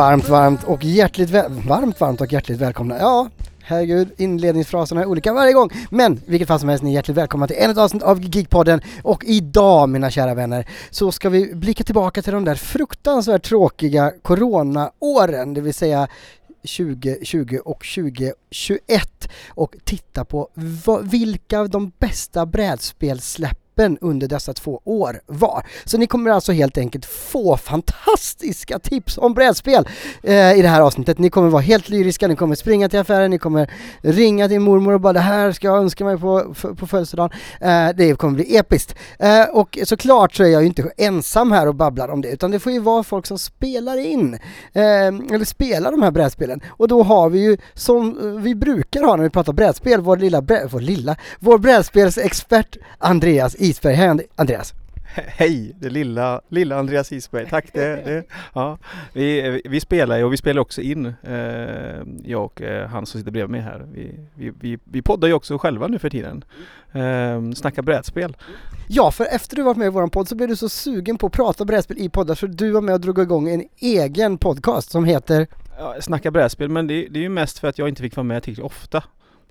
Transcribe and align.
varmt, 0.00 0.28
varmt 0.28 0.64
och 0.64 0.84
hjärtligt 0.84 1.30
väl... 1.30 1.52
Varmt, 1.52 2.00
varmt 2.00 2.20
och 2.20 2.32
hjärtligt 2.32 2.58
välkomna. 2.58 2.98
Ja, 2.98 3.28
herregud, 3.62 4.08
inledningsfraserna 4.16 5.00
är 5.00 5.06
olika 5.06 5.32
varje 5.32 5.52
gång. 5.52 5.70
Men 5.90 6.20
vilket 6.26 6.48
fall 6.48 6.60
som 6.60 6.68
helst, 6.68 6.84
ni 6.84 6.90
är 6.90 6.94
hjärtligt 6.94 7.16
välkomna 7.16 7.46
till 7.46 7.56
ännu 7.58 7.72
ett 7.72 7.78
avsnitt 7.78 8.02
av 8.02 8.36
Geekpodden. 8.36 8.80
Och 9.02 9.24
idag, 9.24 9.88
mina 9.88 10.10
kära 10.10 10.34
vänner, 10.34 10.68
så 10.90 11.12
ska 11.12 11.28
vi 11.28 11.54
blicka 11.54 11.84
tillbaka 11.84 12.22
till 12.22 12.32
de 12.32 12.44
där 12.44 12.54
fruktansvärt 12.54 13.42
tråkiga 13.42 14.12
coronaåren, 14.22 15.54
det 15.54 15.60
vill 15.60 15.74
säga 15.74 16.08
2020 16.78 17.58
och 17.64 17.84
2021 17.94 19.28
och 19.48 19.76
titta 19.84 20.24
på 20.24 20.48
vilka 21.02 21.64
de 21.64 21.92
bästa 21.98 22.46
öppen 23.80 23.98
under 24.00 24.28
dessa 24.28 24.52
två 24.52 24.80
år 24.84 25.20
var. 25.26 25.66
Så 25.84 25.98
ni 25.98 26.06
kommer 26.06 26.30
alltså 26.30 26.52
helt 26.52 26.78
enkelt 26.78 27.04
få 27.04 27.56
fantastiska 27.56 28.78
tips 28.78 29.18
om 29.18 29.34
brädspel 29.34 29.88
eh, 30.22 30.58
i 30.58 30.62
det 30.62 30.68
här 30.68 30.80
avsnittet. 30.80 31.18
Ni 31.18 31.30
kommer 31.30 31.48
vara 31.48 31.62
helt 31.62 31.88
lyriska, 31.88 32.28
ni 32.28 32.36
kommer 32.36 32.54
springa 32.54 32.88
till 32.88 32.98
affären, 32.98 33.30
ni 33.30 33.38
kommer 33.38 33.70
ringa 34.02 34.48
till 34.48 34.60
mormor 34.60 34.92
och 34.92 35.00
bara 35.00 35.12
det 35.12 35.20
här 35.20 35.52
ska 35.52 35.66
jag 35.66 35.78
önska 35.78 36.04
mig 36.04 36.18
på, 36.18 36.54
på 36.78 36.86
födelsedagen. 36.86 37.30
Eh, 37.60 37.88
det 37.96 38.18
kommer 38.18 38.34
bli 38.34 38.56
episkt. 38.56 38.94
Eh, 39.18 39.44
och 39.44 39.78
såklart 39.84 40.34
så 40.34 40.42
är 40.42 40.48
jag 40.48 40.62
ju 40.62 40.66
inte 40.66 40.90
ensam 40.96 41.52
här 41.52 41.68
och 41.68 41.74
babblar 41.74 42.08
om 42.08 42.20
det 42.20 42.28
utan 42.28 42.50
det 42.50 42.58
får 42.58 42.72
ju 42.72 42.80
vara 42.80 43.02
folk 43.02 43.26
som 43.26 43.38
spelar 43.38 43.96
in 43.96 44.34
eh, 44.72 44.82
eller 45.34 45.44
spelar 45.44 45.90
de 45.90 46.02
här 46.02 46.10
brädspelen 46.10 46.60
och 46.68 46.88
då 46.88 47.02
har 47.02 47.30
vi 47.30 47.38
ju 47.38 47.56
som 47.74 48.16
vi 48.42 48.54
brukar 48.54 49.02
ha 49.02 49.16
när 49.16 49.22
vi 49.22 49.30
pratar 49.30 49.52
brädspel, 49.52 50.00
vår 50.00 50.16
lilla, 50.16 50.40
vår 50.70 50.80
lilla, 50.80 51.16
vår 51.38 51.58
brädspelsexpert 51.58 52.76
Andreas 52.98 53.56
Isberg. 53.70 53.94
Hej 53.94 54.26
Andreas! 54.36 54.74
Hej, 55.12 55.76
det 55.80 55.90
lilla, 55.90 56.40
lilla 56.48 56.78
Andreas 56.78 57.12
Isberg. 57.12 57.48
Tack! 57.50 57.72
Det, 57.72 58.04
det, 58.04 58.24
ja. 58.54 58.78
vi, 59.12 59.62
vi 59.64 59.80
spelar 59.80 60.18
ju 60.18 60.24
och 60.24 60.32
vi 60.32 60.36
spelar 60.36 60.60
också 60.60 60.80
in, 60.80 61.06
eh, 61.06 62.02
jag 62.24 62.44
och 62.44 62.62
eh, 62.62 62.88
han 62.88 63.06
som 63.06 63.20
sitter 63.20 63.32
bredvid 63.32 63.50
mig 63.50 63.60
här. 63.60 63.86
Vi, 63.92 64.14
vi, 64.34 64.52
vi, 64.60 64.78
vi 64.84 65.02
poddar 65.02 65.28
ju 65.28 65.34
också 65.34 65.58
själva 65.58 65.86
nu 65.86 65.98
för 65.98 66.10
tiden. 66.10 66.44
Eh, 66.92 67.52
snackar 67.54 67.82
brädspel. 67.82 68.36
Ja, 68.88 69.10
för 69.10 69.24
efter 69.24 69.56
du 69.56 69.62
var 69.62 69.74
med 69.74 69.86
i 69.86 69.90
våran 69.90 70.10
podd 70.10 70.28
så 70.28 70.34
blev 70.34 70.48
du 70.48 70.56
så 70.56 70.68
sugen 70.68 71.18
på 71.18 71.26
att 71.26 71.32
prata 71.32 71.64
brädspel 71.64 71.98
i 71.98 72.08
poddar 72.08 72.34
så 72.34 72.46
du 72.46 72.70
var 72.70 72.80
med 72.80 72.94
och 72.94 73.00
drog 73.00 73.18
igång 73.18 73.48
en 73.48 73.64
egen 73.78 74.38
podcast 74.38 74.90
som 74.90 75.04
heter 75.04 75.46
Ja, 75.78 75.96
snacka 76.00 76.30
brädspel, 76.30 76.68
men 76.68 76.86
det, 76.86 77.08
det 77.10 77.18
är 77.18 77.22
ju 77.22 77.28
mest 77.28 77.58
för 77.58 77.68
att 77.68 77.78
jag 77.78 77.88
inte 77.88 78.02
fick 78.02 78.16
vara 78.16 78.24
med 78.24 78.42
tillräckligt 78.42 78.66
ofta. 78.66 79.02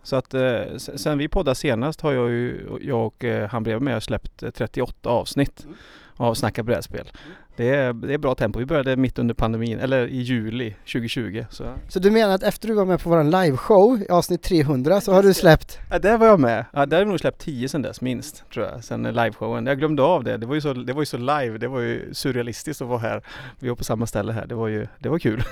Så 0.03 0.15
att 0.15 0.33
eh, 0.33 0.61
sen 0.77 1.17
vi 1.17 1.27
poddade 1.27 1.55
senast 1.55 2.01
har 2.01 2.13
jag 2.13 2.29
ju, 2.29 2.67
jag 2.81 3.05
och 3.05 3.23
eh, 3.23 3.49
han 3.49 3.63
bredvid 3.63 3.81
mig 3.81 4.01
släppt 4.01 4.43
38 4.53 5.09
avsnitt 5.09 5.63
mm. 5.63 5.75
av 6.15 6.33
Snacka 6.33 6.63
brädspel. 6.63 7.11
Det 7.59 7.69
är, 7.69 7.93
det 7.93 8.13
är 8.13 8.17
bra 8.17 8.35
tempo. 8.35 8.59
Vi 8.59 8.65
började 8.65 8.95
mitt 8.95 9.19
under 9.19 9.33
pandemin, 9.33 9.79
eller 9.79 10.07
i 10.07 10.17
juli 10.17 10.75
2020. 10.79 11.45
Så, 11.49 11.63
så 11.89 11.99
du 11.99 12.11
menar 12.11 12.35
att 12.35 12.43
efter 12.43 12.67
du 12.67 12.73
var 12.73 12.85
med 12.85 13.01
på 13.01 13.09
våran 13.09 13.31
liveshow 13.31 14.01
i 14.01 14.09
avsnitt 14.09 14.41
300 14.41 15.01
så 15.01 15.13
har 15.13 15.23
du 15.23 15.33
släppt? 15.33 15.79
Ja, 15.89 15.99
där 15.99 16.17
var 16.17 16.27
jag 16.27 16.39
med. 16.39 16.65
Ja, 16.73 16.85
där 16.85 16.97
har 16.97 17.01
jag 17.01 17.07
nog 17.07 17.19
släppt 17.19 17.41
10 17.41 17.69
sen 17.69 17.81
dess 17.81 18.01
minst, 18.01 18.43
tror 18.53 18.65
jag, 18.65 18.83
sen 18.83 19.03
liveshowen. 19.03 19.65
Jag 19.65 19.77
glömde 19.77 20.03
av 20.03 20.23
det. 20.23 20.37
Det 20.37 20.45
var 20.45 20.55
ju 20.55 20.61
så, 20.61 20.73
det 20.73 20.93
var 20.93 21.01
ju 21.01 21.05
så 21.05 21.17
live, 21.17 21.57
det 21.57 21.67
var 21.67 21.79
ju 21.79 22.13
surrealistiskt 22.13 22.81
att 22.81 22.87
vara 22.87 22.99
här. 22.99 23.23
Vi 23.59 23.69
var 23.69 23.75
på 23.75 23.83
samma 23.83 24.05
ställe 24.05 24.31
här. 24.31 24.47
Det 24.47 24.55
var 24.55 24.67
ju, 24.67 24.87
det 24.99 25.09
var 25.09 25.19
kul. 25.19 25.43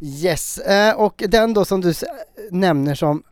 Yes, 0.00 0.58
eh, 0.58 0.94
och 0.94 1.22
den 1.28 1.54
då 1.54 1.64
som 1.64 1.80
du 1.80 1.92
nämner 2.50 2.94
som 2.94 3.22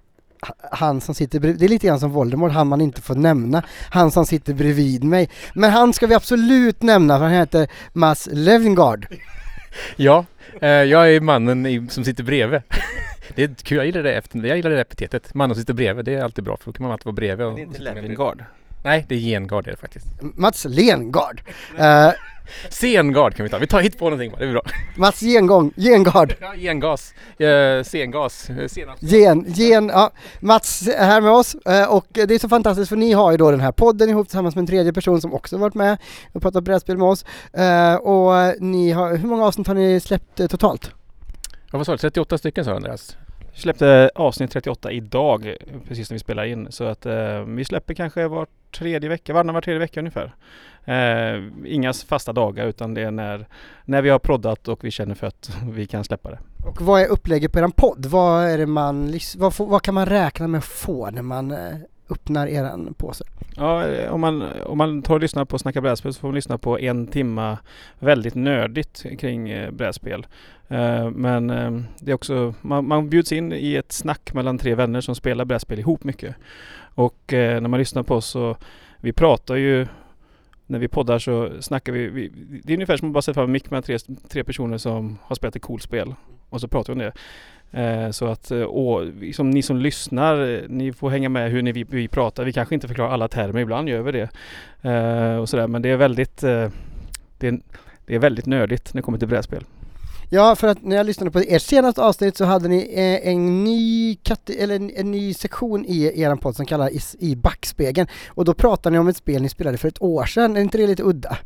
han 0.71 1.01
som 1.01 1.15
sitter 1.15 1.41
bredvid, 1.41 1.61
det 1.61 1.67
är 1.67 1.69
lite 1.69 1.87
grann 1.87 2.01
som 2.01 2.11
Voldemort, 2.11 2.53
han 2.53 2.69
man 2.69 2.81
inte 2.81 3.03
får 3.03 3.15
nämna, 3.15 3.63
han 3.91 4.11
som 4.11 4.27
sitter 4.27 4.55
bredvid 4.55 5.05
mig. 5.05 5.31
Men 5.55 5.71
han 5.71 5.93
ska 5.93 6.07
vi 6.07 6.15
absolut 6.15 6.83
nämna, 6.83 7.19
för 7.19 7.25
han 7.25 7.33
heter 7.33 7.69
Mats 7.93 8.29
Levengard. 8.33 9.07
Ja, 9.97 10.25
eh, 10.61 10.69
jag 10.69 11.15
är 11.15 11.21
mannen 11.21 11.67
i, 11.67 11.87
som 11.89 12.05
sitter 12.05 12.25
bredvid. 12.25 12.61
Det 13.35 13.43
är 13.43 13.55
kul, 13.63 13.77
jag 13.77 13.87
gillar 13.87 14.03
det, 14.03 14.15
efter, 14.15 14.45
jag 14.45 14.57
gillar 14.57 14.71
det 14.71 14.81
epitetet. 14.81 15.35
Mannen 15.35 15.55
som 15.55 15.63
sitter 15.63 15.75
bredvid, 15.75 16.05
det 16.05 16.15
är 16.15 16.25
alltid 16.25 16.45
bra 16.45 16.57
för 16.57 16.67
då 16.67 16.73
kan 16.73 16.83
man 16.83 16.93
alltid 16.93 17.05
vara 17.05 17.15
bredvid. 17.15 17.47
Och, 17.47 17.55
det 17.55 17.63
är 17.63 17.67
inte 17.67 17.83
Levengard. 17.83 18.45
Nej, 18.85 19.05
det 19.09 19.15
är 19.15 19.19
Gengard 19.19 19.67
är 19.67 19.71
det 19.71 19.77
faktiskt. 19.77 20.07
Mats 20.21 20.67
Lengard. 20.69 21.43
Uh, 21.79 22.13
Sengard 22.69 23.35
kan 23.35 23.45
vi 23.45 23.51
ta. 23.51 23.59
Vi 23.59 23.67
tar 23.67 23.81
hit 23.81 23.99
på 23.99 24.05
någonting 24.05 24.31
bara, 24.31 24.39
det 24.39 24.47
är 24.47 24.53
bra. 24.53 24.63
Mats 24.97 25.21
Gengång, 25.21 25.73
Gengard. 25.77 26.35
Ja, 26.41 26.55
gengas. 26.57 27.15
Uh, 27.41 27.83
sengas. 27.83 28.51
Uh, 28.51 28.67
gen, 29.01 29.45
gen, 29.49 29.89
ja. 29.89 30.11
Mats 30.41 30.89
är 30.89 31.07
här 31.07 31.21
med 31.21 31.33
oss 31.33 31.55
uh, 31.55 31.95
och 31.95 32.07
det 32.13 32.35
är 32.35 32.39
så 32.39 32.49
fantastiskt 32.49 32.89
för 32.89 32.97
ni 32.97 33.13
har 33.13 33.31
ju 33.31 33.37
då 33.37 33.51
den 33.51 33.61
här 33.61 33.73
podden 33.73 34.11
ihop 34.11 34.29
tillsammans 34.29 34.55
med 34.55 34.63
en 34.63 34.67
tredje 34.67 34.93
person 34.93 35.21
som 35.21 35.35
också 35.35 35.57
varit 35.59 35.75
med 35.75 35.99
och 36.33 36.43
pratat 36.43 36.65
brädspel 36.65 36.97
med 36.97 37.09
oss. 37.09 37.25
Uh, 37.59 37.95
och 37.95 38.55
ni 38.61 38.91
har, 38.91 39.17
hur 39.17 39.29
många 39.29 39.47
avsnitt 39.47 39.67
har 39.67 39.75
ni 39.75 40.01
släppt 40.01 40.51
totalt? 40.51 40.91
Ja, 41.73 41.79
vad 41.79 41.87
sa 41.87 41.93
du? 41.93 41.99
38 41.99 42.39
stycken 42.39 42.65
sa 42.65 42.75
Andreas? 42.75 43.17
släppte 43.55 44.11
avsnitt 44.15 44.51
38 44.51 44.93
idag, 44.93 45.57
precis 45.89 46.11
när 46.11 46.15
vi 46.15 46.19
spelar 46.19 46.45
in. 46.45 46.73
Så 46.73 46.85
att 46.85 47.07
eh, 47.07 47.43
vi 47.43 47.65
släpper 47.65 47.95
kanske 47.95 48.29
var 48.29 48.47
tredje 48.71 49.09
vecka, 49.09 49.33
varannan 49.33 49.55
var 49.55 49.63
tredje 49.63 49.79
vecka 49.79 50.01
ungefär. 50.01 50.35
Eh, 50.85 51.43
inga 51.65 51.93
fasta 51.93 52.33
dagar 52.33 52.67
utan 52.67 52.95
det 52.95 53.03
är 53.03 53.11
när, 53.11 53.47
när 53.85 54.03
vi 54.03 54.11
har 54.11 54.19
proddat 54.19 54.69
och 54.69 54.85
vi 54.85 54.91
känner 54.91 55.15
för 55.15 55.27
att 55.27 55.57
vi 55.73 55.87
kan 55.87 56.05
släppa 56.05 56.31
det. 56.31 56.39
Och 56.67 56.83
vad 56.83 57.01
är 57.01 57.07
upplägget 57.07 57.53
på 57.53 57.59
er 57.59 57.69
podd? 57.69 58.07
Vad 58.07 58.45
är 58.45 58.67
man, 58.67 59.19
vad, 59.37 59.55
vad 59.59 59.83
kan 59.83 59.95
man 59.95 60.07
räkna 60.07 60.49
med 60.49 60.59
att 60.59 60.65
få 60.65 61.11
när 61.11 61.23
man 61.23 61.51
eh, 61.51 61.77
öppnar 62.11 62.47
eran 62.47 62.95
påse? 62.95 63.25
Ja, 63.57 64.11
om 64.11 64.21
man, 64.21 64.45
om 64.67 64.79
man 64.79 65.03
tar 65.03 65.15
och 65.15 65.21
lyssnar 65.21 65.45
på 65.45 65.59
Snacka 65.59 65.81
brädspel 65.81 66.15
så 66.15 66.21
får 66.21 66.29
man 66.29 66.35
lyssna 66.35 66.59
på 66.59 66.79
en 66.79 67.07
timma 67.07 67.59
väldigt 67.99 68.35
nördigt 68.35 69.07
kring 69.19 69.51
eh, 69.51 69.71
brädspel. 69.71 70.27
Eh, 70.69 71.11
men 71.11 71.51
eh, 71.51 71.81
det 72.01 72.11
är 72.11 72.15
också, 72.15 72.55
man, 72.61 72.89
man 72.89 73.09
bjuds 73.09 73.33
in 73.33 73.53
i 73.53 73.75
ett 73.75 73.93
snack 73.93 74.33
mellan 74.35 74.59
tre 74.59 74.75
vänner 74.75 75.01
som 75.01 75.15
spelar 75.15 75.45
brädspel 75.45 75.79
ihop 75.79 76.05
mycket. 76.05 76.37
Och 76.95 77.23
när 77.29 77.69
man 77.69 77.79
lyssnar 77.79 78.03
på 78.03 78.15
oss 78.15 78.27
så, 78.27 78.57
vi 79.01 79.13
pratar 79.13 79.55
ju 79.57 79.87
när 80.67 80.79
vi 80.79 80.89
poddar 80.89 81.19
så 81.19 81.51
snackar 81.61 81.93
vi, 81.93 82.09
vi 82.09 82.29
det 82.65 82.73
är 82.73 82.77
ungefär 82.77 82.97
som 82.97 83.09
att 83.09 83.15
bara 83.15 83.23
sätta 83.23 83.35
fram 83.35 83.45
en 83.45 83.53
mick 83.53 83.71
med 83.71 83.85
tre, 83.85 83.99
tre 84.29 84.45
personer 84.45 84.79
som 84.79 85.19
har 85.23 85.37
spelat 85.37 85.57
ett 85.57 85.63
coolt 85.63 85.83
spel 85.83 86.15
och 86.49 86.61
så 86.61 86.69
pratar 86.69 86.95
vi 86.95 87.01
om 87.01 87.13
det. 87.13 87.13
Eh, 87.73 88.11
så 88.11 88.27
att 88.27 88.51
eh, 88.51 88.63
och, 88.63 89.07
liksom, 89.07 89.51
ni 89.51 89.63
som 89.63 89.77
lyssnar, 89.77 90.55
eh, 90.55 90.61
ni 90.69 90.93
får 90.93 91.11
hänga 91.11 91.29
med 91.29 91.51
hur 91.51 91.63
ni, 91.63 91.73
vi, 91.73 91.85
vi 91.85 92.09
pratar. 92.09 92.45
Vi 92.45 92.53
kanske 92.53 92.75
inte 92.75 92.89
förklarar 92.89 93.11
alla 93.11 93.29
termer, 93.29 93.61
ibland 93.61 93.89
gör 93.89 94.03
vi 94.03 94.13
det. 94.13 94.29
Eh, 94.91 95.37
och 95.37 95.49
sådär. 95.49 95.67
Men 95.67 95.83
det 95.83 95.89
är 95.89 95.97
väldigt 95.97 96.43
eh, 96.43 96.69
det, 97.39 97.49
är, 97.49 97.61
det 98.07 98.15
är 98.15 98.19
väldigt 98.19 98.47
nördigt 98.47 98.95
när 98.95 98.99
det 98.99 99.05
kommer 99.05 99.19
till 99.19 99.29
brädspel. 99.29 99.65
Ja, 100.35 100.57
för 100.57 100.69
att 100.69 100.83
när 100.83 100.97
jag 100.97 101.07
lyssnade 101.07 101.31
på 101.31 101.39
ert 101.39 101.63
senaste 101.63 102.03
avsnitt 102.03 102.37
så 102.37 102.45
hade 102.45 102.69
ni 102.69 102.77
eh, 102.77 103.33
en 103.33 103.65
ny 103.65 104.17
eller 104.59 104.77
en, 104.77 104.91
en, 104.91 105.11
ny 105.11 105.35
sektion 105.35 105.85
i 105.85 106.23
er 106.23 106.37
podd 106.37 106.57
som 106.57 106.67
kallar 106.67 106.91
i, 107.19 107.37
backspegeln. 107.37 108.09
Och 108.29 108.45
då 108.45 108.55
pratade 108.55 108.93
ni 108.93 108.99
om 108.99 109.09
ett 109.09 109.17
spel 109.17 109.43
ni 109.43 109.49
spelade 109.49 109.79
för 109.79 109.89
ett 109.89 110.03
år 110.03 110.25
sedan. 110.25 110.57
Är 110.57 110.61
inte 110.61 110.79
det 110.79 110.87
lite 110.87 111.03
udda? 111.03 111.39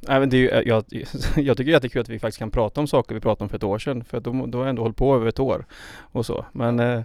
Nej, 0.00 0.20
men 0.20 0.30
det 0.30 0.36
är 0.36 0.38
ju, 0.38 0.48
eh, 0.48 0.62
jag, 0.66 0.84
jag 1.36 1.56
tycker 1.56 1.74
att 1.74 1.82
det 1.82 1.86
är 1.86 1.90
kul 1.90 2.02
att 2.02 2.08
vi 2.08 2.18
faktiskt 2.18 2.38
kan 2.38 2.50
prata 2.50 2.80
om 2.80 2.86
saker 2.86 3.14
vi 3.14 3.20
pratade 3.20 3.44
om 3.44 3.48
för 3.48 3.56
ett 3.56 3.64
år 3.64 3.78
sedan. 3.78 4.04
För 4.04 4.20
då, 4.20 4.46
då 4.46 4.58
har 4.58 4.64
jag 4.64 4.70
ändå 4.70 4.82
hållit 4.82 4.96
på 4.96 5.14
över 5.14 5.26
ett 5.26 5.40
år 5.40 5.66
och 6.12 6.26
så. 6.26 6.44
Men 6.52 6.80
eh, 6.80 6.98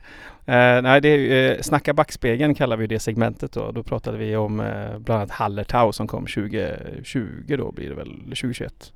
eh, 0.45 0.81
nej, 0.81 1.01
det 1.01 1.09
är, 1.09 1.51
eh, 1.51 1.61
Snacka 1.61 1.93
backspegeln 1.93 2.55
kallar 2.55 2.77
vi 2.77 2.87
det 2.87 2.99
segmentet 2.99 3.51
då. 3.51 3.71
Då 3.71 3.83
pratade 3.83 4.17
vi 4.17 4.35
om 4.35 4.59
eh, 4.59 4.97
bland 4.97 5.21
annat 5.21 5.31
Hallertau 5.31 5.91
som 5.91 6.07
kom 6.07 6.25
2020 6.25 7.55
då 7.57 7.71
blir 7.71 7.89
det 7.89 7.95
väl, 7.95 8.13
2021. 8.23 8.91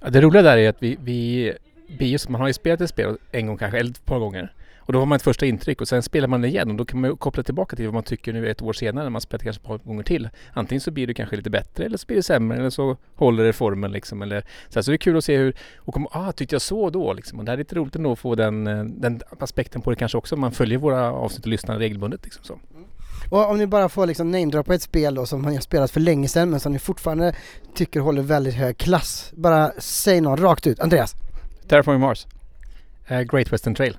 Ja, 0.00 0.10
det 0.10 0.20
roliga 0.20 0.42
där 0.42 0.56
är 0.56 0.68
att 0.68 0.82
vi, 0.82 0.98
vi 1.04 1.52
bios, 1.98 2.28
man 2.28 2.40
har 2.40 2.48
ju 2.48 2.54
spelat 2.54 2.80
ett 2.80 2.90
spel 2.90 3.16
en 3.32 3.46
gång 3.46 3.58
kanske, 3.58 3.78
eller 3.78 3.90
ett 3.90 4.04
par 4.04 4.18
gånger. 4.18 4.52
Och 4.88 4.92
då 4.92 4.98
har 4.98 5.06
man 5.06 5.16
ett 5.16 5.22
första 5.22 5.46
intryck 5.46 5.80
och 5.80 5.88
sen 5.88 6.02
spelar 6.02 6.28
man 6.28 6.40
det 6.40 6.48
igen 6.48 6.70
och 6.70 6.76
då 6.76 6.84
kan 6.84 7.00
man 7.00 7.16
koppla 7.16 7.42
tillbaka 7.42 7.76
till 7.76 7.84
vad 7.84 7.94
man 7.94 8.02
tycker 8.02 8.32
nu 8.32 8.50
ett 8.50 8.62
år 8.62 8.72
senare 8.72 9.04
när 9.04 9.10
man 9.10 9.20
spelat 9.20 9.42
kanske 9.42 9.60
ett 9.60 9.66
par 9.66 9.78
gånger 9.78 10.02
till. 10.02 10.28
Antingen 10.52 10.80
så 10.80 10.90
blir 10.90 11.06
det 11.06 11.14
kanske 11.14 11.36
lite 11.36 11.50
bättre 11.50 11.84
eller 11.84 11.96
så 11.96 12.06
blir 12.06 12.16
det 12.16 12.22
sämre 12.22 12.58
eller 12.58 12.70
så 12.70 12.96
håller 13.14 13.44
det 13.44 13.52
formen 13.52 13.92
liksom. 13.92 14.22
Eller, 14.22 14.44
så, 14.68 14.82
så 14.82 14.90
det 14.90 14.94
är 14.94 14.98
kul 14.98 15.16
att 15.16 15.24
se 15.24 15.36
hur, 15.36 15.56
och 15.76 15.94
kom, 15.94 16.06
ah, 16.10 16.32
tyckte 16.32 16.54
jag 16.54 16.62
så 16.62 16.90
då 16.90 17.12
liksom. 17.12 17.38
Och 17.38 17.44
det 17.44 17.52
är 17.52 17.56
lite 17.56 17.74
roligt 17.74 17.96
ändå 17.96 18.12
att 18.12 18.18
få 18.18 18.34
den, 18.34 18.66
eh, 18.66 18.84
den 18.84 19.20
aspekten 19.38 19.82
på 19.82 19.90
det 19.90 19.96
kanske 19.96 20.18
också. 20.18 20.36
Man 20.36 20.52
följer 20.52 20.78
våra 20.78 21.12
avsnitt 21.12 21.44
och 21.44 21.50
lyssnar 21.50 21.78
regelbundet 21.78 22.24
liksom 22.24 22.44
så. 22.44 22.58
Mm. 22.74 22.87
Och 23.30 23.50
om 23.50 23.58
ni 23.58 23.66
bara 23.66 23.88
får 23.88 24.06
liksom 24.06 24.30
namedroppa 24.30 24.74
ett 24.74 24.82
spel 24.82 25.14
då 25.14 25.26
som 25.26 25.42
ni 25.42 25.54
har 25.54 25.60
spelat 25.60 25.90
för 25.90 26.00
länge 26.00 26.28
sedan 26.28 26.50
men 26.50 26.60
som 26.60 26.72
ni 26.72 26.78
fortfarande 26.78 27.34
tycker 27.74 28.00
håller 28.00 28.22
väldigt 28.22 28.54
hög 28.54 28.78
klass. 28.78 29.32
Bara 29.36 29.72
säg 29.78 30.20
något 30.20 30.40
rakt 30.40 30.66
ut. 30.66 30.80
Andreas? 30.80 31.14
Terraforming 31.68 32.00
Mars. 32.00 32.26
Uh, 33.10 33.20
Great 33.20 33.52
Western 33.52 33.74
Trail. 33.74 33.96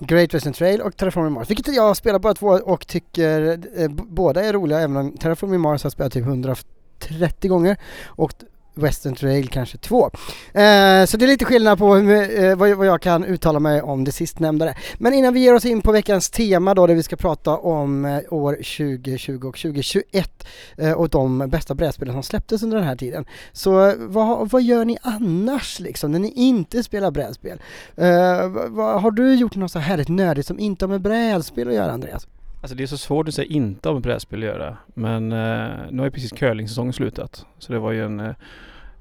Great 0.00 0.34
Western 0.34 0.52
Trail 0.52 0.80
och 0.80 0.96
Terraforming 0.96 1.32
Mars. 1.32 1.50
Vilket 1.50 1.74
jag 1.74 1.82
har 1.82 1.94
spelat 1.94 2.22
båda 2.22 2.34
två 2.34 2.46
och 2.48 2.86
tycker 2.86 3.58
eh, 3.76 3.88
båda 3.88 4.44
är 4.44 4.52
roliga 4.52 4.80
även 4.80 4.96
om 4.96 5.16
Terraforming 5.16 5.60
Mars 5.60 5.82
har 5.82 5.90
spelat 5.90 6.12
typ 6.12 6.26
130 6.26 7.50
gånger 7.50 7.76
och 8.04 8.32
Western 8.74 9.14
Trail 9.14 9.48
kanske 9.48 9.78
2. 9.78 10.04
Eh, 10.04 11.04
så 11.06 11.16
det 11.16 11.24
är 11.24 11.26
lite 11.26 11.44
skillnad 11.44 11.78
på 11.78 11.94
hur, 11.94 12.44
eh, 12.44 12.56
vad, 12.56 12.70
vad 12.70 12.86
jag 12.86 13.02
kan 13.02 13.24
uttala 13.24 13.60
mig 13.60 13.82
om 13.82 14.04
det 14.04 14.12
sistnämnda. 14.12 14.74
Men 14.98 15.14
innan 15.14 15.34
vi 15.34 15.40
ger 15.40 15.54
oss 15.54 15.64
in 15.64 15.82
på 15.82 15.92
veckans 15.92 16.30
tema 16.30 16.74
då, 16.74 16.86
där 16.86 16.94
vi 16.94 17.02
ska 17.02 17.16
prata 17.16 17.56
om 17.56 18.04
eh, 18.04 18.20
år 18.30 18.52
2020 18.52 19.48
och 19.48 19.58
2021 19.58 20.46
eh, 20.78 20.92
och 20.92 21.08
de 21.08 21.38
bästa 21.38 21.74
brädspelen 21.74 22.14
som 22.14 22.22
släpptes 22.22 22.62
under 22.62 22.76
den 22.76 22.86
här 22.86 22.96
tiden. 22.96 23.24
Så 23.52 23.88
eh, 23.88 23.94
vad, 23.98 24.50
vad 24.50 24.62
gör 24.62 24.84
ni 24.84 24.98
annars 25.02 25.80
liksom, 25.80 26.12
när 26.12 26.18
ni 26.18 26.32
inte 26.32 26.82
spelar 26.82 27.10
brädspel? 27.10 27.60
Eh, 27.96 28.48
vad, 28.48 28.70
vad, 28.70 29.02
har 29.02 29.10
du 29.10 29.34
gjort 29.34 29.56
något 29.56 29.72
så 29.72 29.78
härligt 29.78 30.08
nördigt 30.08 30.46
som 30.46 30.58
inte 30.58 30.84
har 30.84 30.90
med 30.90 31.00
brädspel 31.00 31.68
att 31.68 31.74
göra 31.74 31.92
Andreas? 31.92 32.26
Alltså 32.64 32.74
det 32.74 32.82
är 32.82 32.86
så 32.86 32.98
svårt 32.98 33.28
att 33.28 33.34
säga 33.34 33.48
inte 33.48 33.88
om 33.88 34.00
brädspel 34.00 34.38
att 34.38 34.44
göra. 34.44 34.76
Men 34.86 35.32
eh, 35.32 35.68
nu 35.90 35.98
har 35.98 36.04
ju 36.04 36.10
precis 36.10 36.32
curlingsäsongen 36.32 36.92
slutat. 36.92 37.46
Så 37.58 37.72
det 37.72 37.78
var 37.78 37.92
ju 37.92 38.04
en... 38.04 38.20
Eh, 38.20 38.34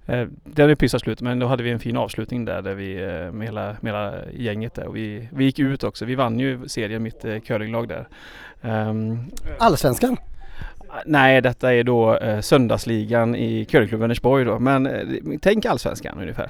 eh 0.07 0.27
den 0.43 0.69
är 0.69 0.75
precis 0.75 1.01
slut 1.01 1.21
men 1.21 1.39
då 1.39 1.47
hade 1.47 1.63
vi 1.63 1.71
en 1.71 1.79
fin 1.79 1.97
avslutning 1.97 2.45
där, 2.45 2.61
där 2.61 2.73
vi 2.73 3.03
eh, 3.03 3.31
med, 3.31 3.47
hela, 3.47 3.75
med 3.81 3.93
hela 3.93 4.13
gänget 4.33 4.73
där. 4.73 4.87
Och 4.87 4.95
vi, 4.95 5.29
vi 5.31 5.45
gick 5.45 5.59
ut 5.59 5.83
också. 5.83 6.05
Vi 6.05 6.15
vann 6.15 6.39
ju 6.39 6.67
serien, 6.67 7.03
mitt 7.03 7.25
eh, 7.25 7.39
curlinglag 7.39 7.87
där. 7.87 8.07
Um, 8.61 9.31
Allsvenskan? 9.59 10.17
Nej, 11.05 11.41
detta 11.41 11.73
är 11.73 11.83
då 11.83 12.17
eh, 12.17 12.39
söndagsligan 12.39 13.35
i 13.35 13.65
curlingklubben 13.65 14.01
Vänersborg 14.01 14.45
då. 14.45 14.59
Men 14.59 14.85
eh, 14.85 15.01
tänk 15.41 15.65
allsvenskan 15.65 16.21
ungefär. 16.21 16.49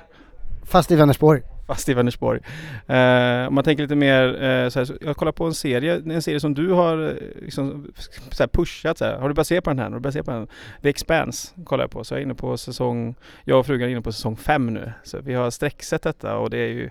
Fast 0.65 0.91
i 0.91 0.95
Vänersborg? 0.95 1.41
fast 1.67 1.89
i 1.89 1.93
Vänersborg. 1.93 2.39
Eh, 2.87 3.47
om 3.47 3.55
man 3.55 3.63
tänker 3.63 3.83
lite 3.83 3.95
mer 3.95 4.43
eh, 4.43 4.69
så 4.69 4.79
här, 4.79 4.97
jag 5.01 5.17
kollar 5.17 5.31
på 5.31 5.45
en 5.45 5.53
serie, 5.53 6.01
en 6.05 6.21
serie 6.21 6.39
som 6.39 6.53
du 6.53 6.71
har 6.71 7.07
eh, 7.07 7.41
liksom, 7.41 7.91
så 8.31 8.43
här 8.43 8.47
pushat 8.47 8.97
så 8.97 9.05
här. 9.05 9.17
Har 9.17 9.27
du 9.27 9.33
börjat 9.33 9.47
se 9.47 9.61
på 9.61 9.69
den 9.69 9.79
här? 9.79 9.85
Har 9.85 9.93
du 9.93 9.99
börjat 9.99 10.13
se 10.13 10.23
på 10.23 10.31
den? 10.31 10.47
The 10.81 10.89
Expanse 10.89 11.53
kollar 11.63 11.83
jag 11.83 11.91
på. 11.91 12.03
Så 12.03 12.13
jag 12.13 12.19
är 12.19 12.23
inne 12.23 12.35
på 12.35 12.57
säsong, 12.57 13.15
jag 13.43 13.59
och 13.59 13.65
frugan 13.65 13.87
är 13.87 13.91
inne 13.91 14.01
på 14.01 14.11
säsong 14.11 14.37
fem 14.37 14.73
nu. 14.73 14.91
Så 15.03 15.19
vi 15.19 15.33
har 15.33 15.49
sträcksett 15.49 16.01
detta 16.01 16.37
och 16.37 16.49
det 16.49 16.57
är 16.57 16.69
ju 16.69 16.89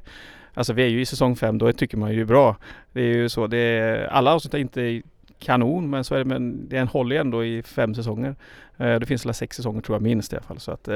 Alltså 0.54 0.72
vi 0.72 0.82
är 0.82 0.88
ju 0.88 1.00
i 1.00 1.06
säsong 1.06 1.36
fem, 1.36 1.58
då 1.58 1.72
tycker 1.72 1.96
man 1.96 2.12
ju 2.12 2.24
bra. 2.24 2.56
Det 2.92 3.00
är 3.00 3.14
ju 3.14 3.28
så, 3.28 3.46
det 3.46 3.58
är, 3.58 4.06
alla 4.06 4.34
avsnitt 4.34 4.54
är 4.54 4.58
inte 4.58 5.02
kanon 5.42 5.90
men 5.90 6.04
så 6.04 6.14
är 6.14 6.18
det, 6.18 6.24
men 6.24 6.68
det 6.68 6.82
håller 6.82 7.16
ju 7.16 7.20
ändå 7.20 7.44
i 7.44 7.62
fem 7.62 7.94
säsonger. 7.94 8.34
Eh, 8.78 8.94
det 8.94 9.06
finns 9.06 9.26
alla 9.26 9.32
sex 9.32 9.56
säsonger 9.56 9.80
tror 9.80 9.94
jag 9.94 10.02
minst 10.02 10.32
i 10.32 10.36
alla 10.36 10.42
fall 10.42 10.60
så 10.60 10.70
att 10.70 10.88
eh, 10.88 10.94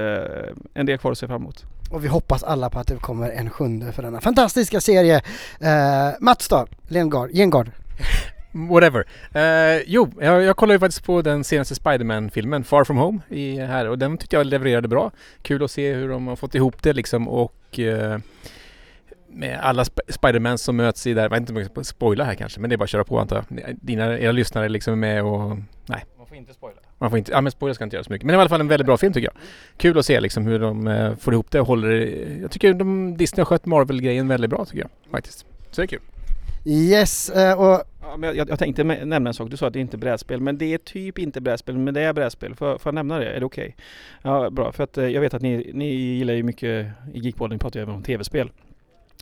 en 0.75 0.87
del 0.87 0.99
kvar 0.99 1.13
att 1.13 1.19
se 1.19 1.27
fram 1.27 1.43
emot. 1.43 1.65
Och 1.91 2.05
vi 2.05 2.09
hoppas 2.09 2.45
alla 2.45 2.71
på 2.71 2.79
att 2.79 2.87
det 2.87 2.97
kommer 2.97 3.31
en 3.31 3.51
sjunde 3.51 3.93
för 3.93 4.03
denna 4.03 4.21
fantastiska 4.21 4.81
serie. 4.81 5.17
Eh, 5.61 6.15
Mats 6.21 6.49
då? 6.49 6.67
Lengard, 6.89 7.31
Gengard? 7.31 7.71
Whatever. 8.57 9.05
Uh, 9.37 9.83
jo, 9.87 10.13
jag, 10.21 10.43
jag 10.43 10.57
kollade 10.57 10.75
ju 10.75 10.81
faktiskt 10.81 11.05
på 11.05 11.23
den 11.23 11.45
senaste 11.45 11.75
Spiderman-filmen, 11.75 12.65
Far 12.65 12.85
From 12.85 12.97
Home, 12.97 13.21
i, 13.29 13.59
här 13.59 13.89
och 13.89 13.99
den 13.99 14.19
tyckte 14.19 14.37
jag 14.37 14.47
levererade 14.47 14.89
bra. 14.89 15.11
Kul 15.43 15.65
att 15.65 15.71
se 15.71 15.95
hur 15.95 16.09
de 16.09 16.27
har 16.27 16.37
fått 16.37 16.55
ihop 16.55 16.83
det 16.83 16.93
liksom 16.93 17.29
och 17.29 17.79
uh, 17.79 18.19
med 19.37 19.59
alla 19.63 19.85
Sp 19.85 19.99
Spidermans 20.09 20.63
som 20.63 20.77
möts 20.77 21.07
i 21.07 21.15
där, 21.15 21.23
jag 21.23 21.31
vet 21.31 21.41
inte 21.41 21.53
om 21.53 21.59
jag 21.59 21.71
ska 21.71 21.85
spoila 21.85 22.25
här 22.25 22.35
kanske, 22.35 22.61
men 22.61 22.71
det 22.71 22.75
är 22.75 22.77
bara 22.77 22.85
att 22.85 22.91
köra 22.91 23.05
på 23.05 23.19
antar 23.19 23.45
jag. 23.49 23.77
Dina, 23.81 24.19
era 24.19 24.33
lyssnare 24.33 24.69
liksom 24.69 24.93
är 24.93 24.97
med 24.97 25.25
och, 25.25 25.57
nej. 25.87 26.05
Man 26.19 26.27
får 26.27 26.37
inte 26.37 26.55
spoila. 26.55 26.77
Man 26.99 27.11
får 27.11 27.19
inte, 27.19 27.33
ja 27.33 27.41
men 27.41 27.53
spoila 27.53 27.75
ska 27.75 27.85
inte 27.85 27.97
göra 27.97 28.05
så 28.05 28.13
mycket. 28.13 28.27
Men 28.27 28.33
det 28.33 28.37
var 28.37 28.43
i 28.43 28.45
alla 28.45 28.49
fall 28.49 28.61
en 28.61 28.69
väldigt 28.69 28.87
bra 28.87 28.97
film 28.97 29.13
tycker 29.13 29.29
jag. 29.29 29.43
Kul 29.77 29.99
att 29.99 30.07
se 30.07 30.21
liksom 30.21 30.47
hur 30.47 30.59
de 30.59 30.87
uh, 30.87 31.17
får 31.17 31.33
ihop 31.35 31.51
det 31.51 31.61
och 31.61 31.67
håller 31.67 31.91
Jag 32.41 32.51
tycker 32.51 32.75
de, 32.75 33.17
Disney 33.17 33.41
har 33.41 33.45
skött 33.45 33.67
Marvel-grejen 33.67 34.29
väldigt 34.29 34.51
bra 34.51 34.65
tycker 34.65 34.79
jag 34.79 34.91
faktiskt. 35.11 35.47
Så 35.71 35.81
det 35.81 35.85
är 35.85 35.87
kul. 35.87 36.01
Yes, 36.65 37.33
uh, 37.37 37.53
och... 37.53 37.83
Ja, 38.03 38.17
men 38.17 38.37
jag, 38.37 38.49
jag 38.49 38.59
tänkte 38.59 38.85
nämna 38.85 39.31
en 39.31 39.35
sak. 39.35 39.51
Du 39.51 39.57
sa 39.57 39.67
att 39.67 39.73
det 39.73 39.81
inte 39.81 39.97
är 39.97 39.99
brädspel, 39.99 40.41
men 40.41 40.59
det 40.59 40.75
är 40.75 40.79
typ 40.79 41.19
inte 41.19 41.41
brädspel, 41.41 41.79
men 41.79 41.95
det 41.95 42.01
är 42.01 42.13
brädspel. 42.13 42.55
Får, 42.55 42.79
får 42.79 42.91
jag 42.91 42.95
nämna 42.95 43.19
det? 43.19 43.29
Är 43.29 43.41
det 43.41 43.47
okej? 43.47 43.75
Okay? 43.77 44.33
Ja, 44.33 44.51
bra. 44.51 44.73
För 44.73 44.85
att 44.85 44.99
uh, 44.99 45.09
jag 45.09 45.21
vet 45.21 45.35
att 45.35 45.43
ni, 45.43 45.71
ni 45.75 45.95
gillar 45.95 46.35
ju 46.35 46.43
mycket, 46.43 46.87
i 47.15 47.19
Geekpodden 47.19 47.59
pratar 47.59 47.81
ju 47.81 47.83
även 47.83 47.95
om 47.95 48.03
tv-spel. 48.03 48.51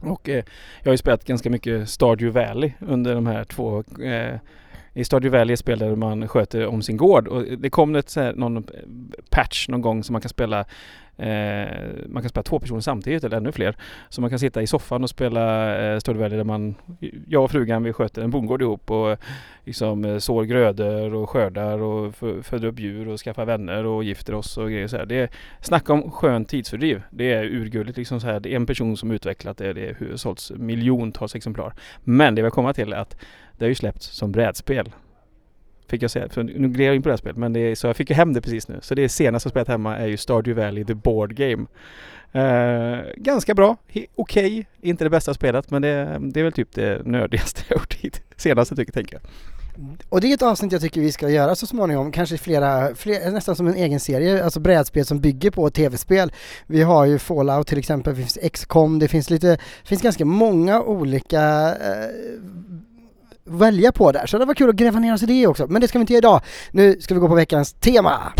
Och 0.02 0.28
eh, 0.28 0.44
jag 0.82 0.86
har 0.86 0.92
ju 0.92 0.98
spelat 0.98 1.24
ganska 1.24 1.50
mycket 1.50 1.88
Stardew 1.88 2.40
Valley 2.40 2.72
under 2.78 3.14
de 3.14 3.26
här 3.26 3.44
två 3.44 3.84
eh, 4.02 4.38
i 4.94 5.04
Stardew 5.04 5.38
Valley 5.38 5.52
är 5.52 5.56
spel 5.56 5.78
där 5.78 5.96
man 5.96 6.28
sköter 6.28 6.66
om 6.66 6.82
sin 6.82 6.96
gård 6.96 7.28
och 7.28 7.42
det 7.42 7.70
kom 7.70 7.94
ett, 7.94 8.10
så 8.10 8.20
här, 8.20 8.32
någon 8.32 8.66
patch 9.30 9.68
någon 9.68 9.82
gång 9.82 10.04
som 10.04 10.12
man 10.12 10.22
kan 10.22 10.28
spela 10.28 10.64
Eh, 11.16 11.68
man 12.06 12.22
kan 12.22 12.28
spela 12.28 12.42
två 12.42 12.58
personer 12.58 12.80
samtidigt 12.80 13.24
eller 13.24 13.36
ännu 13.36 13.52
fler. 13.52 13.76
Så 14.08 14.20
man 14.20 14.30
kan 14.30 14.38
sitta 14.38 14.62
i 14.62 14.66
soffan 14.66 15.02
och 15.02 15.10
spela 15.10 15.76
eh, 15.78 15.98
Stardew 15.98 16.24
Valley 16.24 16.36
där 16.36 16.44
man, 16.44 16.74
jag 17.28 17.44
och 17.44 17.50
frugan 17.50 17.82
vi 17.82 17.92
sköter 17.92 18.22
en 18.22 18.30
bondgård 18.30 18.62
ihop 18.62 18.90
och 18.90 19.18
liksom 19.64 20.04
eh, 20.04 20.18
sår 20.18 20.44
grödor 20.44 21.14
och 21.14 21.30
skördar 21.30 21.78
och 21.78 22.14
föder 22.42 22.64
upp 22.64 22.78
djur 22.78 23.08
och 23.08 23.20
skaffar 23.20 23.44
vänner 23.44 23.86
och 23.86 24.04
gifter 24.04 24.34
oss 24.34 24.56
och 24.58 24.70
grejer 24.70 24.88
så 24.88 24.96
här. 24.96 25.06
Det 25.06 25.16
är, 25.16 25.30
snacka 25.60 25.92
om 25.92 26.10
skönt 26.10 26.48
tidsfördriv. 26.48 27.02
Det 27.10 27.32
är 27.32 27.44
urgulligt 27.44 27.98
liksom 27.98 28.20
så 28.20 28.26
här. 28.26 28.40
Det 28.40 28.52
är 28.52 28.56
en 28.56 28.66
person 28.66 28.96
som 28.96 29.10
utvecklat 29.10 29.56
det. 29.56 29.72
Det 29.72 29.96
har 29.98 30.16
sålts 30.16 30.50
miljontals 30.50 31.34
exemplar. 31.34 31.74
Men 32.04 32.34
det 32.34 32.42
vi 32.42 32.50
komma 32.50 32.72
till 32.72 32.92
är 32.92 32.96
att 32.96 33.16
det 33.58 33.64
har 33.64 33.68
ju 33.68 33.74
släppts 33.74 34.06
som 34.06 34.32
brädspel 34.32 34.92
Fick 35.86 36.02
jag 36.02 36.10
säga, 36.10 36.28
för 36.28 36.42
nu 36.42 36.68
gled 36.68 36.88
jag 36.88 36.94
in 36.94 37.02
på 37.02 37.08
det 37.08 37.12
här 37.12 37.16
spelet 37.16 37.36
men 37.36 37.52
det 37.52 37.60
är, 37.60 37.74
så 37.74 37.86
jag 37.86 37.96
fick 37.96 38.10
ju 38.10 38.16
hem 38.16 38.32
det 38.32 38.40
precis 38.40 38.68
nu. 38.68 38.78
Så 38.82 38.94
det 38.94 39.08
senaste 39.08 39.50
spelet 39.50 39.68
hemma 39.68 39.96
är 39.96 40.06
ju 40.06 40.16
Stardew 40.16 40.64
Valley 40.64 40.84
The 40.84 40.94
Board 40.94 41.34
Game. 41.34 41.66
Eh, 42.32 43.00
ganska 43.16 43.54
bra, 43.54 43.76
okej, 43.88 44.08
okay. 44.16 44.64
inte 44.80 45.04
det 45.04 45.10
bästa 45.10 45.34
spelet 45.34 45.70
men 45.70 45.82
det, 45.82 46.18
det, 46.20 46.40
är 46.40 46.44
väl 46.44 46.52
typ 46.52 46.72
det 46.74 47.06
nördigaste 47.06 47.62
jag 47.68 47.78
gjort 47.78 47.94
hit. 47.94 48.22
Senaste 48.36 48.76
tycker, 48.76 48.92
tänker 48.92 49.14
jag. 49.14 49.22
Och 50.08 50.20
det 50.20 50.30
är 50.30 50.34
ett 50.34 50.42
avsnitt 50.42 50.72
jag 50.72 50.80
tycker 50.80 51.00
vi 51.00 51.12
ska 51.12 51.28
göra 51.28 51.54
så 51.54 51.66
småningom, 51.66 52.12
kanske 52.12 52.38
flera, 52.38 52.94
flera 52.94 53.30
nästan 53.30 53.56
som 53.56 53.66
en 53.66 53.74
egen 53.74 54.00
serie, 54.00 54.44
alltså 54.44 54.60
brädspel 54.60 55.04
som 55.04 55.20
bygger 55.20 55.50
på 55.50 55.70
tv-spel. 55.70 56.32
Vi 56.66 56.82
har 56.82 57.04
ju 57.04 57.18
Fallout 57.18 57.66
till 57.66 57.78
exempel, 57.78 58.14
det 58.14 58.20
finns 58.20 58.38
XCOM, 58.52 58.98
det 58.98 59.08
finns 59.08 59.30
lite, 59.30 59.46
det 59.46 59.88
finns 59.88 60.02
ganska 60.02 60.24
många 60.24 60.82
olika 60.82 61.74
eh, 61.74 62.10
välja 63.44 63.92
på 63.92 64.12
där. 64.12 64.26
Så 64.26 64.38
det 64.38 64.44
var 64.44 64.54
kul 64.54 64.70
att 64.70 64.76
gräva 64.76 64.98
ner 64.98 65.14
oss 65.14 65.22
i 65.22 65.26
det 65.26 65.46
också. 65.46 65.66
Men 65.66 65.80
det 65.80 65.88
ska 65.88 65.98
vi 65.98 66.00
inte 66.00 66.12
göra 66.12 66.18
idag. 66.18 66.40
Nu 66.70 67.00
ska 67.00 67.14
vi 67.14 67.20
gå 67.20 67.28
på 67.28 67.34
veckans 67.34 67.72
tema. 67.72 68.32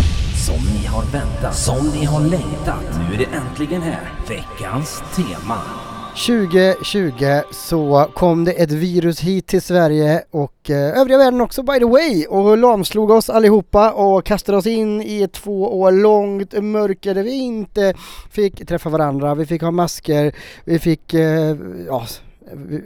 Som 0.45 0.55
ni 0.55 0.85
har 0.87 1.03
väntat, 1.03 1.55
som 1.55 1.87
ni 1.87 2.05
har 2.05 2.21
längtat. 2.21 2.99
Nu 2.99 3.15
är 3.15 3.17
det 3.17 3.37
äntligen 3.37 3.81
här. 3.81 4.11
Veckans 4.27 5.03
tema. 5.15 5.61
2020 6.15 7.41
så 7.51 8.09
kom 8.13 8.45
det 8.45 8.51
ett 8.51 8.71
virus 8.71 9.19
hit 9.19 9.47
till 9.47 9.61
Sverige 9.61 10.23
och 10.31 10.69
eh, 10.69 10.99
övriga 10.99 11.17
världen 11.17 11.41
också 11.41 11.63
by 11.63 11.79
the 11.79 11.85
way 11.85 12.25
och 12.25 12.57
lamslog 12.57 13.09
oss 13.09 13.29
allihopa 13.29 13.91
och 13.91 14.25
kastade 14.25 14.57
oss 14.57 14.67
in 14.67 15.01
i 15.01 15.21
ett 15.21 15.33
två 15.33 15.79
år 15.79 15.91
långt 15.91 16.53
mörker 16.63 17.15
där 17.15 17.23
vi 17.23 17.33
inte 17.33 17.93
fick 18.31 18.67
träffa 18.67 18.89
varandra, 18.89 19.35
vi 19.35 19.45
fick 19.45 19.61
ha 19.61 19.71
masker, 19.71 20.35
vi 20.63 20.79
fick 20.79 21.13
eh, 21.13 21.55
ja, 21.87 22.05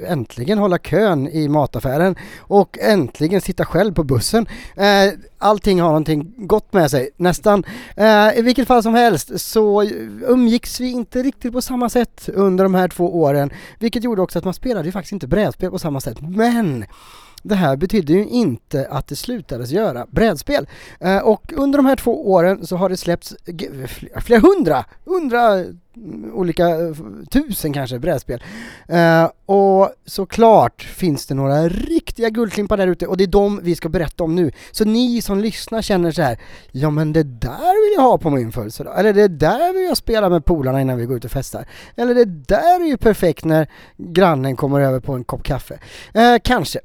äntligen 0.08 0.58
hålla 0.58 0.78
kön 0.78 1.28
i 1.28 1.48
mataffären 1.48 2.16
och 2.40 2.78
äntligen 2.82 3.42
sitta 3.42 3.66
själv 3.66 3.94
på 3.94 4.04
bussen. 4.04 4.48
Eh, 4.76 5.14
allting 5.38 5.82
har 5.82 5.88
någonting 5.88 6.34
gott 6.38 6.74
med 6.74 6.92
sig, 6.92 7.10
nästan. 7.18 7.64
Eh, 7.96 8.38
I 8.38 8.42
vilket 8.42 8.68
fall 8.68 8.84
som 8.84 8.94
helst 8.94 9.40
så 9.40 9.84
umgicks 10.28 10.80
vi 10.80 10.92
inte 10.92 11.24
riktigt 11.24 11.54
på 11.54 11.62
samma 11.62 11.90
sätt 11.90 12.30
under 12.34 12.64
de 12.64 12.76
här 12.76 12.88
två 12.88 13.22
åren, 13.22 13.50
vilket 13.80 14.04
gjorde 14.04 14.22
också 14.22 14.40
att 14.40 14.46
man 14.46 14.54
spelade 14.54 14.86
ju 14.86 14.92
faktiskt 14.92 15.14
inte 15.14 15.28
brädspel 15.28 15.72
på 15.72 15.80
samma 15.80 16.02
sätt. 16.02 16.22
Men 16.22 16.86
det 17.44 17.56
här 17.56 17.76
betyder 17.76 18.14
ju 18.14 18.26
inte 18.26 18.88
att 18.90 19.08
det 19.08 19.16
slutades 19.16 19.72
göra 19.72 20.06
brädspel. 20.10 20.68
Eh, 21.00 21.18
och 21.18 21.54
under 21.56 21.80
de 21.80 21.86
här 21.86 21.96
två 21.96 22.32
åren 22.32 22.68
så 22.68 22.76
har 22.76 22.90
det 22.90 22.98
släppts 22.98 23.36
flera 24.16 24.42
hundra, 24.42 24.86
hundra 25.06 25.54
mm, 25.54 26.32
olika, 26.34 26.66
tusen 27.32 27.74
kanske 27.74 28.00
brädspel. 28.00 28.44
Eh, 28.88 29.30
och 29.46 29.90
såklart 30.06 30.84
finns 30.84 31.26
det 31.26 31.36
några 31.36 31.70
riktiga 31.70 32.30
guldklimpar 32.30 32.78
där 32.78 32.88
ute 32.88 33.08
och 33.08 33.18
det 33.18 33.24
är 33.24 33.28
de 33.28 33.60
vi 33.64 33.76
ska 33.76 33.90
berätta 33.90 34.24
om 34.24 34.36
nu. 34.36 34.52
Så 34.72 34.86
ni 34.86 35.22
som 35.22 35.40
lyssnar 35.40 35.82
känner 35.82 36.12
så 36.12 36.22
här, 36.22 36.40
ja 36.72 36.90
men 36.90 37.14
det 37.14 37.24
där 37.24 37.90
vill 37.90 37.96
jag 37.96 38.02
ha 38.02 38.18
på 38.18 38.30
min 38.30 38.52
födelsedag, 38.52 39.00
eller 39.00 39.14
det 39.14 39.28
där 39.28 39.74
vill 39.74 39.84
jag 39.84 39.98
spela 39.98 40.30
med 40.30 40.46
polarna 40.46 40.82
innan 40.82 40.98
vi 40.98 41.06
går 41.06 41.18
ut 41.18 41.26
och 41.26 41.32
festar. 41.32 41.68
Eller 41.96 42.16
det 42.16 42.26
där 42.26 42.82
är 42.82 42.88
ju 42.88 42.98
perfekt 42.98 43.46
när 43.46 43.68
grannen 43.98 44.56
kommer 44.56 44.82
över 44.82 45.00
på 45.00 45.14
en 45.14 45.24
kopp 45.24 45.44
kaffe. 45.44 45.80
Eh, 46.14 46.36
kanske. 46.44 46.80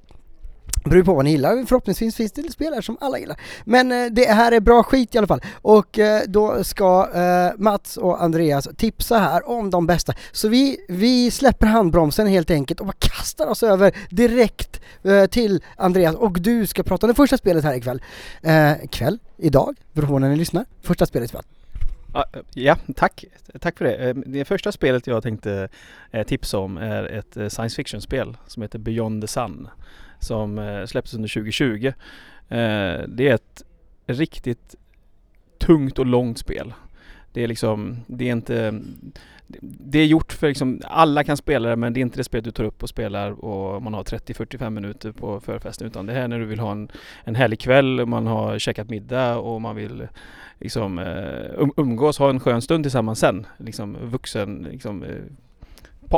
Beror 0.84 1.02
på 1.02 1.14
vad 1.14 1.24
ni 1.24 1.30
gillar, 1.30 1.64
förhoppningsvis 1.66 2.16
finns 2.16 2.32
det 2.32 2.52
spel 2.52 2.74
här 2.74 2.80
som 2.80 2.98
alla 3.00 3.18
gillar. 3.18 3.40
Men 3.64 3.92
eh, 3.92 4.06
det 4.10 4.24
här 4.24 4.52
är 4.52 4.60
bra 4.60 4.82
skit 4.82 5.14
i 5.14 5.18
alla 5.18 5.26
fall. 5.26 5.40
Och 5.62 5.98
eh, 5.98 6.22
då 6.26 6.64
ska 6.64 7.10
eh, 7.14 7.58
Mats 7.58 7.96
och 7.96 8.22
Andreas 8.22 8.68
tipsa 8.76 9.18
här 9.18 9.48
om 9.48 9.70
de 9.70 9.86
bästa. 9.86 10.12
Så 10.32 10.48
vi, 10.48 10.78
vi 10.88 11.30
släpper 11.30 11.66
handbromsen 11.66 12.26
helt 12.26 12.50
enkelt 12.50 12.80
och 12.80 12.86
bara 12.86 12.96
kastar 12.98 13.46
oss 13.46 13.62
över 13.62 13.92
direkt 14.10 14.80
eh, 15.02 15.26
till 15.26 15.62
Andreas. 15.76 16.14
Och 16.14 16.40
du 16.40 16.66
ska 16.66 16.82
prata 16.82 17.06
om 17.06 17.08
det 17.08 17.14
första 17.14 17.36
spelet 17.36 17.64
här 17.64 17.74
ikväll. 17.74 18.02
Eh, 18.42 18.72
kväll, 18.90 19.18
idag, 19.36 19.76
beroende 19.92 20.12
på 20.12 20.18
när 20.18 20.28
ni 20.28 20.36
lyssnar. 20.36 20.64
Första 20.82 21.06
spelet 21.06 21.30
ikväll. 21.30 21.44
Ja, 22.54 22.76
tack. 22.96 23.24
Tack 23.60 23.78
för 23.78 23.84
det. 23.84 23.94
Eh, 23.94 24.14
det 24.14 24.44
första 24.44 24.72
spelet 24.72 25.06
jag 25.06 25.22
tänkte 25.22 25.68
eh, 26.10 26.26
tipsa 26.26 26.58
om 26.58 26.76
är 26.76 27.04
ett 27.04 27.36
eh, 27.36 27.48
science 27.48 27.76
fiction-spel 27.76 28.36
som 28.46 28.62
heter 28.62 28.78
Beyond 28.78 29.22
the 29.22 29.28
Sun 29.28 29.68
som 30.24 30.58
eh, 30.58 30.84
släpptes 30.86 31.14
under 31.14 31.28
2020. 31.28 31.86
Eh, 31.86 31.92
det 33.08 33.28
är 33.28 33.34
ett 33.34 33.62
riktigt 34.06 34.74
tungt 35.58 35.98
och 35.98 36.06
långt 36.06 36.38
spel. 36.38 36.74
Det 37.32 37.42
är 37.42 37.48
liksom, 37.48 37.96
det 38.06 38.28
är 38.28 38.32
inte 38.32 38.80
det 39.62 39.98
är 39.98 40.06
gjort 40.06 40.32
för 40.32 40.48
liksom, 40.48 40.80
alla 40.84 41.24
kan 41.24 41.36
spela 41.36 41.68
det 41.68 41.76
men 41.76 41.92
det 41.92 42.00
är 42.00 42.02
inte 42.02 42.16
det 42.16 42.24
spelet 42.24 42.44
du 42.44 42.50
tar 42.50 42.64
upp 42.64 42.82
och 42.82 42.88
spelar 42.88 43.44
och 43.44 43.82
man 43.82 43.94
har 43.94 44.02
30-45 44.02 44.70
minuter 44.70 45.12
på 45.12 45.40
förfesten 45.40 45.86
utan 45.86 46.06
det 46.06 46.12
här 46.12 46.22
är 46.22 46.28
när 46.28 46.38
du 46.38 46.44
vill 46.44 46.60
ha 46.60 46.72
en, 46.72 46.88
en 47.24 47.34
härlig 47.34 47.60
kväll, 47.60 48.06
man 48.06 48.26
har 48.26 48.58
käkat 48.58 48.90
middag 48.90 49.36
och 49.36 49.60
man 49.60 49.76
vill 49.76 50.08
liksom 50.58 50.98
eh, 50.98 51.58
um-, 51.58 51.72
umgås, 51.76 52.18
ha 52.18 52.30
en 52.30 52.40
skön 52.40 52.62
stund 52.62 52.84
tillsammans 52.84 53.18
sen. 53.18 53.46
Liksom 53.56 53.96
vuxen, 54.02 54.68
liksom 54.70 55.02
eh, 55.02 55.10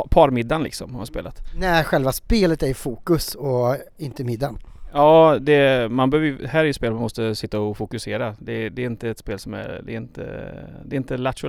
parmiddagen 0.01 0.63
liksom 0.63 0.91
har 0.91 0.97
man 0.97 1.07
spelat. 1.07 1.41
När 1.55 1.83
själva 1.83 2.11
spelet 2.11 2.63
är 2.63 2.67
i 2.67 2.73
fokus 2.73 3.35
och 3.35 3.75
inte 3.97 4.23
middagen. 4.23 4.57
Ja, 4.93 5.37
det, 5.41 5.91
man 5.91 6.09
behöver, 6.09 6.47
här 6.47 6.59
är 6.59 6.65
ju 6.65 6.73
spel 6.73 6.91
man 6.91 7.01
måste 7.01 7.35
sitta 7.35 7.59
och 7.59 7.77
fokusera. 7.77 8.35
Det, 8.39 8.69
det 8.69 8.81
är 8.81 8.85
inte 8.85 9.09
ett 9.09 9.17
spel 9.17 9.39
som 9.39 9.53
är, 9.53 9.81
det 9.85 9.93
är 9.93 9.97
inte, 9.97 10.23
det 10.85 10.95
är 10.95 10.97
inte 10.97 11.17
Lattjo 11.17 11.47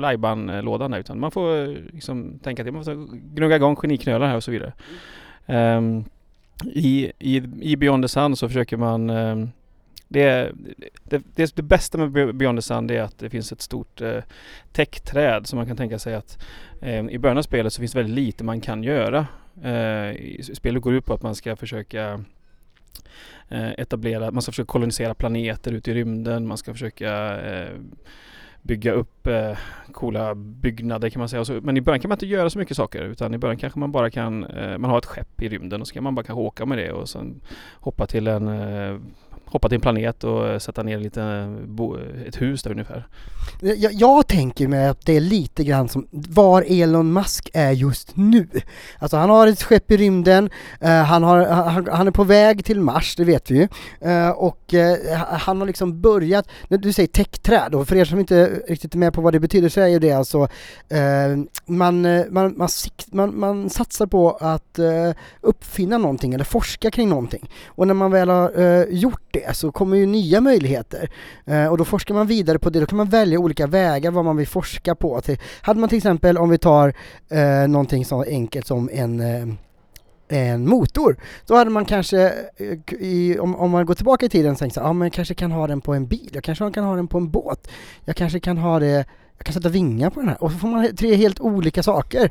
lådan 0.63 0.91
där 0.91 0.99
utan 0.99 1.21
man 1.21 1.31
får 1.31 1.67
liksom 1.93 2.39
tänka 2.39 2.65
till, 2.65 2.73
man 2.73 2.85
får 2.85 3.07
gnugga 3.35 3.57
igång 3.57 3.77
geniknölar 3.77 4.27
här 4.27 4.37
och 4.37 4.45
så 4.45 4.51
vidare. 4.51 4.73
Ehm, 5.47 6.05
i, 6.65 7.13
i, 7.19 7.37
I 7.61 7.77
Beyond 7.77 8.05
the 8.05 8.09
Sun 8.09 8.37
så 8.37 8.49
försöker 8.49 8.77
man 8.77 9.11
ehm, 9.11 9.51
det, 10.09 10.53
det, 11.05 11.23
det, 11.35 11.57
det 11.57 11.63
bästa 11.63 11.99
med 11.99 12.37
Beyond 12.37 12.59
the 12.59 12.63
Sun 12.63 12.91
är 12.91 13.03
att 13.03 13.19
det 13.19 13.31
finns 13.31 13.53
ett 13.53 13.61
stort 13.61 14.01
eh, 14.01 14.23
täckträd 14.73 15.47
som 15.47 15.57
man 15.57 15.67
kan 15.67 15.77
tänka 15.77 15.99
sig 15.99 16.15
att 16.15 16.45
eh, 16.81 17.07
i 17.09 17.19
början 17.19 17.39
av 17.39 17.43
spelet 17.43 17.73
så 17.73 17.81
finns 17.81 17.93
det 17.93 17.99
väldigt 17.99 18.15
lite 18.15 18.45
man 18.45 18.61
kan 18.61 18.83
göra. 18.83 19.27
Eh, 19.63 20.17
spelet 20.55 20.83
går 20.83 20.95
ut 20.95 21.05
på 21.05 21.15
att 21.15 21.23
man 21.23 21.35
ska 21.35 21.57
försöka 21.57 22.25
eh, 23.49 23.71
etablera, 23.71 24.31
man 24.31 24.43
ska 24.43 24.53
försöka 24.53 24.73
kolonisera 24.73 25.15
planeter 25.15 25.73
ute 25.73 25.91
i 25.91 25.95
rymden, 25.95 26.47
man 26.47 26.59
ska 26.59 26.73
försöka 26.73 27.41
eh, 27.41 27.71
bygga 28.63 28.93
upp 28.93 29.27
eh, 29.27 29.57
coola 29.93 30.35
byggnader 30.35 31.11
kan 31.11 31.21
man 31.21 31.29
säga. 31.29 31.45
Så, 31.45 31.61
men 31.63 31.77
i 31.77 31.81
början 31.81 32.01
kan 32.01 32.09
man 32.09 32.17
inte 32.17 32.27
göra 32.27 32.51
så 32.51 32.59
mycket 32.59 32.77
saker 32.77 33.03
utan 33.03 33.35
i 33.35 33.39
början 33.39 33.57
kanske 33.57 33.79
man 33.79 33.93
bara 33.93 34.11
kan, 34.11 34.45
eh, 34.45 34.79
man 34.79 34.91
har 34.91 34.99
ett 34.99 35.07
skepp 35.07 35.43
i 35.43 35.49
rymden 35.49 35.81
och 35.81 35.89
så 35.89 35.95
kan 35.95 36.05
man 36.05 36.15
bara 36.15 36.27
kanske 36.27 36.43
åka 36.43 36.67
med 36.67 36.79
det 36.79 36.93
och 36.93 37.09
sen 37.09 37.41
hoppa 37.75 38.07
till 38.07 38.27
en 38.27 38.49
eh, 38.49 38.99
hoppa 39.45 39.69
till 39.69 39.77
en 39.77 39.81
planet 39.81 40.25
och 40.25 40.63
sätta 40.63 40.83
ner 40.83 40.99
lite, 40.99 41.23
eh, 41.23 41.67
bo, 41.67 41.97
ett 42.27 42.41
hus 42.41 42.63
där 42.63 42.71
ungefär. 42.71 43.07
Jag, 43.61 43.93
jag 43.93 44.27
tänker 44.27 44.69
mig 44.69 44.87
att 44.87 45.07
det 45.07 45.17
är 45.17 45.21
lite 45.21 45.65
grann 45.65 45.89
som 45.89 46.07
var 46.11 46.65
Elon 46.69 47.13
Musk 47.13 47.51
är 47.55 47.71
just 47.71 48.17
nu. 48.17 48.49
Alltså 48.99 49.17
han 49.17 49.31
har 49.31 49.47
ett 49.47 49.63
skepp 49.63 49.91
i 49.91 49.97
rymden, 49.97 50.51
eh, 50.81 50.91
han, 50.91 51.23
har, 51.23 51.47
han, 51.47 51.89
han 51.93 52.07
är 52.07 52.11
på 52.11 52.25
väg 52.25 52.65
till 52.65 52.81
Mars, 52.81 53.17
det 53.17 53.25
vet 53.25 53.51
vi 53.51 53.57
ju. 53.59 53.69
Eh, 54.11 54.31
och 54.31 54.75
han 55.31 55.61
har 55.61 55.67
liksom 55.67 56.01
börjat, 56.01 56.49
när 56.69 56.79
du 56.79 56.93
säger 56.93 57.07
täckträd, 57.07 57.75
och 57.75 57.89
för 57.89 57.97
er 57.97 58.05
som 58.05 58.19
inte 58.19 58.47
riktigt 58.69 58.95
är 58.95 58.99
med 58.99 59.13
på 59.13 59.21
vad 59.21 59.33
det 59.33 59.41
betyder 59.41 59.69
så 59.69 59.81
är 59.81 59.87
ju 59.87 59.99
det 59.99 60.13
alltså 60.13 60.49
man, 61.67 62.03
man, 62.31 62.55
man, 62.57 62.69
sikt, 62.69 63.13
man, 63.13 63.41
man 63.41 63.71
satsar 63.71 64.07
på 64.07 64.31
att 64.31 64.79
uppfinna 65.41 65.99
någonting 65.99 66.35
eller 66.35 66.45
forska 66.45 66.91
kring 66.91 67.09
någonting. 67.09 67.51
Och 67.67 67.87
när 67.87 67.95
man 67.95 68.11
väl 68.11 68.29
har 68.29 68.87
gjort 68.91 69.28
det 69.31 69.57
så 69.57 69.73
kommer 69.73 69.97
ju 69.97 70.07
nya 70.07 70.41
möjligheter. 70.41 71.11
Eh, 71.47 71.67
och 71.67 71.79
då 71.79 71.85
forskar 71.85 72.15
man 72.15 72.27
vidare 72.27 72.59
på 72.59 72.71
det, 72.71 72.81
då 72.81 72.87
kan 72.87 72.97
man 72.97 73.09
välja 73.09 73.39
olika 73.39 73.67
vägar 73.67 74.11
vad 74.11 74.25
man 74.25 74.37
vill 74.37 74.47
forska 74.47 74.95
på. 74.95 75.21
Till, 75.21 75.39
hade 75.61 75.81
man 75.81 75.89
till 75.89 75.99
exempel, 75.99 76.39
om 76.39 76.51
vi 76.51 76.59
tar 76.59 76.95
eh, 77.29 77.69
någonting 77.69 78.05
så 78.05 78.23
enkelt 78.23 78.67
som 78.67 78.91
en 78.93 79.21
eh, 79.21 79.55
en 80.29 80.69
motor. 80.69 81.17
Då 81.47 81.55
hade 81.55 81.71
man 81.71 81.85
kanske, 81.85 82.33
eh, 82.57 82.95
i, 82.99 83.39
om, 83.39 83.57
om 83.57 83.71
man 83.71 83.87
går 83.87 83.95
tillbaka 83.95 84.27
i 84.27 84.29
tiden, 84.29 84.57
tänkt 84.57 84.75
så 84.75 84.81
här, 84.81 84.89
ja 84.89 84.93
men 84.93 85.07
jag 85.07 85.13
kanske 85.13 85.35
kan 85.35 85.53
ha 85.53 85.67
den 85.67 85.81
på 85.81 85.95
en 85.95 86.07
bil, 86.07 86.31
jag 86.33 86.45
kanske 86.45 86.71
kan 86.71 86.85
ha 86.85 86.97
den 86.97 87.09
på 87.09 87.19
en 87.19 87.31
båt, 87.31 87.71
jag 88.05 88.17
kanske 88.17 88.41
kan 88.41 88.59
ha 88.59 88.79
det 88.79 89.05
jag 89.39 89.47
kan 89.47 89.55
sätta 89.55 89.69
vingar 89.69 90.11
på 90.11 90.21
den 90.21 90.29
här 90.29 90.43
och 90.43 90.53
så 90.53 90.59
får 90.59 90.69
man 90.69 90.97
tre 90.97 91.15
helt 91.15 91.41
olika 91.41 91.83
saker. 91.83 92.31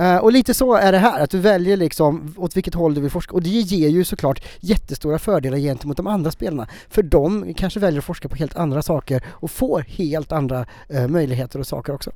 Uh, 0.00 0.16
och 0.16 0.32
lite 0.32 0.54
så 0.54 0.74
är 0.74 0.92
det 0.92 0.98
här, 0.98 1.24
att 1.24 1.30
du 1.30 1.38
väljer 1.38 1.76
liksom 1.76 2.34
åt 2.36 2.56
vilket 2.56 2.74
håll 2.74 2.94
du 2.94 3.00
vill 3.00 3.10
forska 3.10 3.34
och 3.34 3.42
det 3.42 3.48
ger 3.48 3.88
ju 3.88 4.04
såklart 4.04 4.44
jättestora 4.60 5.18
fördelar 5.18 5.58
gentemot 5.58 5.96
de 5.96 6.06
andra 6.06 6.30
spelarna. 6.30 6.68
För 6.88 7.02
de 7.02 7.54
kanske 7.54 7.80
väljer 7.80 7.98
att 7.98 8.04
forska 8.04 8.28
på 8.28 8.36
helt 8.36 8.56
andra 8.56 8.82
saker 8.82 9.22
och 9.28 9.50
får 9.50 9.80
helt 9.88 10.32
andra 10.32 10.66
uh, 10.94 11.08
möjligheter 11.08 11.58
och 11.58 11.66
saker 11.66 11.94
också. 11.94 12.10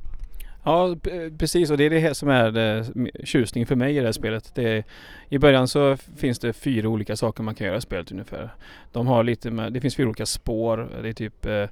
Ja, 0.65 0.97
precis 1.39 1.71
och 1.71 1.77
det 1.77 1.85
är 1.85 1.91
det 1.91 1.99
här 1.99 2.13
som 2.13 2.29
är 2.29 2.51
det, 2.51 2.87
tjusningen 3.25 3.67
för 3.67 3.77
mig 3.77 3.97
i 3.97 4.01
det 4.01 4.05
här 4.05 4.13
spelet. 4.13 4.53
Det 4.55 4.69
är, 4.69 4.85
I 5.29 5.39
början 5.39 5.69
så 5.69 5.97
finns 6.17 6.39
det 6.39 6.53
fyra 6.53 6.89
olika 6.89 7.17
saker 7.17 7.43
man 7.43 7.55
kan 7.55 7.67
göra 7.67 7.77
i 7.77 7.81
spelet 7.81 8.13
ungefär. 8.13 8.55
De 8.93 9.07
har 9.07 9.25
lite 9.25 9.51
med, 9.51 9.73
det 9.73 9.81
finns 9.81 9.97
fyra 9.97 10.07
olika 10.07 10.27
spår. 10.27 10.89
Det 11.03 11.09
är 11.09 11.13
typ 11.13 11.47
eh, 11.47 11.65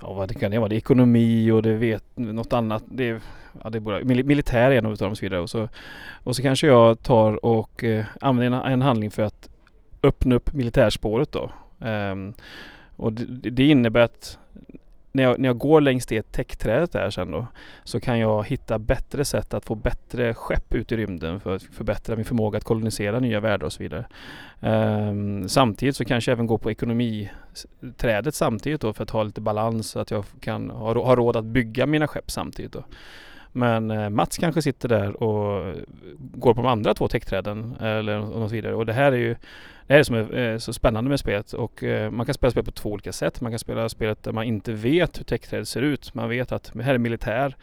Ja 0.00 0.12
vad 0.12 0.28
det 0.28 0.34
kan 0.34 0.50
det 0.50 0.58
vara? 0.58 0.68
Det 0.68 0.74
är 0.74 0.78
ekonomi 0.78 1.50
och 1.50 1.62
det 1.62 1.74
vet 1.74 2.04
något 2.14 2.52
annat. 2.52 2.84
Det 2.86 3.08
är, 3.08 3.20
ja, 3.64 3.70
det 3.70 3.78
är 3.78 3.80
bara, 3.80 4.04
militär 4.04 4.70
är 4.70 4.78
en 4.78 4.86
av 4.86 4.96
dem 4.96 5.10
och 5.10 5.18
så 5.18 5.26
vidare. 5.26 5.40
Och 5.40 5.50
så, 5.50 5.68
och 6.24 6.36
så 6.36 6.42
kanske 6.42 6.66
jag 6.66 7.02
tar 7.02 7.44
och 7.44 7.84
eh, 7.84 8.04
använder 8.20 8.60
en, 8.60 8.72
en 8.72 8.82
handling 8.82 9.10
för 9.10 9.22
att 9.22 9.48
öppna 10.02 10.34
upp 10.34 10.52
militärspåret 10.52 11.32
då. 11.32 11.50
Um, 11.78 12.34
och 12.96 13.12
det, 13.12 13.50
det 13.50 13.66
innebär 13.66 14.00
att 14.00 14.38
när 15.16 15.22
jag, 15.22 15.38
när 15.38 15.48
jag 15.48 15.58
går 15.58 15.80
längs 15.80 16.06
det 16.06 16.32
täckträdet 16.32 16.92
där 16.92 17.10
sen 17.10 17.30
då 17.30 17.46
så 17.84 18.00
kan 18.00 18.18
jag 18.18 18.46
hitta 18.46 18.78
bättre 18.78 19.24
sätt 19.24 19.54
att 19.54 19.64
få 19.64 19.74
bättre 19.74 20.34
skepp 20.34 20.74
ut 20.74 20.92
i 20.92 20.96
rymden 20.96 21.40
för 21.40 21.56
att 21.56 21.62
förbättra 21.62 22.16
min 22.16 22.24
förmåga 22.24 22.56
att 22.58 22.64
kolonisera 22.64 23.20
nya 23.20 23.40
världar 23.40 23.66
och 23.66 23.72
så 23.72 23.82
vidare. 23.82 24.06
Um, 24.60 25.48
samtidigt 25.48 25.96
så 25.96 26.04
kanske 26.04 26.30
jag 26.30 26.36
även 26.36 26.46
går 26.46 26.58
på 26.58 26.70
ekonomiträdet 26.70 28.34
samtidigt 28.34 28.80
då 28.80 28.92
för 28.92 29.02
att 29.02 29.10
ha 29.10 29.22
lite 29.22 29.40
balans 29.40 29.90
så 29.90 29.98
att 29.98 30.10
jag 30.10 30.24
kan 30.40 30.70
ha, 30.70 31.04
ha 31.04 31.16
råd 31.16 31.36
att 31.36 31.44
bygga 31.44 31.86
mina 31.86 32.06
skepp 32.06 32.30
samtidigt 32.30 32.72
då. 32.72 32.84
Men 33.52 33.90
eh, 33.90 34.10
Mats 34.10 34.38
kanske 34.38 34.62
sitter 34.62 34.88
där 34.88 35.22
och 35.22 35.74
går 36.18 36.54
på 36.54 36.62
de 36.62 36.66
andra 36.66 36.94
två 36.94 37.08
täckträden 37.08 37.76
eller 37.80 38.18
något 38.18 38.52
vidare 38.52 38.74
och 38.74 38.86
det 38.86 38.92
här 38.92 39.12
är 39.12 39.16
ju 39.16 39.36
det 39.86 39.92
här 39.92 40.00
är 40.00 40.02
som 40.02 40.14
är 40.14 40.52
eh, 40.52 40.58
så 40.58 40.72
spännande 40.72 41.10
med 41.10 41.20
spelet 41.20 41.52
och 41.52 41.82
eh, 41.82 42.10
man 42.10 42.26
kan 42.26 42.34
spela 42.34 42.50
spelet 42.50 42.66
på 42.66 42.72
två 42.72 42.90
olika 42.90 43.12
sätt. 43.12 43.40
Man 43.40 43.52
kan 43.52 43.58
spela 43.58 43.88
spelet 43.88 44.22
där 44.22 44.32
man 44.32 44.44
inte 44.44 44.72
vet 44.72 45.18
hur 45.18 45.24
täckträdet 45.24 45.68
ser 45.68 45.82
ut. 45.82 46.14
Man 46.14 46.28
vet 46.28 46.52
att 46.52 46.70
det 46.74 46.82
här 46.82 46.94
är 46.94 46.98
militär. 46.98 47.56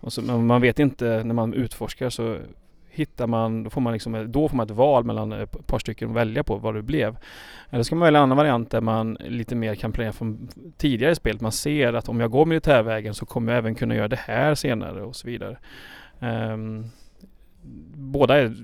Och 0.00 0.12
så, 0.12 0.22
men 0.22 0.46
man 0.46 0.60
vet 0.60 0.78
inte 0.78 1.22
när 1.24 1.34
man 1.34 1.54
utforskar 1.54 2.10
så 2.10 2.36
hittar 2.94 3.26
man, 3.26 3.62
då 3.62 3.70
får 3.70 3.80
man, 3.80 3.92
liksom, 3.92 4.32
då 4.32 4.48
får 4.48 4.56
man 4.56 4.66
ett 4.66 4.76
val 4.76 5.04
mellan 5.04 5.32
ett 5.32 5.66
par 5.66 5.78
stycken 5.78 6.10
att 6.10 6.16
välja 6.16 6.44
på 6.44 6.56
vad 6.56 6.74
det 6.74 6.82
blev. 6.82 7.16
Eller 7.70 7.82
ska 7.82 7.94
man 7.94 8.04
välja 8.04 8.18
en 8.18 8.22
annan 8.22 8.36
variant 8.36 8.70
där 8.70 8.80
man 8.80 9.16
lite 9.20 9.54
mer 9.54 9.74
kan 9.74 9.92
planera 9.92 10.12
från 10.12 10.48
tidigare 10.76 11.12
i 11.12 11.14
spelet. 11.14 11.40
Man 11.40 11.52
ser 11.52 11.92
att 11.92 12.08
om 12.08 12.20
jag 12.20 12.30
går 12.30 12.46
militärvägen 12.46 13.14
så 13.14 13.26
kommer 13.26 13.52
jag 13.52 13.58
även 13.58 13.74
kunna 13.74 13.94
göra 13.94 14.08
det 14.08 14.20
här 14.20 14.54
senare 14.54 15.02
och 15.02 15.16
så 15.16 15.26
vidare. 15.26 15.58
Um, 16.20 16.90
båda 17.94 18.38
är 18.38 18.54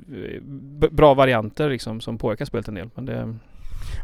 bra 0.91 1.15
varianter 1.15 1.71
liksom 1.71 2.01
som 2.01 2.19
påverkar 2.19 2.45
spelet 2.45 2.69
en 2.69 2.75
del. 2.75 2.91
Men 2.95 3.07
det, 3.07 3.35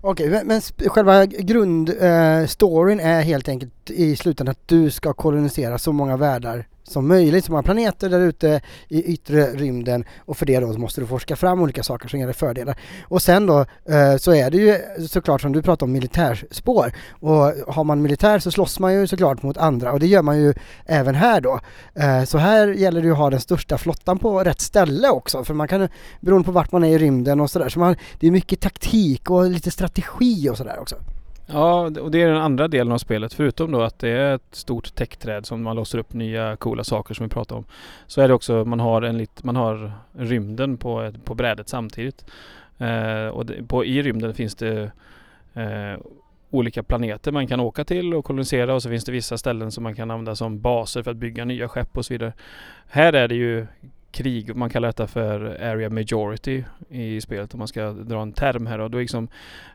Okej, 0.00 0.30
men, 0.30 0.46
men 0.46 0.60
själva 0.90 1.26
grundstoryn 1.26 3.00
eh, 3.00 3.06
är 3.06 3.22
helt 3.22 3.48
enkelt 3.48 3.72
i 3.90 4.16
slutändan 4.16 4.50
att 4.50 4.68
du 4.68 4.90
ska 4.90 5.12
kolonisera 5.12 5.78
så 5.78 5.92
många 5.92 6.16
världar 6.16 6.66
som 6.88 7.08
möjligt, 7.08 7.44
så 7.44 7.52
många 7.52 7.62
planeter 7.62 8.10
där 8.10 8.20
ute 8.20 8.60
i 8.88 9.02
yttre 9.02 9.46
rymden 9.46 10.04
och 10.18 10.36
för 10.36 10.46
det 10.46 10.60
då 10.60 10.78
måste 10.78 11.00
du 11.00 11.06
forska 11.06 11.36
fram 11.36 11.60
olika 11.60 11.82
saker 11.82 12.08
som 12.08 12.18
ger 12.18 12.26
dig 12.26 12.34
fördelar. 12.34 12.78
Och 13.02 13.22
sen 13.22 13.46
då 13.46 13.60
eh, 13.88 14.16
så 14.16 14.34
är 14.34 14.50
det 14.50 14.56
ju 14.56 14.78
såklart 15.08 15.40
som 15.40 15.52
du 15.52 15.62
pratar 15.62 15.86
om 15.86 15.92
militärspår 15.92 16.92
och 17.10 17.74
har 17.74 17.84
man 17.84 18.02
militär 18.02 18.38
så 18.38 18.50
slåss 18.50 18.78
man 18.78 18.94
ju 18.94 19.06
såklart 19.06 19.42
mot 19.42 19.56
andra 19.56 19.92
och 19.92 20.00
det 20.00 20.06
gör 20.06 20.22
man 20.22 20.38
ju 20.38 20.54
även 20.86 21.14
här 21.14 21.40
då. 21.40 21.60
Eh, 21.94 22.24
så 22.24 22.38
här 22.38 22.68
gäller 22.68 23.00
det 23.00 23.06
ju 23.06 23.12
att 23.12 23.18
ha 23.18 23.30
den 23.30 23.40
största 23.40 23.78
flottan 23.78 24.18
på 24.18 24.44
rätt 24.44 24.60
ställe 24.60 25.08
också 25.08 25.44
för 25.44 25.54
man 25.54 25.68
kan 25.68 25.88
beroende 26.20 26.46
på 26.46 26.52
vart 26.52 26.72
man 26.72 26.84
är 26.84 26.88
i 26.88 26.98
rymden 26.98 27.40
och 27.40 27.50
sådär 27.50 27.68
så 27.68 27.78
man, 27.78 27.96
det 28.20 28.26
är 28.26 28.30
mycket 28.30 28.60
taktik 28.60 29.30
och 29.30 29.50
lite 29.50 29.70
strategi 29.70 30.48
och 30.48 30.56
sådär 30.56 30.78
också. 30.80 30.96
Ja, 31.46 31.80
och 32.00 32.10
det 32.10 32.22
är 32.22 32.26
den 32.28 32.36
andra 32.42 32.68
delen 32.68 32.92
av 32.92 32.98
spelet. 32.98 33.32
Förutom 33.34 33.72
då 33.72 33.82
att 33.82 33.98
det 33.98 34.08
är 34.08 34.34
ett 34.34 34.54
stort 34.54 34.94
täckträd 34.94 35.46
som 35.46 35.62
man 35.62 35.76
låser 35.76 35.98
upp 35.98 36.12
nya 36.12 36.56
coola 36.56 36.84
saker 36.84 37.14
som 37.14 37.26
vi 37.26 37.30
pratade 37.30 37.58
om. 37.58 37.64
Så 38.06 38.20
är 38.20 38.28
det 38.28 38.34
också, 38.34 38.64
man 38.64 38.80
har, 38.80 39.02
en 39.02 39.18
lit, 39.18 39.44
man 39.44 39.56
har 39.56 39.92
rymden 40.12 40.76
på, 40.76 41.00
ett- 41.02 41.24
på 41.24 41.34
brädet 41.34 41.68
samtidigt. 41.68 42.24
Eh, 42.78 43.26
och 43.28 43.46
det, 43.46 43.62
på, 43.68 43.84
i 43.84 44.02
rymden 44.02 44.34
finns 44.34 44.54
det 44.54 44.90
eh, 45.54 46.00
olika 46.50 46.82
planeter 46.82 47.32
man 47.32 47.46
kan 47.46 47.60
åka 47.60 47.84
till 47.84 48.14
och 48.14 48.24
kolonisera 48.24 48.74
och 48.74 48.82
så 48.82 48.88
finns 48.88 49.04
det 49.04 49.12
vissa 49.12 49.38
ställen 49.38 49.70
som 49.72 49.82
man 49.82 49.94
kan 49.94 50.10
använda 50.10 50.36
som 50.36 50.60
baser 50.60 51.02
för 51.02 51.10
att 51.10 51.16
bygga 51.16 51.44
nya 51.44 51.68
skepp 51.68 51.96
och 51.96 52.04
så 52.06 52.14
vidare. 52.14 52.32
Här 52.88 53.12
är 53.12 53.28
det 53.28 53.34
ju 53.34 53.66
krig, 54.10 54.56
man 54.56 54.70
kallar 54.70 54.88
detta 54.88 55.06
för 55.06 55.40
area 55.62 55.90
majority 55.90 56.64
i 56.88 57.20
spelet 57.20 57.54
om 57.54 57.58
man 57.58 57.68
ska 57.68 57.90
dra 57.90 58.22
en 58.22 58.32
term 58.32 58.66
här 58.66 58.78
och 58.78 58.90
då 58.90 58.98
liksom 58.98 59.28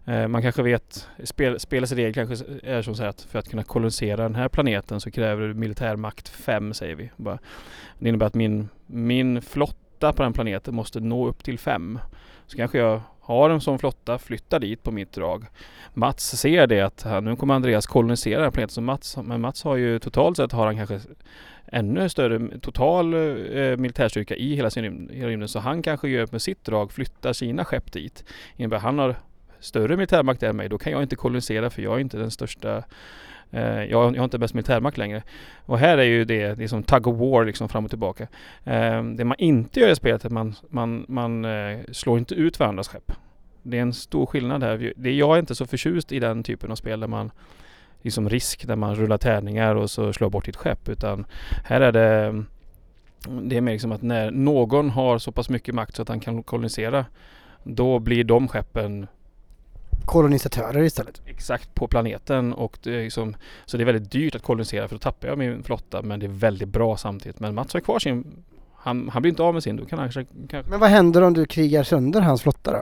Eh, 0.06 0.28
man 0.28 0.42
kanske 0.42 0.64
vet, 0.64 1.10
spel, 1.24 1.60
spelets 1.60 1.92
regel 1.92 2.14
kanske 2.14 2.46
är 2.64 2.82
som 2.82 2.96
så 2.96 3.04
att 3.04 3.22
för 3.22 3.40
att 3.40 3.50
kunna 3.50 3.64
kolonisera 3.64 4.24
den 4.24 4.36
här 4.36 4.50
planeten 4.50 5.00
så 5.02 5.12
kräver 5.12 5.48
du 5.48 5.54
militärmakt 5.54 6.30
5 6.30 6.74
säger 6.74 6.96
vi. 6.96 7.12
Bara. 7.16 7.40
Det 8.00 8.10
innebär 8.10 8.26
att 8.26 8.34
min, 8.34 8.70
min 8.88 9.42
flotta 9.42 10.14
på 10.14 10.24
den 10.24 10.34
planeten 10.34 10.76
måste 10.76 11.00
nå 11.00 11.28
upp 11.28 11.44
till 11.44 11.60
5. 11.60 12.00
Så 12.46 12.58
kanske 12.58 12.78
jag 12.78 13.02
har 13.32 13.50
en 13.50 13.62
sån 13.62 13.80
flotta, 13.80 14.18
flytta 14.18 14.60
dit 14.60 14.84
på 14.84 14.92
mitt 14.92 15.14
drag. 15.14 15.46
Mats 15.94 16.40
ser 16.40 16.68
det 16.68 16.82
att 16.82 17.04
här, 17.04 17.22
nu 17.22 17.36
kommer 17.36 17.54
Andreas 17.54 17.88
kolonisera 17.88 18.36
den 18.36 18.44
här 18.44 18.52
planeten 18.52 18.74
som 18.74 18.86
Mats, 18.86 19.18
men 19.24 19.42
Mats 19.42 19.64
har 19.64 19.76
ju 19.76 20.00
totalt 20.00 20.38
sett 20.38 20.52
har 20.52 20.66
han 20.66 20.78
kanske 20.78 21.00
ännu 21.66 22.10
större 22.10 22.60
total 22.60 23.14
eh, 23.14 23.78
militärstyrka 23.78 24.36
i 24.36 24.56
hela 24.56 24.70
sin 24.70 24.84
rymd, 24.84 25.12
hela 25.12 25.30
rymden 25.30 25.50
så 25.50 25.60
han 25.60 25.82
kanske 25.82 26.10
gör 26.10 26.28
med 26.32 26.42
sitt 26.42 26.64
drag 26.66 26.92
flyttar 26.92 27.34
sina 27.34 27.66
skepp 27.66 27.92
dit. 27.92 28.24
Innebär 28.56 28.78
han 28.78 29.00
har 29.00 29.16
större 29.60 29.98
militärmakt 29.98 30.44
än 30.44 30.56
mig, 30.56 30.70
då 30.70 30.78
kan 30.78 30.92
jag 30.92 31.02
inte 31.02 31.16
kolonisera 31.16 31.70
för 31.70 31.82
jag 31.82 31.96
är 31.96 32.00
inte 32.00 32.18
den 32.18 32.32
största 32.32 32.84
Eh, 33.52 33.84
jag, 33.84 34.16
jag 34.16 34.20
har 34.20 34.24
inte 34.24 34.40
bäst 34.40 34.54
militärmakt 34.54 34.98
längre. 34.98 35.24
Och 35.66 35.80
här 35.80 35.98
är 35.98 36.04
ju 36.04 36.26
det, 36.26 36.54
det 36.56 36.64
är 36.64 36.68
som 36.68 36.84
tug 36.84 37.08
of 37.08 37.20
war 37.20 37.46
liksom 37.46 37.70
fram 37.70 37.86
och 37.86 37.92
tillbaka. 37.92 38.28
Eh, 38.64 39.04
det 39.04 39.26
man 39.26 39.38
inte 39.38 39.80
gör 39.80 39.90
i 39.90 39.96
spelet 39.96 40.24
är 40.24 40.28
att 40.28 40.34
man, 40.34 40.56
man, 40.70 41.06
man 41.08 41.46
eh, 41.46 41.80
slår 41.92 42.20
inte 42.20 42.36
ut 42.36 42.60
varandras 42.60 42.88
skepp. 42.88 43.12
Det 43.64 43.78
är 43.78 43.82
en 43.82 43.94
stor 43.94 44.26
skillnad 44.26 44.64
här. 44.64 44.94
Det, 44.96 45.12
jag 45.12 45.36
är 45.36 45.40
inte 45.40 45.56
så 45.56 45.66
förtjust 45.66 46.12
i 46.12 46.20
den 46.20 46.44
typen 46.44 46.72
av 46.72 46.76
spel 46.76 47.00
där 47.00 47.08
man 47.08 47.32
liksom 48.02 48.30
risk, 48.30 48.68
där 48.68 48.76
man 48.76 48.96
rullar 48.96 49.18
tärningar 49.18 49.76
och 49.76 49.92
så 49.92 50.14
slår 50.14 50.30
bort 50.30 50.46
ditt 50.46 50.56
skepp. 50.56 50.90
Utan 50.90 51.26
här 51.64 51.82
är 51.82 51.92
det 51.92 52.44
det 53.42 53.58
är 53.58 53.62
mer 53.62 53.72
liksom 53.72 53.92
att 53.92 54.02
när 54.02 54.32
någon 54.32 54.90
har 54.90 55.18
så 55.18 55.32
pass 55.32 55.50
mycket 55.50 55.76
makt 55.76 55.96
så 55.96 56.02
att 56.02 56.10
han 56.10 56.20
kan 56.20 56.44
kolonisera 56.44 57.06
då 57.64 58.00
blir 58.00 58.24
de 58.24 58.48
skeppen 58.48 59.08
kolonisatörer 60.06 60.84
istället. 60.84 61.22
Exakt, 61.26 61.76
på 61.76 61.88
planeten 61.88 62.54
och 62.54 62.78
det 62.84 62.96
är 62.96 63.04
liksom, 63.04 63.36
så 63.66 63.78
det 63.78 63.84
är 63.84 63.86
väldigt 63.86 64.12
dyrt 64.12 64.36
att 64.36 64.44
kolonisera 64.44 64.88
för 64.88 64.96
då 64.96 65.00
tappar 65.00 65.28
jag 65.28 65.38
min 65.38 65.64
flotta 65.64 66.02
men 66.02 66.20
det 66.20 66.26
är 66.26 66.30
väldigt 66.30 66.70
bra 66.70 66.98
samtidigt. 66.98 67.40
Men 67.40 67.56
Mats 67.56 67.74
har 67.74 67.80
kvar 67.80 68.00
sin, 68.00 68.44
han, 68.76 69.10
han 69.10 69.22
blir 69.22 69.30
inte 69.30 69.44
av 69.44 69.54
med 69.54 69.64
sin, 69.64 69.76
då 69.76 69.86
kan 69.86 70.00
han 70.00 70.12
kanske, 70.12 70.34
kanske... 70.50 70.72
Men 70.72 70.80
vad 70.80 70.90
händer 70.90 71.22
om 71.22 71.34
du 71.34 71.46
krigar 71.46 71.84
sönder 71.84 72.22
hans 72.22 72.42
flotta 72.42 72.72
då? 72.72 72.82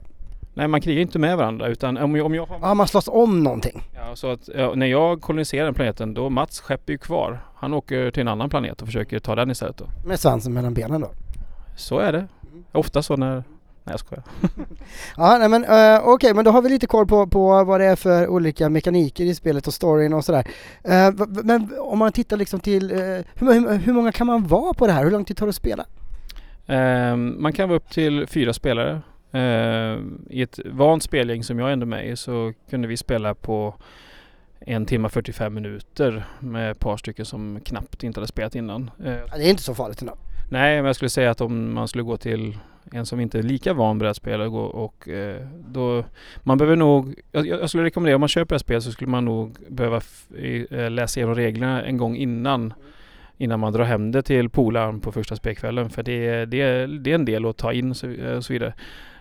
Nej 0.53 0.67
man 0.67 0.81
krigar 0.81 1.01
inte 1.01 1.19
med 1.19 1.37
varandra 1.37 1.67
utan 1.67 1.97
om 1.97 2.15
jag, 2.15 2.25
om 2.25 2.35
jag 2.35 2.45
har... 2.45 2.59
Ja 2.61 2.73
man 2.73 2.87
slåss 2.87 3.07
om 3.07 3.43
någonting. 3.43 3.83
Ja 3.95 4.15
så 4.15 4.31
att 4.31 4.49
ja, 4.55 4.73
när 4.75 4.85
jag 4.85 5.21
koloniserar 5.21 5.65
den 5.65 5.73
planeten 5.73 6.13
då 6.13 6.29
Mats 6.29 6.59
skepp 6.59 6.89
är 6.89 6.93
ju 6.93 6.97
kvar. 6.97 7.39
Han 7.55 7.73
åker 7.73 8.11
till 8.11 8.21
en 8.21 8.27
annan 8.27 8.49
planet 8.49 8.81
och 8.81 8.87
försöker 8.87 9.19
ta 9.19 9.35
den 9.35 9.51
istället 9.51 9.77
då. 9.77 9.85
Med 10.05 10.19
svansen 10.19 10.53
mellan 10.53 10.73
benen 10.73 11.01
då? 11.01 11.11
Så 11.77 11.99
är 11.99 12.11
det. 12.11 12.27
Ofta 12.71 13.03
så 13.03 13.15
när 13.15 13.43
Nej 13.89 13.93
jag 13.93 13.99
skojar. 13.99 14.23
ja, 15.17 15.37
nej, 15.37 15.49
men 15.49 15.63
uh, 15.63 15.99
okej, 15.99 16.13
okay, 16.13 16.33
men 16.33 16.45
då 16.45 16.51
har 16.51 16.61
vi 16.61 16.69
lite 16.69 16.87
koll 16.87 17.07
på, 17.07 17.27
på 17.27 17.63
vad 17.63 17.79
det 17.79 17.85
är 17.85 17.95
för 17.95 18.27
olika 18.27 18.69
mekaniker 18.69 19.23
i 19.23 19.35
spelet 19.35 19.67
och 19.67 19.73
storyn 19.73 20.13
och 20.13 20.25
sådär. 20.25 20.47
Uh, 20.87 21.27
men 21.43 21.69
om 21.79 21.99
man 21.99 22.11
tittar 22.11 22.37
liksom 22.37 22.59
till, 22.59 22.91
uh, 22.91 22.97
hur, 23.35 23.53
hur, 23.53 23.77
hur, 23.77 23.93
många 23.93 24.11
kan 24.11 24.27
man 24.27 24.47
vara 24.47 24.73
på 24.73 24.87
det 24.87 24.93
här? 24.93 25.03
Hur 25.03 25.11
lång 25.11 25.25
tid 25.25 25.37
tar 25.37 25.45
det 25.45 25.49
att 25.49 25.55
spela? 25.55 25.85
Ehm, 26.67 27.41
man 27.41 27.53
kan 27.53 27.69
vara 27.69 27.77
upp 27.77 27.89
till 27.89 28.27
fyra 28.27 28.53
spelare. 28.53 29.01
Ehm, 29.31 30.25
I 30.29 30.41
ett 30.41 30.59
vant 30.65 31.03
spelgäng 31.03 31.43
som 31.43 31.59
jag 31.59 31.73
ändå 31.73 31.85
med 31.85 32.09
i 32.09 32.15
så 32.15 32.53
kunde 32.69 32.87
vi 32.87 32.97
spela 32.97 33.35
på 33.35 33.75
en 34.59 34.85
timme 34.85 35.09
45 35.09 35.53
minuter 35.53 36.25
med 36.39 36.71
ett 36.71 36.79
par 36.79 36.97
stycken 36.97 37.25
som 37.25 37.59
knappt 37.65 38.03
inte 38.03 38.19
hade 38.19 38.27
spelat 38.27 38.55
innan. 38.55 38.91
det 39.37 39.45
är 39.45 39.49
inte 39.49 39.63
så 39.63 39.75
farligt 39.75 40.01
ändå. 40.01 40.13
Nej, 40.51 40.75
men 40.75 40.85
jag 40.85 40.95
skulle 40.95 41.09
säga 41.09 41.31
att 41.31 41.41
om 41.41 41.73
man 41.73 41.87
skulle 41.87 42.03
gå 42.03 42.17
till 42.17 42.57
en 42.91 43.05
som 43.05 43.19
inte 43.19 43.39
är 43.39 43.43
lika 43.43 43.73
van 43.73 43.99
brädspel 43.99 44.41
och, 44.41 44.83
och 44.85 45.09
eh, 45.09 45.47
då 45.67 46.03
man 46.43 46.57
behöver 46.57 46.75
nog, 46.75 47.15
jag, 47.31 47.47
jag, 47.47 47.69
skulle 47.69 47.83
rekommendera 47.83 48.15
om 48.15 48.19
man 48.19 48.29
köper 48.29 48.55
ett 48.55 48.61
spel 48.61 48.81
så 48.81 48.91
skulle 48.91 49.11
man 49.11 49.25
nog 49.25 49.57
behöva 49.67 50.01
eh, 50.69 50.89
läsa 50.91 51.19
igenom 51.19 51.35
reglerna 51.35 51.83
en 51.83 51.97
gång 51.97 52.15
innan 52.15 52.73
innan 53.37 53.59
man 53.59 53.73
drar 53.73 53.83
hem 53.83 54.11
det 54.11 54.21
till 54.21 54.49
polaren 54.49 54.99
på 54.99 55.11
första 55.11 55.35
spelkvällen 55.35 55.89
för 55.89 56.03
det, 56.03 56.45
det, 56.45 56.87
det 56.87 57.11
är 57.11 57.15
en 57.15 57.25
del 57.25 57.45
att 57.45 57.57
ta 57.57 57.73
in 57.73 57.89
och 57.89 57.97
så, 57.97 58.07
eh, 58.07 58.37
och 58.37 58.45
så 58.45 58.53
vidare. 58.53 58.73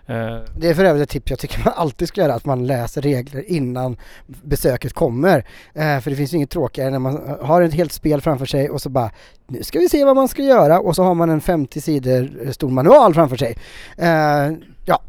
Eh, 0.09 0.39
det 0.55 0.69
är 0.69 0.73
för 0.73 0.85
övrigt 0.85 1.03
ett 1.03 1.09
tips 1.09 1.29
jag 1.29 1.39
tycker 1.39 1.63
man 1.65 1.73
alltid 1.75 2.07
ska 2.07 2.21
göra, 2.21 2.33
att 2.33 2.45
man 2.45 2.67
läser 2.67 3.01
regler 3.01 3.51
innan 3.51 3.97
besöket 4.27 4.93
kommer. 4.93 5.45
Eh, 5.73 5.99
för 5.99 6.09
det 6.09 6.15
finns 6.15 6.33
ju 6.33 6.37
inget 6.37 6.49
tråkigare 6.49 6.89
när 6.89 6.99
man 6.99 7.37
har 7.41 7.61
ett 7.61 7.73
helt 7.73 7.91
spel 7.91 8.21
framför 8.21 8.45
sig 8.45 8.69
och 8.69 8.81
så 8.81 8.89
bara 8.89 9.11
nu 9.47 9.63
ska 9.63 9.79
vi 9.79 9.89
se 9.89 10.05
vad 10.05 10.15
man 10.15 10.27
ska 10.27 10.43
göra 10.43 10.79
och 10.79 10.95
så 10.95 11.03
har 11.03 11.15
man 11.15 11.29
en 11.29 11.41
50 11.41 11.81
sidor 11.81 12.51
stor 12.51 12.69
manual 12.69 13.13
framför 13.13 13.37
sig. 13.37 13.57
Eh, 13.97 14.51
ja. 14.85 15.01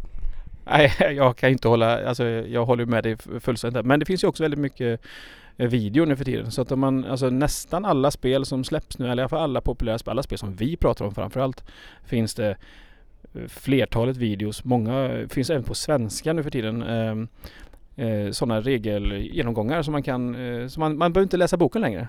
Nej, 0.65 0.93
jag 1.17 1.37
kan 1.37 1.51
inte 1.51 1.69
hålla, 1.69 2.09
alltså 2.09 2.25
jag 2.25 2.67
håller 2.67 2.87
med 2.87 3.05
dig 3.05 3.17
fullständigt. 3.41 3.87
Men 3.87 4.01
det 4.01 4.07
finns 4.07 4.25
ju 4.25 4.29
också 4.29 4.43
väldigt 4.43 4.61
mycket 4.61 5.01
video 5.57 6.05
nu 6.05 6.17
för 6.17 6.25
tiden. 6.25 6.51
Så 6.51 6.63
att 6.63 6.73
om 6.73 6.81
man, 6.81 7.05
alltså 7.05 7.31
nästan 7.31 7.85
alla 7.85 8.11
spel 8.11 8.45
som 8.47 8.65
släpps 8.65 8.99
nu, 8.99 9.05
eller 9.05 9.17
i 9.17 9.23
alla 9.23 9.29
fall 9.29 9.43
alla 9.43 9.61
populära 9.61 9.99
spel, 9.99 10.11
alla 10.11 10.23
spel 10.23 10.39
som 10.39 10.55
vi 10.55 10.77
pratar 10.77 11.05
om 11.05 11.15
framförallt, 11.15 11.65
finns 12.05 12.35
det 12.35 12.57
flertalet 13.49 14.17
videos. 14.17 14.65
Många 14.65 15.27
finns 15.29 15.51
även 15.51 15.65
på 15.65 15.75
svenska 15.75 16.33
nu 16.33 16.43
för 16.43 16.51
tiden. 16.51 16.83
Eh, 16.83 17.17
eh, 18.07 18.31
sådana 18.31 18.61
regelgenomgångar 18.61 19.83
som 19.83 19.93
man 19.93 20.03
kan, 20.03 20.35
eh, 20.35 20.69
så 20.69 20.81
man, 20.81 20.99
man 20.99 21.13
behöver 21.13 21.27
inte 21.27 21.37
läsa 21.37 21.57
boken 21.57 21.81
längre. 21.81 22.09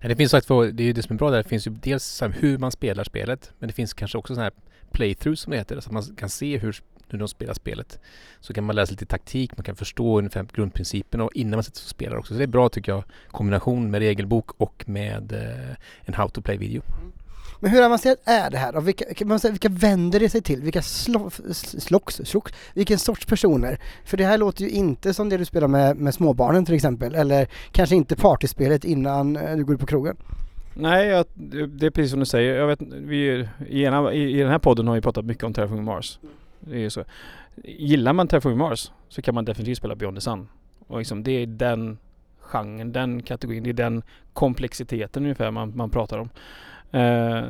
Det 0.00 0.16
finns 0.16 0.30
sagt, 0.30 0.48
det 0.48 0.82
är 0.82 0.86
ju 0.86 0.92
det 0.92 1.02
som 1.02 1.14
är 1.14 1.18
bra 1.18 1.30
där. 1.30 1.42
Det 1.42 1.48
finns 1.48 1.66
ju 1.66 1.70
dels 1.70 2.22
hur 2.38 2.58
man 2.58 2.72
spelar 2.72 3.04
spelet 3.04 3.52
men 3.58 3.68
det 3.68 3.72
finns 3.72 3.94
kanske 3.94 4.18
också 4.18 4.34
sådana 4.34 4.44
här 4.44 4.52
playthroughs 4.92 5.40
som 5.40 5.50
det 5.50 5.56
heter. 5.56 5.80
Så 5.80 5.88
att 5.88 5.92
man 5.92 6.02
kan 6.02 6.28
se 6.28 6.58
hur, 6.58 6.76
hur 7.08 7.18
de 7.18 7.28
spelar 7.28 7.54
spelet. 7.54 8.00
Så 8.40 8.52
kan 8.52 8.64
man 8.64 8.76
läsa 8.76 8.90
lite 8.90 9.06
taktik, 9.06 9.56
man 9.56 9.64
kan 9.64 9.76
förstå 9.76 10.18
ungefär 10.18 10.46
grundprincipen 10.52 11.20
och 11.20 11.30
innan 11.34 11.56
man 11.56 11.64
sätter 11.64 11.78
sig 11.78 11.84
och 11.84 11.90
spelar 11.90 12.16
också. 12.16 12.34
Så 12.34 12.38
det 12.38 12.44
är 12.44 12.48
bra 12.48 12.68
tycker 12.68 12.92
jag, 12.92 13.04
kombination 13.28 13.90
med 13.90 13.98
regelbok 13.98 14.50
och 14.56 14.84
med 14.86 15.32
en 16.04 16.14
how 16.14 16.28
to 16.28 16.40
play 16.40 16.56
video. 16.56 16.82
Mm. 16.86 17.12
Men 17.60 17.70
hur 17.70 17.84
avancerat 17.84 18.18
är 18.24 18.50
det 18.50 18.58
här 18.58 18.72
då? 18.72 18.80
Vilka, 18.80 19.04
vilka 19.50 19.68
vänder 19.68 20.20
det 20.20 20.28
sig 20.28 20.42
till? 20.42 20.62
Vilka 20.62 20.82
slo, 20.82 21.30
slocks, 21.52 22.20
slocks, 22.24 22.52
vilken 22.74 22.98
sorts 22.98 23.26
personer? 23.26 23.78
För 24.04 24.16
det 24.16 24.24
här 24.24 24.38
låter 24.38 24.64
ju 24.64 24.70
inte 24.70 25.14
som 25.14 25.28
det 25.28 25.36
du 25.36 25.44
spelar 25.44 25.68
med, 25.68 25.96
med 25.96 26.14
småbarnen 26.14 26.64
till 26.64 26.74
exempel, 26.74 27.14
eller 27.14 27.48
kanske 27.72 27.96
inte 27.96 28.16
partyspelet 28.16 28.84
innan 28.84 29.36
eh, 29.36 29.56
du 29.56 29.64
går 29.64 29.74
ut 29.74 29.80
på 29.80 29.86
krogen. 29.86 30.16
Nej, 30.74 31.06
jag, 31.06 31.26
det 31.68 31.86
är 31.86 31.90
precis 31.90 32.10
som 32.10 32.20
du 32.20 32.26
säger. 32.26 32.54
Jag 32.54 32.66
vet, 32.66 32.82
vi, 32.82 33.46
i, 33.68 33.82
ena, 33.84 34.12
i, 34.12 34.38
i 34.38 34.40
den 34.40 34.50
här 34.50 34.58
podden 34.58 34.88
har 34.88 34.94
vi 34.94 35.00
pratat 35.00 35.24
mycket 35.24 35.44
om 35.44 35.52
Terraforming 35.52 35.84
Mars. 35.84 36.18
Det 36.60 36.84
är 36.84 36.88
så. 36.88 37.04
Gillar 37.64 38.12
man 38.12 38.28
Terraforming 38.28 38.58
Mars 38.58 38.92
så 39.08 39.22
kan 39.22 39.34
man 39.34 39.44
definitivt 39.44 39.78
spela 39.78 39.94
Beyond 39.94 40.16
the 40.16 40.20
Sun. 40.20 40.48
Och 40.86 40.98
liksom, 40.98 41.22
det 41.22 41.32
är 41.32 41.46
den 41.46 41.98
genren, 42.40 42.92
den 42.92 43.22
kategorin, 43.22 43.62
det 43.62 43.70
är 43.70 43.74
den 43.74 44.02
komplexiteten 44.32 45.22
ungefär 45.22 45.50
man, 45.50 45.76
man 45.76 45.90
pratar 45.90 46.18
om. 46.18 46.30
Eh, 46.90 47.44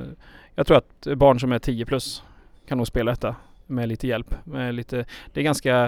jag 0.55 0.67
tror 0.67 0.77
att 0.77 1.07
barn 1.17 1.41
som 1.41 1.53
är 1.53 1.59
10 1.59 1.87
plus 1.87 2.23
kan 2.67 2.79
nog 2.79 2.87
spela 2.87 3.11
detta 3.11 3.37
med 3.67 3.89
lite 3.89 4.07
hjälp. 4.07 4.35
Med 4.45 4.75
lite, 4.75 5.05
det 5.33 5.41
är 5.41 5.45
ganska, 5.45 5.85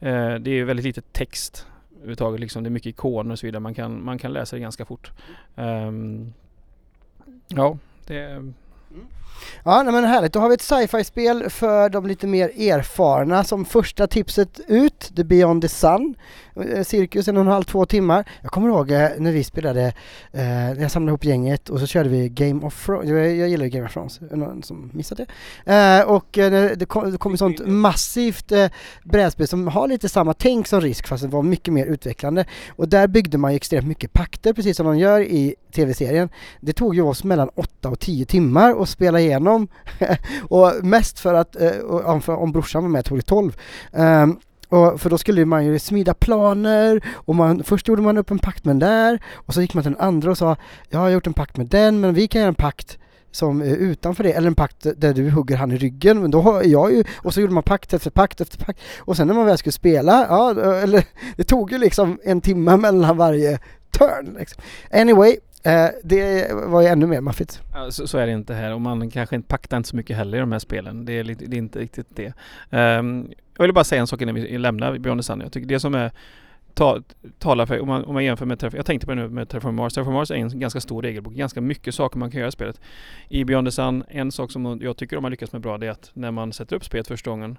eh, 0.00 0.34
det 0.34 0.50
är 0.50 0.64
väldigt 0.64 0.86
lite 0.86 1.00
text 1.00 1.66
överhuvudtaget. 1.96 2.40
Liksom. 2.40 2.62
Det 2.62 2.68
är 2.68 2.70
mycket 2.70 2.90
ikoner 2.90 3.32
och 3.32 3.38
så 3.38 3.46
vidare. 3.46 3.60
Man 3.60 3.74
kan, 3.74 4.04
man 4.04 4.18
kan 4.18 4.32
läsa 4.32 4.56
det 4.56 4.60
ganska 4.60 4.84
fort. 4.84 5.10
Um, 5.54 6.34
ja, 7.48 7.78
det, 8.06 8.52
Ja, 9.64 9.82
nej, 9.82 9.92
men 9.92 10.04
härligt. 10.04 10.32
Då 10.32 10.40
har 10.40 10.48
vi 10.48 10.54
ett 10.54 10.62
sci-fi-spel 10.62 11.50
för 11.50 11.88
de 11.88 12.06
lite 12.06 12.26
mer 12.26 12.48
erfarna 12.48 13.44
som 13.44 13.64
första 13.64 14.06
tipset 14.06 14.60
ut, 14.68 15.12
The 15.16 15.24
Beyond 15.24 15.62
the 15.62 15.68
Sun. 15.68 16.14
Eh, 16.56 16.82
cirkus 16.84 17.28
en 17.28 17.36
och 17.36 17.40
en 17.40 17.46
halv, 17.48 17.64
två 17.64 17.86
timmar. 17.86 18.28
Jag 18.42 18.50
kommer 18.50 18.68
ihåg 18.68 18.90
eh, 18.90 19.08
när 19.18 19.32
vi 19.32 19.44
spelade, 19.44 19.82
eh, 20.32 20.42
när 20.42 20.80
jag 20.80 20.90
samlade 20.90 21.10
ihop 21.10 21.24
gänget 21.24 21.68
och 21.68 21.80
så 21.80 21.86
körde 21.86 22.08
vi 22.08 22.28
Game 22.28 22.66
of 22.66 22.86
Thrones. 22.86 23.10
Jag, 23.10 23.36
jag 23.36 23.48
gillar 23.48 23.66
Game 23.66 23.86
of 23.86 23.92
Thrones, 23.92 24.20
någon 24.20 24.62
som 24.62 24.90
missat 24.92 25.18
det? 25.18 25.26
Eh, 25.72 26.10
och 26.10 26.38
eh, 26.38 26.76
det 26.76 26.86
kom, 26.86 27.12
det 27.12 27.18
kom 27.18 27.32
ett 27.32 27.38
sånt 27.38 27.66
massivt 27.66 28.52
eh, 28.52 28.66
brädspel 29.04 29.48
som 29.48 29.68
har 29.68 29.88
lite 29.88 30.08
samma 30.08 30.34
tänk 30.34 30.66
som 30.66 30.80
Risk 30.80 31.08
fast 31.08 31.22
det 31.22 31.28
var 31.28 31.42
mycket 31.42 31.74
mer 31.74 31.86
utvecklande. 31.86 32.44
Och 32.68 32.88
där 32.88 33.06
byggde 33.06 33.38
man 33.38 33.52
ju 33.52 33.56
extremt 33.56 33.86
mycket 33.86 34.12
pakter 34.12 34.52
precis 34.52 34.76
som 34.76 34.86
de 34.86 34.98
gör 34.98 35.20
i 35.20 35.54
tv-serien. 35.74 36.28
Det 36.60 36.72
tog 36.72 36.94
ju 36.94 37.02
oss 37.02 37.24
mellan 37.24 37.48
8 37.54 37.88
och 37.88 38.00
10 38.00 38.26
timmar 38.26 38.82
att 38.82 38.88
spela 38.88 39.20
igenom 39.20 39.68
och 40.48 40.72
mest 40.82 41.18
för 41.20 41.34
att, 41.34 41.56
eh, 41.56 41.78
om, 41.84 42.20
om 42.26 42.52
brorsan 42.52 42.82
var 42.82 42.90
med 42.90 43.04
tog 43.04 43.18
det 43.18 43.22
12. 43.22 43.56
Och 44.68 45.00
för 45.00 45.10
då 45.10 45.18
skulle 45.18 45.44
man 45.44 45.66
ju 45.66 45.78
smida 45.78 46.14
planer 46.14 47.04
och 47.14 47.34
man, 47.34 47.64
först 47.64 47.88
gjorde 47.88 48.02
man 48.02 48.18
upp 48.18 48.30
en 48.30 48.38
pakt 48.38 48.64
med 48.64 48.72
den 48.72 48.78
där 48.78 49.22
och 49.34 49.54
så 49.54 49.60
gick 49.60 49.74
man 49.74 49.82
till 49.84 49.92
den 49.92 50.00
andra 50.00 50.30
och 50.30 50.38
sa 50.38 50.56
jag 50.88 50.98
har 50.98 51.08
gjort 51.08 51.26
en 51.26 51.32
pakt 51.32 51.56
med 51.56 51.66
den 51.66 52.00
men 52.00 52.14
vi 52.14 52.28
kan 52.28 52.40
göra 52.40 52.48
en 52.48 52.54
pakt 52.54 52.98
som 53.34 53.60
är 53.60 53.76
utanför 53.76 54.24
det, 54.24 54.32
eller 54.32 54.48
en 54.48 54.54
pakt 54.54 54.86
där 54.96 55.14
du 55.14 55.30
hugger 55.30 55.56
han 55.56 55.72
i 55.72 55.76
ryggen, 55.76 56.20
men 56.20 56.30
då 56.30 56.40
har 56.40 56.62
jag 56.62 56.92
ju, 56.92 57.04
och 57.16 57.34
så 57.34 57.40
gjorde 57.40 57.52
man 57.52 57.62
pakt 57.62 57.94
efter 57.94 58.10
pakt 58.10 58.40
efter 58.40 58.64
pakt, 58.64 58.80
och 58.98 59.16
sen 59.16 59.26
när 59.26 59.34
man 59.34 59.46
väl 59.46 59.58
skulle 59.58 59.72
spela, 59.72 60.26
ja, 60.28 60.50
eller 60.82 61.04
det 61.36 61.44
tog 61.44 61.72
ju 61.72 61.78
liksom 61.78 62.18
en 62.24 62.40
timme 62.40 62.76
mellan 62.76 63.16
varje 63.16 63.58
turn 63.90 64.36
liksom. 64.38 64.62
Anyway, 64.90 65.36
Eh, 65.66 65.88
det 66.02 66.50
var 66.52 66.82
ju 66.82 66.88
ännu 66.88 67.06
mer 67.06 67.20
maffigt. 67.20 67.62
Ja, 67.72 67.90
så, 67.90 68.06
så, 68.06 68.18
är 68.18 68.26
det 68.26 68.32
inte 68.32 68.54
här 68.54 68.74
och 68.74 68.80
man 68.80 69.10
kanske 69.10 69.36
inte 69.36 69.48
paktar 69.48 69.76
inte 69.76 69.88
så 69.88 69.96
mycket 69.96 70.16
heller 70.16 70.38
i 70.38 70.40
de 70.40 70.52
här 70.52 70.58
spelen. 70.58 71.04
Det 71.04 71.12
är, 71.12 71.24
lite, 71.24 71.46
det 71.46 71.56
är 71.56 71.58
inte 71.58 71.78
riktigt 71.78 72.06
det. 72.16 72.32
Um, 72.70 73.30
jag 73.56 73.64
vill 73.64 73.74
bara 73.74 73.84
säga 73.84 74.00
en 74.00 74.06
sak 74.06 74.22
innan 74.22 74.34
vi 74.34 74.58
lämnar 74.58 74.98
Beyond 74.98 75.20
the 75.20 75.22
Sun. 75.22 75.40
Jag 75.40 75.52
tycker 75.52 75.68
det 75.68 75.80
som 75.80 75.94
är 75.94 76.12
ta, 76.74 77.02
talar 77.38 77.66
för, 77.66 77.80
om 77.80 77.88
man, 77.88 78.04
om 78.04 78.14
man 78.14 78.24
jämför 78.24 78.46
med 78.46 78.58
Terraform, 78.58 78.76
jag 78.76 78.86
tänkte 78.86 79.06
på 79.06 79.14
det 79.14 79.22
nu 79.22 79.28
med 79.28 79.48
Terraform 79.48 79.74
Mars. 79.74 79.94
Terraform 79.94 80.14
Mars 80.14 80.30
är 80.30 80.34
en 80.34 80.60
ganska 80.60 80.80
stor 80.80 81.02
regelbok, 81.02 81.34
ganska 81.34 81.60
mycket 81.60 81.94
saker 81.94 82.18
man 82.18 82.30
kan 82.30 82.40
göra 82.40 82.48
i 82.48 82.52
spelet. 82.52 82.80
I 83.28 83.44
Beyond 83.44 83.66
the 83.66 83.72
Sun, 83.72 84.04
en 84.08 84.32
sak 84.32 84.52
som 84.52 84.78
jag 84.82 84.96
tycker 84.96 85.16
de 85.16 85.24
har 85.24 85.30
lyckats 85.30 85.52
med 85.52 85.62
bra 85.62 85.78
det 85.78 85.86
är 85.86 85.90
att 85.90 86.10
när 86.14 86.30
man 86.30 86.52
sätter 86.52 86.76
upp 86.76 86.84
spelet 86.84 87.08
första 87.08 87.30
gången 87.30 87.58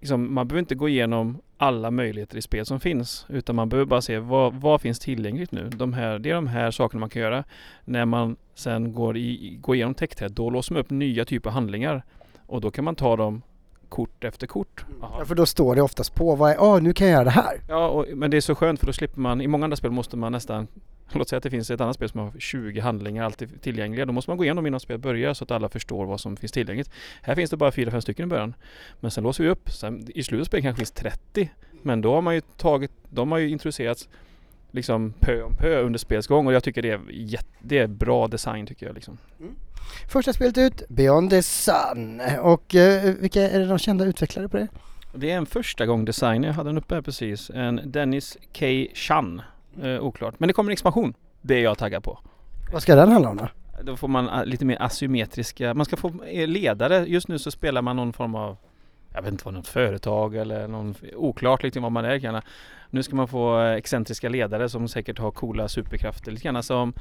liksom, 0.00 0.34
man 0.34 0.48
behöver 0.48 0.60
inte 0.60 0.74
gå 0.74 0.88
igenom 0.88 1.40
alla 1.62 1.90
möjligheter 1.90 2.36
i 2.36 2.42
spel 2.42 2.66
som 2.66 2.80
finns. 2.80 3.26
Utan 3.28 3.56
man 3.56 3.68
behöver 3.68 3.86
bara 3.86 4.00
se 4.00 4.18
vad, 4.18 4.54
vad 4.54 4.80
finns 4.80 4.98
tillgängligt 4.98 5.52
nu. 5.52 5.68
De 5.68 5.92
här, 5.92 6.18
det 6.18 6.30
är 6.30 6.34
de 6.34 6.46
här 6.46 6.70
sakerna 6.70 7.00
man 7.00 7.10
kan 7.10 7.22
göra. 7.22 7.44
När 7.84 8.04
man 8.04 8.36
sen 8.54 8.92
går, 8.92 9.16
i, 9.16 9.58
går 9.60 9.76
igenom 9.76 9.94
text 9.94 10.22
då 10.30 10.50
låser 10.50 10.74
man 10.74 10.80
upp 10.80 10.90
nya 10.90 11.24
typer 11.24 11.50
av 11.50 11.54
handlingar. 11.54 12.02
Och 12.46 12.60
då 12.60 12.70
kan 12.70 12.84
man 12.84 12.94
ta 12.94 13.16
dem 13.16 13.42
kort 13.88 14.24
efter 14.24 14.46
kort. 14.46 14.84
Ja, 15.00 15.24
för 15.24 15.34
då 15.34 15.46
står 15.46 15.74
det 15.74 15.82
oftast 15.82 16.14
på 16.14 16.34
vad 16.34 16.50
är, 16.50 16.56
åh 16.60 16.82
nu 16.82 16.92
kan 16.92 17.06
jag 17.06 17.14
göra 17.14 17.24
det 17.24 17.30
här. 17.30 17.60
Ja, 17.68 17.88
och, 17.88 18.06
men 18.14 18.30
det 18.30 18.36
är 18.36 18.40
så 18.40 18.54
skönt 18.54 18.80
för 18.80 18.86
då 18.86 18.92
slipper 18.92 19.20
man, 19.20 19.40
i 19.40 19.46
många 19.46 19.64
andra 19.64 19.76
spel 19.76 19.90
måste 19.90 20.16
man 20.16 20.32
nästan 20.32 20.68
Låt 21.18 21.28
säga 21.28 21.36
att 21.36 21.42
det 21.42 21.50
finns 21.50 21.70
ett 21.70 21.80
annat 21.80 21.96
spel 21.96 22.08
som 22.08 22.20
har 22.20 22.32
20 22.38 22.80
handlingar 22.80 23.24
alltid 23.24 23.62
tillgängliga. 23.62 24.06
Då 24.06 24.12
måste 24.12 24.30
man 24.30 24.38
gå 24.38 24.44
igenom 24.44 24.66
innan 24.66 24.80
spelet 24.80 25.02
börjar 25.02 25.34
så 25.34 25.44
att 25.44 25.50
alla 25.50 25.68
förstår 25.68 26.06
vad 26.06 26.20
som 26.20 26.36
finns 26.36 26.52
tillgängligt. 26.52 26.90
Här 27.22 27.34
finns 27.34 27.50
det 27.50 27.56
bara 27.56 27.70
4-5 27.70 28.00
stycken 28.00 28.24
i 28.24 28.26
början. 28.26 28.54
Men 29.00 29.10
sen 29.10 29.24
låser 29.24 29.44
vi 29.44 29.50
upp. 29.50 29.70
Sen, 29.70 30.06
I 30.14 30.22
slutet 30.22 30.40
av 30.40 30.46
spelet 30.46 30.64
kanske 30.64 30.80
finns 30.80 30.90
30. 30.90 31.50
Men 31.82 32.00
då 32.00 32.14
har 32.14 32.22
man 32.22 32.34
ju 32.34 32.40
tagit, 32.40 32.90
de 33.08 33.32
har 33.32 33.38
ju 33.38 33.48
introducerats 33.48 34.08
liksom 34.70 35.12
pö 35.20 35.42
om 35.42 35.54
pö 35.56 35.80
under 35.82 35.98
spelets 35.98 36.26
gång 36.26 36.46
och 36.46 36.52
jag 36.52 36.64
tycker 36.64 36.82
det 36.82 36.90
är, 36.90 37.00
jätte, 37.10 37.48
det 37.60 37.78
är 37.78 37.86
bra 37.86 38.28
design 38.28 38.66
tycker 38.66 38.86
jag 38.86 38.94
liksom. 38.94 39.18
Första 40.08 40.32
spelet 40.32 40.58
ut, 40.58 40.82
Beyond 40.88 41.30
the 41.30 41.42
Sun. 41.42 42.20
Och 42.40 42.74
eh, 42.74 43.14
vilka 43.14 43.50
är 43.50 43.58
det 43.58 43.66
de 43.66 43.78
kända 43.78 44.04
utvecklare 44.04 44.48
på 44.48 44.56
det? 44.56 44.68
Det 45.14 45.30
är 45.30 45.36
en 45.36 45.46
första 45.46 45.86
gång 45.86 46.04
design, 46.04 46.42
jag 46.42 46.52
hade 46.52 46.68
den 46.68 46.78
uppe 46.78 46.94
här 46.94 47.02
precis. 47.02 47.50
En 47.50 47.80
Dennis 47.84 48.38
K. 48.58 48.66
Chan. 48.94 49.42
Eh, 49.82 50.00
oklart. 50.00 50.34
Men 50.38 50.46
det 50.46 50.52
kommer 50.52 50.70
en 50.70 50.72
expansion. 50.72 51.14
Det 51.40 51.54
är 51.54 51.62
jag 51.62 51.78
taggad 51.78 52.04
på. 52.04 52.18
Vad 52.72 52.82
ska 52.82 52.94
den 52.94 53.12
handla 53.12 53.30
om 53.30 53.36
då? 53.36 53.48
Då 53.82 53.96
får 53.96 54.08
man 54.08 54.28
eh, 54.28 54.44
lite 54.44 54.64
mer 54.64 54.82
asymmetriska, 54.82 55.74
man 55.74 55.86
ska 55.86 55.96
få 55.96 56.12
eh, 56.24 56.48
ledare. 56.48 57.04
Just 57.06 57.28
nu 57.28 57.38
så 57.38 57.50
spelar 57.50 57.82
man 57.82 57.96
någon 57.96 58.12
form 58.12 58.34
av 58.34 58.56
jag 59.14 59.22
vet 59.22 59.32
inte 59.32 59.44
vad 59.44 59.54
något 59.54 59.68
företag 59.68 60.36
eller 60.36 60.68
någon 60.68 60.94
oklart 61.16 61.62
liksom 61.62 61.82
vad 61.82 61.92
man 61.92 62.04
är 62.04 62.14
gärna. 62.14 62.42
Nu 62.90 63.02
ska 63.02 63.16
man 63.16 63.28
få 63.28 63.60
eh, 63.60 63.72
excentriska 63.72 64.28
ledare 64.28 64.68
som 64.68 64.88
säkert 64.88 65.18
har 65.18 65.30
coola 65.30 65.68
superkrafter 65.68 66.32
lite 66.32 66.44
grann 66.44 66.62
som 66.62 66.92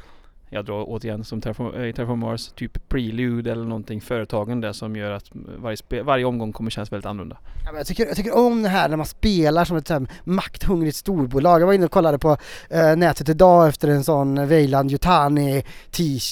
jag 0.49 0.65
drar 0.65 0.83
återigen 0.87 1.23
som 1.23 1.41
Terraform, 1.41 1.83
äh, 1.83 1.93
Terraform 1.93 2.19
Mars, 2.19 2.47
typ 2.55 2.89
Prelude 2.89 3.51
eller 3.51 3.65
någonting, 3.65 4.01
företagen 4.01 4.61
där 4.61 4.73
som 4.73 4.95
gör 4.95 5.11
att 5.11 5.25
varje, 5.33 5.77
spe, 5.77 6.01
varje 6.01 6.25
omgång 6.25 6.53
kommer 6.53 6.71
kännas 6.71 6.91
väldigt 6.91 7.05
annorlunda. 7.05 7.37
Ja, 7.65 7.71
men 7.71 7.77
jag, 7.77 7.87
tycker, 7.87 8.05
jag 8.05 8.15
tycker 8.15 8.37
om 8.37 8.63
det 8.63 8.69
här 8.69 8.89
när 8.89 8.97
man 8.97 9.05
spelar 9.05 9.65
som 9.65 9.77
ett 9.77 9.89
här, 9.89 10.07
makthungrigt 10.23 10.97
storbolag. 10.97 11.61
Jag 11.61 11.65
var 11.65 11.73
inne 11.73 11.85
och 11.85 11.91
kollade 11.91 12.19
på 12.19 12.37
eh, 12.69 12.95
nätet 12.95 13.29
idag 13.29 13.67
efter 13.67 13.87
en 13.87 14.03
sån 14.03 14.47
Weyland 14.47 14.91
Yutani 14.91 15.63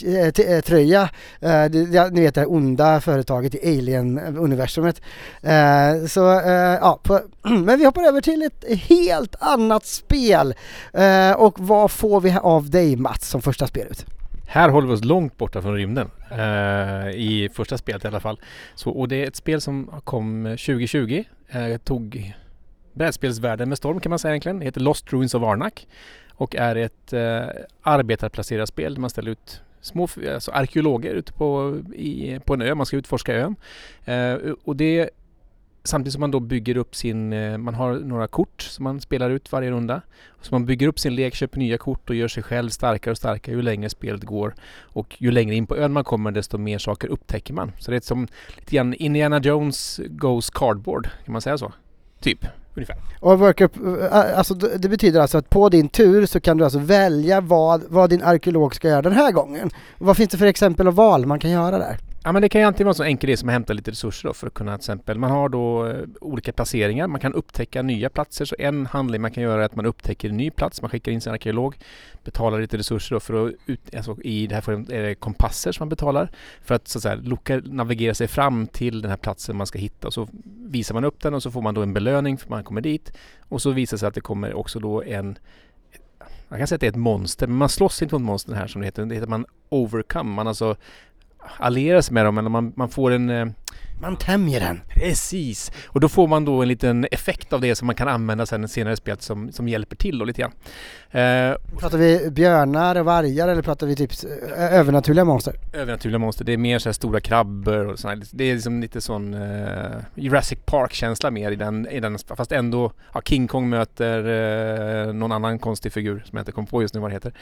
eh, 0.05 0.45
eh, 0.45 0.61
tröja. 0.61 1.09
Eh, 1.39 1.65
det, 1.65 2.11
ni 2.11 2.21
vet 2.21 2.35
det 2.35 2.41
här 2.41 2.51
onda 2.51 3.01
företaget 3.01 3.55
i 3.55 3.77
Alien-universumet. 3.77 5.01
Eh, 5.41 6.07
så 6.07 6.19
ja, 6.81 6.99
på, 7.03 7.19
men 7.41 7.79
vi 7.79 7.85
hoppar 7.85 8.03
över 8.03 8.21
till 8.21 8.41
ett 8.41 8.79
helt 8.81 9.35
annat 9.39 9.85
spel. 9.85 10.53
och 11.37 11.59
vad 11.59 11.91
får 11.91 12.21
vi 12.21 12.37
av 12.41 12.69
dig 12.69 12.95
Mats 12.95 13.29
som 13.29 13.41
första 13.41 13.67
spelet? 13.67 14.06
Här 14.49 14.69
håller 14.69 14.87
vi 14.87 14.93
oss 14.93 15.03
långt 15.03 15.37
borta 15.37 15.61
från 15.61 15.75
rymden. 15.75 16.09
Eh, 16.31 17.09
I 17.09 17.49
första 17.53 17.77
spelet 17.77 18.03
i 18.05 18.07
alla 18.07 18.19
fall. 18.19 18.39
Så, 18.75 18.91
och 18.91 19.07
det 19.07 19.23
är 19.23 19.27
ett 19.27 19.35
spel 19.35 19.61
som 19.61 20.01
kom 20.03 20.43
2020. 20.43 21.23
Eh, 21.47 21.77
tog 21.77 22.33
brädspelsvärlden 22.93 23.69
med 23.69 23.77
storm 23.77 23.99
kan 23.99 24.09
man 24.09 24.19
säga 24.19 24.31
egentligen. 24.31 24.59
Det 24.59 24.65
heter 24.65 24.81
Lost 24.81 25.13
Ruins 25.13 25.33
of 25.33 25.43
Arnak. 25.43 25.87
Och 26.33 26.55
är 26.55 26.75
ett 26.75 27.13
eh, 27.13 27.47
arbetarplacerat 27.81 28.69
spel 28.69 28.93
där 28.93 29.01
man 29.01 29.09
ställer 29.09 29.31
ut 29.31 29.61
små 29.81 30.07
alltså 30.33 30.51
arkeologer 30.51 31.13
ute 31.13 31.33
på, 31.33 31.79
i, 31.95 32.39
på 32.45 32.53
en 32.53 32.61
ö. 32.61 32.75
Man 32.75 32.85
ska 32.85 32.97
utforska 32.97 33.33
ön. 33.35 33.55
Eh, 34.05 34.33
och 34.63 34.75
det 34.75 35.09
samtidigt 35.87 36.13
som 36.13 36.21
man 36.21 36.31
då 36.31 36.39
bygger 36.39 36.77
upp 36.77 36.95
sin, 36.95 37.33
eh, 37.33 37.57
man 37.57 37.75
har 37.75 37.93
några 37.93 38.27
kort 38.27 38.61
som 38.61 38.83
man 38.83 39.01
spelar 39.01 39.29
ut 39.29 39.51
varje 39.51 39.71
runda. 39.71 40.01
Så 40.41 40.55
man 40.55 40.65
bygger 40.65 40.87
upp 40.87 40.99
sin 40.99 41.15
lek, 41.15 41.35
köper 41.35 41.59
nya 41.59 41.77
kort 41.77 42.09
och 42.09 42.15
gör 42.15 42.27
sig 42.27 42.43
själv 42.43 42.69
starkare 42.69 43.11
och 43.11 43.17
starkare 43.17 43.55
ju 43.55 43.61
längre 43.61 43.89
spelet 43.89 44.23
går. 44.23 44.55
Och 44.81 45.15
ju 45.19 45.31
längre 45.31 45.55
in 45.55 45.67
på 45.67 45.77
ön 45.77 45.93
man 45.93 46.03
kommer 46.03 46.31
desto 46.31 46.57
mer 46.57 46.77
saker 46.77 47.07
upptäcker 47.07 47.53
man. 47.53 47.71
Så 47.79 47.91
det 47.91 47.97
är 47.97 48.01
som 48.01 48.27
lite 48.55 48.75
grann 48.75 48.93
Indiana 48.93 49.39
Jones 49.39 49.99
Goes 50.07 50.49
Cardboard, 50.49 51.09
kan 51.25 51.31
man 51.31 51.41
säga 51.41 51.57
så? 51.57 51.73
Typ. 52.19 52.45
Ungefär. 52.75 52.97
Och 53.19 53.39
workup, 53.39 53.77
eh, 53.77 54.05
eh, 54.05 54.37
alltså 54.37 54.53
det 54.53 54.89
betyder 54.89 55.19
alltså 55.19 55.37
att 55.37 55.49
på 55.49 55.69
din 55.69 55.89
tur 55.89 56.25
så 56.25 56.39
kan 56.39 56.57
du 56.57 56.63
alltså 56.63 56.79
välja 56.79 57.41
vad, 57.41 57.83
vad 57.89 58.09
din 58.09 58.23
arkeolog 58.23 58.75
ska 58.75 58.87
göra 58.87 59.01
den 59.01 59.13
här 59.13 59.31
gången. 59.31 59.69
Vad 59.97 60.17
finns 60.17 60.29
det 60.29 60.37
för 60.37 60.45
exempel 60.45 60.87
och 60.87 60.95
val 60.95 61.25
man 61.25 61.39
kan 61.39 61.51
göra 61.51 61.77
där? 61.77 61.97
Ja 62.27 62.31
men 62.31 62.41
det 62.41 62.49
kan 62.49 62.61
ju 62.61 62.67
antingen 62.67 62.85
vara 62.85 62.93
så 62.93 63.03
enkel 63.03 63.29
idé 63.29 63.37
som 63.37 63.49
att 63.49 63.53
hämta 63.53 63.73
lite 63.73 63.91
resurser 63.91 64.29
då 64.29 64.33
för 64.33 64.47
att 64.47 64.53
kunna 64.53 64.71
till 64.77 64.81
exempel, 64.81 65.17
man 65.17 65.31
har 65.31 65.49
då 65.49 65.87
eh, 65.87 66.03
olika 66.21 66.53
placeringar, 66.53 67.07
man 67.07 67.21
kan 67.21 67.33
upptäcka 67.33 67.81
nya 67.81 68.09
platser. 68.09 68.45
Så 68.45 68.55
en 68.59 68.85
handling 68.85 69.21
man 69.21 69.31
kan 69.31 69.43
göra 69.43 69.61
är 69.61 69.65
att 69.65 69.75
man 69.75 69.85
upptäcker 69.85 70.29
en 70.29 70.37
ny 70.37 70.51
plats, 70.51 70.81
man 70.81 70.91
skickar 70.91 71.11
in 71.11 71.21
sin 71.21 71.33
arkeolog, 71.33 71.75
betalar 72.23 72.61
lite 72.61 72.77
resurser 72.77 73.15
då 73.15 73.19
för 73.19 73.47
att, 73.47 73.53
ut, 73.65 73.95
alltså 73.95 74.21
i 74.21 74.47
det 74.47 74.55
här 74.55 74.61
fallet 74.61 74.89
är 74.89 75.03
det 75.03 75.15
kompasser 75.15 75.71
som 75.71 75.83
man 75.83 75.89
betalar 75.89 76.31
för 76.61 76.75
att 76.75 76.87
så 76.87 76.99
att 76.99 77.03
säga 77.03 77.15
loka, 77.15 77.61
navigera 77.65 78.13
sig 78.13 78.27
fram 78.27 78.67
till 78.67 79.01
den 79.01 79.09
här 79.09 79.17
platsen 79.17 79.55
man 79.55 79.67
ska 79.67 79.79
hitta. 79.79 80.07
Och 80.07 80.13
så 80.13 80.27
visar 80.69 80.93
man 80.93 81.03
upp 81.03 81.21
den 81.21 81.33
och 81.33 81.43
så 81.43 81.51
får 81.51 81.61
man 81.61 81.73
då 81.73 81.81
en 81.81 81.93
belöning 81.93 82.37
för 82.37 82.45
att 82.45 82.49
man 82.49 82.63
kommer 82.63 82.81
dit. 82.81 83.11
Och 83.41 83.61
så 83.61 83.71
visar 83.71 83.97
det 83.97 83.99
sig 83.99 84.07
att 84.07 84.15
det 84.15 84.21
kommer 84.21 84.53
också 84.53 84.79
då 84.79 85.03
en 85.03 85.39
man 86.49 86.59
kan 86.59 86.67
säga 86.67 86.75
att 86.75 86.81
det 86.81 86.87
är 86.87 86.91
ett 86.91 86.95
monster, 86.95 87.47
men 87.47 87.57
man 87.57 87.69
slåss 87.69 88.01
inte 88.01 88.15
mot 88.15 88.21
monster 88.21 88.53
här 88.53 88.67
som 88.67 88.81
det 88.81 88.87
heter. 88.87 89.05
Det 89.05 89.15
heter 89.15 89.27
man 89.27 89.45
overcome. 89.69 90.35
Man 90.35 90.47
alltså 90.47 90.75
allierar 91.57 92.01
sig 92.01 92.13
med 92.13 92.25
dem 92.25 92.37
eller 92.37 92.49
man, 92.49 92.73
man 92.75 92.89
får 92.89 93.11
en... 93.11 93.29
Eh, 93.29 93.45
man 94.01 94.17
tämjer 94.17 94.59
den. 94.59 94.81
Precis! 94.87 95.71
Och 95.87 95.99
då 95.99 96.09
får 96.09 96.27
man 96.27 96.45
då 96.45 96.61
en 96.61 96.67
liten 96.67 97.07
effekt 97.11 97.53
av 97.53 97.61
det 97.61 97.75
som 97.75 97.85
man 97.85 97.95
kan 97.95 98.07
använda 98.07 98.45
sen 98.45 98.67
senare 98.67 98.93
i 98.93 98.97
spelet 98.97 99.21
som, 99.21 99.51
som 99.51 99.67
hjälper 99.67 99.95
till 99.95 100.19
då 100.19 100.25
lite 100.25 100.41
grann. 100.41 100.51
Eh, 101.11 101.57
pratar 101.79 101.97
vi 101.97 102.31
björnar 102.31 102.95
och 102.95 103.05
vargar 103.05 103.47
eller 103.47 103.61
pratar 103.61 103.87
vi 103.87 103.95
typ 103.95 104.11
övernaturliga 104.57 105.25
monster? 105.25 105.55
Övernaturliga 105.73 106.19
monster, 106.19 106.45
det 106.45 106.53
är 106.53 106.57
mer 106.57 106.79
så 106.79 106.89
här 106.89 106.93
stora 106.93 107.19
krabbor 107.19 107.87
och 107.87 107.99
sådär. 107.99 108.21
Det 108.31 108.43
är 108.43 108.53
liksom 108.53 108.81
lite 108.81 109.01
sån 109.01 109.33
uh, 109.33 109.97
Jurassic 110.15 110.59
Park-känsla 110.65 111.31
mer 111.31 111.51
i 111.51 111.55
den, 111.55 111.87
i 111.87 111.99
den, 111.99 112.17
fast 112.35 112.51
ändå 112.51 112.91
ja, 113.13 113.21
King 113.25 113.47
Kong 113.47 113.69
möter 113.69 114.27
uh, 115.07 115.13
någon 115.13 115.31
annan 115.31 115.59
konstig 115.59 115.93
figur 115.93 116.23
som 116.25 116.37
jag 116.37 116.41
inte 116.41 116.51
kommer 116.51 116.67
på 116.67 116.81
just 116.81 116.93
nu 116.93 116.99
vad 116.99 117.09
det 117.09 117.15
heter. 117.15 117.33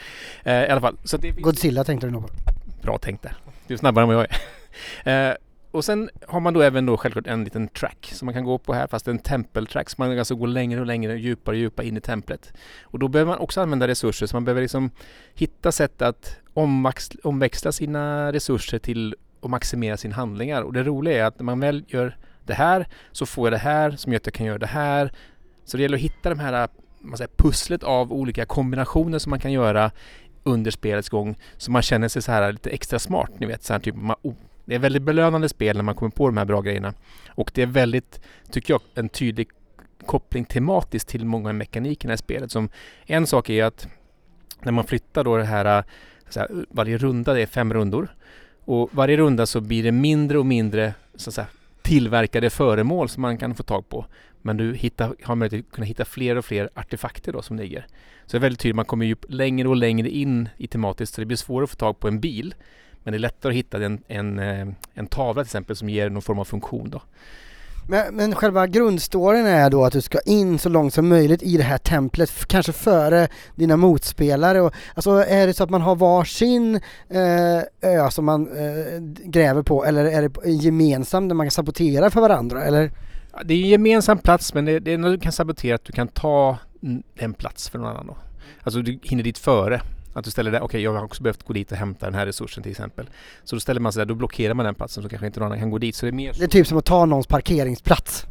Uh, 0.47 0.53
I 0.53 0.69
alla 0.69 0.81
fall. 0.81 0.97
Så 1.03 1.17
det, 1.17 1.31
Godzilla 1.31 1.83
tänkte 1.83 2.07
du 2.07 2.11
nog 2.11 2.21
på. 2.21 2.33
Bra 2.81 2.97
tänkt 2.97 3.23
där. 3.23 3.33
Du 3.67 3.73
är 3.73 3.77
snabbare 3.77 4.03
än 4.03 4.07
vad 4.07 4.17
jag 4.17 4.27
är. 5.03 5.29
eh, 5.29 5.35
och 5.71 5.85
sen 5.85 6.09
har 6.27 6.39
man 6.39 6.53
då 6.53 6.61
även 6.61 6.85
då 6.85 6.97
självklart 6.97 7.27
en 7.27 7.43
liten 7.43 7.67
track 7.67 8.11
som 8.13 8.25
man 8.25 8.33
kan 8.33 8.43
gå 8.43 8.57
på 8.57 8.73
här 8.73 8.87
fast 8.87 9.07
en 9.07 9.19
tempeltrack 9.19 9.89
så 9.89 9.95
man 9.97 10.09
kan 10.09 10.19
alltså 10.19 10.35
gå 10.35 10.45
längre 10.45 10.79
och 10.79 10.85
längre, 10.85 11.17
djupare 11.17 11.55
och 11.55 11.59
djupare 11.59 11.87
in 11.87 11.97
i 11.97 12.01
templet. 12.01 12.53
Och 12.81 12.99
då 12.99 13.07
behöver 13.07 13.31
man 13.31 13.39
också 13.39 13.61
använda 13.61 13.87
resurser 13.87 14.25
så 14.25 14.35
man 14.35 14.45
behöver 14.45 14.61
liksom 14.61 14.91
hitta 15.33 15.71
sätt 15.71 16.01
att 16.01 16.37
omväxla 17.23 17.71
sina 17.71 18.33
resurser 18.33 18.79
till 18.79 19.15
att 19.41 19.49
maximera 19.49 19.97
sina 19.97 20.15
handlingar. 20.15 20.61
Och 20.61 20.73
det 20.73 20.83
roliga 20.83 21.17
är 21.17 21.23
att 21.23 21.39
när 21.39 21.43
man 21.43 21.59
väl 21.59 21.83
gör 21.87 22.17
det 22.43 22.53
här 22.53 22.87
så 23.11 23.25
får 23.25 23.47
jag 23.47 23.53
det 23.53 23.63
här 23.63 23.91
som 23.91 24.11
gör 24.11 24.19
att 24.19 24.25
jag 24.25 24.33
kan 24.33 24.45
göra 24.45 24.57
det 24.57 24.65
här. 24.65 25.11
Så 25.65 25.77
det 25.77 25.83
gäller 25.83 25.97
att 25.97 26.03
hitta 26.03 26.29
de 26.29 26.39
här 26.39 26.67
man 27.05 27.17
säger, 27.17 27.31
pusslet 27.37 27.83
av 27.83 28.13
olika 28.13 28.45
kombinationer 28.45 29.19
som 29.19 29.29
man 29.29 29.39
kan 29.39 29.51
göra 29.51 29.91
under 30.45 30.71
spelets 30.71 31.09
gång 31.09 31.35
så 31.57 31.71
man 31.71 31.81
känner 31.81 32.07
sig 32.07 32.21
så 32.21 32.31
här 32.31 32.51
lite 32.51 32.69
extra 32.69 32.99
smart. 32.99 33.31
Ni 33.37 33.45
vet, 33.45 33.63
så 33.63 33.73
här 33.73 33.79
typ, 33.79 33.95
man, 33.95 34.15
oh, 34.21 34.33
det 34.65 34.75
är 34.75 34.79
väldigt 34.79 35.01
belönande 35.01 35.49
spel 35.49 35.75
när 35.75 35.83
man 35.83 35.95
kommer 35.95 36.11
på 36.11 36.27
de 36.27 36.37
här 36.37 36.45
bra 36.45 36.61
grejerna. 36.61 36.93
Och 37.27 37.51
det 37.53 37.61
är 37.61 37.65
väldigt, 37.65 38.21
tycker 38.51 38.73
jag, 38.73 38.81
en 38.93 39.09
tydlig 39.09 39.49
koppling 40.05 40.45
tematiskt 40.45 41.09
till 41.09 41.25
många 41.25 41.49
av 41.49 41.55
mekanikerna 41.55 42.13
i 42.13 42.17
spelet. 42.17 42.51
Som 42.51 42.69
en 43.05 43.27
sak 43.27 43.49
är 43.49 43.63
att 43.63 43.87
när 44.61 44.71
man 44.71 44.83
flyttar 44.83 45.23
då 45.23 45.37
det 45.37 45.45
här, 45.45 45.83
så 46.29 46.39
här 46.39 46.65
varje 46.69 46.97
runda, 46.97 47.33
det 47.33 47.41
är 47.41 47.45
fem 47.45 47.73
rundor. 47.73 48.15
Och 48.65 48.89
varje 48.91 49.17
runda 49.17 49.45
så 49.45 49.61
blir 49.61 49.83
det 49.83 49.91
mindre 49.91 50.37
och 50.37 50.45
mindre 50.45 50.93
så 51.15 51.29
att 51.29 51.33
säga, 51.33 51.47
tillverkade 51.85 52.49
föremål 52.49 53.09
som 53.09 53.21
man 53.21 53.37
kan 53.37 53.55
få 53.55 53.63
tag 53.63 53.89
på. 53.89 54.05
Men 54.41 54.57
du 54.57 54.75
hittar, 54.75 55.15
har 55.23 55.35
möjlighet 55.35 55.65
att 55.65 55.73
kunna 55.73 55.85
hitta 55.85 56.05
fler 56.05 56.35
och 56.35 56.45
fler 56.45 56.69
artefakter 56.75 57.33
då 57.33 57.41
som 57.41 57.57
ligger. 57.57 57.85
Så 58.25 58.31
det 58.31 58.37
är 58.37 58.41
väldigt 58.41 58.59
tydligt, 58.59 58.75
man 58.75 58.85
kommer 58.85 59.05
ju 59.05 59.15
längre 59.29 59.67
och 59.67 59.75
längre 59.75 60.09
in 60.09 60.49
i 60.57 60.67
tematiskt 60.67 61.15
så 61.15 61.21
det 61.21 61.25
blir 61.25 61.37
svårare 61.37 61.63
att 61.63 61.69
få 61.69 61.75
tag 61.75 61.99
på 61.99 62.07
en 62.07 62.19
bil. 62.19 62.55
Men 63.03 63.11
det 63.11 63.17
är 63.17 63.19
lättare 63.19 63.51
att 63.51 63.55
hitta 63.57 63.85
en, 63.85 64.03
en, 64.07 64.39
eh, 64.39 64.67
en 64.93 65.07
tavla 65.07 65.43
till 65.43 65.47
exempel 65.47 65.75
som 65.75 65.89
ger 65.89 66.09
någon 66.09 66.21
form 66.21 66.39
av 66.39 66.45
funktion 66.45 66.89
då. 66.89 67.01
Men, 67.87 68.15
men 68.15 68.35
själva 68.35 68.67
grundstoryn 68.67 69.45
är 69.45 69.69
då 69.69 69.85
att 69.85 69.93
du 69.93 70.01
ska 70.01 70.19
in 70.25 70.59
så 70.59 70.69
långt 70.69 70.93
som 70.93 71.07
möjligt 71.07 71.43
i 71.43 71.57
det 71.57 71.63
här 71.63 71.77
templet, 71.77 72.45
kanske 72.47 72.71
före 72.71 73.27
dina 73.55 73.77
motspelare. 73.77 74.61
Och, 74.61 74.73
alltså 74.93 75.11
är 75.11 75.47
det 75.47 75.53
så 75.53 75.63
att 75.63 75.69
man 75.69 75.81
har 75.81 75.95
varsin 75.95 76.75
eh, 77.09 77.91
ö 77.91 78.09
som 78.11 78.25
man 78.25 78.47
eh, 78.57 78.99
gräver 79.23 79.63
på 79.63 79.85
eller 79.85 80.05
är 80.05 80.21
det 80.21 80.51
gemensam 80.51 81.27
där 81.27 81.35
man 81.35 81.45
kan 81.45 81.51
sabotera 81.51 82.09
för 82.09 82.21
varandra 82.21 82.63
eller? 82.63 82.91
Det 83.45 83.53
är 83.53 83.63
en 83.63 83.69
gemensam 83.69 84.17
plats 84.17 84.53
men 84.53 84.65
det, 84.65 84.79
det 84.79 84.93
är 84.93 84.97
när 84.97 85.09
du 85.09 85.19
kan 85.19 85.31
sabotera 85.31 85.75
att 85.75 85.85
du 85.85 85.93
kan 85.93 86.07
ta 86.07 86.57
en 87.15 87.33
plats 87.33 87.69
för 87.69 87.79
någon 87.79 87.87
annan 87.87 88.07
då. 88.07 88.17
Alltså 88.63 88.81
du 88.81 88.99
hinner 89.03 89.23
dit 89.23 89.37
före. 89.37 89.81
Att 90.15 90.25
du 90.25 90.31
ställer 90.31 90.51
där, 90.51 90.59
okej 90.59 90.65
okay, 90.65 90.81
jag 90.81 90.93
har 90.93 91.03
också 91.03 91.23
behövt 91.23 91.43
gå 91.43 91.53
dit 91.53 91.71
och 91.71 91.77
hämta 91.77 92.05
den 92.05 92.15
här 92.15 92.25
resursen 92.25 92.63
till 92.63 92.71
exempel. 92.71 93.09
Så 93.43 93.55
då 93.55 93.59
ställer 93.59 93.81
man 93.81 93.93
sig 93.93 93.99
där, 93.99 94.05
då 94.05 94.15
blockerar 94.15 94.53
man 94.53 94.65
den 94.65 94.75
platsen 94.75 95.03
så 95.03 95.09
kanske 95.09 95.27
inte 95.27 95.39
någon 95.39 95.47
annan 95.47 95.59
kan 95.59 95.69
gå 95.69 95.77
dit. 95.77 95.95
Så 95.95 96.05
det 96.05 96.09
är 96.09 96.13
mer 96.13 96.33
Det 96.33 96.43
är 96.43 96.47
typ 96.47 96.67
som 96.67 96.77
att 96.77 96.85
ta 96.85 97.05
någons 97.05 97.27
parkeringsplats. 97.27 98.25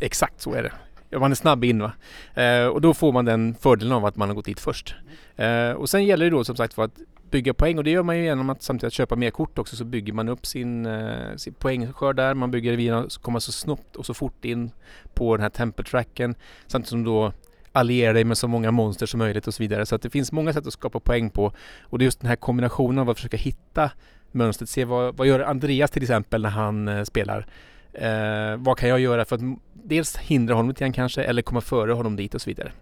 Exakt 0.00 0.40
så 0.40 0.54
är 0.54 0.62
det. 0.62 0.72
Ja, 1.10 1.18
man 1.18 1.30
är 1.30 1.34
snabb 1.34 1.64
in 1.64 1.78
va. 1.78 1.92
Eh, 2.34 2.66
och 2.66 2.80
då 2.80 2.94
får 2.94 3.12
man 3.12 3.24
den 3.24 3.54
fördelen 3.54 3.92
av 3.92 4.06
att 4.06 4.16
man 4.16 4.28
har 4.28 4.34
gått 4.34 4.44
dit 4.44 4.60
först. 4.60 4.94
Eh, 5.36 5.70
och 5.70 5.90
sen 5.90 6.04
gäller 6.04 6.24
det 6.24 6.30
då 6.30 6.44
som 6.44 6.56
sagt 6.56 6.74
för 6.74 6.84
att 6.84 6.98
bygga 7.30 7.54
poäng 7.54 7.78
och 7.78 7.84
det 7.84 7.90
gör 7.90 8.02
man 8.02 8.18
ju 8.18 8.24
genom 8.24 8.50
att 8.50 8.62
samtidigt 8.62 8.92
köpa 8.92 9.16
mer 9.16 9.30
kort 9.30 9.58
också 9.58 9.76
så 9.76 9.84
bygger 9.84 10.12
man 10.12 10.28
upp 10.28 10.46
sin, 10.46 10.86
eh, 10.86 11.36
sin 11.36 11.54
poängskörd 11.54 12.16
där. 12.16 12.34
Man 12.34 12.50
bygger 12.50 12.76
via 12.76 12.98
att 12.98 13.16
komma 13.16 13.40
så 13.40 13.52
snabbt 13.52 13.96
och 13.96 14.06
så 14.06 14.14
fort 14.14 14.44
in 14.44 14.70
på 15.14 15.36
den 15.36 15.42
här 15.42 15.50
tempertracken 15.50 16.34
samtidigt 16.66 16.88
som 16.88 17.04
då 17.04 17.32
alliera 17.72 18.12
dig 18.12 18.24
med 18.24 18.38
så 18.38 18.48
många 18.48 18.70
monster 18.70 19.06
som 19.06 19.18
möjligt 19.18 19.46
och 19.46 19.54
så 19.54 19.62
vidare. 19.62 19.86
Så 19.86 19.94
att 19.94 20.02
det 20.02 20.10
finns 20.10 20.32
många 20.32 20.52
sätt 20.52 20.66
att 20.66 20.72
skapa 20.72 21.00
poäng 21.00 21.30
på 21.30 21.52
och 21.82 21.98
det 21.98 22.02
är 22.02 22.04
just 22.04 22.20
den 22.20 22.28
här 22.28 22.36
kombinationen 22.36 22.98
av 22.98 23.10
att 23.10 23.16
försöka 23.16 23.36
hitta 23.36 23.90
mönstret. 24.32 24.68
Se 24.68 24.84
vad, 24.84 25.16
vad 25.16 25.26
gör 25.26 25.40
Andreas 25.40 25.90
till 25.90 26.02
exempel 26.02 26.42
när 26.42 26.50
han 26.50 26.88
eh, 26.88 27.04
spelar? 27.04 27.46
Eh, 27.92 28.56
vad 28.56 28.78
kan 28.78 28.88
jag 28.88 29.00
göra 29.00 29.24
för 29.24 29.36
att 29.36 29.42
dels 29.72 30.16
hindra 30.16 30.54
honom 30.54 30.68
lite 30.68 30.84
grann 30.84 30.92
kanske 30.92 31.22
eller 31.22 31.42
komma 31.42 31.60
före 31.60 31.92
honom 31.92 32.16
dit 32.16 32.34
och 32.34 32.42
så 32.42 32.50
vidare. 32.50 32.72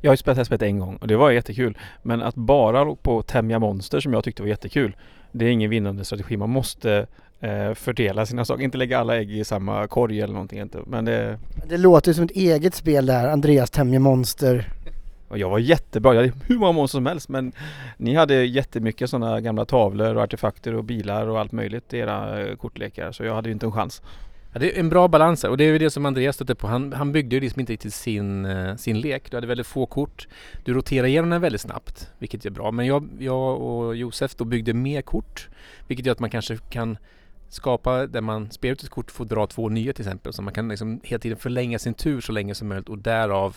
Jag 0.00 0.10
har 0.10 0.12
ju 0.12 0.16
spelat 0.16 0.36
det 0.36 0.40
här 0.40 0.44
spelet 0.44 0.62
en 0.62 0.78
gång 0.78 0.96
och 0.96 1.08
det 1.08 1.16
var 1.16 1.30
jättekul. 1.30 1.78
Men 2.02 2.22
att 2.22 2.34
bara 2.34 2.78
hålla 2.78 2.94
på 2.94 3.18
att 3.18 3.26
tämja 3.26 3.58
monster 3.58 4.00
som 4.00 4.12
jag 4.12 4.24
tyckte 4.24 4.42
var 4.42 4.48
jättekul. 4.48 4.96
Det 5.32 5.44
är 5.44 5.48
ingen 5.48 5.70
vinnande 5.70 6.04
strategi. 6.04 6.36
Man 6.36 6.50
måste 6.50 7.06
fördela 7.74 8.26
sina 8.26 8.44
saker. 8.44 8.64
Inte 8.64 8.78
lägga 8.78 8.98
alla 8.98 9.16
ägg 9.16 9.30
i 9.32 9.44
samma 9.44 9.86
korg 9.86 10.20
eller 10.20 10.32
någonting. 10.34 10.60
Inte. 10.60 10.78
Men 10.86 11.04
det, 11.04 11.38
Det 11.68 11.76
låter 11.76 12.10
ju 12.10 12.14
som 12.14 12.24
ett 12.24 12.30
eget 12.30 12.74
spel 12.74 13.06
där, 13.06 13.28
Andreas 13.28 13.70
tämjer 13.70 14.00
monster. 14.00 14.72
och 15.28 15.38
jag 15.38 15.50
var 15.50 15.58
jättebra. 15.58 16.14
Jag 16.14 16.20
hade 16.22 16.32
hur 16.46 16.58
många 16.58 16.72
monster 16.72 16.96
som 16.98 17.06
helst. 17.06 17.28
Men 17.28 17.52
ni 17.96 18.14
hade 18.14 18.44
jättemycket 18.44 19.10
sådana 19.10 19.40
gamla 19.40 19.64
tavlor 19.64 20.14
och 20.14 20.22
artefakter 20.22 20.74
och 20.74 20.84
bilar 20.84 21.26
och 21.28 21.40
allt 21.40 21.52
möjligt 21.52 21.94
i 21.94 21.98
era 21.98 22.40
eh, 22.40 22.56
kortlekar. 22.56 23.12
Så 23.12 23.24
jag 23.24 23.34
hade 23.34 23.48
ju 23.48 23.52
inte 23.52 23.66
en 23.66 23.72
chans. 23.72 24.02
Ja, 24.52 24.58
det 24.60 24.76
är 24.76 24.80
en 24.80 24.88
bra 24.88 25.08
balans 25.08 25.42
här 25.42 25.50
och 25.50 25.56
det 25.56 25.64
är 25.64 25.68
ju 25.72 25.78
det 25.78 25.90
som 25.90 26.06
Andreas 26.06 26.34
stötte 26.34 26.54
på. 26.54 26.66
Han, 26.66 26.92
han 26.92 27.12
byggde 27.12 27.36
ju 27.36 27.40
liksom 27.40 27.60
inte 27.60 27.72
riktigt 27.72 27.94
sin, 27.94 28.44
eh, 28.44 28.76
sin 28.76 29.00
lek. 29.00 29.30
Du 29.30 29.36
hade 29.36 29.46
väldigt 29.46 29.66
få 29.66 29.86
kort. 29.86 30.28
Du 30.64 30.74
roterar 30.74 31.06
igenom 31.06 31.30
den 31.30 31.40
väldigt 31.40 31.60
snabbt, 31.60 32.10
vilket 32.18 32.46
är 32.46 32.50
bra. 32.50 32.70
Men 32.70 32.86
jag, 32.86 33.08
jag 33.18 33.60
och 33.60 33.96
Josef 33.96 34.34
då 34.34 34.44
byggde 34.44 34.74
mer 34.74 35.02
kort, 35.02 35.48
vilket 35.86 36.06
gör 36.06 36.12
att 36.12 36.20
man 36.20 36.30
kanske 36.30 36.56
kan 36.70 36.98
skapa 37.48 38.06
där 38.06 38.20
man 38.20 38.50
spelar 38.50 38.72
ut 38.72 38.82
ett 38.82 38.88
kort 38.88 39.10
får 39.10 39.24
dra 39.24 39.46
två 39.46 39.68
nya 39.68 39.92
till 39.92 40.04
exempel. 40.04 40.32
Så 40.32 40.42
man 40.42 40.54
kan 40.54 40.68
liksom 40.68 41.00
hela 41.02 41.18
tiden 41.18 41.38
förlänga 41.38 41.78
sin 41.78 41.94
tur 41.94 42.20
så 42.20 42.32
länge 42.32 42.54
som 42.54 42.68
möjligt 42.68 42.88
och 42.88 42.98
därav 42.98 43.56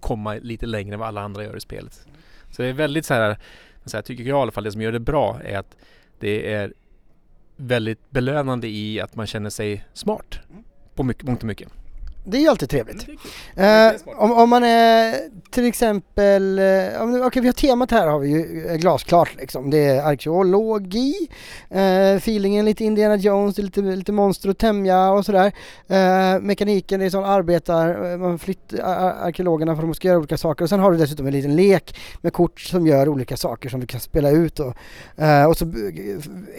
komma 0.00 0.34
lite 0.34 0.66
längre 0.66 0.94
än 0.94 1.00
vad 1.00 1.08
alla 1.08 1.20
andra 1.20 1.44
gör 1.44 1.56
i 1.56 1.60
spelet. 1.60 2.06
Så 2.50 2.62
det 2.62 2.68
är 2.68 2.72
väldigt 2.72 3.06
så 3.06 3.14
här, 3.14 3.38
så 3.84 3.96
här 3.96 4.02
tycker 4.02 4.24
jag 4.24 4.38
i 4.38 4.42
alla 4.42 4.52
fall, 4.52 4.64
det 4.64 4.72
som 4.72 4.82
gör 4.82 4.92
det 4.92 5.00
bra 5.00 5.40
är 5.44 5.58
att 5.58 5.76
det 6.18 6.52
är 6.52 6.72
väldigt 7.56 8.10
belönande 8.10 8.68
i 8.68 9.00
att 9.00 9.16
man 9.16 9.26
känner 9.26 9.50
sig 9.50 9.84
smart 9.92 10.40
på 10.94 11.02
mycket, 11.02 11.24
mångt 11.24 11.40
och 11.40 11.46
mycket. 11.46 11.68
Det 12.24 12.36
är 12.36 12.40
ju 12.40 12.48
alltid 12.48 12.68
trevligt. 12.68 13.08
Eh, 13.56 13.96
smart. 13.96 14.16
om, 14.18 14.32
om 14.32 14.50
man 14.50 14.64
är 14.64 15.14
till 15.50 15.66
exempel, 15.66 16.58
eh, 16.58 17.24
okej 17.26 17.42
vi 17.42 17.48
har 17.48 17.52
temat 17.52 17.90
här 17.90 18.06
har 18.06 18.18
vi 18.18 18.28
ju 18.28 18.66
eh, 18.66 18.76
glasklart 18.76 19.36
liksom. 19.38 19.70
Det 19.70 19.78
är 19.78 20.02
arkeologi, 20.02 21.14
eh, 21.70 22.14
feelingen 22.16 22.64
lite 22.64 22.84
Indiana 22.84 23.16
Jones, 23.16 23.58
lite, 23.58 23.80
lite 23.80 24.12
monster 24.12 24.48
att 24.48 24.58
tämja 24.58 25.10
och 25.10 25.24
sådär. 25.24 25.52
Eh, 25.88 26.40
mekaniken, 26.40 27.00
det 27.00 27.06
är 27.06 27.10
sån 27.10 27.24
arbetar, 27.24 28.16
man 28.16 28.38
flyttar 28.38 28.78
ar- 28.78 29.26
arkeologerna 29.26 29.74
för 29.76 29.82
att 29.82 29.88
de 29.88 29.94
ska 29.94 30.08
göra 30.08 30.18
olika 30.18 30.36
saker 30.36 30.64
och 30.64 30.68
sen 30.68 30.80
har 30.80 30.92
du 30.92 30.98
dessutom 30.98 31.26
en 31.26 31.32
liten 31.32 31.56
lek 31.56 31.98
med 32.20 32.32
kort 32.32 32.60
som 32.60 32.86
gör 32.86 33.08
olika 33.08 33.36
saker 33.36 33.68
som 33.68 33.80
du 33.80 33.86
kan 33.86 34.00
spela 34.00 34.30
ut 34.30 34.60
och, 34.60 34.74
och 35.48 35.56
så 35.56 35.64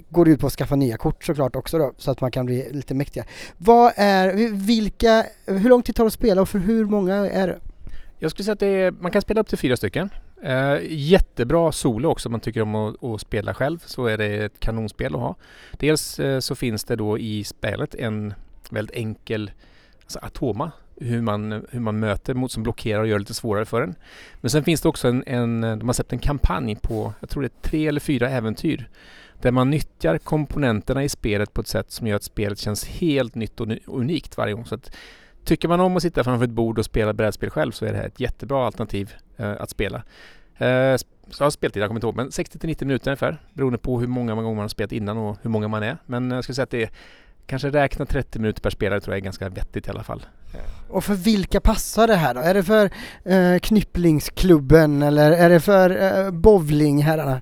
går 0.10 0.26
det 0.26 0.32
ut 0.32 0.40
på 0.40 0.48
att 0.48 0.54
skaffa 0.54 0.76
nya 0.76 0.98
kort 0.98 1.24
såklart 1.24 1.56
också 1.56 1.78
då 1.78 1.94
så 1.98 2.12
att 2.12 2.22
man 2.22 2.32
kan 2.32 2.46
bli 2.46 2.68
lite 2.72 2.94
mäktigare. 2.94 3.28
Vad 3.58 3.92
är, 3.96 4.34
vilka, 4.66 5.26
hur 5.58 5.70
lång 5.70 5.84
tid 5.84 5.96
tar 5.96 6.04
det 6.04 6.08
att 6.08 6.14
spela 6.14 6.42
och 6.42 6.50
för 6.50 6.60
hur 6.60 6.86
många 6.86 7.16
är 7.16 7.48
det? 7.48 7.60
Jag 8.20 8.32
skulle 8.32 8.44
säga 8.44 8.54
att 8.54 8.60
det 8.60 8.68
är, 8.68 8.92
man 8.92 9.12
kan 9.12 9.22
spela 9.22 9.42
upp 9.42 9.48
till 9.48 9.58
fyra 9.58 9.78
stycken. 9.78 10.10
Eh, 10.44 10.78
jättebra 10.90 11.72
solo 11.72 12.10
också 12.10 12.30
om 12.30 12.32
man 12.32 12.40
tycker 12.40 12.62
om 12.62 12.76
att, 12.76 13.04
att 13.04 13.22
spela 13.22 13.54
själv 13.54 13.84
så 13.86 14.06
är 14.06 14.18
det 14.18 14.26
ett 14.26 14.60
kanonspel 14.60 15.16
att 15.16 15.22
ha. 15.22 15.36
Dels 15.72 16.20
eh, 16.20 16.40
så 16.40 16.56
finns 16.56 16.84
det 16.84 16.96
då 16.96 17.18
i 17.18 17.44
spelet 17.44 17.96
en 17.96 18.34
väldigt 18.70 18.96
enkel 18.96 19.52
alltså 20.02 20.20
atoma 20.22 20.72
hur 20.96 21.22
man, 21.22 21.66
hur 21.72 21.80
man 21.80 22.00
möter 22.00 22.34
mot 22.34 22.52
som 22.52 22.64
blockerar 22.64 23.02
och 23.02 23.08
gör 23.08 23.16
det 23.16 23.20
lite 23.20 23.34
svårare 23.34 23.66
för 23.66 23.82
en. 23.82 23.96
Men 24.42 24.50
sen 24.50 24.64
finns 24.64 24.82
det 24.82 24.90
också 24.90 25.08
en, 25.08 25.24
en 25.28 25.62
de 25.62 25.88
har 25.88 25.94
släppt 25.94 26.14
en 26.14 26.20
kampanj 26.20 26.76
på, 26.76 27.14
jag 27.20 27.30
tror 27.30 27.44
det 27.44 27.48
är 27.48 27.70
tre 27.70 27.88
eller 27.88 28.00
fyra 28.00 28.30
äventyr 28.30 28.90
där 29.42 29.52
man 29.52 29.70
nyttjar 29.70 30.18
komponenterna 30.18 31.04
i 31.04 31.10
spelet 31.10 31.54
på 31.54 31.62
ett 31.62 31.68
sätt 31.68 31.92
som 31.92 32.08
gör 32.08 32.16
att 32.16 32.24
spelet 32.24 32.60
känns 32.60 32.86
helt 32.86 33.36
nytt 33.36 33.60
och 33.60 33.68
unikt 33.86 34.38
varje 34.38 34.54
gång. 34.54 34.66
Så 34.66 34.76
att 34.76 34.96
Tycker 35.44 35.68
man 35.68 35.80
om 35.80 35.98
att 35.98 36.02
sitta 36.02 36.24
framför 36.24 36.46
ett 36.46 36.52
bord 36.52 36.80
och 36.80 36.86
spela 36.86 37.14
brädspel 37.14 37.50
själv 37.50 37.72
så 37.72 37.86
är 37.86 37.92
det 37.92 37.98
här 37.98 38.08
ett 38.08 38.20
jättebra 38.20 38.66
alternativ 38.66 39.14
eh, 39.38 39.52
att 39.60 39.70
spela. 39.70 40.04
Eh, 40.58 40.98
så 41.30 41.44
har 41.44 41.50
speltid, 41.50 41.82
jag 41.82 41.90
kommer 41.90 41.98
inte 41.98 42.08
ihåg, 42.08 42.16
men 42.16 42.30
60-90 42.30 42.86
minuter 42.86 43.12
ungefär 43.12 43.38
beroende 43.54 43.78
på 43.78 44.00
hur 44.00 44.08
många 44.08 44.36
gånger 44.36 44.56
man 44.56 44.62
har 44.62 44.68
spelat 44.68 44.92
innan 44.92 45.18
och 45.18 45.38
hur 45.42 45.50
många 45.50 45.68
man 45.68 45.84
är. 45.84 45.98
Men 46.06 46.32
jag 46.32 46.44
skulle 46.44 46.56
säga 46.56 46.64
att 46.64 46.70
det 46.70 46.84
är 46.84 46.90
kanske 47.46 47.70
räkna 47.70 48.06
30 48.06 48.40
minuter 48.40 48.62
per 48.62 48.70
spelare 48.70 49.02
tror 49.02 49.14
jag 49.14 49.20
är 49.20 49.24
ganska 49.24 49.50
vettigt 49.50 49.88
i 49.88 49.90
alla 49.90 50.04
fall. 50.04 50.26
Och 50.90 51.04
för 51.04 51.14
vilka 51.14 51.62
passar 51.62 52.08
det 52.08 52.16
här 52.16 52.34
då? 52.34 52.40
Är 52.40 52.54
det 52.54 52.64
för 52.64 52.90
eh, 53.24 53.60
Knypplingsklubben 53.60 55.02
eller 55.02 55.32
är 55.32 55.50
det 55.50 55.60
för 55.60 56.20
eh, 56.26 56.32
bowlingherrarna? 56.32 57.42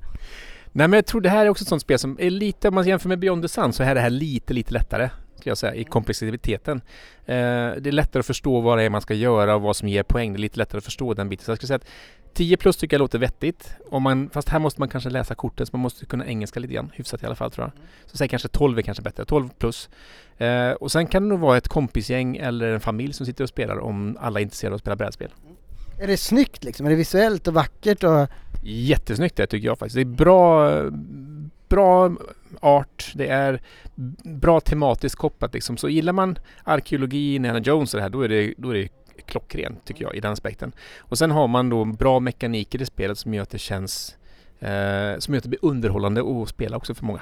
Nej 0.71 0.87
men 0.87 0.97
jag 0.97 1.05
tror 1.05 1.21
det 1.21 1.29
här 1.29 1.45
är 1.45 1.49
också 1.49 1.63
ett 1.63 1.67
sånt 1.67 1.81
spel 1.81 1.99
som 1.99 2.17
är 2.19 2.29
lite, 2.29 2.67
om 2.67 2.75
man 2.75 2.87
jämför 2.87 3.09
med 3.09 3.19
Beyond 3.19 3.41
the 3.41 3.47
Sun 3.47 3.73
så 3.73 3.83
är 3.83 3.95
det 3.95 4.01
här 4.01 4.09
lite, 4.09 4.53
lite 4.53 4.73
lättare. 4.73 5.09
Ska 5.39 5.49
jag 5.49 5.57
säga, 5.57 5.75
i 5.75 5.83
komplexiteten. 5.83 6.81
Eh, 7.25 7.35
det 7.35 7.87
är 7.87 7.91
lättare 7.91 8.19
att 8.19 8.25
förstå 8.25 8.61
vad 8.61 8.77
det 8.77 8.83
är 8.83 8.89
man 8.89 9.01
ska 9.01 9.13
göra 9.13 9.55
och 9.55 9.61
vad 9.61 9.75
som 9.75 9.87
ger 9.87 10.03
poäng. 10.03 10.33
Det 10.33 10.37
är 10.37 10.41
lite 10.41 10.57
lättare 10.57 10.77
att 10.77 10.83
förstå 10.83 11.13
den 11.13 11.29
biten. 11.29 11.45
Så 11.45 11.51
jag 11.51 11.57
skulle 11.57 11.67
säga 11.67 11.75
att 11.75 11.87
10 12.33 12.57
plus 12.57 12.77
tycker 12.77 12.95
jag 12.95 12.99
låter 12.99 13.19
vettigt. 13.19 13.75
Om 13.89 14.03
man, 14.03 14.29
fast 14.29 14.49
här 14.49 14.59
måste 14.59 14.81
man 14.81 14.89
kanske 14.89 15.09
läsa 15.09 15.35
korten 15.35 15.65
så 15.65 15.69
man 15.73 15.81
måste 15.81 16.05
kunna 16.05 16.25
engelska 16.25 16.59
lite 16.59 16.73
grann. 16.73 16.91
Hyfsat 16.95 17.23
i 17.23 17.25
alla 17.25 17.35
fall 17.35 17.51
tror 17.51 17.65
jag. 17.65 17.83
Så 18.11 18.17
säg 18.17 18.27
kanske 18.27 18.47
12 18.47 18.77
är 18.77 18.81
kanske 18.81 19.03
bättre. 19.03 19.25
12 19.25 19.49
plus. 19.49 19.89
Eh, 20.37 20.71
och 20.71 20.91
sen 20.91 21.07
kan 21.07 21.23
det 21.23 21.29
nog 21.29 21.39
vara 21.39 21.57
ett 21.57 21.67
kompisgäng 21.67 22.37
eller 22.37 22.73
en 22.73 22.79
familj 22.79 23.13
som 23.13 23.25
sitter 23.25 23.43
och 23.43 23.49
spelar 23.49 23.79
om 23.79 24.17
alla 24.21 24.39
är 24.39 24.43
intresserade 24.43 24.73
av 24.73 24.75
att 24.75 24.81
spela 24.81 24.95
brädspel. 24.95 25.29
Är 25.99 26.07
det 26.07 26.17
snyggt 26.17 26.63
liksom? 26.63 26.85
Är 26.85 26.89
det 26.89 26.95
visuellt 26.95 27.47
och 27.47 27.53
vackert? 27.53 28.03
Och... 28.03 28.27
Jättesnyggt 28.63 29.35
det 29.35 29.47
tycker 29.47 29.67
jag 29.67 29.79
faktiskt. 29.79 29.95
Det 29.95 30.01
är 30.01 30.05
bra, 30.05 30.71
bra 31.69 32.15
art. 32.59 33.11
Det 33.15 33.27
är 33.27 33.61
bra 34.23 34.59
tematiskt 34.59 35.15
kopplat 35.15 35.53
liksom. 35.53 35.77
Så 35.77 35.89
gillar 35.89 36.13
man 36.13 36.39
arkeologi, 36.63 37.35
Indiana 37.35 37.59
Jones 37.59 37.93
och 37.93 37.97
det 37.97 38.01
här, 38.01 38.09
då 38.09 38.21
är 38.21 38.29
det, 38.29 38.53
då 38.57 38.69
är 38.69 38.73
det 38.73 38.89
klockrent 39.25 39.85
tycker 39.85 40.03
jag 40.03 40.15
i 40.15 40.19
den 40.19 40.31
aspekten. 40.31 40.71
Och 40.99 41.17
sen 41.17 41.31
har 41.31 41.47
man 41.47 41.69
då 41.69 41.85
bra 41.85 42.19
mekaniker 42.19 42.81
i 42.81 42.85
spelet 42.85 43.17
som 43.17 43.33
gör 43.33 43.43
att 43.43 43.49
det 43.49 43.57
känns 43.57 44.17
eh, 44.59 45.19
som 45.19 45.33
gör 45.33 45.37
att 45.37 45.43
det 45.43 45.49
blir 45.49 45.65
underhållande 45.65 46.21
att 46.21 46.49
spela 46.49 46.77
också 46.77 46.95
för 46.95 47.05
många. 47.05 47.21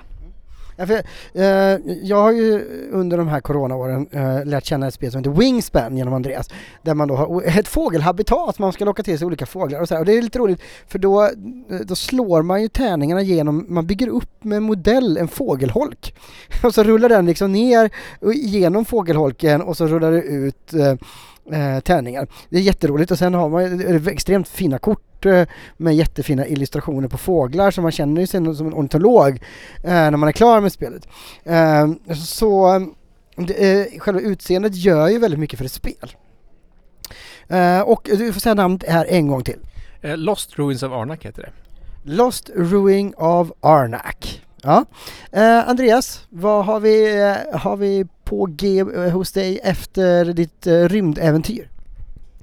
Ja, 0.80 0.86
för, 0.86 1.04
eh, 1.34 1.80
jag 2.04 2.22
har 2.22 2.32
ju 2.32 2.66
under 2.92 3.18
de 3.18 3.28
här 3.28 3.40
coronaåren 3.40 4.08
eh, 4.12 4.46
lärt 4.46 4.66
känna 4.66 4.88
ett 4.88 4.94
spel 4.94 5.12
som 5.12 5.20
heter 5.20 5.32
Wingspan 5.32 5.98
genom 5.98 6.14
Andreas. 6.14 6.50
Där 6.82 6.94
man 6.94 7.08
då 7.08 7.16
har 7.16 7.44
ett 7.60 7.68
fågelhabitat, 7.68 8.60
man 8.60 8.74
ska 8.74 8.86
locka 8.86 9.04
till 9.04 9.18
sig 9.18 9.28
olika 9.28 9.46
fåglar 9.46 9.82
och 9.82 9.88
så 9.88 9.94
här. 9.94 10.02
Och 10.02 10.06
det 10.06 10.18
är 10.18 10.22
lite 10.22 10.40
roligt 10.40 10.62
för 10.88 11.00
då, 11.00 11.24
eh, 11.24 11.30
då 11.86 11.96
slår 11.96 12.42
man 12.42 12.62
ju 12.62 12.68
tärningarna 12.68 13.22
genom, 13.22 13.66
man 13.70 13.88
bygger 13.88 14.08
upp 14.08 14.44
med 14.44 14.58
en 14.58 14.64
modell 14.64 15.18
en 15.18 15.28
fågelholk. 15.28 16.16
Och 16.64 16.74
så 16.74 16.84
rullar 16.84 17.10
den 17.10 17.26
liksom 17.26 17.52
ner 17.52 17.90
eh, 18.22 18.32
genom 18.34 18.86
fågelholken 18.86 19.62
och 19.62 19.78
så 19.78 19.88
rullar 19.88 20.12
det 20.12 20.22
ut 20.22 20.74
eh, 20.74 20.96
eh, 21.52 21.80
tärningar. 21.80 22.28
Det 22.50 22.58
är 22.58 22.62
jätteroligt 22.62 23.12
och 23.12 23.18
sen 23.18 23.34
har 23.34 23.50
man 23.50 24.08
extremt 24.08 24.48
fina 24.48 24.80
kort 24.80 25.26
eh, 25.26 25.48
med 25.78 25.96
jättefina 25.96 26.48
illustrationer 26.48 27.08
på 27.08 27.18
fåglar 27.18 27.72
så 27.72 27.82
man 27.82 27.92
känner 27.92 28.26
sig 28.26 28.56
som 28.56 28.68
en 28.68 28.74
ornitolog 28.74 29.30
eh, 29.84 29.92
när 29.92 30.18
man 30.18 30.30
är 30.30 30.34
klar 30.34 30.62
med 30.62 30.72
spelet. 30.72 31.08
Eh, 31.44 31.88
så 32.14 32.80
det, 33.36 33.94
eh, 33.94 34.00
själva 34.00 34.22
utseendet 34.22 34.76
gör 34.76 35.08
ju 35.08 35.20
väldigt 35.20 35.40
mycket 35.40 35.58
för 35.58 35.66
ett 35.66 35.72
spel. 35.72 36.16
Och 37.86 38.10
du 38.12 38.34
får 38.34 38.40
säga 38.40 38.54
namnet 38.54 38.84
här 38.88 39.06
en 39.06 39.28
gång 39.28 39.44
till. 39.44 39.60
Lost 40.02 40.60
Ruins 40.60 40.84
of 40.84 40.92
Arnak 40.92 41.26
heter 41.26 41.42
det. 41.42 41.52
Lost 42.12 42.50
Ruin 42.56 43.14
of 43.18 43.52
Arnak. 43.60 44.47
Ja. 44.68 44.86
Eh, 45.32 45.70
Andreas, 45.70 46.28
vad 46.30 46.66
har 46.66 46.80
vi, 46.80 47.22
eh, 47.22 47.60
har 47.60 47.78
vi 47.78 48.06
på 48.24 48.46
G 48.46 48.80
eh, 48.80 49.10
hos 49.10 49.32
dig 49.32 49.60
efter 49.64 50.26
ditt 50.26 50.68
eh, 50.68 50.74
rymdäventyr? 50.74 51.70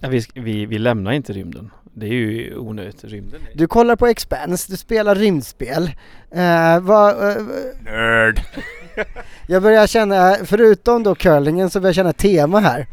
Ja, 0.00 0.08
vi, 0.08 0.24
vi, 0.34 0.66
vi 0.66 0.78
lämnar 0.78 1.12
inte 1.12 1.32
rymden. 1.32 1.70
Det 1.94 2.06
är 2.06 2.10
ju 2.10 2.56
onödigt. 2.56 3.04
Rymden 3.04 3.40
är... 3.52 3.58
Du 3.58 3.66
kollar 3.66 3.96
på 3.96 4.06
Expanse, 4.06 4.72
du 4.72 4.76
spelar 4.76 5.14
rymdspel. 5.14 5.90
Eh, 6.30 6.80
vad, 6.80 7.30
eh, 7.30 7.36
Nörd! 7.84 8.40
jag 9.46 9.62
börjar 9.62 9.86
känna, 9.86 10.36
förutom 10.44 11.02
då 11.02 11.14
curlingen 11.14 11.70
så 11.70 11.80
börjar 11.80 11.88
jag 11.88 11.94
känna 11.94 12.12
tema 12.12 12.60
här. 12.60 12.86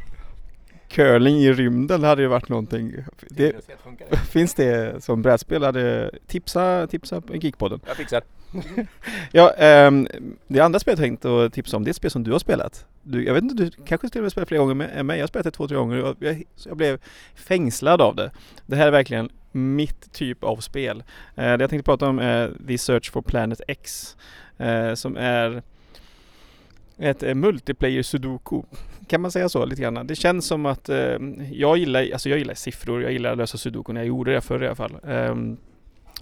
Curling 0.91 1.37
i 1.37 1.53
rymden 1.53 2.03
hade 2.03 2.21
ju 2.21 2.27
varit 2.27 2.49
någonting. 2.49 2.93
Det, 3.29 3.55
finns 4.29 4.53
det 4.53 5.03
som 5.03 5.21
brädspel? 5.21 5.63
Hade, 5.63 6.11
tipsa, 6.27 6.87
tipsa 6.87 7.21
Geekpodden. 7.33 7.79
Jag 7.87 7.97
fixar. 7.97 8.21
Ja, 9.31 9.53
ehm, 9.57 10.07
det 10.47 10.59
andra 10.59 10.79
spelet 10.79 10.99
jag 10.99 11.05
tänkte 11.05 11.49
tipsa 11.49 11.77
om 11.77 11.83
det 11.83 11.87
är 11.87 11.91
ett 11.91 11.95
spel 11.95 12.11
som 12.11 12.23
du 12.23 12.31
har 12.31 12.39
spelat. 12.39 12.85
du, 13.03 13.25
jag 13.25 13.33
vet 13.33 13.43
inte, 13.43 13.63
du 13.63 13.71
kanske 13.85 14.09
till 14.09 14.19
och 14.19 14.23
med 14.23 14.31
spelat 14.31 14.47
flera 14.47 14.61
gånger 14.61 14.73
med 14.75 15.05
mig. 15.05 15.17
Jag 15.17 15.23
har 15.23 15.27
spelat 15.27 15.45
det 15.45 15.51
två, 15.51 15.67
tre 15.67 15.77
gånger 15.77 16.03
och 16.03 16.15
jag, 16.19 16.43
jag 16.65 16.77
blev 16.77 16.99
fängslad 17.35 18.01
av 18.01 18.15
det. 18.15 18.31
Det 18.65 18.75
här 18.75 18.87
är 18.87 18.91
verkligen 18.91 19.29
mitt 19.51 20.13
typ 20.13 20.43
av 20.43 20.57
spel. 20.57 21.03
Eh, 21.35 21.43
det 21.43 21.63
jag 21.63 21.69
tänkte 21.69 21.83
prata 21.85 22.07
om 22.07 22.19
är 22.19 22.53
The 22.67 22.77
Search 22.77 23.11
for 23.11 23.21
Planet 23.21 23.61
X. 23.67 24.15
Eh, 24.57 24.93
som 24.93 25.17
är 25.17 25.63
ett 26.97 27.23
eh, 27.23 27.35
multiplayer 27.35 28.03
sudoku. 28.03 28.61
Kan 29.11 29.21
man 29.21 29.31
säga 29.31 29.49
så 29.49 29.65
lite 29.65 29.81
grann? 29.81 30.07
Det 30.07 30.15
känns 30.15 30.45
som 30.45 30.65
att 30.65 30.89
eh, 30.89 31.17
jag 31.51 31.77
gillar, 31.77 32.11
alltså 32.13 32.29
jag 32.29 32.39
gillar 32.39 32.53
siffror, 32.53 33.03
jag 33.03 33.11
gillar 33.11 33.31
att 33.31 33.37
lösa 33.37 33.57
sudoku 33.57 33.93
när 33.93 34.01
jag 34.01 34.07
gjorde 34.07 34.33
det 34.33 34.41
förr 34.41 34.63
i 34.63 34.65
alla 34.65 34.75
fall. 34.75 34.97
Um, 35.03 35.57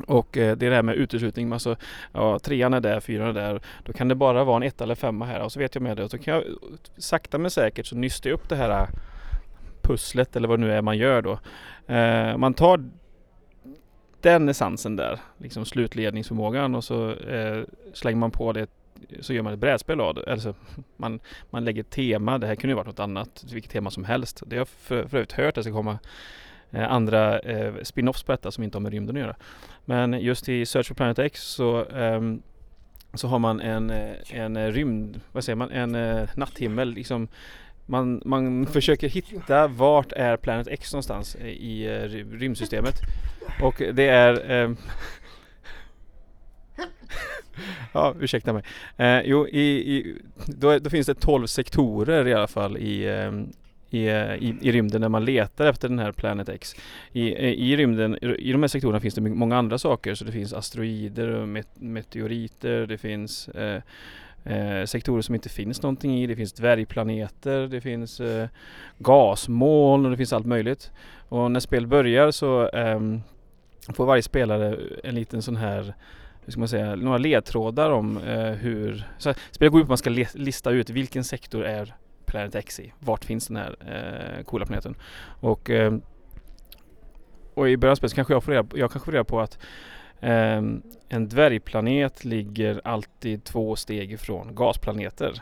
och 0.05 0.37
eh, 0.37 0.57
det 0.57 0.65
är 0.65 0.69
det 0.69 0.75
här 0.75 0.83
med 0.83 0.95
uteslutning, 0.95 1.53
alltså 1.53 1.75
ja, 2.13 2.39
trean 2.39 2.73
är 2.73 2.79
där, 2.79 2.99
fyran 2.99 3.27
är 3.27 3.33
där. 3.33 3.61
Då 3.85 3.93
kan 3.93 4.07
det 4.07 4.15
bara 4.15 4.43
vara 4.43 4.57
en 4.57 4.63
ett 4.63 4.81
eller 4.81 4.95
femma 4.95 5.25
här 5.25 5.41
och 5.41 5.51
så 5.51 5.59
vet 5.59 5.75
jag 5.75 5.81
med 5.81 5.97
det. 5.97 6.03
Och 6.03 6.11
så 6.11 6.17
kan 6.17 6.33
jag 6.33 6.43
sakta 6.97 7.37
men 7.37 7.51
säkert 7.51 7.85
så 7.85 7.95
nysta 7.95 8.29
jag 8.29 8.33
upp 8.33 8.49
det 8.49 8.55
här 8.55 8.69
eh, 8.69 8.87
pusslet 9.81 10.35
eller 10.35 10.47
vad 10.47 10.59
det 10.59 10.65
nu 10.65 10.73
är 10.73 10.81
man 10.81 10.97
gör 10.97 11.21
då. 11.21 11.39
Eh, 11.93 12.37
man 12.37 12.53
tar 12.53 12.89
den 14.21 14.49
essensen 14.49 14.95
där, 14.95 15.19
liksom 15.37 15.65
slutledningsförmågan 15.65 16.75
och 16.75 16.83
så 16.83 17.11
eh, 17.11 17.63
slänger 17.93 18.17
man 18.17 18.31
på 18.31 18.53
det 18.53 18.69
så 19.19 19.33
gör 19.33 19.41
man 19.41 19.53
ett 19.53 19.59
brädspel 19.59 20.01
av 20.01 20.15
det. 20.15 20.31
Alltså, 20.31 20.55
man, 20.97 21.19
man 21.49 21.65
lägger 21.65 21.83
tema. 21.83 22.37
Det 22.37 22.47
här 22.47 22.55
kunde 22.55 22.71
ju 22.71 22.75
varit 22.75 22.87
något 22.87 22.99
annat, 22.99 23.45
vilket 23.53 23.71
tema 23.71 23.91
som 23.91 24.03
helst. 24.03 24.43
Det 24.45 24.55
har 24.55 24.59
jag 24.59 24.67
för, 24.67 25.07
för 25.07 25.17
övrigt 25.17 25.31
hört 25.31 25.47
att 25.47 25.55
det 25.55 25.63
ska 25.63 25.73
komma 25.73 25.99
eh, 26.71 26.91
andra 26.91 27.39
eh, 27.39 27.73
spin-offs 27.83 28.23
på 28.23 28.31
detta 28.31 28.51
som 28.51 28.63
inte 28.63 28.77
har 28.77 28.81
med 28.81 28.91
rymden 28.91 29.15
att 29.15 29.21
göra. 29.21 29.35
Men 29.85 30.21
just 30.21 30.49
i 30.49 30.65
Search 30.65 30.87
for 30.87 30.95
Planet 30.95 31.19
X 31.19 31.41
så, 31.41 31.85
eh, 31.85 32.21
så 33.13 33.27
har 33.27 33.39
man 33.39 33.61
en, 33.61 33.89
eh, 33.89 34.15
en 34.29 34.57
eh, 34.57 34.71
rymd, 34.71 35.21
vad 35.31 35.43
säger 35.43 35.55
man, 35.55 35.71
en 35.71 35.95
eh, 35.95 36.29
natthimmel 36.35 36.93
liksom 36.93 37.27
man, 37.89 38.21
man 38.25 38.65
försöker 38.65 39.09
hitta 39.09 39.67
vart 39.67 40.11
är 40.11 40.37
Planet 40.37 40.67
X 40.67 40.93
någonstans 40.93 41.35
eh, 41.35 41.47
i 41.47 41.87
rymdsystemet. 42.31 42.95
Och 43.61 43.81
det 43.93 44.07
är 44.07 44.51
eh, 44.51 44.71
ja, 47.93 48.15
ursäkta 48.19 48.53
mig. 48.53 48.63
Eh, 48.97 49.21
jo, 49.25 49.47
i, 49.47 49.61
i, 49.95 50.15
då, 50.45 50.79
då, 50.79 50.89
finns 50.89 51.07
det 51.07 51.13
12 51.13 51.47
sektorer 51.47 52.27
i 52.27 52.33
alla 52.33 52.47
fall 52.47 52.77
i, 52.77 53.07
ehm, 53.07 53.49
i, 53.89 54.09
i, 54.09 54.55
i 54.61 54.71
rymden 54.71 55.01
när 55.01 55.09
man 55.09 55.25
letar 55.25 55.65
efter 55.65 55.89
den 55.89 55.99
här 55.99 56.11
Planet 56.11 56.49
X. 56.49 56.75
I, 57.11 57.21
i 57.71 57.77
rymden, 57.77 58.17
i 58.21 58.51
de 58.51 58.63
här 58.63 58.67
sektorerna 58.67 58.99
finns 58.99 59.15
det 59.15 59.21
många 59.21 59.57
andra 59.57 59.77
saker. 59.77 60.15
Så 60.15 60.25
det 60.25 60.31
finns 60.31 60.53
asteroider 60.53 61.27
och 61.27 61.47
met, 61.47 61.67
meteoriter, 61.73 62.87
det 62.87 62.97
finns 62.97 63.47
eh, 63.47 63.81
eh, 64.43 64.85
sektorer 64.85 65.21
som 65.21 65.35
inte 65.35 65.49
finns 65.49 65.81
någonting 65.81 66.19
i. 66.19 66.27
Det 66.27 66.35
finns 66.35 66.53
dvärgplaneter, 66.53 67.67
det 67.67 67.81
finns 67.81 68.19
eh, 68.19 68.47
gasmoln 68.97 70.05
och 70.05 70.11
det 70.11 70.17
finns 70.17 70.33
allt 70.33 70.45
möjligt. 70.45 70.91
Och 71.29 71.51
när 71.51 71.59
spel 71.59 71.87
börjar 71.87 72.31
så 72.31 72.69
eh, 72.69 72.99
får 73.93 74.05
varje 74.05 74.23
spelare 74.23 74.77
en 75.03 75.15
liten 75.15 75.41
sån 75.41 75.55
här 75.55 75.93
hur 76.49 76.51
ska 76.51 76.59
man 76.59 76.67
säga, 76.67 76.95
några 76.95 77.17
ledtrådar 77.17 77.89
om 77.89 78.17
eh, 78.17 78.51
hur... 78.51 79.07
Så 79.17 79.33
spelet 79.51 79.71
går 79.71 79.81
ut 79.81 79.87
på 79.87 79.93
att 79.93 80.05
man 80.05 80.15
ska 80.17 80.37
lista 80.39 80.71
ut 80.71 80.89
vilken 80.89 81.23
sektor 81.23 81.65
är 81.65 81.95
Planet 82.25 82.55
X 82.55 82.79
i? 82.79 82.93
Vart 82.99 83.25
finns 83.25 83.47
den 83.47 83.57
här 83.57 83.75
eh, 83.79 84.43
coola 84.43 84.65
planeten? 84.65 84.95
Och, 85.39 85.69
eh, 85.69 85.93
och 87.53 87.69
i 87.69 87.77
början 87.77 87.91
av 87.91 87.95
spelet 87.95 88.13
kanske 88.13 88.33
jag 88.33 88.43
får 88.43 88.51
reda, 88.51 88.67
jag 88.73 88.91
kanske 88.91 89.05
får 89.05 89.11
reda 89.11 89.23
på 89.23 89.39
att 89.39 89.59
eh, 90.19 90.61
en 91.09 91.27
dvärgplanet 91.29 92.25
ligger 92.25 92.81
alltid 92.83 93.43
två 93.43 93.75
steg 93.75 94.11
ifrån 94.11 94.55
gasplaneter. 94.55 95.33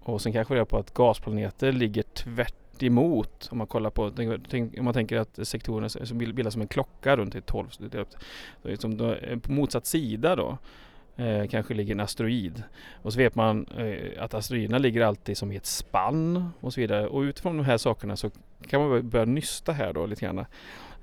Och 0.00 0.20
sen 0.20 0.32
kanske 0.32 0.38
jag 0.38 0.48
får 0.48 0.54
reda 0.54 0.66
på 0.66 0.78
att 0.78 0.94
gasplaneter 0.94 1.72
ligger 1.72 2.02
tvärt 2.02 2.65
emot 2.82 3.48
om 3.50 3.58
man 3.58 3.66
kollar 3.66 3.90
på, 3.90 4.04
om 4.78 4.84
man 4.84 4.94
tänker 4.94 5.16
att 5.16 5.48
sektorerna 5.48 5.88
bildas 6.14 6.52
som 6.52 6.62
en 6.62 6.68
klocka 6.68 7.16
runt 7.16 7.34
ett 7.34 7.46
12, 7.46 7.68
liksom 8.62 8.96
då, 8.96 9.14
eh, 9.14 9.38
på 9.38 9.52
motsatt 9.52 9.86
sida 9.86 10.36
då 10.36 10.58
eh, 11.16 11.46
kanske 11.46 11.74
ligger 11.74 11.94
en 11.94 12.00
asteroid. 12.00 12.62
Och 13.02 13.12
så 13.12 13.18
vet 13.18 13.34
man 13.34 13.66
eh, 13.78 14.22
att 14.22 14.34
asteroiderna 14.34 14.78
ligger 14.78 15.02
alltid 15.02 15.36
som 15.36 15.52
i 15.52 15.56
ett 15.56 15.66
spann 15.66 16.50
och 16.60 16.72
så 16.72 16.80
vidare. 16.80 17.06
Och 17.06 17.20
utifrån 17.20 17.56
de 17.56 17.66
här 17.66 17.78
sakerna 17.78 18.16
så 18.16 18.30
kan 18.68 18.88
man 18.88 19.08
börja 19.08 19.24
nysta 19.24 19.72
här 19.72 19.92
då 19.92 20.06
lite 20.06 20.24
grann. 20.24 20.44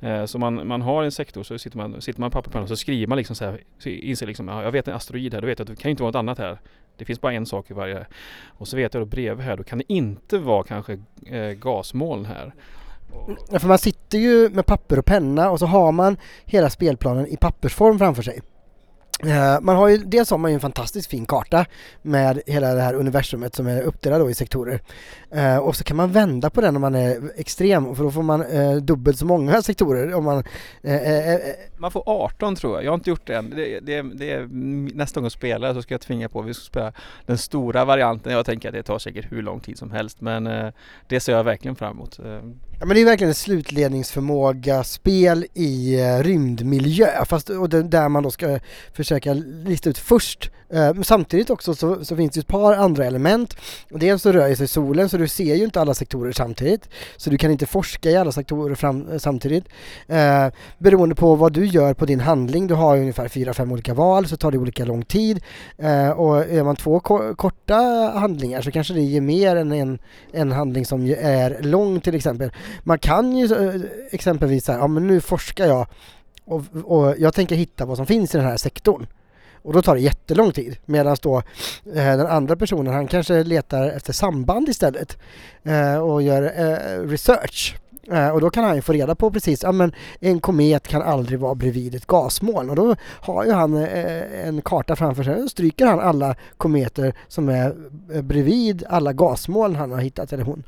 Eh, 0.02 0.26
så 0.26 0.40
man, 0.40 0.68
man 0.68 0.82
har 0.82 1.04
en 1.04 1.12
sektor 1.12 1.44
så 1.44 1.60
sitter 1.60 1.78
man, 1.78 2.02
sitter 2.02 2.20
man 2.20 2.32
papper 2.32 2.52
på 2.52 2.60
och 2.60 2.68
så 2.68 2.76
skriver 2.76 3.08
man 3.08 3.18
liksom 3.18 3.36
så 3.36 3.46
här, 3.46 3.62
så 3.78 3.90
inser 3.90 4.28
liksom, 4.28 4.48
ja, 4.48 4.64
jag 4.64 4.72
vet 4.72 4.88
en 4.88 4.94
asteroid 4.94 5.34
här, 5.34 5.42
då 5.42 5.48
vet 5.48 5.60
jag 5.60 5.66
att 5.66 5.78
det 5.78 5.82
kan 5.82 5.92
inte 5.92 6.04
vara 6.04 6.12
något 6.12 6.20
annat 6.20 6.38
här. 6.38 6.58
Det 6.98 7.06
finns 7.06 7.22
bara 7.22 7.34
en 7.34 7.46
sak 7.46 7.72
i 7.72 7.74
varje. 7.74 8.06
Och 8.48 8.68
så 8.68 8.76
vet 8.76 8.94
jag 8.94 9.02
då 9.02 9.06
bredvid 9.06 9.46
här, 9.46 9.58
då 9.58 9.64
kan 9.64 9.78
det 9.78 9.94
inte 9.94 10.38
vara 10.38 10.64
kanske 10.64 10.94
eh, 11.26 11.52
gasmoln 11.52 12.26
här. 12.26 12.54
Ja, 13.52 13.60
för 13.60 13.68
man 13.68 13.78
sitter 13.78 14.18
ju 14.18 14.50
med 14.50 14.66
papper 14.66 15.00
och 15.00 15.06
penna 15.06 15.50
och 15.50 15.60
så 15.60 15.66
har 15.66 15.92
man 15.92 16.18
hela 16.46 16.70
spelplanen 16.70 17.28
i 17.28 17.38
pappersform 17.38 18.00
framför 18.00 18.24
sig. 18.24 18.42
Eh, 19.20 19.62
man 19.62 19.76
har 19.76 19.88
ju, 19.88 19.98
dels 19.98 20.32
har 20.32 20.38
man 20.38 20.52
ju 20.52 20.56
en 20.56 20.62
fantastiskt 20.62 21.10
fin 21.10 21.26
karta 21.26 21.66
med 22.02 22.42
hela 22.46 22.74
det 22.74 22.82
här 22.82 22.94
universumet 22.94 23.56
som 23.56 23.68
är 23.68 23.82
uppdelat 23.82 24.20
då 24.20 24.30
i 24.30 24.34
sektorer. 24.34 24.80
Eh, 25.32 25.58
och 25.58 25.76
så 25.76 25.84
kan 25.84 25.98
man 25.98 26.12
vända 26.12 26.50
på 26.50 26.62
den 26.62 26.76
om 26.76 26.82
man 26.82 26.96
är 26.96 27.32
extrem 27.36 27.96
för 27.96 28.04
då 28.04 28.12
får 28.12 28.24
man 28.24 28.42
eh, 28.42 28.76
dubbelt 28.76 29.18
så 29.18 29.26
många 29.26 29.62
sektorer 29.62 30.14
om 30.14 30.24
man... 30.24 30.44
Eh, 30.82 31.34
eh, 31.34 31.40
man 31.78 31.92
får 31.92 32.04
18 32.06 32.56
tror 32.56 32.76
jag, 32.76 32.84
jag 32.84 32.92
har 32.92 32.96
inte 32.96 33.10
gjort 33.10 33.28
det 33.28 33.36
än. 33.36 33.50
Det, 33.50 33.80
det, 33.80 34.02
det 34.02 34.32
är 34.32 34.48
nästa 34.96 35.20
gång 35.20 35.26
jag 35.26 35.32
spelar 35.32 35.74
så 35.74 35.82
ska 35.82 35.94
jag 35.94 36.02
tvinga 36.02 36.30
på, 36.30 36.42
vi 36.42 36.54
ska 36.54 36.64
spela 36.64 36.94
den 37.26 37.38
stora 37.38 37.86
varianten. 37.86 38.34
Jag 38.34 38.46
tänker 38.46 38.70
att 38.70 38.76
det 38.76 38.84
tar 38.84 39.00
säkert 39.00 39.32
hur 39.32 39.42
lång 39.42 39.60
tid 39.60 39.78
som 39.78 39.92
helst 39.92 40.22
men 40.22 40.72
det 41.08 41.20
ser 41.20 41.34
jag 41.34 41.44
verkligen 41.44 41.76
fram 41.76 41.92
emot. 41.92 42.20
Ja 42.84 42.88
men 42.88 42.96
det 42.96 43.02
är 43.02 43.06
verkligen 43.06 43.32
ett 43.32 43.38
slutledningsförmåga 43.38 44.84
spel 44.84 45.46
i 45.54 46.00
eh, 46.00 46.20
rymdmiljö 46.20 47.26
fast 47.26 47.50
och 47.50 47.70
det, 47.70 47.84
där 47.84 48.10
man 48.10 48.24
då 48.24 48.32
ska 48.32 48.60
försöka 48.94 49.34
lista 49.34 49.90
ut 49.90 49.98
först. 49.98 50.52
Eh, 50.74 50.94
men 50.94 51.04
samtidigt 51.04 51.50
också 51.50 51.76
så, 51.76 52.06
så, 52.06 52.16
finns 52.16 52.34
det 52.34 52.40
ett 52.40 52.48
par 52.48 52.74
andra 52.74 53.06
element. 53.06 53.56
Dels 53.90 54.22
så 54.22 54.32
rör 54.32 54.56
sig 54.56 54.68
solen 54.68 55.10
så 55.10 55.18
du 55.18 55.28
ser 55.28 55.56
ju 55.56 55.64
inte 55.64 55.82
alla 55.82 55.94
sektorer 55.94 56.32
samtidigt. 56.32 56.90
Så 57.18 57.30
du 57.30 57.38
kan 57.38 57.52
inte 57.52 57.66
forska 57.66 58.10
i 58.10 58.16
alla 58.16 58.32
sektorer 58.32 58.76
fram, 58.76 59.12
eh, 59.12 59.18
samtidigt. 59.18 59.66
Eh, 60.08 60.48
beroende 60.78 61.16
på 61.16 61.36
vad 61.36 61.54
du 61.54 61.66
gör 61.66 61.94
på 61.94 62.06
din 62.06 62.20
handling, 62.20 62.68
du 62.68 62.74
har 62.74 62.98
ungefär 62.98 63.28
fyra 63.28 63.54
fem 63.54 63.72
olika 63.72 63.94
val 63.94 64.28
så 64.28 64.38
tar 64.38 64.52
det 64.52 64.58
olika 64.58 64.86
lång 64.86 65.06
tid. 65.06 65.44
Eh, 65.78 66.10
och 66.10 66.54
gör 66.54 66.64
man 66.64 66.76
två 66.76 67.00
ko 67.00 67.36
korta 67.36 67.76
handlingar 68.16 68.62
så 68.62 68.72
kanske 68.72 68.94
det 68.94 69.02
ger 69.02 69.22
mer 69.22 69.56
än 69.56 69.72
en, 69.72 70.00
en 70.32 70.52
handling 70.52 70.86
som 70.86 71.06
är 71.20 71.62
lång 71.62 72.02
till 72.02 72.16
exempel. 72.16 72.52
Man 72.84 73.00
kan 73.00 73.38
ju 73.38 73.46
eh, 73.46 73.82
exempelvis 74.12 74.66
säga, 74.66 74.78
ja 74.78 74.88
men 74.88 75.08
nu 75.08 75.22
forskar 75.22 75.66
jag 75.66 75.88
och, 76.46 76.64
och, 76.84 77.16
jag 77.18 77.34
tänker 77.34 77.56
hitta 77.56 77.86
vad 77.86 77.98
som 77.98 78.06
finns 78.06 78.36
i 78.36 78.38
den 78.38 78.48
här 78.48 78.58
sektorn. 78.58 79.08
Och 79.64 79.74
då 79.74 79.82
tar 79.82 79.96
det 79.96 80.02
jättelång 80.02 80.52
tid. 80.52 80.78
Medan 80.86 81.18
då 81.22 81.38
eh, 81.86 81.94
den 81.94 82.28
andra 82.28 82.56
personen, 82.56 82.94
han 82.94 83.08
kanske 83.08 83.44
letar 83.44 83.90
efter 83.90 84.14
samband 84.14 84.70
istället 84.70 85.18
eh, 85.64 85.98
och 85.98 86.22
gör 86.22 86.44
eh, 86.44 87.08
research. 87.08 87.76
Eh, 88.12 88.30
och 88.30 88.42
då 88.42 88.50
kan 88.50 88.64
han 88.64 88.76
ju 88.76 88.82
få 88.82 88.94
reda 88.94 89.16
på 89.16 89.32
precis, 89.32 89.64
ja 89.64 89.72
men 89.72 89.94
en 90.20 90.40
komet 90.40 90.88
kan 90.88 91.02
aldrig 91.02 91.40
vara 91.40 91.56
bredvid 91.56 91.96
ett 91.96 92.08
gasmoln. 92.08 92.70
Och 92.70 92.76
då 92.76 92.96
har 93.02 93.46
ju 93.46 93.52
han 93.52 93.74
eh, 93.78 94.48
en 94.48 94.62
karta 94.62 94.96
framför 94.96 95.24
sig. 95.24 95.42
Då 95.42 95.48
stryker 95.48 95.86
han 95.86 96.00
alla 96.00 96.36
kometer 96.58 97.14
som 97.28 97.50
är 97.50 97.76
eh, 98.14 98.22
bredvid 98.22 98.84
alla 98.90 99.14
gasmoln 99.14 99.76
han 99.76 99.92
har 99.92 100.00
hittat, 100.00 100.34
eller 100.34 100.44
hon. 100.44 100.64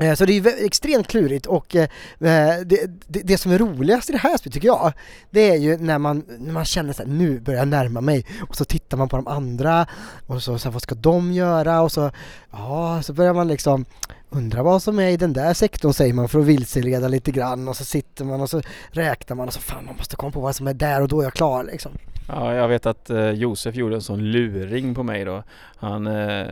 Eh, 0.00 0.14
så 0.14 0.24
det 0.24 0.32
är 0.38 0.66
extremt 0.66 1.08
klurigt 1.08 1.46
och 1.46 1.76
eh, 1.76 1.88
det, 2.18 2.64
det, 2.64 3.22
det, 3.22 3.38
som 3.38 3.52
är 3.52 3.58
roligast 3.58 4.08
i 4.08 4.12
det 4.12 4.18
här 4.18 4.36
spelet 4.36 4.54
tycker 4.54 4.68
jag, 4.68 4.92
det 5.30 5.50
är 5.50 5.56
ju 5.56 5.76
när 5.76 5.98
man, 5.98 6.24
när 6.38 6.52
man 6.52 6.64
känner 6.64 6.90
att 6.90 7.08
nu 7.08 7.40
börjar 7.40 7.58
jag 7.58 7.68
närma 7.68 8.00
mig 8.00 8.26
och 8.48 8.56
så 8.56 8.64
tittar 8.64 8.96
man 8.96 9.08
på 9.08 9.16
de 9.16 9.26
andra 9.26 9.86
och 10.26 10.42
så, 10.42 10.58
så 10.58 10.70
vad 10.70 10.82
ska 10.82 10.94
de 10.94 11.32
göra 11.32 11.82
och 11.82 11.92
så, 11.92 12.10
ja, 12.50 13.02
så 13.02 13.12
börjar 13.12 13.34
man 13.34 13.48
liksom 13.48 13.84
undra 14.30 14.62
vad 14.62 14.82
som 14.82 14.98
är 14.98 15.08
i 15.08 15.16
den 15.16 15.32
där 15.32 15.54
sektorn 15.54 15.92
säger 15.92 16.14
man 16.14 16.28
för 16.28 16.40
att 16.40 16.46
vilseleda 16.46 17.08
lite 17.08 17.30
grann 17.30 17.68
och 17.68 17.76
så 17.76 17.84
sitter 17.84 18.24
man 18.24 18.40
och 18.40 18.50
så 18.50 18.62
räknar 18.90 19.36
man 19.36 19.46
och 19.46 19.54
så 19.54 19.60
fan 19.60 19.84
man 19.84 19.96
måste 19.96 20.16
komma 20.16 20.32
på 20.32 20.40
vad 20.40 20.56
som 20.56 20.66
är 20.66 20.74
där 20.74 21.02
och 21.02 21.08
då 21.08 21.20
är 21.20 21.24
jag 21.24 21.34
klar 21.34 21.64
liksom. 21.64 21.92
Ja, 22.28 22.54
jag 22.54 22.68
vet 22.68 22.86
att 22.86 23.10
eh, 23.10 23.30
Josef 23.30 23.74
gjorde 23.74 23.94
en 23.94 24.02
sån 24.02 24.30
luring 24.30 24.94
på 24.94 25.02
mig 25.02 25.24
då. 25.24 25.42
Han, 25.76 26.06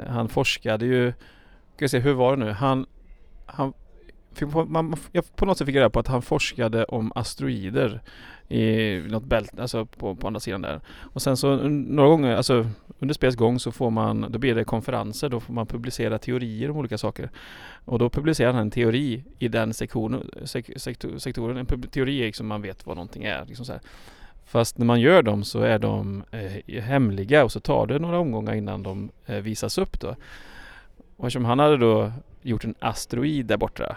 han 0.09 0.29
forskade 0.29 0.87
ju, 0.87 1.13
ska 1.75 1.85
jag 1.85 1.91
se, 1.91 1.99
hur 1.99 2.13
var 2.13 2.37
det 2.37 2.45
nu? 2.45 2.53
Han 2.53 2.87
han 3.53 3.73
på, 4.39 4.65
man, 4.65 4.97
jag 5.13 5.37
på 5.37 5.47
något 5.47 5.59
sätt 5.59 5.67
fick 5.67 5.77
reda 5.77 5.91
på 5.91 6.01
att 6.01 6.07
han 6.07 6.23
forskade 6.23 6.85
om 6.85 7.13
asteroider 7.15 8.03
i 8.49 9.01
något 9.09 9.25
bälte, 9.25 9.63
alltså 9.63 9.87
på, 9.87 10.17
på 10.17 10.27
andra 10.27 10.41
sidan 10.41 10.63
där. 10.63 10.81
Och 10.87 11.23
sen 11.23 11.37
så 11.37 11.57
några 11.69 12.09
gånger, 12.09 12.37
alltså 12.37 12.67
under 12.99 13.15
spelets 13.15 13.37
gång 13.37 13.59
så 13.59 13.73
får 13.73 13.91
man, 13.91 14.27
då 14.33 14.39
blir 14.39 14.55
det 14.55 14.65
konferenser, 14.65 15.29
då 15.29 15.41
får 15.41 15.55
man 15.55 15.67
publicera 15.67 16.19
teorier 16.19 16.71
om 16.71 16.77
olika 16.77 16.99
saker. 16.99 17.31
Och 17.85 17.99
då 17.99 18.11
publicerar 18.11 18.53
han 18.53 18.63
en 18.63 18.71
teori 18.71 19.25
i 19.39 19.49
den 19.49 19.75
sektionen, 19.75 20.31
sek, 20.45 20.71
sektor, 20.77 21.19
sektoren, 21.19 21.57
en 21.57 21.83
teori 21.83 22.23
liksom 22.23 22.47
man 22.47 22.63
vet 22.63 22.87
vad 22.87 22.97
någonting 22.97 23.25
är. 23.25 23.45
Liksom 23.47 23.67
så 23.67 23.73
här. 23.73 23.81
Fast 24.45 24.79
när 24.79 24.87
man 24.87 25.01
gör 25.01 25.23
dem 25.23 25.45
så 25.45 25.61
är 25.61 25.79
de 25.79 26.25
eh, 26.31 26.83
hemliga 26.83 27.45
och 27.45 27.53
så 27.53 27.61
tar 27.61 27.87
det 27.87 27.99
några 27.99 28.19
omgångar 28.19 28.55
innan 28.55 28.83
de 28.83 29.11
eh, 29.27 29.37
visas 29.37 29.79
upp 29.79 30.01
då. 30.01 30.17
Och 31.23 31.27
eftersom 31.27 31.45
han 31.45 31.59
hade 31.59 31.77
då 31.77 32.13
gjort 32.43 32.65
en 32.65 32.75
asteroid 32.79 33.47
där 33.47 33.57
borta 33.57 33.97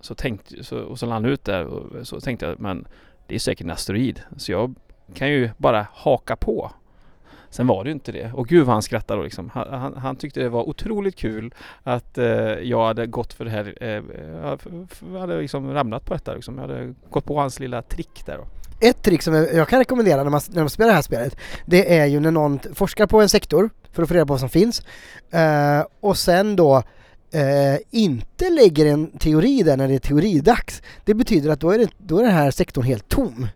så 0.00 0.14
tänkte, 0.14 0.64
så, 0.64 0.78
och 0.78 0.98
så 0.98 1.06
la 1.06 1.12
han 1.12 1.24
ut 1.24 1.44
där 1.44 1.64
och 1.64 2.06
så 2.06 2.20
tänkte 2.20 2.46
jag 2.46 2.60
men 2.60 2.86
det 3.26 3.34
är 3.34 3.38
säkert 3.38 3.64
en 3.64 3.70
asteroid 3.70 4.22
så 4.36 4.52
jag 4.52 4.74
kan 5.14 5.28
ju 5.28 5.50
bara 5.56 5.86
haka 5.92 6.36
på. 6.36 6.70
Sen 7.50 7.66
var 7.66 7.84
det 7.84 7.88
ju 7.88 7.92
inte 7.92 8.12
det. 8.12 8.32
Och 8.32 8.48
gud 8.48 8.66
vad 8.66 8.74
han 8.74 8.82
skrattade 8.82 9.20
då 9.20 9.24
liksom. 9.24 9.50
Han, 9.54 9.80
han, 9.80 9.96
han 9.96 10.16
tyckte 10.16 10.40
det 10.40 10.48
var 10.48 10.68
otroligt 10.68 11.16
kul 11.16 11.54
att 11.82 12.18
eh, 12.18 12.26
jag 12.44 12.86
hade 12.86 13.06
gått 13.06 13.32
för 13.32 13.44
det 13.44 13.50
här. 13.50 13.74
Eh, 13.80 14.02
jag 15.12 15.20
hade 15.20 15.40
liksom 15.40 15.74
ramlat 15.74 16.04
på 16.04 16.14
detta 16.14 16.34
liksom. 16.34 16.58
Jag 16.58 16.68
hade 16.68 16.94
gått 17.10 17.24
på 17.24 17.40
hans 17.40 17.60
lilla 17.60 17.82
trick 17.82 18.26
där 18.26 18.36
då. 18.36 18.46
Ett 18.88 19.02
trick 19.02 19.22
som 19.22 19.34
jag 19.34 19.68
kan 19.68 19.78
rekommendera 19.78 20.22
när 20.22 20.30
man, 20.30 20.40
när 20.48 20.62
man 20.62 20.70
spelar 20.70 20.88
det 20.88 20.94
här 20.94 21.02
spelet, 21.02 21.36
det 21.66 21.98
är 21.98 22.06
ju 22.06 22.20
när 22.20 22.30
någon 22.30 22.58
forskar 22.74 23.06
på 23.06 23.20
en 23.20 23.28
sektor 23.28 23.70
för 23.94 24.02
att 24.02 24.08
få 24.08 24.14
reda 24.14 24.26
på 24.26 24.32
vad 24.32 24.40
som 24.40 24.48
finns 24.48 24.82
eh, 25.30 25.86
och 26.00 26.18
sen 26.18 26.56
då 26.56 26.82
eh, 27.30 27.78
inte 27.90 28.50
lägger 28.50 28.86
en 28.86 29.06
teori 29.06 29.62
där 29.62 29.76
när 29.76 29.88
det 29.88 29.94
är 29.94 29.98
teoridags. 29.98 30.82
Det 31.04 31.14
betyder 31.14 31.50
att 31.50 31.60
då 31.60 31.70
är, 31.70 31.78
det, 31.78 31.88
då 31.98 32.18
är 32.18 32.22
den 32.22 32.32
här 32.32 32.50
sektorn 32.50 32.84
helt 32.84 33.08
tom. 33.08 33.48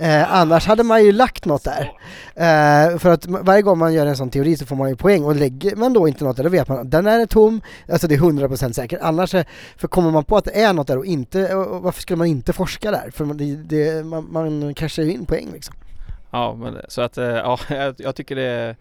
Eh, 0.00 0.34
annars 0.34 0.66
hade 0.66 0.82
man 0.82 1.04
ju 1.04 1.12
lagt 1.12 1.44
något 1.44 1.64
där. 1.64 1.92
Eh, 2.34 2.98
för 2.98 3.10
att 3.10 3.26
varje 3.26 3.62
gång 3.62 3.78
man 3.78 3.94
gör 3.94 4.06
en 4.06 4.16
sån 4.16 4.30
teori 4.30 4.56
så 4.56 4.66
får 4.66 4.76
man 4.76 4.88
ju 4.88 4.96
poäng 4.96 5.24
och 5.24 5.36
lägger 5.36 5.76
man 5.76 5.92
då 5.92 6.08
inte 6.08 6.24
något 6.24 6.36
där 6.36 6.44
då 6.44 6.50
vet 6.50 6.68
man 6.68 6.78
att 6.78 6.90
den 6.90 7.06
är 7.06 7.26
tom, 7.26 7.60
alltså 7.92 8.08
det 8.08 8.14
är 8.14 8.18
100% 8.18 8.72
säkert. 8.72 8.98
Annars, 9.02 9.34
är, 9.34 9.44
för 9.76 9.88
kommer 9.88 10.10
man 10.10 10.24
på 10.24 10.36
att 10.36 10.44
det 10.44 10.62
är 10.62 10.72
något 10.72 10.86
där 10.86 10.98
och 10.98 11.06
inte, 11.06 11.54
och, 11.54 11.82
varför 11.82 12.02
skulle 12.02 12.16
man 12.16 12.26
inte 12.26 12.52
forska 12.52 12.90
där? 12.90 13.10
För 13.10 13.24
man, 13.24 13.36
det, 13.36 13.56
det, 13.56 14.06
man, 14.06 14.32
man 14.32 14.74
cashar 14.74 15.02
ju 15.02 15.12
in 15.12 15.26
poäng 15.26 15.48
liksom. 15.52 15.74
Ja, 16.30 16.54
men, 16.54 16.76
så 16.88 17.00
att 17.00 17.18
eh, 17.18 17.24
ja, 17.24 17.58
jag, 17.68 17.94
jag 17.98 18.14
tycker 18.14 18.36
det 18.36 18.42
är 18.42 18.76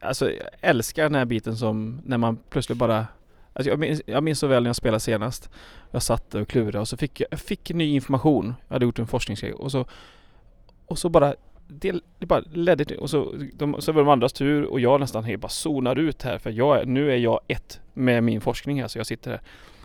Alltså 0.00 0.30
jag 0.30 0.48
älskar 0.60 1.02
den 1.02 1.14
här 1.14 1.24
biten 1.24 1.56
som 1.56 2.00
när 2.04 2.18
man 2.18 2.38
plötsligt 2.50 2.78
bara 2.78 3.06
alltså, 3.52 3.70
jag, 3.70 3.78
minns, 3.78 4.02
jag 4.06 4.22
minns 4.22 4.38
så 4.38 4.46
väl 4.46 4.62
när 4.62 4.68
jag 4.68 4.76
spelade 4.76 5.00
senast. 5.00 5.50
Jag 5.90 6.02
satt 6.02 6.34
och 6.34 6.48
klurade 6.48 6.78
och 6.80 6.88
så 6.88 6.96
fick 6.96 7.20
jag, 7.20 7.28
jag 7.30 7.40
fick 7.40 7.70
ny 7.70 7.94
information. 7.94 8.54
Jag 8.68 8.74
hade 8.74 8.84
gjort 8.84 8.98
en 8.98 9.06
forskningsgrej 9.06 9.52
och 9.52 9.72
så 9.72 9.84
Och 10.86 10.98
så 10.98 11.08
bara 11.08 11.34
det, 11.68 11.94
det 12.18 12.26
bara 12.26 12.40
ledde 12.52 12.84
till 12.84 12.96
och 12.98 13.10
så, 13.10 13.34
de, 13.54 13.80
så 13.80 13.92
var 13.92 14.00
det 14.02 14.06
de 14.06 14.12
andras 14.12 14.32
tur 14.32 14.64
och 14.64 14.80
jag 14.80 15.00
nästan 15.00 15.24
helt 15.24 15.42
bara 15.42 15.48
zonar 15.48 15.96
ut 15.98 16.22
här 16.22 16.38
för 16.38 16.50
jag, 16.50 16.80
är- 16.80 16.84
nu 16.84 17.12
är 17.12 17.16
jag 17.16 17.40
ett 17.48 17.80
med 17.94 18.22
min 18.24 18.40
forskning 18.40 18.80
här 18.80 18.88
så 18.88 18.98
jag 18.98 19.06
sitter 19.06 19.30
här. 19.30 19.40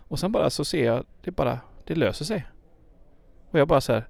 Och 0.08 0.20
sen 0.20 0.32
bara 0.32 0.50
så 0.50 0.66
ser 0.66 0.86
jag 0.86 1.06
det 1.24 1.32
bara 1.32 1.60
Det 1.86 1.96
löser 1.96 2.26
sig. 2.26 2.46
Och 3.52 3.60
jag 3.60 3.68
bara 3.68 3.82
så 3.82 3.94
här 3.94 4.04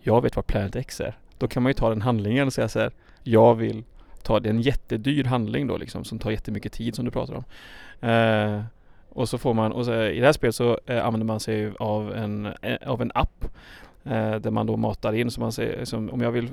Jag 0.00 0.22
vet 0.22 0.36
vad 0.36 0.46
Planet 0.46 0.76
X 0.76 1.00
är. 1.00 1.18
Då 1.38 1.48
kan 1.48 1.62
man 1.62 1.70
ju 1.70 1.74
ta 1.74 1.88
den 1.88 2.02
handlingen 2.02 2.46
och 2.46 2.52
säga 2.52 2.68
så 2.68 2.78
här 2.80 2.92
Jag 3.22 3.54
vill 3.54 3.84
ta 4.24 4.40
det 4.40 4.48
är 4.48 4.54
en 4.54 4.60
jättedyr 4.60 5.24
handling 5.24 5.66
då 5.66 5.76
liksom 5.76 6.04
som 6.04 6.18
tar 6.18 6.30
jättemycket 6.30 6.72
tid 6.72 6.94
som 6.94 7.04
du 7.04 7.10
pratar 7.10 7.34
om. 7.34 7.44
Eh, 8.08 8.62
och 9.08 9.28
så 9.28 9.38
får 9.38 9.54
man, 9.54 9.72
och 9.72 9.84
så, 9.84 10.02
i 10.02 10.20
det 10.20 10.26
här 10.26 10.32
spelet 10.32 10.54
så 10.54 10.78
eh, 10.86 11.06
använder 11.06 11.26
man 11.26 11.40
sig 11.40 11.72
av 11.78 12.12
en, 12.12 12.46
eh, 12.46 12.76
av 12.86 13.02
en 13.02 13.12
app 13.14 13.44
eh, 14.04 14.34
där 14.34 14.50
man 14.50 14.66
då 14.66 14.76
matar 14.76 15.12
in 15.12 15.30
så 15.30 15.40
man 15.40 15.52
ser, 15.52 15.78
liksom, 15.78 16.10
om 16.10 16.20
jag 16.20 16.32
vill 16.32 16.50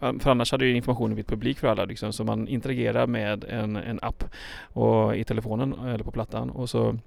eh, 0.00 0.12
för 0.18 0.30
annars 0.30 0.52
hade 0.52 0.66
ju 0.66 0.76
informationen 0.76 1.14
blivit 1.14 1.28
publik 1.28 1.58
för 1.58 1.68
alla 1.68 1.84
liksom, 1.84 2.12
så 2.12 2.24
man 2.24 2.48
interagerar 2.48 3.06
med 3.06 3.44
en, 3.44 3.76
en 3.76 3.98
app 4.02 4.24
och, 4.62 5.16
i 5.16 5.24
telefonen 5.24 5.72
eller 5.72 6.04
på 6.04 6.10
plattan 6.10 6.50
och 6.50 6.70
så, 6.70 6.98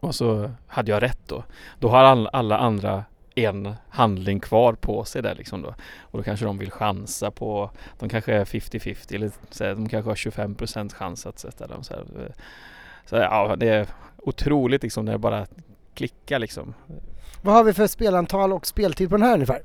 och 0.00 0.14
så 0.14 0.50
hade 0.66 0.90
jag 0.90 1.02
rätt 1.02 1.28
då. 1.28 1.44
Då 1.78 1.88
har 1.88 2.04
all, 2.04 2.28
alla 2.32 2.58
andra 2.58 3.04
en 3.38 3.74
handling 3.88 4.40
kvar 4.40 4.72
på 4.72 5.04
sig 5.04 5.22
där 5.22 5.34
liksom 5.34 5.62
då. 5.62 5.74
Och 6.00 6.18
då 6.18 6.22
kanske 6.22 6.46
de 6.46 6.58
vill 6.58 6.70
chansa 6.70 7.30
på, 7.30 7.70
de 7.98 8.08
kanske 8.08 8.34
är 8.34 8.44
50-50 8.44 9.14
eller 9.14 9.30
så 9.50 9.64
här, 9.64 9.74
de 9.74 9.88
kanske 9.88 10.10
har 10.10 10.14
25% 10.14 10.94
chans 10.94 11.26
att 11.26 11.38
sätta 11.38 11.66
dem 11.66 11.82
så 11.82 11.94
här. 11.94 12.04
Så 13.04 13.16
ja, 13.16 13.56
det 13.56 13.68
är 13.68 13.86
otroligt 14.18 14.82
liksom 14.82 15.04
när 15.04 15.12
det 15.12 15.18
bara 15.18 15.46
klickar 15.94 16.38
liksom. 16.38 16.74
Vad 17.42 17.54
har 17.54 17.64
vi 17.64 17.72
för 17.72 17.86
spelantal 17.86 18.52
och 18.52 18.66
speltid 18.66 19.10
på 19.10 19.16
den 19.16 19.26
här 19.26 19.34
ungefär? 19.34 19.62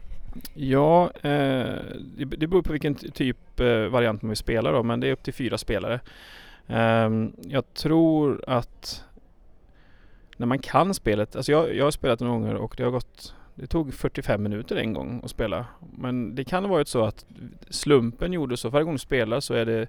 Ja, 0.54 1.12
eh, 1.22 1.76
det, 2.18 2.26
det 2.26 2.48
beror 2.48 2.62
på 2.62 2.72
vilken 2.72 2.96
ty- 2.96 3.12
typ 3.12 3.60
eh, 3.60 3.86
variant 3.86 4.22
man 4.22 4.30
vill 4.30 4.38
spela 4.38 4.72
då, 4.72 4.84
men 4.84 5.00
det 5.00 5.08
är 5.08 5.12
upp 5.12 5.24
till 5.24 5.34
fyra 5.34 5.58
spelare. 5.58 6.00
Ehm, 6.68 7.34
jag 7.42 7.74
tror 7.74 8.44
att 8.48 9.04
när 10.38 10.48
man 10.48 10.60
kan 10.60 10.94
spelet, 10.94 11.36
alltså 11.36 11.52
jag, 11.52 11.76
jag 11.76 11.84
har 11.84 11.92
spelat 11.92 12.20
några 12.20 12.34
gånger 12.34 12.56
och 12.56 12.74
det 12.78 12.84
har 12.84 12.92
gått 12.92 13.36
det 13.62 13.68
tog 13.68 13.93
45 13.93 14.43
minuter 14.43 14.76
en 14.76 14.93
gång 14.93 15.22
att 15.24 15.30
spela. 15.30 15.66
Men 15.97 16.36
det 16.36 16.43
kan 16.43 16.64
ha 16.64 16.72
varit 16.72 16.88
så 16.88 17.03
att 17.03 17.26
slumpen 17.70 18.34
gjorde 18.34 18.57
så. 18.57 18.70
Varje 18.70 18.84
gång 18.84 18.93
du 18.93 18.99
spelar 18.99 19.39
så 19.39 19.53
är 19.53 19.66
det 19.66 19.88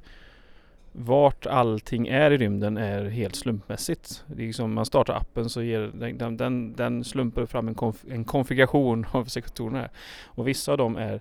vart 0.93 1.47
allting 1.47 2.09
är 2.09 2.31
i 2.31 2.37
rymden 2.37 2.77
är 2.77 3.05
helt 3.05 3.37
slumpmässigt. 3.37 4.25
Det 4.27 4.43
är 4.43 4.47
liksom, 4.47 4.75
man 4.75 4.87
startar 4.87 5.15
appen 5.15 5.49
så 5.49 5.63
ger 5.63 5.81
den, 5.81 6.19
den, 6.19 6.37
den, 6.37 6.73
den 6.77 7.05
slumpar 7.05 7.47
fram 7.47 7.69
en, 7.69 7.75
konf, 7.75 8.05
en 8.11 8.25
konfiguration 8.25 9.07
av 9.13 9.25
sektorerna. 9.25 9.79
här. 9.79 9.91
Och 10.25 10.49
vissa 10.49 10.73
av 10.73 10.79
dem 10.79 10.97
är 10.97 11.21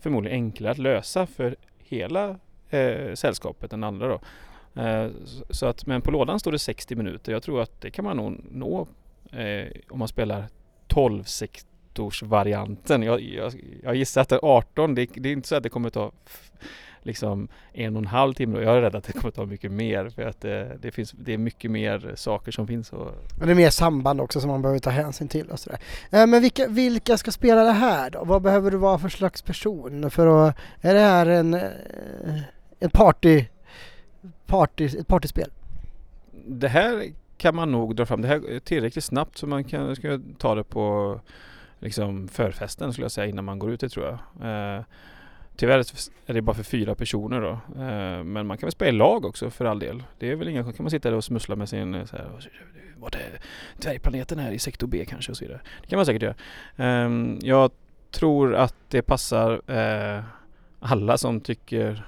förmodligen 0.00 0.36
enklare 0.36 0.72
att 0.72 0.78
lösa 0.78 1.26
för 1.26 1.56
hela 1.78 2.38
eh, 2.68 3.14
sällskapet 3.14 3.72
än 3.72 3.84
andra 3.84 4.08
då. 4.08 4.20
Eh, 4.82 5.10
så, 5.50 5.66
att, 5.66 5.86
men 5.86 6.02
på 6.02 6.10
lådan 6.10 6.40
står 6.40 6.52
det 6.52 6.58
60 6.58 6.94
minuter. 6.96 7.32
Jag 7.32 7.42
tror 7.42 7.62
att 7.62 7.80
det 7.80 7.90
kan 7.90 8.04
man 8.04 8.16
nog 8.16 8.40
nå 8.50 8.88
eh, 9.32 9.66
om 9.90 9.98
man 9.98 10.08
spelar 10.08 10.44
12 10.86 11.24
sektorsvarianten. 11.90 13.02
Jag, 13.02 13.20
jag, 13.20 13.52
jag 13.82 13.94
gissar 13.94 14.20
att 14.20 14.28
det 14.28 14.34
är 14.34 14.44
18. 14.44 14.94
Det, 14.94 15.06
det 15.14 15.28
är 15.28 15.32
inte 15.32 15.48
så 15.48 15.56
att 15.56 15.62
det 15.62 15.68
kommer 15.68 15.90
ta 15.90 16.12
liksom 17.02 17.48
en 17.72 17.96
och 17.96 18.02
en 18.02 18.06
halv 18.06 18.34
timme. 18.34 18.58
Och 18.58 18.64
Jag 18.64 18.76
är 18.76 18.80
rädd 18.82 18.94
att 18.94 19.04
det 19.04 19.12
kommer 19.12 19.30
ta 19.30 19.46
mycket 19.46 19.72
mer 19.72 20.08
för 20.08 20.22
att 20.22 20.40
det, 20.40 20.78
det, 20.82 20.90
finns, 20.90 21.12
det 21.12 21.32
är 21.34 21.38
mycket 21.38 21.70
mer 21.70 22.12
saker 22.16 22.52
som 22.52 22.66
finns. 22.66 22.92
Och, 22.92 23.06
Och 23.40 23.46
det 23.46 23.50
är 23.50 23.54
mer 23.54 23.70
samband 23.70 24.20
också 24.20 24.40
som 24.40 24.50
man 24.50 24.62
behöver 24.62 24.78
ta 24.78 24.90
hänsyn 24.90 25.28
till 25.28 25.50
och 25.50 25.58
sådär. 25.58 25.78
Eh, 26.10 26.26
men 26.26 26.42
vilka, 26.42 26.68
vilka 26.68 27.16
ska 27.16 27.30
spela 27.30 27.64
det 27.64 27.72
här 27.72 28.10
då? 28.10 28.24
Vad 28.24 28.42
behöver 28.42 28.70
du 28.70 28.76
vara 28.76 28.98
för 28.98 29.08
slags 29.08 29.42
person 29.42 30.10
för 30.10 30.48
att... 30.48 30.56
Är 30.80 30.94
det 30.94 31.00
här 31.00 31.26
en... 31.26 31.54
eh, 31.54 32.40
En 32.82 32.90
party... 32.90 33.44
party 34.46 34.84
ett 34.84 35.06
partyspel? 35.06 35.50
det 36.46 36.68
här 36.68 37.04
kan 37.36 37.54
man 37.54 37.72
nog 37.72 37.96
dra 37.96 38.06
fram. 38.06 38.22
Det 38.22 38.28
här 38.28 38.50
är 38.50 38.58
tillräckligt 38.60 39.04
snabbt 39.04 39.38
så 39.38 39.46
man 39.46 39.64
kan 39.64 39.96
ska 39.96 40.20
ta 40.38 40.54
det 40.54 40.64
på 40.64 41.20
liksom 41.80 42.28
förfesten 42.28 42.92
skulle 42.92 43.04
jag 43.04 43.12
säga 43.12 43.26
innan 43.26 43.44
man 43.44 43.58
går 43.58 43.70
ut 43.70 43.80
det 43.80 43.88
tror 43.88 44.06
jag. 44.06 44.14
Eh, 44.76 44.84
tyvärr 45.56 45.78
är 46.26 46.34
det 46.34 46.42
bara 46.42 46.56
för 46.56 46.62
fyra 46.62 46.94
personer 46.94 47.40
då. 47.40 47.50
Eh, 47.82 48.24
men 48.24 48.46
man 48.46 48.58
kan 48.58 48.66
väl 48.66 48.72
spela 48.72 48.88
i 48.88 48.92
lag 48.92 49.24
också 49.24 49.50
för 49.50 49.64
all 49.64 49.78
del. 49.78 50.02
Det 50.18 50.30
är 50.30 50.36
väl 50.36 50.48
inga 50.48 50.62
kan 50.62 50.74
man 50.78 50.90
sitta 50.90 51.10
där 51.10 51.16
och 51.16 51.24
smussla 51.24 51.56
med 51.56 51.68
sin 51.68 51.94
eh, 51.94 52.04
så 52.04 52.16
här, 52.16 52.30
Vart 52.96 53.14
är 53.14 53.40
dvärgplaneten 53.76 54.38
här 54.38 54.52
i 54.52 54.58
sektor 54.58 54.86
B 54.86 55.04
kanske 55.08 55.32
och 55.32 55.36
så 55.36 55.44
vidare. 55.44 55.60
Det 55.82 55.86
kan 55.86 55.96
man 55.96 56.06
säkert 56.06 56.22
göra. 56.22 56.34
Eh, 56.76 57.36
jag 57.40 57.70
tror 58.10 58.54
att 58.54 58.74
det 58.88 59.02
passar 59.02 59.62
eh, 59.66 60.24
alla 60.80 61.18
som 61.18 61.40
tycker 61.40 62.06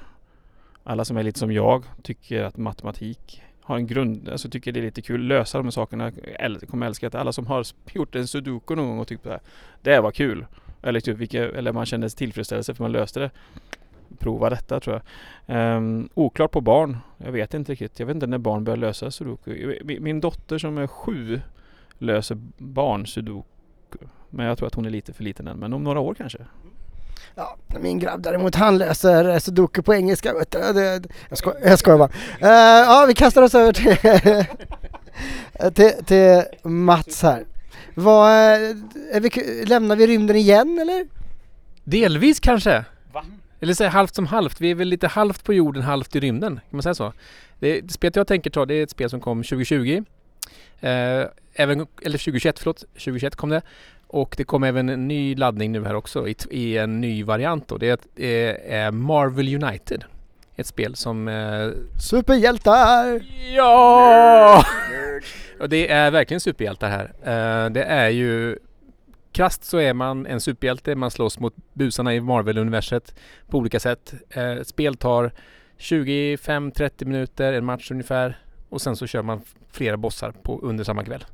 alla 0.85 1.05
som 1.05 1.17
är 1.17 1.23
lite 1.23 1.39
som 1.39 1.53
jag 1.53 1.85
tycker 2.03 2.43
att 2.45 2.57
matematik 2.57 3.43
har 3.63 3.77
en 3.77 3.87
grund, 3.87 4.29
alltså 4.29 4.49
tycker 4.51 4.73
det 4.73 4.81
är 4.81 4.85
lite 4.85 5.03
kul 5.03 5.21
att 5.21 5.27
lösa 5.39 5.59
de 5.59 5.65
här 5.67 5.71
sakerna. 5.71 6.11
Äl- 6.11 6.67
kommer 6.67 6.87
älska 6.87 7.07
att 7.07 7.15
alla 7.15 7.33
som 7.33 7.47
har 7.47 7.67
gjort 7.93 8.15
en 8.15 8.27
sudoku 8.27 8.75
någon 8.75 8.89
gång 8.89 8.99
och 8.99 9.09
tyckt 9.09 9.27
att 9.27 9.43
det 9.83 10.01
var 10.01 10.11
kul. 10.11 10.47
Eller, 10.83 11.01
typ, 11.01 11.17
vilka, 11.19 11.49
eller 11.49 11.73
man 11.73 11.87
kände 11.87 12.11
tillfredsställelse 12.11 12.75
för 12.75 12.85
man 12.85 12.93
löste 12.93 13.21
det. 13.21 13.31
Prova 14.19 14.51
detta 14.51 14.81
tror 14.81 15.01
jag. 15.47 15.77
Um, 15.77 16.09
oklart 16.15 16.51
på 16.51 16.61
barn. 16.61 16.97
Jag 17.19 17.33
vet 17.33 17.55
inte 17.55 17.73
riktigt. 17.73 17.99
Jag 18.01 18.07
vet 18.07 18.15
inte 18.15 18.27
när 18.27 18.39
barn 18.39 18.65
börjar 18.65 18.77
lösa 18.77 19.11
sudoku. 19.11 19.79
Min- 19.85 20.03
Min 20.03 20.21
dotter 20.21 20.59
som 20.59 20.79
är 20.79 20.87
sju 20.87 21.41
löser 21.99 22.39
barn 22.59 23.07
sudoku. 23.07 23.99
Men 24.31 24.47
jag 24.47 24.59
tror 24.59 24.67
att 24.67 24.75
hon 24.75 24.87
är 24.87 24.91
lite 24.91 25.13
för 25.13 25.25
liten 25.25 25.49
än. 25.49 25.59
Men 25.59 25.73
om 25.73 25.85
några 25.85 26.01
år 26.01 26.15
kanske. 26.15 26.39
Ja, 27.35 27.57
min 27.81 27.99
grabb 27.99 28.23
däremot 28.23 28.55
han 28.55 28.79
läser 28.79 29.39
sudoku 29.39 29.83
på 29.83 29.95
engelska. 29.95 30.35
vet 30.35 30.51
du. 30.51 30.59
Det, 30.59 31.03
jag, 31.29 31.39
sko 31.39 31.53
jag 31.65 31.79
skojar 31.79 31.99
bara. 31.99 32.11
Eh, 32.41 32.87
ja, 32.87 33.05
vi 33.09 33.15
kastar 33.15 33.43
oss 33.43 33.55
över 33.55 33.73
till, 33.73 33.97
till, 35.75 36.05
till 36.05 36.43
Mats 36.63 37.23
här. 37.23 37.45
Vad, 37.95 38.31
eh, 38.31 38.71
är 39.13 39.21
vi, 39.21 39.65
lämnar 39.65 39.97
vi 39.97 40.07
rymden 40.07 40.37
igen 40.37 40.79
eller? 40.79 41.07
Delvis 41.85 42.41
kanske. 42.41 42.85
Va? 43.13 43.25
Eller 43.61 43.75
säga 43.75 43.91
halvt 43.91 44.15
som 44.15 44.27
halvt. 44.27 44.61
Vi 44.61 44.71
är 44.71 44.75
väl 44.75 44.89
lite 44.89 45.07
halvt 45.07 45.45
på 45.45 45.55
jorden, 45.55 45.83
halvt 45.83 46.17
i 46.17 46.21
rymden. 46.21 46.55
Kan 46.55 46.63
man 46.71 46.83
säga 46.83 46.95
så? 46.95 47.13
Det, 47.59 47.81
det 47.81 47.93
spelet 47.93 48.17
jag 48.17 48.27
tänker 48.27 48.51
ta 48.51 48.67
det 48.67 48.75
är 48.75 48.83
ett 48.83 48.91
spel 48.91 49.11
som 49.11 49.21
kom 49.21 49.43
2020. 49.43 50.05
Eh, 50.81 51.25
även, 51.55 51.81
eller 51.81 52.19
2021, 52.19 52.59
förlåt. 52.59 52.79
2021 52.79 53.37
kom 53.37 53.51
det. 53.51 53.63
Och 54.07 54.35
det 54.39 54.45
kom 54.45 54.63
även 54.65 54.89
en 54.89 55.09
ny 55.09 55.35
laddning 55.35 55.73
nu 55.73 55.85
här 55.85 55.95
också 55.95 56.29
i, 56.29 56.37
i 56.51 56.79
en 56.79 57.01
ny 57.01 57.25
variant 57.25 57.69
då. 57.69 57.79
Det 57.79 57.89
är, 57.89 57.99
det 58.15 58.73
är 58.73 58.91
Marvel 58.91 59.65
United. 59.65 60.05
Ett 60.57 60.67
spel 60.67 60.97
som... 60.97 61.29
Eh, 61.29 61.71
Superhjältar! 62.01 63.23
ja! 63.57 64.65
Och 65.61 65.69
det 65.69 65.91
är 65.91 66.11
verkligen 66.11 66.41
superhjältar 66.41 66.91
här. 66.91 67.05
Eh, 67.05 67.71
det 67.71 67.85
är 67.85 68.09
ju... 68.09 68.59
Krasst 69.33 69.65
så 69.65 69.79
är 69.79 69.95
man 69.95 70.27
en 70.27 70.41
superhjälte. 70.41 70.95
Man 70.95 71.11
slåss 71.11 71.39
mot 71.39 71.55
busarna 71.73 72.15
i 72.15 72.21
Marvel-universet 72.21 73.15
på 73.49 73.59
olika 73.59 73.81
sätt. 73.81 74.15
Eh, 74.31 74.51
ett 74.51 74.69
spel 74.69 74.97
tar 74.97 75.33
25-30 75.79 77.05
minuter, 77.05 77.53
en 77.53 77.65
match 77.65 77.91
ungefär. 77.91 78.42
Och 78.73 78.83
sen 78.83 78.97
så 78.97 79.07
kör 79.07 79.23
man 79.23 79.41
flera 79.71 79.97
bossar 79.97 80.31
på, 80.31 80.61
under 80.63 80.85
samma 80.85 81.05
kväll. 81.05 81.25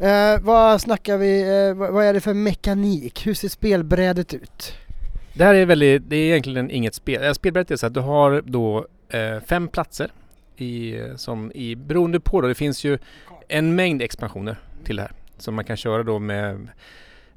Eh, 0.00 0.40
vad 0.40 0.80
snackar 0.80 1.16
vi, 1.16 1.40
eh, 1.40 1.74
vad, 1.74 2.04
är 2.04 2.14
det 2.14 2.20
för 2.20 2.34
mekanik? 2.34 3.26
Hur 3.26 3.34
ser 3.34 3.48
spelbrädet 3.48 4.34
ut? 4.34 4.74
Det 5.34 5.44
här 5.44 5.54
är 5.54 5.66
väldigt, 5.66 6.02
det 6.10 6.16
är 6.16 6.26
egentligen 6.26 6.70
inget 6.70 6.94
spel. 6.94 7.24
Äh, 7.24 7.32
spelbrädet 7.32 7.70
är 7.70 7.76
så 7.76 7.86
att 7.86 7.94
du 7.94 8.00
har 8.00 8.42
då 8.46 8.86
eh, 9.08 9.40
fem 9.46 9.68
platser 9.68 10.12
i, 10.56 11.00
som 11.16 11.52
i, 11.52 11.74
beroende 11.76 12.20
på 12.20 12.40
då, 12.40 12.48
det 12.48 12.54
finns 12.54 12.84
ju 12.84 12.98
en 13.48 13.74
mängd 13.74 14.02
expansioner 14.02 14.56
till 14.84 14.96
det 14.96 15.02
här. 15.02 15.12
Som 15.38 15.54
man 15.54 15.64
kan 15.64 15.76
köra 15.76 16.02
då 16.02 16.18
med 16.18 16.50
eh, 16.50 16.58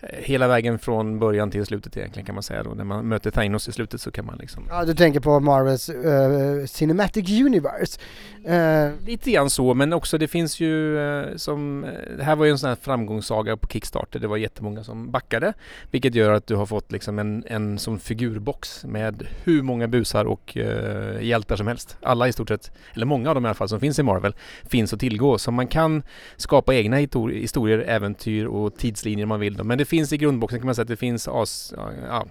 hela 0.10 0.48
vägen 0.48 0.80
från 0.80 1.20
början 1.20 1.52
till 1.52 1.66
slutet 1.66 1.98
egentligen 1.98 2.26
kan 2.26 2.36
man 2.36 2.44
säga 2.44 2.64
då. 2.64 2.70
När 2.70 2.84
man 2.84 3.08
möter 3.08 3.32
Thanos 3.32 3.68
i 3.68 3.72
slutet 3.72 4.02
så 4.02 4.12
kan 4.12 4.26
man 4.26 4.38
liksom 4.40 4.64
Ja, 4.70 4.86
du 4.86 4.94
tänker 4.94 5.20
på 5.20 5.40
Marvels 5.40 5.90
eh, 5.90 6.66
Cinematic 6.66 7.30
Universe. 7.42 8.00
Eh, 8.46 8.92
Lite 9.08 9.32
grann 9.32 9.50
så, 9.50 9.74
men 9.74 9.94
också 9.94 10.18
det 10.18 10.28
finns 10.28 10.60
ju 10.60 11.00
eh, 11.00 11.36
som... 11.36 11.84
eh, 11.84 11.90
Det 12.18 12.24
här 12.24 12.36
var 12.36 12.46
ju 12.46 12.52
en 12.52 12.58
sån 12.58 12.70
här 12.70 12.78
framgångssaga 12.82 13.58
på 13.58 13.68
Kickstarter. 13.68 14.20
Det 14.20 14.28
var 14.28 14.38
jättemånga 14.38 14.84
som 14.84 15.12
backade. 15.12 15.54
Vilket 15.92 16.16
gör 16.16 16.34
att 16.34 16.48
du 16.48 16.56
har 16.56 16.66
fått 16.66 16.92
liksom 16.92 17.20
en, 17.20 17.44
en 17.48 17.80
sån 17.80 18.00
figurbox 18.00 18.86
med 18.86 19.28
hur 19.44 19.62
många 19.62 19.88
busar 19.88 20.26
och 20.26 20.58
eh, 20.58 21.22
hjältar 21.22 21.56
som 21.56 21.68
helst. 21.68 21.98
Alla 22.02 22.28
i 22.28 22.34
stort 22.34 22.48
sett, 22.50 22.72
eller 22.94 23.06
många 23.06 23.30
av 23.30 23.36
dem 23.36 23.46
i 23.46 23.48
alla 23.48 23.56
fall 23.56 23.70
som 23.70 23.80
finns 23.80 24.00
i 24.00 24.04
Marvel, 24.04 24.36
finns 24.64 24.94
att 24.94 25.00
tillgå. 25.00 25.38
Så 25.38 25.52
man 25.52 25.68
kan 25.68 26.04
skapa 26.38 26.74
egna 26.76 26.98
historier, 26.98 27.80
äventyr 27.80 28.46
och 28.46 28.78
tidslinjer 28.78 29.26
om 29.26 29.30
man 29.30 29.40
vill. 29.40 29.64
Men 29.64 29.78
det 29.78 29.86
finns 29.98 30.14
i 30.14 30.18
grundboxen 30.18 30.60
kan 30.60 30.66
man 30.66 30.76
säga 30.76 30.82
att 30.84 30.88
det 30.88 30.96
finns 30.98 31.28
as, 31.28 31.74
ja, 32.08 32.26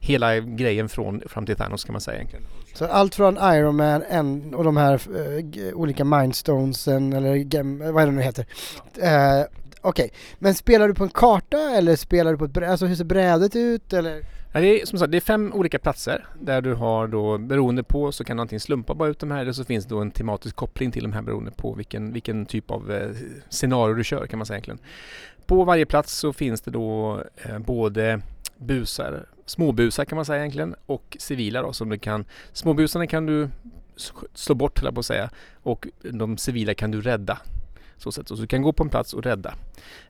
hela 0.00 0.38
grejen 0.40 0.88
från 0.88 1.22
fram 1.26 1.46
till 1.46 1.56
Thanos 1.56 1.84
kan 1.84 1.92
man 1.92 2.00
säga 2.00 2.16
egentligen. 2.16 2.44
så 2.74 2.84
allt 2.86 3.14
från 3.14 3.36
Iron 3.36 3.76
Man 3.76 4.02
en, 4.08 4.54
och 4.54 4.64
de 4.64 4.76
här 4.76 5.00
uh, 5.16 5.38
g- 5.38 5.72
olika 5.72 6.04
Mindstonesen 6.04 7.12
eller 7.12 7.34
gem, 7.34 7.78
vad 7.92 8.02
är 8.02 8.06
det 8.06 8.12
nu 8.12 8.22
heter. 8.22 8.46
Uh, 9.02 9.44
Okej, 9.80 10.10
men 10.38 10.54
spelar 10.54 10.88
du 10.88 10.94
på 10.94 11.04
en 11.04 11.10
karta 11.10 11.58
eller 11.58 11.96
spelar 11.96 12.32
du 12.32 12.38
på 12.38 12.44
ett 12.44 12.50
bräde? 12.50 12.70
Alltså 12.72 12.86
hur 12.86 12.94
ser 12.96 13.04
brädet 13.04 13.56
ut 13.56 13.92
eller? 13.92 14.22
Ja, 14.52 14.60
det 14.60 14.82
är 14.82 14.86
som 14.86 14.98
sagt 14.98 15.10
det 15.12 15.18
är 15.18 15.20
fem 15.20 15.52
olika 15.52 15.78
platser 15.78 16.26
där 16.40 16.60
du 16.60 16.74
har 16.74 17.06
då 17.08 17.38
beroende 17.38 17.82
på 17.82 18.12
så 18.12 18.24
kan 18.24 18.36
du 18.36 18.40
antingen 18.40 18.60
slumpa 18.60 18.94
bara 18.94 19.08
ut 19.08 19.18
de 19.18 19.30
här 19.30 19.40
eller 19.40 19.52
så 19.52 19.64
finns 19.64 19.86
det 19.86 19.94
då 19.94 20.00
en 20.00 20.10
tematisk 20.10 20.56
koppling 20.56 20.90
till 20.90 21.02
de 21.02 21.12
här 21.12 21.22
beroende 21.22 21.50
på 21.50 21.72
vilken, 21.74 22.12
vilken 22.12 22.46
typ 22.46 22.70
av 22.70 22.92
eh, 22.92 23.10
scenario 23.48 23.94
du 23.94 24.04
kör 24.04 24.26
kan 24.26 24.38
man 24.38 24.46
säga 24.46 24.56
egentligen. 24.56 24.78
På 25.46 25.64
varje 25.64 25.86
plats 25.86 26.12
så 26.12 26.32
finns 26.32 26.60
det 26.60 26.70
då 26.70 27.20
eh, 27.36 27.58
både 27.58 28.20
busar, 28.56 29.26
småbusar 29.46 30.04
kan 30.04 30.16
man 30.16 30.24
säga 30.24 30.38
egentligen 30.38 30.74
och 30.86 31.16
civila 31.20 31.62
då 31.62 31.72
som 31.72 31.88
du 31.88 31.98
kan 31.98 32.24
Småbusarna 32.52 33.06
kan 33.06 33.26
du 33.26 33.48
slå 34.34 34.54
bort 34.54 34.78
höll 34.78 34.86
jag 34.86 34.94
på 34.94 35.00
att 35.00 35.06
säga 35.06 35.30
och 35.62 35.86
de 36.02 36.38
civila 36.38 36.74
kan 36.74 36.90
du 36.90 37.00
rädda. 37.00 37.38
Så, 37.98 38.12
sätt. 38.12 38.28
så 38.28 38.34
du 38.34 38.46
kan 38.46 38.62
gå 38.62 38.72
på 38.72 38.82
en 38.82 38.88
plats 38.88 39.14
och 39.14 39.22
rädda. 39.22 39.54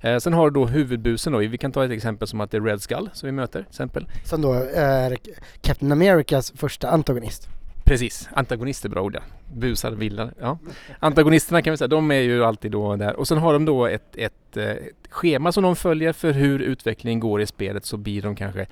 Eh, 0.00 0.18
sen 0.18 0.32
har 0.32 0.50
du 0.50 0.54
då 0.54 0.66
huvudbusen 0.66 1.32
då. 1.32 1.38
Vi 1.38 1.58
kan 1.58 1.72
ta 1.72 1.84
ett 1.84 1.90
exempel 1.90 2.28
som 2.28 2.40
att 2.40 2.50
det 2.50 2.56
är 2.56 2.60
Red 2.60 2.82
Skull 2.82 3.10
som 3.12 3.26
vi 3.26 3.32
möter 3.32 3.66
exempel. 3.68 4.08
Som 4.24 4.42
då 4.42 4.52
är 4.74 5.16
Captain 5.60 5.92
Americas 5.92 6.52
första 6.56 6.90
antagonist. 6.90 7.48
Precis, 7.86 8.28
antagonister 8.32 8.88
bra 8.88 9.02
ord 9.02 9.14
ja. 9.14 9.20
Busar, 9.54 9.92
villar, 9.92 10.34
ja. 10.40 10.58
Antagonisterna 10.98 11.62
kan 11.62 11.70
vi 11.70 11.76
säga, 11.76 11.88
de 11.88 12.10
är 12.10 12.20
ju 12.20 12.44
alltid 12.44 12.70
då 12.72 12.96
där. 12.96 13.16
Och 13.16 13.28
sen 13.28 13.38
har 13.38 13.52
de 13.52 13.64
då 13.64 13.86
ett, 13.86 14.16
ett, 14.16 14.56
eh, 14.56 14.64
ett 14.64 15.08
schema 15.10 15.52
som 15.52 15.62
de 15.62 15.76
följer 15.76 16.12
för 16.12 16.32
hur 16.32 16.58
utvecklingen 16.58 17.20
går 17.20 17.40
i 17.40 17.46
spelet 17.46 17.84
så 17.84 17.96
blir 17.96 18.22
de 18.22 18.36
kanske 18.36 18.66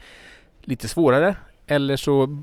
lite 0.62 0.88
svårare. 0.88 1.36
Eller 1.66 1.96
så 1.96 2.38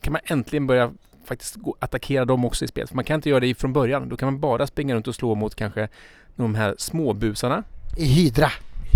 kan 0.00 0.12
man 0.12 0.22
äntligen 0.24 0.66
börja 0.66 0.92
faktiskt 1.32 1.54
gå, 1.56 1.76
attackera 1.78 2.24
dem 2.24 2.44
också 2.44 2.64
i 2.64 2.68
spelet. 2.68 2.88
För 2.88 2.96
man 2.96 3.04
kan 3.04 3.14
inte 3.14 3.30
göra 3.30 3.40
det 3.40 3.54
från 3.54 3.72
början. 3.72 4.08
Då 4.08 4.16
kan 4.16 4.26
man 4.26 4.40
bara 4.40 4.66
springa 4.66 4.94
runt 4.94 5.08
och 5.08 5.14
slå 5.14 5.34
mot 5.34 5.54
kanske 5.54 5.88
de 6.36 6.54
här 6.54 6.74
småbusarna. 6.78 7.64
I 7.96 8.04
Hydra. 8.04 8.48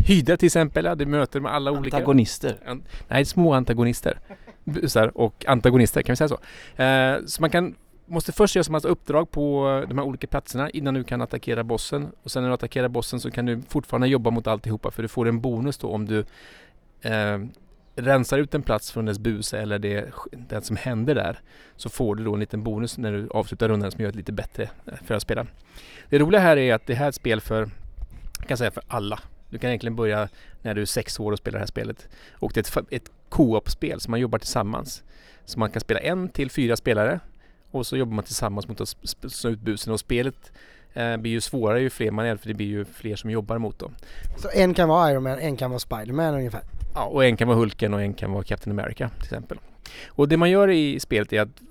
Hydra 0.06 0.36
till 0.36 0.46
exempel, 0.46 0.84
ja, 0.84 0.94
det 0.94 1.06
möter 1.06 1.40
med 1.40 1.52
alla 1.52 1.70
olika... 1.70 1.96
Antagonister. 1.96 2.56
An- 2.66 2.82
Nej, 3.08 3.24
små 3.24 3.52
antagonister. 3.54 4.18
Busar 4.64 5.18
och 5.18 5.44
antagonister, 5.48 6.02
kan 6.02 6.12
vi 6.12 6.16
säga 6.16 6.28
så? 6.28 6.38
Eh, 6.82 7.16
så 7.26 7.40
man 7.40 7.50
kan, 7.50 7.74
måste 8.06 8.32
först 8.32 8.56
göra 8.56 8.64
en 8.68 8.72
massa 8.72 8.88
uppdrag 8.88 9.30
på 9.30 9.68
eh, 9.82 9.88
de 9.88 9.98
här 9.98 10.04
olika 10.04 10.26
platserna 10.26 10.70
innan 10.70 10.94
du 10.94 11.04
kan 11.04 11.22
attackera 11.22 11.64
bossen. 11.64 12.08
Och 12.22 12.30
sen 12.30 12.42
när 12.42 12.50
du 12.50 12.54
attackerar 12.54 12.88
bossen 12.88 13.20
så 13.20 13.30
kan 13.30 13.46
du 13.46 13.62
fortfarande 13.68 14.08
jobba 14.08 14.30
mot 14.30 14.46
alltihopa 14.46 14.90
för 14.90 15.02
du 15.02 15.08
får 15.08 15.28
en 15.28 15.40
bonus 15.40 15.78
då 15.78 15.88
om 15.88 16.06
du 16.06 16.18
eh, 17.00 17.38
rensar 17.96 18.38
ut 18.38 18.54
en 18.54 18.62
plats 18.62 18.92
från 18.92 19.04
dess 19.04 19.18
buse 19.18 19.58
eller 19.58 19.78
det, 19.78 20.12
det 20.32 20.64
som 20.64 20.76
händer 20.76 21.14
där. 21.14 21.40
Så 21.76 21.88
får 21.88 22.14
du 22.14 22.24
då 22.24 22.34
en 22.34 22.40
liten 22.40 22.62
bonus 22.62 22.98
när 22.98 23.12
du 23.12 23.28
avslutar 23.30 23.68
rundan 23.68 23.90
som 23.90 24.04
gör 24.04 24.10
det 24.10 24.16
lite 24.16 24.32
bättre 24.32 24.62
eh, 24.86 24.94
för 25.04 25.14
att 25.14 25.22
spela. 25.22 25.46
Det 26.08 26.18
roliga 26.18 26.40
här 26.40 26.56
är 26.56 26.74
att 26.74 26.86
det 26.86 26.94
här 26.94 27.04
är 27.04 27.08
ett 27.08 27.14
spel 27.14 27.40
för, 27.40 27.70
jag 28.38 28.48
kan 28.48 28.56
säga 28.56 28.70
för 28.70 28.82
alla. 28.88 29.20
Du 29.50 29.58
kan 29.58 29.70
egentligen 29.70 29.96
börja 29.96 30.28
när 30.62 30.74
du 30.74 30.80
är 30.80 30.86
sex 30.86 31.20
år 31.20 31.32
och 31.32 31.38
spelar 31.38 31.58
det 31.58 31.62
här 31.62 31.66
spelet. 31.66 32.08
Och 32.32 32.52
det 32.54 32.76
är 32.76 32.80
ett, 32.80 32.86
ett 32.90 33.10
co-op-spel 33.28 34.00
så 34.00 34.10
man 34.10 34.20
jobbar 34.20 34.38
tillsammans. 34.38 35.02
Så 35.44 35.58
man 35.58 35.70
kan 35.70 35.80
spela 35.80 36.00
en 36.00 36.28
till 36.28 36.50
fyra 36.50 36.76
spelare 36.76 37.20
och 37.70 37.86
så 37.86 37.96
jobbar 37.96 38.14
man 38.14 38.24
tillsammans 38.24 38.68
mot 38.68 38.80
att 38.80 38.88
slå 39.32 39.50
ut 39.50 39.60
busen 39.60 39.92
och 39.92 40.00
spelet 40.00 40.52
eh, 40.96 41.16
blir 41.16 41.32
ju 41.32 41.40
svårare 41.40 41.80
ju 41.80 41.90
fler 41.90 42.10
man 42.10 42.26
är 42.26 42.36
för 42.36 42.48
det 42.48 42.54
blir 42.54 42.66
ju 42.66 42.84
fler 42.84 43.16
som 43.16 43.30
jobbar 43.30 43.58
mot 43.58 43.78
dem. 43.78 43.94
Så 44.36 44.48
en 44.54 44.74
kan 44.74 44.88
vara 44.88 45.10
Iron 45.10 45.22
Man, 45.22 45.38
en 45.38 45.56
kan 45.56 45.70
vara 45.70 45.80
Spider-Man 45.80 46.34
ungefär. 46.34 46.62
Ja, 46.94 47.04
och 47.04 47.24
en 47.24 47.36
kan 47.36 47.48
vara 47.48 47.58
Hulken 47.58 47.94
och 47.94 48.02
en 48.02 48.14
kan 48.14 48.32
vara 48.32 48.44
Captain 48.44 48.78
America 48.78 49.10
till 49.14 49.24
exempel. 49.24 49.58
Och 50.08 50.28
det 50.28 50.36
man 50.36 50.50
gör 50.50 50.70
i 50.70 51.00
spelet 51.00 51.32
är 51.32 51.40
att 51.40 51.62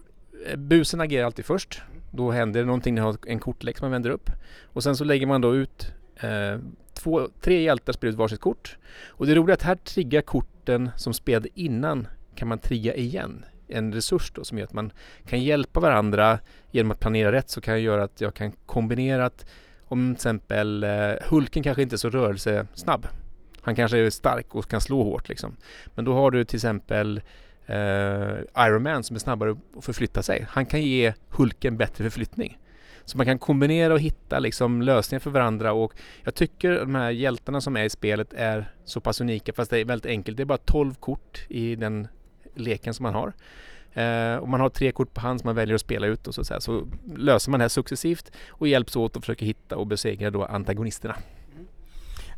eh, 0.50 0.56
busen 0.56 1.02
agerar 1.02 1.26
alltid 1.26 1.46
först. 1.46 1.82
Då 2.12 2.32
händer 2.32 2.60
det 2.60 2.66
någonting, 2.66 2.96
ni 2.96 3.02
har 3.02 3.18
en 3.28 3.40
kortlek 3.40 3.78
som 3.78 3.86
man 3.86 3.92
vänder 3.92 4.10
upp. 4.10 4.30
Och 4.64 4.84
sen 4.84 4.96
så 4.96 5.04
lägger 5.04 5.28
man 5.28 5.42
då 5.42 5.56
ut 5.56 5.94
eh, 6.20 6.60
två, 6.94 7.28
tre 7.42 7.62
hjältar 7.62 7.94
spelar 7.94 8.12
ut 8.12 8.18
varsitt 8.18 8.40
kort. 8.40 8.78
Och 9.08 9.28
det 9.28 9.36
roliga 9.36 9.54
är 9.54 9.58
att 9.58 9.64
här 9.64 9.76
triggar 9.76 10.22
korten 10.22 10.90
som 10.96 11.14
spelade 11.14 11.50
innan 11.54 12.08
kan 12.36 12.48
man 12.48 12.60
trigga 12.60 12.96
igen. 12.96 13.46
En 13.68 13.94
resurs 13.94 14.32
då 14.32 14.44
som 14.44 14.58
gör 14.58 14.66
att 14.66 14.74
man 14.74 14.92
kan 15.28 15.44
hjälpa 15.44 15.80
varandra 15.80 16.40
genom 16.72 16.92
att 16.92 17.00
planera 17.00 17.32
rätt 17.32 17.50
så 17.50 17.62
kan 17.62 17.74
jag 17.74 17.82
göra 17.82 18.04
att 18.04 18.22
jag 18.22 18.34
kan 18.34 18.52
kombinera 18.52 19.26
att 19.26 19.46
om 19.88 20.16
till 20.16 20.18
exempel 20.18 20.84
eh, 20.84 21.14
Hulken 21.30 21.64
kanske 21.64 21.82
inte 21.82 21.96
är 21.96 21.98
så 21.98 22.10
rörelsesnabb. 22.10 23.08
Han 23.62 23.76
kanske 23.76 23.98
är 23.98 24.10
stark 24.10 24.56
och 24.56 24.70
kan 24.70 24.82
slå 24.82 25.04
hårt 25.04 25.30
liksom. 25.30 25.56
Men 25.96 26.06
då 26.06 26.14
har 26.14 26.32
du 26.32 26.44
till 26.44 26.58
exempel 26.58 27.22
eh, 27.66 28.66
Iron 28.68 28.84
Man 28.84 29.04
som 29.04 29.16
är 29.16 29.20
snabbare 29.20 29.56
att 29.78 29.86
förflytta 29.86 30.24
sig. 30.24 30.46
Han 30.50 30.66
kan 30.66 30.82
ge 30.82 31.14
Hulken 31.30 31.78
bättre 31.78 32.04
förflyttning. 32.04 32.60
Så 33.06 33.18
man 33.18 33.26
kan 33.26 33.40
kombinera 33.40 33.94
och 33.94 34.00
hitta 34.00 34.40
liksom 34.40 34.82
lösningar 34.82 35.20
för 35.20 35.32
varandra 35.32 35.74
och 35.74 35.94
jag 36.24 36.36
tycker 36.36 36.72
de 36.80 36.96
här 36.96 37.12
hjältarna 37.12 37.62
som 37.62 37.78
är 37.78 37.84
i 37.84 37.90
spelet 37.90 38.34
är 38.34 38.74
så 38.86 39.02
pass 39.02 39.22
unika 39.22 39.54
fast 39.54 39.72
det 39.72 39.80
är 39.80 39.86
väldigt 39.86 40.12
enkelt. 40.12 40.38
Det 40.38 40.44
är 40.44 40.46
bara 40.46 40.58
12 40.58 40.94
kort 40.94 41.46
i 41.50 41.76
den 41.76 42.08
leken 42.56 42.94
som 42.94 43.04
man 43.04 43.14
har. 43.14 43.34
Eh, 43.94 44.38
och 44.38 44.50
man 44.50 44.60
har 44.60 44.70
tre 44.70 44.92
kort 44.92 45.14
på 45.14 45.22
hand 45.22 45.40
som 45.40 45.48
man 45.48 45.56
väljer 45.56 45.76
att 45.76 45.82
spela 45.82 46.08
ut 46.08 46.28
och 46.28 46.36
så, 46.36 46.44
så, 46.44 46.54
här. 46.54 46.60
så 46.60 46.88
löser 47.16 47.52
man 47.52 47.60
det 47.60 47.64
här 47.64 47.70
successivt 47.70 48.32
och 48.50 48.68
hjälps 48.68 48.96
åt 48.96 49.16
och 49.16 49.24
försöker 49.24 49.46
hitta 49.46 49.78
och 49.78 49.88
besegra 49.88 50.32
då 50.32 50.46
antagonisterna. 50.46 51.16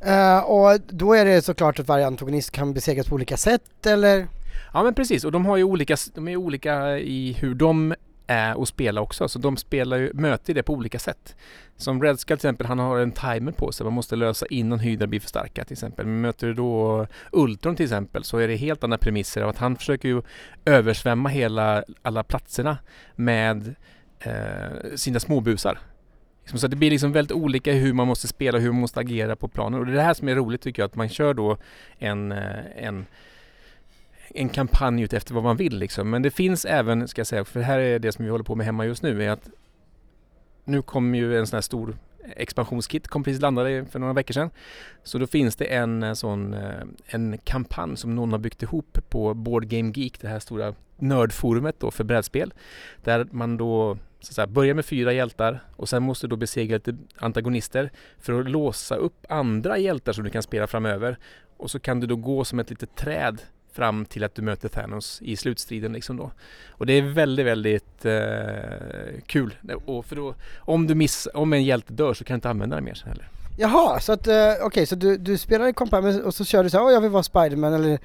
Eh, 0.01 0.39
och 0.39 0.79
då 0.87 1.13
är 1.13 1.25
det 1.25 1.41
såklart 1.41 1.79
att 1.79 1.87
varje 1.87 2.07
antagonist 2.07 2.51
kan 2.51 2.73
besegras 2.73 3.07
på 3.07 3.15
olika 3.15 3.37
sätt 3.37 3.85
eller? 3.85 4.27
Ja 4.73 4.83
men 4.83 4.93
precis 4.93 5.23
och 5.25 5.31
de 5.31 5.45
har 5.45 5.57
ju 5.57 5.63
olika, 5.63 5.97
de 6.15 6.27
är 6.27 6.35
olika 6.35 6.99
i 6.99 7.33
hur 7.39 7.55
de 7.55 7.95
Eh, 8.29 8.51
och 8.51 8.67
spela 8.67 9.01
också. 9.01 9.27
Så 9.27 9.39
de 9.39 9.57
spelar 9.57 9.97
ju, 9.97 10.11
möter 10.13 10.53
det 10.53 10.63
på 10.63 10.73
olika 10.73 10.99
sätt. 10.99 11.35
Som 11.75 12.03
Red 12.03 12.19
Skull 12.19 12.37
till 12.37 12.47
exempel, 12.47 12.67
han 12.67 12.79
har 12.79 12.99
en 12.99 13.11
timer 13.11 13.51
på 13.51 13.71
sig. 13.71 13.83
Man 13.83 13.93
måste 13.93 14.15
lösa 14.15 14.45
innan 14.49 14.79
Hydra 14.79 15.07
blir 15.07 15.19
för 15.19 15.29
starka 15.29 15.63
till 15.63 15.73
exempel. 15.73 16.05
Men 16.05 16.21
möter 16.21 16.47
du 16.47 16.53
då 16.53 17.07
Ultron 17.31 17.75
till 17.75 17.83
exempel 17.83 18.23
så 18.23 18.37
är 18.37 18.47
det 18.47 18.55
helt 18.55 18.83
andra 18.83 18.97
premisser 18.97 19.41
av 19.41 19.49
att 19.49 19.57
han 19.57 19.75
försöker 19.75 20.09
ju 20.09 20.21
översvämma 20.65 21.29
hela, 21.29 21.83
alla 22.01 22.23
platserna 22.23 22.77
med 23.15 23.75
eh, 24.19 24.95
sina 24.95 25.19
småbusar. 25.19 25.79
Liksom, 26.41 26.59
så 26.59 26.67
det 26.67 26.75
blir 26.75 26.91
liksom 26.91 27.11
väldigt 27.11 27.37
olika 27.37 27.73
hur 27.73 27.93
man 27.93 28.07
måste 28.07 28.27
spela, 28.27 28.57
hur 28.57 28.71
man 28.71 28.81
måste 28.81 28.99
agera 28.99 29.35
på 29.35 29.47
planen. 29.47 29.79
Och 29.79 29.85
det 29.85 29.91
är 29.91 29.95
det 29.95 30.01
här 30.01 30.13
som 30.13 30.27
är 30.27 30.35
roligt 30.35 30.61
tycker 30.61 30.81
jag, 30.81 30.87
att 30.87 30.95
man 30.95 31.09
kör 31.09 31.33
då 31.33 31.57
en, 31.97 32.31
eh, 32.31 32.65
en 32.75 33.05
en 34.29 34.49
kampanj 34.49 35.01
ut 35.01 35.13
efter 35.13 35.33
vad 35.33 35.43
man 35.43 35.57
vill 35.57 35.77
liksom. 35.79 36.09
Men 36.09 36.21
det 36.21 36.31
finns 36.31 36.65
även, 36.65 37.07
ska 37.07 37.19
jag 37.19 37.27
säga, 37.27 37.45
för 37.45 37.59
det 37.59 37.65
här 37.65 37.79
är 37.79 37.99
det 37.99 38.11
som 38.11 38.25
vi 38.25 38.31
håller 38.31 38.43
på 38.43 38.55
med 38.55 38.65
hemma 38.65 38.85
just 38.85 39.03
nu, 39.03 39.23
är 39.23 39.29
att 39.29 39.49
nu 40.63 40.81
kommer 40.81 41.17
ju 41.17 41.37
en 41.37 41.47
sån 41.47 41.57
här 41.57 41.61
stor 41.61 41.97
expansionskit, 42.35 43.07
kom 43.07 43.23
precis 43.23 43.41
landade 43.41 43.85
för 43.85 43.99
några 43.99 44.13
veckor 44.13 44.33
sedan. 44.33 44.49
Så 45.03 45.17
då 45.17 45.27
finns 45.27 45.55
det 45.55 45.65
en 45.65 46.03
eh, 46.03 46.13
sån, 46.13 46.53
eh, 46.53 46.83
en 47.05 47.37
kampanj 47.37 47.97
som 47.97 48.15
någon 48.15 48.31
har 48.31 48.39
byggt 48.39 48.63
ihop 48.63 48.97
på 49.09 49.33
Board 49.33 49.67
Game 49.67 49.91
Geek, 49.95 50.21
det 50.21 50.27
här 50.27 50.39
stora 50.39 50.73
nördforumet 50.95 51.79
då 51.79 51.91
för 51.91 52.03
brädspel. 52.03 52.53
Där 53.03 53.27
man 53.31 53.57
då 53.57 53.97
så 54.19 54.31
att 54.31 54.35
säga, 54.35 54.47
börjar 54.47 54.73
med 54.73 54.85
fyra 54.85 55.13
hjältar 55.13 55.63
och 55.75 55.89
sen 55.89 56.03
måste 56.03 56.27
du 56.27 56.29
då 56.29 56.35
besegra 56.35 56.75
lite 56.75 56.97
antagonister 57.17 57.91
för 58.19 58.39
att 58.39 58.49
låsa 58.49 58.95
upp 58.95 59.25
andra 59.29 59.77
hjältar 59.77 60.13
som 60.13 60.23
du 60.23 60.29
kan 60.29 60.43
spela 60.43 60.67
framöver. 60.67 61.17
Och 61.57 61.71
så 61.71 61.79
kan 61.79 61.99
du 61.99 62.07
då 62.07 62.15
gå 62.15 62.43
som 62.43 62.59
ett 62.59 62.69
litet 62.69 62.95
träd 62.95 63.41
fram 63.77 64.05
till 64.05 64.23
att 64.23 64.35
du 64.35 64.41
möter 64.41 64.69
Thanos 64.69 65.19
i 65.21 65.35
slutstriden 65.35 65.93
liksom 65.93 66.17
då. 66.17 66.31
Och 66.69 66.85
det 66.85 66.93
är 66.93 67.01
väldigt, 67.01 67.45
väldigt 67.45 68.05
eh, 68.05 68.13
kul. 69.25 69.55
Och 69.85 70.05
för 70.05 70.15
då, 70.15 70.33
om 70.59 70.87
du 70.87 70.95
miss, 70.95 71.27
om 71.33 71.53
en 71.53 71.63
hjälte 71.63 71.93
dör 71.93 72.13
så 72.13 72.23
kan 72.23 72.33
du 72.33 72.37
inte 72.37 72.49
använda 72.49 72.75
den 72.75 72.85
mer 72.85 72.93
sen 72.93 73.07
heller. 73.09 73.29
Jaha, 73.59 73.99
så 73.99 74.11
att, 74.13 74.27
eh, 74.27 74.35
okej, 74.63 74.85
så 74.85 74.95
du, 74.95 75.17
du 75.17 75.37
spelar 75.37 75.67
i 75.67 75.73
kompa 75.73 76.01
men- 76.01 76.23
och 76.23 76.33
så 76.33 76.45
kör 76.45 76.63
du 76.63 76.69
så 76.69 76.77
här, 76.77 76.85
"Åh, 76.85 76.91
jag 76.91 77.01
vill 77.01 77.11
vara 77.11 77.23
Spiderman 77.23 77.73
eller 77.73 77.99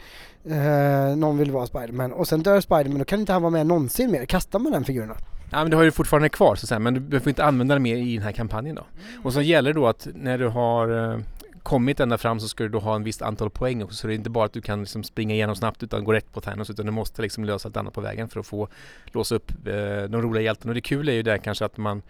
eh, 1.10 1.16
någon 1.16 1.38
vill 1.38 1.50
vara 1.50 1.66
Spiderman 1.66 2.12
och 2.12 2.28
sen 2.28 2.42
dör 2.42 2.60
Spiderman, 2.60 2.98
då 2.98 3.04
kan 3.04 3.20
inte 3.20 3.32
han 3.32 3.42
vara 3.42 3.50
med 3.50 3.66
någonsin 3.66 4.10
mer. 4.10 4.24
Kastar 4.24 4.58
man 4.58 4.72
den 4.72 4.84
figuren 4.84 5.08
då? 5.08 5.14
Ja 5.50 5.58
men 5.62 5.70
du 5.70 5.76
har 5.76 5.84
ju 5.84 5.90
fortfarande 5.90 6.28
kvar 6.28 6.54
så 6.56 6.64
att 6.64 6.68
säga, 6.68 6.78
men 6.78 7.10
du 7.10 7.20
får 7.20 7.28
inte 7.28 7.44
använda 7.44 7.74
den 7.74 7.82
mer 7.82 7.96
i 7.96 8.14
den 8.14 8.22
här 8.24 8.32
kampanjen 8.32 8.76
då. 8.76 8.82
Och 9.22 9.32
så 9.32 9.40
gäller 9.42 9.72
det 9.72 9.80
då 9.80 9.86
att 9.88 10.08
när 10.14 10.38
du 10.38 10.48
har 10.48 11.12
eh, 11.12 11.18
kommit 11.62 12.00
ända 12.00 12.18
fram 12.18 12.40
så 12.40 12.48
ska 12.48 12.62
du 12.64 12.68
då 12.68 12.78
ha 12.78 12.94
en 12.96 13.04
visst 13.04 13.22
antal 13.22 13.50
poäng 13.50 13.82
också. 13.82 13.96
Så 13.96 14.06
det 14.06 14.12
är 14.12 14.16
inte 14.16 14.30
bara 14.30 14.44
att 14.44 14.52
du 14.52 14.60
kan 14.60 14.80
liksom 14.80 15.02
springa 15.04 15.34
igenom 15.34 15.56
snabbt 15.56 15.82
utan 15.82 16.04
gå 16.04 16.12
rätt 16.12 16.32
på 16.32 16.40
Thanos 16.40 16.70
utan 16.70 16.86
du 16.86 16.92
måste 16.92 17.22
liksom 17.22 17.44
lösa 17.44 17.68
allt 17.68 17.76
annat 17.76 17.94
på 17.94 18.00
vägen 18.00 18.28
för 18.28 18.40
att 18.40 18.46
få 18.46 18.68
låsa 19.06 19.34
upp 19.34 19.50
eh, 19.66 20.02
de 20.08 20.22
roliga 20.22 20.42
hjältarna. 20.42 20.70
Och 20.70 20.74
det 20.74 20.80
kul 20.80 21.08
är 21.08 21.12
ju 21.12 21.22
där 21.22 21.38
kanske 21.38 21.64
att 21.64 21.76
man 21.76 22.02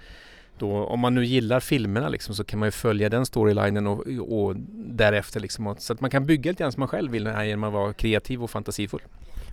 då, 0.58 0.76
om 0.84 1.00
man 1.00 1.14
nu 1.14 1.24
gillar 1.24 1.60
filmerna 1.60 2.08
liksom, 2.08 2.34
så 2.34 2.44
kan 2.44 2.58
man 2.58 2.66
ju 2.66 2.70
följa 2.70 3.08
den 3.08 3.26
storylinen 3.26 3.86
och, 3.86 4.06
och 4.28 4.54
därefter 4.86 5.40
liksom. 5.40 5.66
och- 5.66 5.80
Så 5.82 5.92
att 5.92 6.00
man 6.00 6.10
kan 6.10 6.26
bygga 6.26 6.50
lite 6.50 6.62
grann 6.62 6.72
som 6.72 6.80
man 6.80 6.88
själv 6.88 7.12
vill 7.12 7.26
här 7.26 7.44
genom 7.44 7.64
att 7.64 7.72
vara 7.72 7.92
kreativ 7.92 8.42
och 8.42 8.50
fantasifull. 8.50 9.00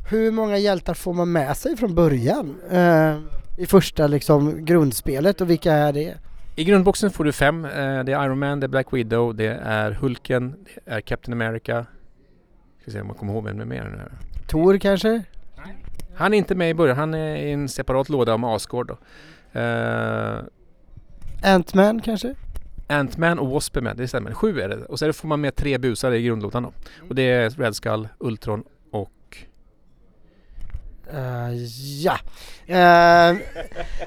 Hur 0.10 0.32
många 0.32 0.58
hjältar 0.58 0.94
får 0.94 1.14
man 1.14 1.32
med 1.32 1.58
sig 1.58 1.78
från 1.78 1.96
början? 1.96 2.56
Eh, 2.72 3.18
I 3.58 3.66
första 3.66 4.08
liksom 4.08 4.66
grundspelet 4.66 5.42
och 5.42 5.50
vilka 5.50 5.74
är 5.74 5.94
det? 5.94 6.18
I 6.60 6.64
grundboxen 6.64 7.12
får 7.12 7.24
du 7.24 7.32
fem. 7.32 7.66
Eh, 7.66 8.04
det 8.04 8.12
är 8.12 8.26
Iron 8.26 8.40
Man, 8.40 8.60
det 8.60 8.66
är 8.66 8.68
Black 8.68 8.94
Widow, 8.94 9.36
det 9.36 9.60
är 9.64 9.92
Hulken, 9.92 10.56
det 10.86 10.92
är 10.92 11.02
Captain 11.02 11.42
America. 11.42 11.86
Ska 12.82 12.92
se 12.92 13.02
om 13.02 13.08
man 13.08 13.16
kommer 13.16 13.34
ihåg 13.34 13.46
vem 13.46 13.58
det 13.58 13.64
är 13.64 13.66
mer 13.66 13.84
nu. 13.84 14.12
Tor 14.48 14.78
kanske? 14.78 15.24
Han 16.16 16.34
är 16.34 16.38
inte 16.38 16.56
med 16.56 16.70
i 16.70 16.74
början, 16.74 16.98
han 16.98 17.14
är 17.14 17.36
i 17.36 17.52
en 17.52 17.70
separat 17.70 18.10
låda 18.10 18.38
med 18.38 18.50
Asgård 18.50 18.88
då. 18.88 18.98
Eh, 19.60 20.40
Ant-Man 21.44 22.02
kanske? 22.02 22.36
Ant-Man 22.88 23.40
och 23.40 23.50
Wasp 23.50 23.78
är 23.78 23.82
med, 23.82 23.98
det 23.98 24.08
stämmer. 24.08 24.34
Sju 24.34 24.60
är 24.60 24.70
det. 24.70 24.86
Och 24.86 25.00
sen 25.00 25.14
får 25.14 25.28
man 25.28 25.42
med 25.42 25.56
tre 25.56 25.78
busar 25.78 26.12
i 26.12 26.24
grundlådan 26.24 26.64
då. 26.64 26.74
Och 27.10 27.16
det 27.16 27.22
är 27.32 27.50
Red 27.50 27.76
Skull, 27.76 28.08
Ultron 28.20 28.64
och... 31.10 31.56
Ja. 32.02 32.18
Uh, 32.70 33.38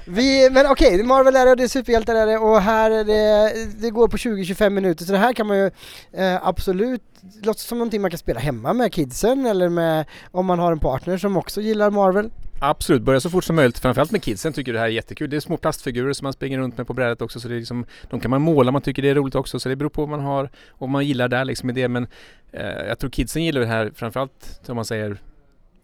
vi, 0.05 0.51
men 0.51 0.67
okej, 0.67 1.03
Marvel 1.03 1.37
är 1.37 1.45
det 1.45 1.51
och 1.51 1.57
det 1.57 1.65
är 1.65 1.69
superhjältar 1.69 2.15
är 2.15 2.27
det 2.27 2.39
och 2.39 2.61
här 2.61 2.91
är 2.91 3.05
det, 3.05 3.53
det 3.81 3.91
går 3.91 4.09
på 4.09 4.17
20-25 4.17 4.71
minuter 4.71 5.05
så 5.05 5.13
det 5.13 5.19
här 5.19 5.33
kan 5.33 5.47
man 5.47 5.59
ju 5.59 5.65
uh, 5.65 6.47
absolut, 6.47 7.03
låter 7.43 7.61
som 7.61 7.79
någonting 7.79 8.01
man 8.01 8.11
kan 8.11 8.19
spela 8.19 8.41
hemma 8.41 8.73
med 8.73 8.93
kidsen 8.93 9.47
eller 9.47 9.69
med 9.69 10.05
om 10.31 10.47
man 10.47 10.59
har 10.59 10.73
en 10.73 10.79
partner 10.79 11.19
som 11.19 11.37
också 11.37 11.61
gillar 11.61 11.91
Marvel. 11.91 12.31
Absolut, 12.65 13.03
börja 13.03 13.21
så 13.21 13.31
fort 13.31 13.45
som 13.45 13.57
möjligt. 13.57 13.79
Framförallt 13.79 14.11
med 14.11 14.23
kidsen 14.23 14.53
tycker 14.53 14.73
det 14.73 14.79
här 14.79 14.87
är 14.87 14.91
jättekul. 14.91 15.31
Det 15.31 15.37
är 15.37 15.41
små 15.41 15.57
plastfigurer 15.57 16.13
som 16.13 16.25
man 16.25 16.33
springer 16.33 16.59
runt 16.59 16.79
med 16.79 16.87
på 16.87 16.95
brädet 16.95 17.23
också. 17.23 17.41
Så 17.41 17.49
det 17.49 17.55
är 17.55 17.59
liksom, 17.59 17.87
de 18.11 18.21
kan 18.21 18.31
man 18.31 18.43
måla, 18.43 18.69
om 18.69 18.73
man 18.73 18.83
tycker 18.83 19.03
det 19.03 19.09
är 19.09 19.15
roligt 19.15 19.35
också. 19.35 19.61
Så 19.61 19.69
det 19.69 19.77
beror 19.77 19.91
på 19.91 20.03
vad 20.03 20.09
man 20.09 20.21
har 20.21 20.45
och 20.69 20.81
vad 20.81 20.89
man 20.89 21.07
gillar 21.07 21.29
där 21.29 21.45
liksom 21.45 21.71
i 21.71 21.73
det. 21.73 21.89
Men 21.89 22.07
eh, 22.53 22.87
jag 22.89 22.99
tror 22.99 23.11
kidsen 23.11 23.45
gillar 23.45 23.61
det 23.61 23.67
här 23.67 23.93
framförallt 23.95 24.61
om 24.69 24.77
man 24.77 24.85
säger 24.85 25.21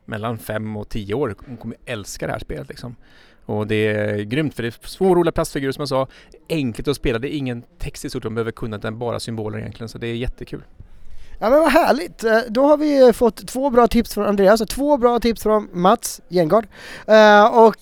mellan 0.09 0.39
fem 0.39 0.77
och 0.77 0.89
tio 0.89 1.15
år. 1.15 1.35
Kommer 1.61 1.77
älska 1.85 2.27
det 2.27 2.33
här 2.33 2.41
spelet 2.41 2.69
liksom. 2.69 2.97
Och 3.47 3.67
det 3.67 3.87
är 3.87 4.23
grymt 4.23 4.55
för 4.55 4.63
det 4.63 4.69
är 4.69 4.89
små 4.89 5.15
roliga 5.15 5.33
plastfigurer 5.33 5.73
som 5.73 5.83
jag 5.83 5.89
sa. 5.89 6.07
Enkelt 6.49 6.89
att 6.89 6.97
spela, 6.97 7.19
det 7.19 7.35
är 7.35 7.37
ingen 7.37 7.63
text 7.79 8.05
i 8.05 8.11
stort 8.11 8.23
de 8.23 8.35
behöver 8.35 8.53
kunna 8.53 8.77
utan 8.77 8.99
bara 8.99 9.21
symboler 9.21 9.59
egentligen. 9.59 9.89
Så 9.89 9.99
det 9.99 10.07
är 10.07 10.15
jättekul. 10.15 10.63
Ja 11.41 11.51
men 11.51 11.61
vad 11.61 11.73
härligt! 11.73 12.25
Eh, 12.25 12.39
då 12.49 12.67
har 12.67 12.77
vi 12.77 13.07
eh, 13.07 13.13
fått 13.13 13.47
två 13.47 13.71
bra 13.71 13.89
tips 13.89 14.15
från 14.15 14.27
Andreas 14.27 14.61
och 14.61 14.69
två 14.69 14.97
bra 14.97 15.21
tips 15.21 15.43
från 15.43 15.69
Mats 15.73 16.21
Gengard. 16.29 16.67
Eh, 17.07 17.47
och 17.47 17.77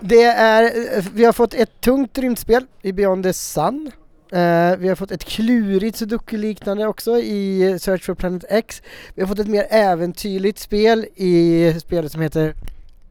det 0.00 0.22
är, 0.22 0.72
vi 1.12 1.24
har 1.24 1.32
fått 1.32 1.54
ett 1.54 1.80
tungt 1.80 2.18
rymdspel 2.18 2.66
i 2.82 2.92
Beyond 2.92 3.24
the 3.24 3.32
Sun. 3.32 3.90
Eh, 4.32 4.76
vi 4.76 4.88
har 4.88 4.94
fått 4.94 5.10
ett 5.10 5.24
klurigt 5.24 5.96
sudoku-liknande 5.96 6.86
också 6.86 7.18
i 7.18 7.76
Search 7.80 8.02
for 8.04 8.14
Planet 8.14 8.44
X. 8.48 8.82
Vi 9.14 9.22
har 9.22 9.28
fått 9.28 9.38
ett 9.38 9.48
mer 9.48 9.66
äventyrligt 9.70 10.58
spel 10.58 11.06
i 11.16 11.74
spelet 11.80 12.12
som 12.12 12.20
heter 12.20 12.54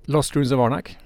Lost 0.06 0.36
Ruins 0.36 0.52
of 0.52 0.60
Arnak. 0.60 0.98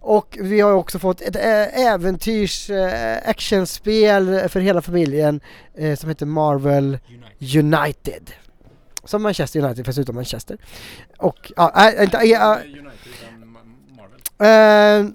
och 0.00 0.38
vi 0.40 0.60
har 0.60 0.72
också 0.72 0.98
fått 0.98 1.20
ett 1.20 1.36
ä- 1.36 1.70
äventyrs 1.74 2.70
äh, 2.70 3.18
actionspel 3.28 4.48
för 4.48 4.60
hela 4.60 4.82
familjen 4.82 5.40
eh, 5.74 5.96
som 5.96 6.08
heter 6.08 6.26
Marvel 6.26 6.98
United. 7.56 8.30
Som 9.04 9.22
Manchester 9.22 9.60
United 9.64 9.86
fast 9.86 9.98
utom 9.98 10.14
Manchester. 10.14 10.56
Och, 11.18 11.52
ja, 11.56 11.90
äh, 11.92 12.04
inte, 12.04 12.18
äh, 12.18 12.52
äh, 15.00 15.06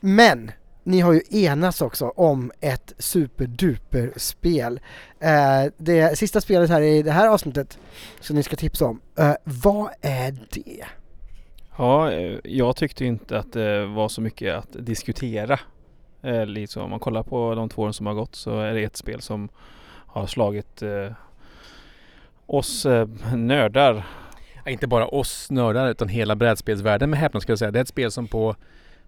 men 0.00 0.50
ni 0.88 1.00
har 1.00 1.12
ju 1.12 1.22
enats 1.30 1.82
också 1.82 2.08
om 2.08 2.52
ett 2.60 2.94
superduper 2.98 4.12
spel. 4.16 4.80
Eh, 5.20 5.72
det 5.76 6.18
sista 6.18 6.40
spelet 6.40 6.70
här 6.70 6.80
i 6.80 7.02
det 7.02 7.12
här 7.12 7.28
avsnittet 7.28 7.78
som 8.20 8.36
ni 8.36 8.42
ska 8.42 8.56
tipsa 8.56 8.86
om. 8.86 9.00
Eh, 9.18 9.34
vad 9.44 9.90
är 10.00 10.36
det? 10.50 10.84
Ja, 11.76 12.12
eh, 12.12 12.38
jag 12.44 12.76
tyckte 12.76 13.04
inte 13.04 13.38
att 13.38 13.52
det 13.52 13.86
var 13.86 14.08
så 14.08 14.20
mycket 14.20 14.54
att 14.54 14.68
diskutera. 14.72 15.60
Eh, 16.22 16.46
Liksom, 16.46 16.82
om 16.82 16.90
man 16.90 17.00
kollar 17.00 17.22
på 17.22 17.54
de 17.54 17.68
två 17.68 17.82
åren 17.82 17.92
som 17.92 18.06
har 18.06 18.14
gått 18.14 18.34
så 18.34 18.60
är 18.60 18.74
det 18.74 18.84
ett 18.84 18.96
spel 18.96 19.20
som 19.20 19.48
har 20.06 20.26
slagit 20.26 20.82
eh, 20.82 21.12
oss 22.46 22.86
eh, 22.86 23.08
nördar. 23.34 24.06
Ja, 24.64 24.70
inte 24.70 24.86
bara 24.86 25.06
oss 25.06 25.50
nördar 25.50 25.90
utan 25.90 26.08
hela 26.08 26.36
brädspelsvärlden 26.36 27.10
med 27.10 27.18
häpnad 27.18 27.42
ska 27.42 27.52
jag 27.52 27.58
säga. 27.58 27.70
Det 27.70 27.78
är 27.78 27.82
ett 27.82 27.88
spel 27.88 28.10
som 28.10 28.26
på 28.26 28.56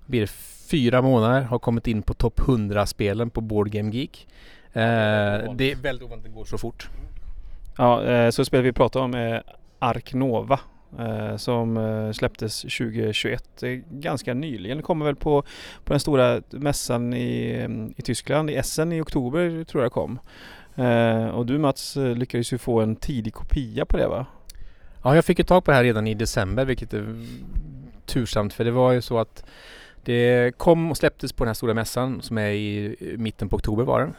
blir 0.07 0.26
fyra 0.71 1.03
månader 1.03 1.41
har 1.43 1.59
kommit 1.59 1.87
in 1.87 2.03
på 2.03 2.14
topp 2.14 2.41
100-spelen 2.41 3.31
på 3.31 3.41
Board 3.41 3.71
Game 3.71 3.91
Geek. 3.91 4.29
Eh, 4.73 4.83
det 5.55 5.73
är 5.73 5.83
väldigt 5.83 6.05
ovanligt 6.05 6.27
att 6.27 6.33
det 6.33 6.39
går 6.39 6.45
så 6.45 6.59
fort. 6.59 6.89
Ja, 7.77 8.05
eh, 8.05 8.31
så 8.31 8.45
spelet 8.45 8.66
vi 8.66 8.73
pratar 8.73 9.01
om 9.01 9.14
är 9.14 9.43
Ark 9.79 10.14
Nova. 10.14 10.61
Eh, 10.99 11.37
som 11.37 11.77
eh, 11.77 12.12
släpptes 12.12 12.61
2021. 12.61 13.45
Det 13.61 13.68
är 13.68 13.83
ganska 13.91 14.35
nyligen. 14.35 14.77
Det 14.77 14.83
kommer 14.83 15.07
väl 15.07 15.16
på, 15.16 15.43
på 15.85 15.93
den 15.93 16.01
stora 16.01 16.43
mässan 16.51 17.14
i, 17.14 17.51
eh, 17.51 17.68
i 17.97 18.03
Tyskland. 18.03 18.51
I 18.51 18.57
Essen 18.57 18.93
i 18.93 19.01
oktober 19.01 19.64
tror 19.64 19.83
jag 19.83 19.91
det 19.91 19.95
kom. 19.95 20.18
Eh, 20.75 21.27
och 21.27 21.47
du 21.47 21.59
Mats 21.59 21.97
eh, 21.97 22.16
lyckades 22.16 22.53
ju 22.53 22.59
få 22.59 22.81
en 22.81 22.97
tidig 22.97 23.35
kopia 23.35 23.85
på 23.85 23.97
det 23.97 24.09
va? 24.09 24.27
Ja, 25.05 25.14
jag 25.14 25.25
fick 25.25 25.39
ju 25.39 25.45
tag 25.45 25.64
på 25.64 25.71
det 25.71 25.77
här 25.77 25.85
redan 25.85 26.07
i 26.07 26.14
december 26.14 26.64
vilket 26.64 26.95
är 26.95 27.27
tursamt 28.07 28.53
för 28.55 28.64
det 28.64 28.71
var 28.71 28.93
ju 28.93 29.03
så 29.03 29.18
att 29.18 29.45
det 30.05 30.53
kom 30.57 30.90
och 30.90 30.96
släpptes 30.96 31.32
på 31.32 31.44
den 31.44 31.48
här 31.48 31.55
stora 31.55 31.74
mässan 31.74 32.22
som 32.22 32.38
är 32.38 32.51
i 32.51 32.96
mitten 33.18 33.48
på 33.48 33.57
oktober 33.57 33.84
var 33.84 34.01
den. 34.01 34.14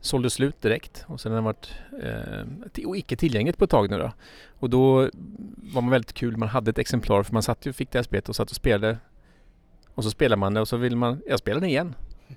Sålde 0.00 0.30
slut 0.30 0.62
direkt 0.62 1.04
och 1.08 1.20
sen 1.20 1.32
har 1.32 1.36
den 1.36 1.44
varit 1.44 1.70
eh, 2.02 2.86
och 2.86 2.96
icke 2.96 3.16
tillgängligt 3.16 3.58
på 3.58 3.64
ett 3.64 3.70
tag 3.70 3.90
nu 3.90 3.98
då. 3.98 4.12
Och 4.58 4.70
då 4.70 5.10
var 5.56 5.82
man 5.82 5.90
väldigt 5.90 6.12
kul, 6.12 6.36
man 6.36 6.48
hade 6.48 6.70
ett 6.70 6.78
exemplar 6.78 7.22
för 7.22 7.32
man 7.32 7.42
satt 7.42 7.66
ju 7.66 7.72
fick 7.72 7.90
det 7.90 7.98
här 7.98 8.02
spelet 8.02 8.28
och 8.28 8.36
satt 8.36 8.50
och 8.50 8.56
spelade. 8.56 8.98
Och 9.94 10.04
så 10.04 10.10
spelar 10.10 10.36
man 10.36 10.54
det 10.54 10.60
och 10.60 10.68
så 10.68 10.76
vill 10.76 10.96
man, 10.96 11.20
jag 11.26 11.38
spelar 11.38 11.60
det 11.60 11.66
igen. 11.66 11.94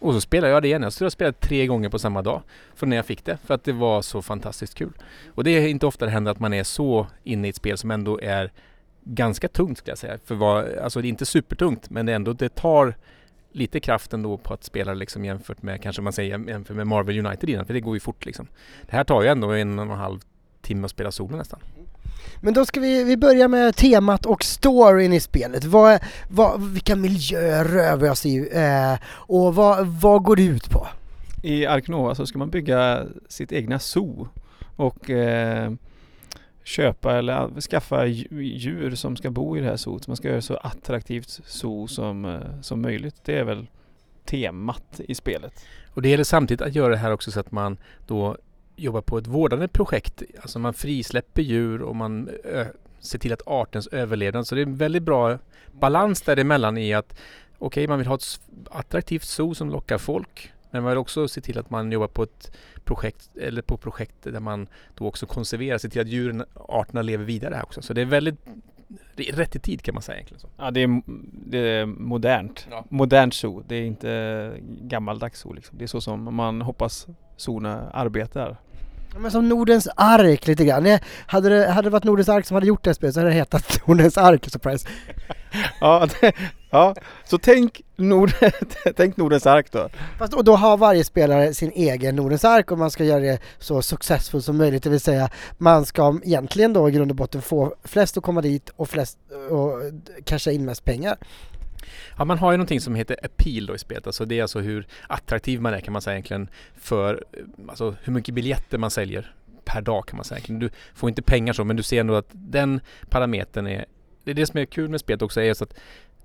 Och 0.00 0.14
så 0.14 0.20
spelar 0.20 0.48
jag 0.48 0.62
det 0.62 0.68
igen. 0.68 0.82
Jag 0.82 0.92
tror 0.92 1.06
jag 1.06 1.12
spelade 1.12 1.38
tre 1.38 1.66
gånger 1.66 1.88
på 1.88 1.98
samma 1.98 2.22
dag. 2.22 2.42
Från 2.74 2.88
när 2.90 2.96
jag 2.96 3.06
fick 3.06 3.24
det. 3.24 3.38
För 3.44 3.54
att 3.54 3.64
det 3.64 3.72
var 3.72 4.02
så 4.02 4.22
fantastiskt 4.22 4.74
kul. 4.74 4.92
Och 5.34 5.44
det 5.44 5.50
är 5.50 5.68
inte 5.68 5.86
ofta 5.86 6.04
det 6.04 6.10
händer 6.10 6.32
att 6.32 6.40
man 6.40 6.54
är 6.54 6.64
så 6.64 7.06
inne 7.24 7.46
i 7.46 7.50
ett 7.50 7.56
spel 7.56 7.78
som 7.78 7.90
ändå 7.90 8.20
är 8.20 8.52
ganska 9.08 9.48
tungt 9.48 9.78
skulle 9.78 9.90
jag 9.90 9.98
säga. 9.98 10.18
För 10.24 10.34
vad, 10.34 10.78
alltså 10.78 11.00
det 11.00 11.06
är 11.06 11.10
inte 11.10 11.26
supertungt 11.26 11.90
men 11.90 12.06
det 12.06 12.12
är 12.12 12.16
ändå, 12.16 12.32
det 12.32 12.48
tar 12.48 12.94
lite 13.52 13.80
kraft 13.80 14.12
ändå 14.12 14.36
på 14.36 14.54
att 14.54 14.64
spela 14.64 14.94
liksom 14.94 15.24
jämfört 15.24 15.62
med 15.62 15.82
kanske 15.82 16.02
man 16.02 16.12
säger 16.12 16.38
jämfört 16.48 16.76
med 16.76 16.86
Marvel 16.86 17.26
United 17.26 17.50
innan 17.50 17.66
för 17.66 17.74
det 17.74 17.80
går 17.80 17.96
ju 17.96 18.00
fort 18.00 18.26
liksom. 18.26 18.46
Det 18.82 18.96
här 18.96 19.04
tar 19.04 19.22
ju 19.22 19.28
ändå 19.28 19.50
en 19.50 19.78
och 19.78 19.84
en 19.84 19.90
halv 19.90 20.20
timme 20.62 20.84
att 20.84 20.90
spela 20.90 21.12
solo 21.12 21.36
nästan. 21.36 21.60
Men 22.40 22.54
då 22.54 22.66
ska 22.66 22.80
vi, 22.80 23.04
vi 23.04 23.16
börja 23.16 23.48
med 23.48 23.76
temat 23.76 24.26
och 24.26 24.44
storyn 24.44 25.12
i 25.12 25.20
spelet. 25.20 25.64
Vad, 25.64 26.00
vad, 26.28 26.62
vilka 26.62 26.96
miljöer 26.96 27.64
rör 27.64 27.96
vi 27.96 28.08
oss 28.08 28.26
i 28.26 28.48
eh, 28.52 29.06
och 29.08 29.54
vad, 29.54 29.86
vad 29.86 30.22
går 30.22 30.36
det 30.36 30.44
ut 30.44 30.70
på? 30.70 30.86
I 31.42 31.66
Ark 31.66 31.88
Nova 31.88 32.14
så 32.14 32.26
ska 32.26 32.38
man 32.38 32.50
bygga 32.50 33.06
sitt 33.28 33.52
egna 33.52 33.78
zoo 33.78 34.28
och 34.76 35.10
eh, 35.10 35.72
köpa 36.68 37.18
eller 37.18 37.60
skaffa 37.60 38.06
djur 38.06 38.94
som 38.94 39.16
ska 39.16 39.30
bo 39.30 39.56
i 39.56 39.60
det 39.60 39.66
här 39.66 39.76
zooet. 39.76 40.06
Man 40.06 40.16
ska 40.16 40.28
göra 40.28 40.36
det 40.36 40.42
så 40.42 40.56
attraktivt 40.56 41.28
zoo 41.28 41.86
som, 41.86 42.24
eh, 42.24 42.60
som 42.62 42.82
möjligt. 42.82 43.24
Det 43.24 43.38
är 43.38 43.44
väl 43.44 43.66
temat 44.24 45.00
i 45.08 45.14
spelet. 45.14 45.64
Och 45.94 46.02
det 46.02 46.08
gäller 46.08 46.24
samtidigt 46.24 46.62
att 46.62 46.74
göra 46.74 46.88
det 46.88 46.96
här 46.96 47.12
också 47.12 47.30
så 47.30 47.40
att 47.40 47.52
man 47.52 47.78
då 48.06 48.36
jobbar 48.76 49.00
på 49.00 49.18
ett 49.18 49.26
vårdande 49.26 49.68
projekt. 49.68 50.22
Alltså 50.40 50.58
man 50.58 50.74
frisläpper 50.74 51.42
djur 51.42 51.82
och 51.82 51.96
man 51.96 52.30
ser 53.00 53.18
till 53.18 53.32
att 53.32 53.42
artens 53.46 53.86
överlevnad. 53.86 54.46
Så 54.46 54.54
det 54.54 54.60
är 54.60 54.66
en 54.66 54.76
väldigt 54.76 55.02
bra 55.02 55.38
balans 55.72 56.22
däremellan 56.22 56.78
i 56.78 56.94
att 56.94 57.18
okej, 57.58 57.88
man 57.88 57.98
vill 57.98 58.08
ha 58.08 58.14
ett 58.14 58.40
attraktivt 58.70 59.24
zoo 59.24 59.54
som 59.54 59.70
lockar 59.70 59.98
folk 59.98 60.52
men 60.70 60.82
man 60.82 60.90
vill 60.90 60.98
också 60.98 61.28
se 61.28 61.40
till 61.40 61.58
att 61.58 61.70
man 61.70 61.92
jobbar 61.92 62.08
på 62.08 62.22
ett 62.22 62.52
projekt 62.84 63.36
eller 63.36 63.62
på 63.62 63.76
projekt 63.76 64.22
där 64.22 64.40
man 64.40 64.68
då 64.94 65.06
också 65.06 65.26
konserverar, 65.26 65.78
ser 65.78 65.88
till 65.88 66.00
att 66.00 66.08
djuren, 66.08 66.44
arterna 66.54 67.02
lever 67.02 67.24
vidare 67.24 67.54
här 67.54 67.62
också. 67.62 67.82
Så 67.82 67.92
det 67.92 68.00
är 68.00 68.06
väldigt 68.06 68.36
det 69.16 69.28
är 69.28 69.32
rätt 69.32 69.56
i 69.56 69.58
tid 69.58 69.82
kan 69.82 69.94
man 69.94 70.02
säga 70.02 70.16
egentligen. 70.16 70.40
Så. 70.40 70.48
Ja 70.56 70.70
det 70.70 70.82
är, 70.82 71.02
det 71.46 71.58
är 71.58 71.86
modernt. 71.86 72.66
Ja. 72.70 72.84
Modernt 72.88 73.34
zoo. 73.34 73.62
Det 73.68 73.76
är 73.76 73.82
inte 73.82 74.54
gammaldags 74.80 75.40
zoo 75.40 75.52
liksom. 75.52 75.78
Det 75.78 75.84
är 75.84 75.86
så 75.86 76.00
som 76.00 76.34
man 76.34 76.62
hoppas 76.62 77.06
zoona 77.36 77.90
arbetar. 77.90 78.56
Men 79.16 79.30
som 79.30 79.48
Nordens 79.48 79.88
ark 79.96 80.46
lite 80.46 80.64
grann. 80.64 80.98
Hade 81.26 81.48
det, 81.48 81.70
hade 81.70 81.86
det 81.86 81.92
varit 81.92 82.04
Nordens 82.04 82.28
ark 82.28 82.46
som 82.46 82.54
hade 82.54 82.66
gjort 82.66 82.84
det 82.84 82.90
här 82.90 82.94
spelet 82.94 83.14
så 83.14 83.20
hade 83.20 83.30
det 83.30 83.36
hetat 83.36 83.80
Nordens 83.86 84.18
ark, 84.18 84.50
surprise. 84.50 84.88
Ja, 85.80 86.08
det, 86.20 86.32
ja. 86.70 86.94
så 87.24 87.38
tänk, 87.38 87.80
Nord, 87.96 88.32
tänk 88.96 89.16
Nordens 89.16 89.46
ark 89.46 89.66
då. 89.72 89.88
Fast 90.18 90.34
och 90.34 90.44
då 90.44 90.56
har 90.56 90.76
varje 90.76 91.04
spelare 91.04 91.54
sin 91.54 91.72
egen 91.74 92.16
Nordens 92.16 92.44
ark 92.44 92.70
och 92.70 92.78
man 92.78 92.90
ska 92.90 93.04
göra 93.04 93.20
det 93.20 93.38
så 93.58 93.82
successful 93.82 94.42
som 94.42 94.56
möjligt. 94.56 94.82
Det 94.82 94.90
vill 94.90 95.00
säga 95.00 95.30
man 95.58 95.86
ska 95.86 96.20
egentligen 96.24 96.72
då 96.72 96.88
i 96.88 96.92
grund 96.92 97.10
och 97.10 97.16
botten 97.16 97.42
få 97.42 97.74
flest 97.84 98.16
att 98.16 98.22
komma 98.22 98.40
dit 98.40 98.70
och 98.76 98.88
flest 98.88 99.18
och 99.50 99.72
casha 100.24 100.50
in 100.50 100.64
mest 100.64 100.84
pengar. 100.84 101.16
Ja, 102.18 102.24
man 102.24 102.38
har 102.38 102.52
ju 102.52 102.56
någonting 102.56 102.80
som 102.80 102.94
heter 102.94 103.16
appeal 103.22 103.66
då 103.66 103.74
i 103.74 103.78
spelet. 103.78 104.06
Alltså 104.06 104.24
det 104.24 104.38
är 104.38 104.42
alltså 104.42 104.60
hur 104.60 104.86
attraktiv 105.06 105.60
man 105.60 105.74
är 105.74 105.80
kan 105.80 105.92
man 105.92 106.02
säga 106.02 106.14
egentligen 106.14 106.48
för 106.76 107.24
eh, 107.32 107.40
alltså 107.68 107.94
hur 108.02 108.12
mycket 108.12 108.34
biljetter 108.34 108.78
man 108.78 108.90
säljer 108.90 109.34
per 109.64 109.80
dag 109.80 110.06
kan 110.06 110.16
man 110.16 110.24
säga. 110.24 110.40
Du 110.46 110.70
får 110.94 111.08
inte 111.08 111.22
pengar 111.22 111.52
så 111.52 111.64
men 111.64 111.76
du 111.76 111.82
ser 111.82 112.00
ändå 112.00 112.14
att 112.14 112.28
den 112.32 112.80
parametern 113.08 113.66
är 113.66 113.84
det 114.24 114.30
är 114.30 114.34
det 114.34 114.46
som 114.46 114.60
är 114.60 114.64
kul 114.64 114.88
med 114.88 115.00
spelet 115.00 115.22
också 115.22 115.40
är 115.40 115.54
så 115.54 115.64
att 115.64 115.74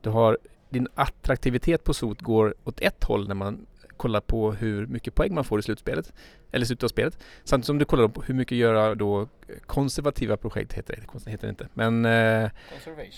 du 0.01 0.09
har 0.09 0.37
din 0.69 0.87
attraktivitet 0.95 1.83
på 1.83 1.93
SOT 1.93 2.21
går 2.21 2.55
åt 2.63 2.81
ett 2.81 3.03
håll 3.03 3.27
när 3.27 3.35
man 3.35 3.65
kollar 4.03 4.21
på 4.21 4.51
hur 4.51 4.87
mycket 4.87 5.15
poäng 5.15 5.33
man 5.33 5.43
får 5.43 5.59
i 5.59 5.61
slutspelet 5.61 6.13
eller 6.51 6.65
slutet 6.65 6.83
av 6.83 6.87
spelet. 6.87 7.23
Samtidigt 7.43 7.65
som 7.65 7.77
du 7.77 7.85
kollar 7.85 8.07
på 8.07 8.21
hur 8.21 8.33
mycket 8.33 8.57
göra 8.57 8.95
då 8.95 9.27
konservativa 9.65 10.37
projekt 10.37 10.73
heter 10.73 10.95
det, 10.95 11.31
heter 11.31 11.47
det 11.47 11.49
inte. 11.49 11.67
Men 11.73 12.05
eh, 12.05 12.49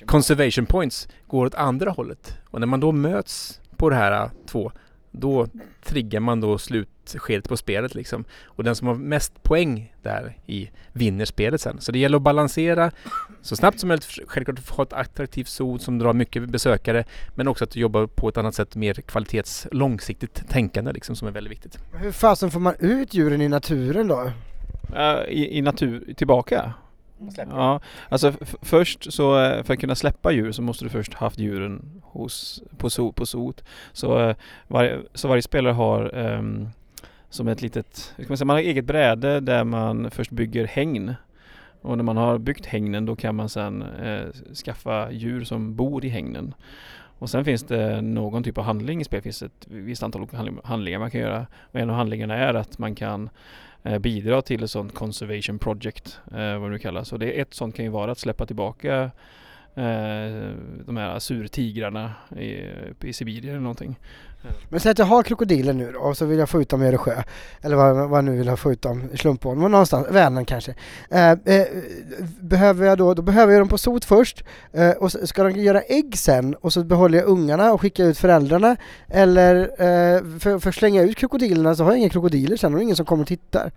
conservation 0.05 0.65
points 0.65 1.07
går 1.27 1.45
åt 1.45 1.55
andra 1.55 1.91
hållet. 1.91 2.37
Och 2.49 2.59
när 2.59 2.67
man 2.67 2.79
då 2.79 2.91
möts 2.91 3.61
på 3.77 3.89
det 3.89 3.95
här 3.95 4.29
två, 4.45 4.71
då 5.19 5.47
triggar 5.83 6.19
man 6.19 6.41
då 6.41 6.57
slutskedet 6.57 7.49
på 7.49 7.57
spelet 7.57 7.95
liksom. 7.95 8.25
Och 8.45 8.63
den 8.63 8.75
som 8.75 8.87
har 8.87 8.95
mest 8.95 9.43
poäng 9.43 9.93
där 10.01 10.37
i 10.45 10.69
vinner 10.91 11.25
spelet 11.25 11.61
sen. 11.61 11.81
Så 11.81 11.91
det 11.91 11.99
gäller 11.99 12.17
att 12.17 12.23
balansera 12.23 12.91
så 13.41 13.55
snabbt 13.55 13.79
som 13.79 13.87
möjligt. 13.87 14.19
Självklart 14.27 14.59
att 14.59 14.65
få 14.65 14.81
ett 14.81 14.93
attraktivt 14.93 15.47
zon 15.47 15.79
som 15.79 15.99
drar 15.99 16.13
mycket 16.13 16.49
besökare. 16.49 17.03
Men 17.35 17.47
också 17.47 17.63
att 17.63 17.75
jobba 17.75 18.07
på 18.07 18.29
ett 18.29 18.37
annat 18.37 18.55
sätt, 18.55 18.75
mer 18.75 18.93
kvalitets 18.93 19.67
långsiktigt 19.71 20.49
tänkande 20.49 20.91
liksom 20.91 21.15
som 21.15 21.27
är 21.27 21.31
väldigt 21.31 21.51
viktigt. 21.51 21.79
Hur 21.93 22.11
fasen 22.11 22.51
får 22.51 22.59
man 22.59 22.75
ut 22.79 23.13
djuren 23.13 23.41
i 23.41 23.49
naturen 23.49 24.07
då? 24.07 24.31
Ja, 24.93 25.25
i, 25.25 25.57
I 25.57 25.61
natur, 25.61 26.13
tillbaka? 26.17 26.73
Ja, 27.49 27.79
alltså 28.09 28.33
först 28.61 29.13
så 29.13 29.39
eh, 29.39 29.63
för 29.63 29.73
att 29.73 29.79
kunna 29.79 29.95
släppa 29.95 30.31
djur 30.31 30.51
så 30.51 30.61
måste 30.61 30.85
du 30.85 30.89
först 30.89 31.13
haft 31.13 31.39
djuren 31.39 32.01
hos, 32.03 32.63
på, 32.77 32.89
so, 32.89 33.11
på 33.11 33.25
sot. 33.25 33.63
Så, 33.93 34.19
eh, 34.19 34.35
varje, 34.67 34.99
så 35.13 35.27
varje 35.27 35.41
spelare 35.41 35.73
har 35.73 36.15
ehm, 36.15 36.69
som 37.29 37.47
ett 37.47 37.61
litet, 37.61 38.13
hur 38.15 38.23
kan 38.23 38.31
man 38.31 38.37
säga, 38.37 38.45
man 38.45 38.55
har 38.55 38.63
eget 38.63 38.85
bräde 38.85 39.39
där 39.39 39.63
man 39.63 40.11
först 40.11 40.31
bygger 40.31 40.67
hägn. 40.67 41.15
Och 41.81 41.97
när 41.97 42.03
man 42.03 42.17
har 42.17 42.37
byggt 42.37 42.65
hägnen 42.65 43.05
då 43.05 43.15
kan 43.15 43.35
man 43.35 43.49
sen 43.49 43.81
eh, 43.81 44.25
skaffa 44.65 45.11
djur 45.11 45.43
som 45.43 45.75
bor 45.75 46.05
i 46.05 46.09
hägnen. 46.09 46.53
Och 47.19 47.29
sen 47.29 47.45
finns 47.45 47.63
det 47.63 48.01
någon 48.01 48.43
typ 48.43 48.57
av 48.57 48.63
handling 48.63 49.01
i 49.01 49.03
spelet. 49.03 49.23
Det 49.23 49.27
finns 49.29 49.43
ett 49.43 49.67
visst 49.67 50.03
antal 50.03 50.21
olika 50.21 50.53
handlingar 50.63 50.99
man 50.99 51.11
kan 51.11 51.21
göra. 51.21 51.47
Och 51.61 51.79
en 51.79 51.89
av 51.89 51.95
handlingarna 51.95 52.35
är 52.35 52.53
att 52.53 52.77
man 52.77 52.95
kan 52.95 53.29
Eh, 53.85 53.99
bidra 53.99 54.41
till 54.41 54.63
ett 54.63 54.71
sånt 54.71 54.93
conservation 54.93 55.59
project, 55.59 56.19
eh, 56.31 56.59
vad 56.59 56.61
det 56.61 56.69
nu 56.69 56.79
kallas. 56.79 57.13
Och 57.13 57.19
det 57.19 57.39
ett 57.39 57.53
sånt 57.53 57.75
kan 57.75 57.85
ju 57.85 57.91
vara 57.91 58.11
att 58.11 58.19
släppa 58.19 58.45
tillbaka 58.45 59.11
de 60.85 60.97
här 60.97 61.19
surtigrarna 61.19 62.11
i, 62.37 62.61
i 63.01 63.13
Sibirien 63.13 63.49
eller 63.49 63.61
någonting. 63.61 63.97
Men 64.69 64.79
säg 64.79 64.91
att 64.91 64.99
jag 64.99 65.05
har 65.05 65.23
krokodiler 65.23 65.73
nu 65.73 65.91
då, 65.91 65.99
och 65.99 66.17
så 66.17 66.25
vill 66.25 66.39
jag 66.39 66.49
få 66.49 66.61
ut 66.61 66.69
dem 66.69 66.83
i 66.83 66.87
Öresjö. 66.87 67.23
Eller 67.61 67.75
vad, 67.75 68.09
vad 68.09 68.17
jag 68.17 68.25
nu 68.25 68.37
vill 68.37 68.49
ha 68.49 68.57
få 68.57 68.71
ut 68.71 68.81
dem 68.81 69.09
i 69.13 69.17
slumpån. 69.17 69.59
Men 69.59 69.71
någonstans, 69.71 70.07
Vänern 70.11 70.45
kanske. 70.45 70.75
Eh, 71.09 71.31
eh, 71.31 71.67
behöver 72.39 72.85
jag 72.85 72.97
då, 72.97 73.13
då 73.13 73.21
behöver 73.21 73.53
jag 73.53 73.61
dem 73.61 73.67
på 73.67 73.77
sot 73.77 74.05
först. 74.05 74.43
Eh, 74.73 74.91
och 74.91 75.11
så 75.11 75.27
ska 75.27 75.43
de 75.43 75.51
göra 75.51 75.81
ägg 75.81 76.17
sen 76.17 76.55
och 76.55 76.73
så 76.73 76.83
behåller 76.83 77.17
jag 77.17 77.27
ungarna 77.27 77.73
och 77.73 77.81
skickar 77.81 78.05
ut 78.05 78.17
föräldrarna. 78.17 78.75
Eller 79.07 79.55
eh, 79.61 80.39
för, 80.39 80.59
för 80.59 80.71
slänga 80.71 81.01
ut 81.01 81.17
krokodilerna 81.17 81.75
så 81.75 81.83
har 81.83 81.91
jag 81.91 81.99
inga 81.99 82.09
krokodiler 82.09 82.57
sen 82.57 82.75
och 82.75 82.81
ingen 82.81 82.95
som 82.95 83.05
kommer 83.05 83.21
och 83.21 83.27
tittar. 83.27 83.71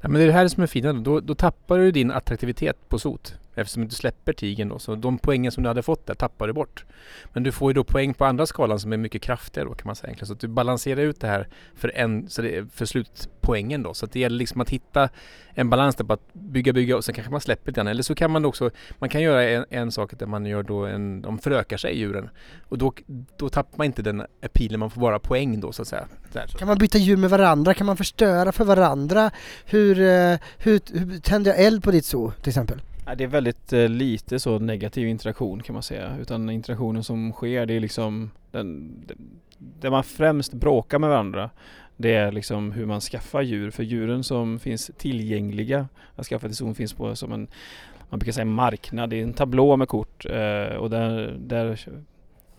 Ja, 0.00 0.08
men 0.08 0.12
det 0.12 0.22
är 0.22 0.26
det 0.26 0.32
här 0.32 0.48
som 0.48 0.62
är 0.62 0.66
fina. 0.66 0.92
Då, 0.92 1.20
då 1.20 1.34
tappar 1.34 1.78
du 1.78 1.90
din 1.90 2.10
attraktivitet 2.10 2.88
på 2.88 2.98
sot. 2.98 3.34
Eftersom 3.56 3.88
du 3.88 3.94
släpper 3.94 4.32
tigern 4.32 4.68
då. 4.68 4.78
Så 4.78 4.94
de 4.94 5.18
poängen 5.18 5.52
som 5.52 5.62
du 5.62 5.68
hade 5.68 5.82
fått 5.82 6.06
där 6.06 6.14
tappar 6.14 6.46
du 6.46 6.52
bort. 6.52 6.84
Men 7.32 7.42
du 7.42 7.52
får 7.52 7.70
ju 7.70 7.74
då 7.74 7.84
poäng 7.84 8.14
på 8.14 8.24
andra 8.24 8.46
skalan 8.46 8.80
som 8.80 8.92
är 8.92 8.96
mycket 8.96 9.22
kraftigare 9.22 9.68
då 9.68 9.74
kan 9.74 9.86
man 9.86 9.96
säga 9.96 10.08
egentligen. 10.08 10.26
Så 10.26 10.32
att 10.32 10.40
du 10.40 10.48
balanserar 10.48 11.00
ut 11.00 11.20
det 11.20 11.26
här 11.26 11.48
för, 11.74 11.92
en, 11.94 12.28
så 12.28 12.42
det 12.42 12.72
för 12.72 12.86
slutpoängen 12.86 13.82
då. 13.82 13.94
Så 13.94 14.04
att 14.04 14.12
det 14.12 14.20
gäller 14.20 14.38
liksom 14.38 14.60
att 14.60 14.70
hitta 14.70 15.08
en 15.54 15.70
balans 15.70 15.96
där 15.96 16.04
på 16.04 16.12
att 16.12 16.32
bygga, 16.32 16.72
bygga 16.72 16.96
och 16.96 17.04
sen 17.04 17.14
kanske 17.14 17.30
man 17.30 17.40
släpper 17.40 17.70
lite 17.70 17.78
grann. 17.78 17.86
Eller 17.86 18.02
så 18.02 18.14
kan 18.14 18.30
man 18.30 18.44
också, 18.44 18.70
man 18.98 19.08
kan 19.08 19.22
göra 19.22 19.44
en, 19.44 19.64
en 19.70 19.92
sak 19.92 20.18
där 20.18 20.26
man 20.26 20.46
gör 20.46 20.62
då 20.62 20.86
en, 20.86 21.22
de 21.22 21.38
förökar 21.38 21.76
sig 21.76 21.98
djuren. 21.98 22.28
Och 22.68 22.78
då, 22.78 22.92
då 23.36 23.48
tappar 23.48 23.78
man 23.78 23.84
inte 23.84 24.02
den 24.02 24.22
appealen, 24.42 24.80
man 24.80 24.90
får 24.90 25.00
bara 25.00 25.18
poäng 25.18 25.60
då 25.60 25.72
så 25.72 25.82
att 25.82 25.88
säga. 25.88 26.06
Där, 26.32 26.46
så. 26.46 26.58
Kan 26.58 26.68
man 26.68 26.78
byta 26.78 26.98
djur 26.98 27.16
med 27.16 27.30
varandra? 27.30 27.74
Kan 27.74 27.86
man 27.86 27.96
förstöra 27.96 28.52
för 28.52 28.64
varandra? 28.64 29.30
Hur, 29.64 30.00
eh, 30.00 30.38
hur, 30.58 30.80
hur 30.92 31.20
tänder 31.20 31.50
jag 31.50 31.60
eld 31.60 31.82
på 31.82 31.90
ditt 31.90 32.04
zoo 32.04 32.32
till 32.42 32.48
exempel? 32.48 32.80
Det 33.14 33.24
är 33.24 33.28
väldigt 33.28 33.72
eh, 33.72 33.88
lite 33.88 34.40
så 34.40 34.58
negativ 34.58 35.08
interaktion 35.08 35.62
kan 35.62 35.72
man 35.72 35.82
säga. 35.82 36.16
Utan 36.20 36.50
interaktionen 36.50 37.04
som 37.04 37.32
sker 37.32 37.66
det 37.66 37.74
är 37.74 37.80
liksom 37.80 38.30
den, 38.50 38.94
där 39.58 39.90
man 39.90 40.04
främst 40.04 40.54
bråkar 40.54 40.98
med 40.98 41.10
varandra. 41.10 41.50
Det 41.96 42.14
är 42.14 42.32
liksom 42.32 42.72
hur 42.72 42.86
man 42.86 43.00
skaffar 43.00 43.42
djur. 43.42 43.70
För 43.70 43.82
djuren 43.82 44.24
som 44.24 44.58
finns 44.58 44.90
tillgängliga 44.98 45.88
att 46.16 46.26
skaffa 46.26 46.46
till 46.46 46.56
zon 46.56 46.74
finns 46.74 46.92
på 46.92 47.16
som 47.16 47.32
en 47.32 47.48
man 48.10 48.18
brukar 48.18 48.32
säga 48.32 48.44
marknad. 48.44 49.10
Det 49.10 49.16
är 49.16 49.22
en 49.22 49.32
tablå 49.32 49.76
med 49.76 49.88
kort 49.88 50.26
eh, 50.26 50.76
och 50.76 50.90
där, 50.90 51.36
där 51.38 51.78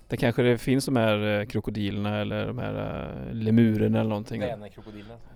där 0.09 0.17
kanske 0.17 0.41
det 0.41 0.57
finns 0.57 0.85
de 0.85 0.95
här 0.95 1.39
eh, 1.39 1.45
krokodilerna 1.45 2.17
eller 2.17 2.47
de 2.47 2.57
här 2.57 3.07
lemurerna 3.31 3.99
eller 3.99 4.09
någonting. 4.09 4.41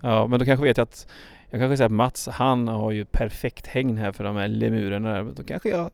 Ja, 0.02 0.28
men 0.28 0.40
då 0.40 0.46
kanske 0.46 0.64
vet 0.64 0.78
jag 0.78 0.84
att 0.84 1.08
jag 1.52 1.60
kanske 1.60 1.78
säger 1.78 1.86
att 1.86 1.92
Mats, 1.92 2.28
han 2.28 2.68
har 2.68 2.92
ju 2.92 3.06
perfekt 3.06 3.68
hägn 3.68 3.98
här 3.98 4.12
för 4.12 4.24
de 4.24 4.36
här 4.36 4.48
lemurerna 4.48 5.14
där. 5.14 5.24
Då 5.36 5.44
kanske 5.44 5.70
jag 5.70 5.92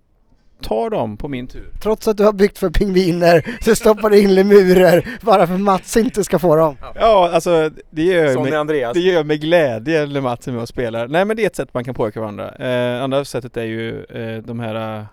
tar 0.62 0.90
dem 0.90 1.18
på 1.18 1.28
min 1.28 1.48
tur. 1.48 1.70
Trots 1.82 2.08
att 2.08 2.18
du 2.18 2.24
har 2.24 2.34
byggt 2.34 2.58
för 2.58 2.70
pingviner 2.70 3.46
så 3.62 3.76
stoppar 3.76 4.10
du 4.10 4.22
in 4.22 4.36
lemurer 4.36 5.08
bara 5.22 5.48
för 5.48 5.54
att 5.54 5.60
Mats 5.60 5.98
inte 5.98 6.24
ska 6.24 6.40
få 6.40 6.56
dem. 6.56 6.78
Ja, 6.96 7.30
alltså 7.34 7.72
det 7.90 8.04
gör 8.04 8.26
jag 8.26 8.44
med, 8.44 8.54
är 8.54 8.58
Andreas. 8.58 8.94
det 8.94 9.00
gör 9.00 9.24
med 9.24 9.42
glädje 9.42 10.06
när 10.06 10.22
Mats 10.22 10.48
är 10.48 10.52
med 10.52 10.62
och 10.62 10.68
spelar. 10.70 11.08
Nej 11.08 11.26
men 11.26 11.38
det 11.38 11.44
är 11.44 11.48
ett 11.48 11.56
sätt 11.56 11.74
man 11.74 11.84
kan 11.84 11.96
påverka 11.96 12.20
varandra. 12.20 12.56
Eh, 12.56 13.04
andra 13.04 13.26
sättet 13.26 13.58
är 13.58 13.64
ju 13.64 14.04
eh, 14.04 14.44
de 14.44 14.60
här 14.60 15.06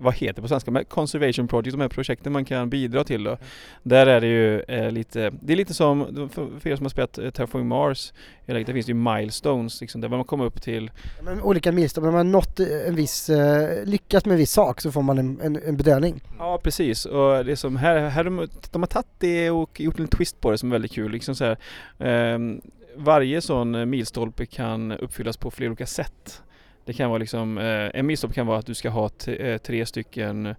vad 0.00 0.14
heter 0.14 0.34
det 0.34 0.42
på 0.42 0.48
svenska? 0.48 0.70
Men 0.70 0.84
Conservation 0.84 1.48
Project, 1.48 1.72
de 1.72 1.80
här 1.80 1.88
projekten 1.88 2.32
man 2.32 2.44
kan 2.44 2.70
bidra 2.70 3.04
till 3.04 3.24
då. 3.24 3.36
Där 3.82 4.06
är 4.06 4.20
det 4.20 4.26
ju 4.26 4.60
eh, 4.60 4.90
lite, 4.90 5.30
det 5.40 5.52
är 5.52 5.56
lite 5.56 5.74
som, 5.74 6.28
för, 6.32 6.60
för 6.60 6.70
er 6.70 6.76
som 6.76 6.84
har 6.84 6.90
spelat 6.90 7.18
eh, 7.18 7.30
Terraforming 7.30 7.68
Mars, 7.68 8.12
läget, 8.46 8.66
där 8.66 8.74
finns 8.74 8.86
det 8.86 8.92
ju 8.92 8.98
milestones 8.98 9.80
liksom, 9.80 10.00
där 10.00 10.08
man 10.08 10.24
kommer 10.24 10.44
upp 10.44 10.62
till 10.62 10.90
Men 11.22 11.42
olika 11.42 11.72
milstolpar, 11.72 12.06
när 12.06 12.18
man 12.18 12.26
har 12.26 12.32
nått 12.32 12.60
en 12.60 12.94
viss, 12.94 13.28
eh, 13.30 13.84
lyckats 13.84 14.26
med 14.26 14.32
en 14.32 14.38
viss 14.38 14.52
sak 14.52 14.80
så 14.80 14.92
får 14.92 15.02
man 15.02 15.18
en, 15.18 15.40
en, 15.40 15.56
en 15.66 15.76
belöning. 15.76 16.20
Ja 16.38 16.60
precis 16.62 17.06
och 17.06 17.44
det 17.44 17.52
är 17.52 17.56
som 17.56 17.76
här, 17.76 18.08
här 18.08 18.24
de, 18.24 18.48
de 18.70 18.82
har 18.82 18.86
tagit 18.86 19.06
det 19.18 19.50
och 19.50 19.80
gjort 19.80 19.98
en 19.98 20.08
twist 20.08 20.40
på 20.40 20.50
det 20.50 20.58
som 20.58 20.68
är 20.68 20.72
väldigt 20.72 20.92
kul. 20.92 21.12
Liksom 21.12 21.34
så 21.34 21.44
här, 21.44 21.58
ehm, 21.98 22.60
varje 22.96 23.40
sån 23.40 23.74
eh, 23.74 23.84
milstolpe 23.84 24.46
kan 24.46 24.92
uppfyllas 24.92 25.36
på 25.36 25.50
flera 25.50 25.70
olika 25.70 25.86
sätt. 25.86 26.42
Det 26.88 26.94
kan 26.94 27.10
vara 27.10 27.18
liksom, 27.18 27.58
eh, 27.58 27.90
en 27.94 28.06
milstolpe 28.06 28.34
kan 28.34 28.46
vara 28.46 28.58
att 28.58 28.66
du 28.66 28.74
ska 28.74 28.90
ha 28.90 29.10
eh, 29.26 29.58
tre 29.58 29.86
stycken 29.86 30.54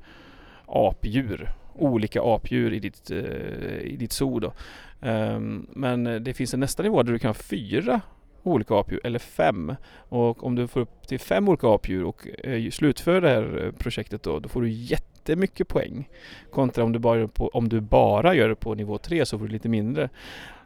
apdjur. 0.65 1.49
Olika 1.75 2.21
apdjur 2.23 2.73
i 2.73 2.80
ditt, 2.80 3.11
eh, 3.11 3.80
i 3.82 3.95
ditt 3.99 4.11
zoo 4.11 4.39
då. 4.39 4.53
Ehm, 5.01 5.67
men 5.69 6.23
det 6.23 6.34
finns 6.34 6.53
en 6.53 6.59
nästa 6.59 6.84
nivå 6.84 7.03
där 7.03 7.13
du 7.13 7.19
kan 7.19 7.30
ha 7.30 7.34
fyra 7.34 8.01
olika 8.43 8.75
apdjur 8.75 9.01
eller 9.03 9.19
fem. 9.19 9.75
Och 10.09 10.43
om 10.43 10.55
du 10.55 10.67
får 10.67 10.82
upp 10.82 11.07
till 11.07 11.19
fem 11.19 11.49
olika 11.49 11.67
apdjur 11.67 12.03
och 12.03 12.27
slutför 12.71 13.21
det 13.21 13.30
här 13.30 13.73
projektet 13.77 14.23
då, 14.23 14.39
då 14.39 14.49
får 14.49 14.61
du 14.61 14.69
jättemycket 14.69 15.67
poäng. 15.67 16.09
Kontra 16.51 16.84
om 16.84 16.91
du 16.91 16.99
bara 16.99 17.15
gör 17.15 17.21
det 17.21 17.34
på, 17.34 17.47
om 17.47 17.69
du 17.69 17.82
bara 17.82 18.36
gör 18.36 18.49
det 18.49 18.55
på 18.55 18.75
nivå 18.75 18.97
tre 18.97 19.25
så 19.25 19.39
får 19.39 19.45
du 19.45 19.51
lite 19.51 19.69
mindre. 19.69 20.09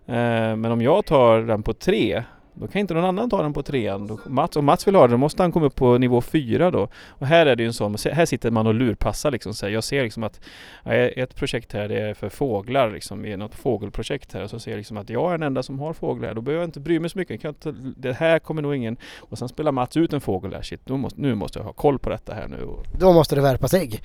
Ehm, 0.05 0.61
men 0.61 0.71
om 0.71 0.81
jag 0.81 1.05
tar 1.05 1.41
den 1.41 1.63
på 1.63 1.73
tre 1.73 2.23
då 2.53 2.67
kan 2.67 2.79
inte 2.79 2.93
någon 2.93 3.05
annan 3.05 3.29
ta 3.29 3.41
den 3.41 3.53
på 3.53 3.63
trean. 3.63 4.19
Mats, 4.25 4.55
om 4.55 4.65
Mats 4.65 4.87
vill 4.87 4.95
ha 4.95 5.01
den, 5.01 5.11
då 5.11 5.17
måste 5.17 5.43
han 5.43 5.51
komma 5.51 5.65
upp 5.65 5.75
på 5.75 5.97
nivå 5.97 6.21
fyra 6.21 6.71
då. 6.71 6.87
Och 7.07 7.27
här 7.27 7.45
är 7.45 7.55
det 7.55 7.63
ju 7.63 7.67
en 7.67 7.73
sån, 7.73 7.95
här 8.11 8.25
sitter 8.25 8.51
man 8.51 8.67
och 8.67 8.73
lurpassar 8.73 9.31
liksom. 9.31 9.53
Så 9.53 9.69
jag 9.69 9.83
ser 9.83 10.03
liksom 10.03 10.23
att 10.23 10.39
ja, 10.83 10.93
ett 10.93 11.35
projekt 11.35 11.73
här 11.73 11.87
det 11.87 11.99
är 11.99 12.13
för 12.13 12.29
fåglar 12.29 12.91
liksom. 12.91 13.21
Vi 13.21 13.31
är 13.31 13.37
något 13.37 13.55
fågelprojekt 13.55 14.33
här. 14.33 14.43
Och 14.43 14.49
så 14.49 14.59
ser 14.59 14.71
jag 14.71 14.77
liksom 14.77 14.97
att 14.97 15.09
jag 15.09 15.33
är 15.33 15.37
den 15.37 15.47
enda 15.47 15.63
som 15.63 15.79
har 15.79 15.93
fåglar. 15.93 16.33
Då 16.33 16.41
behöver 16.41 16.61
jag 16.61 16.67
inte 16.67 16.79
bry 16.79 16.99
mig 16.99 17.09
så 17.09 17.17
mycket. 17.17 17.41
Kan 17.41 17.49
inte, 17.49 17.75
det 17.97 18.13
här 18.13 18.39
kommer 18.39 18.61
nog 18.61 18.75
ingen... 18.75 18.97
Och 19.19 19.37
sen 19.37 19.49
spelar 19.49 19.71
Mats 19.71 19.97
ut 19.97 20.13
en 20.13 20.21
fågel 20.21 20.51
där. 20.51 20.61
Shit, 20.61 20.81
då 20.85 20.97
måste, 20.97 21.21
nu 21.21 21.35
måste 21.35 21.59
jag 21.59 21.63
ha 21.63 21.73
koll 21.73 21.99
på 21.99 22.09
detta 22.09 22.33
här 22.33 22.47
nu. 22.47 22.67
Då 22.99 23.13
måste 23.13 23.35
det 23.35 23.41
värpas 23.41 23.73
ägg. 23.73 24.01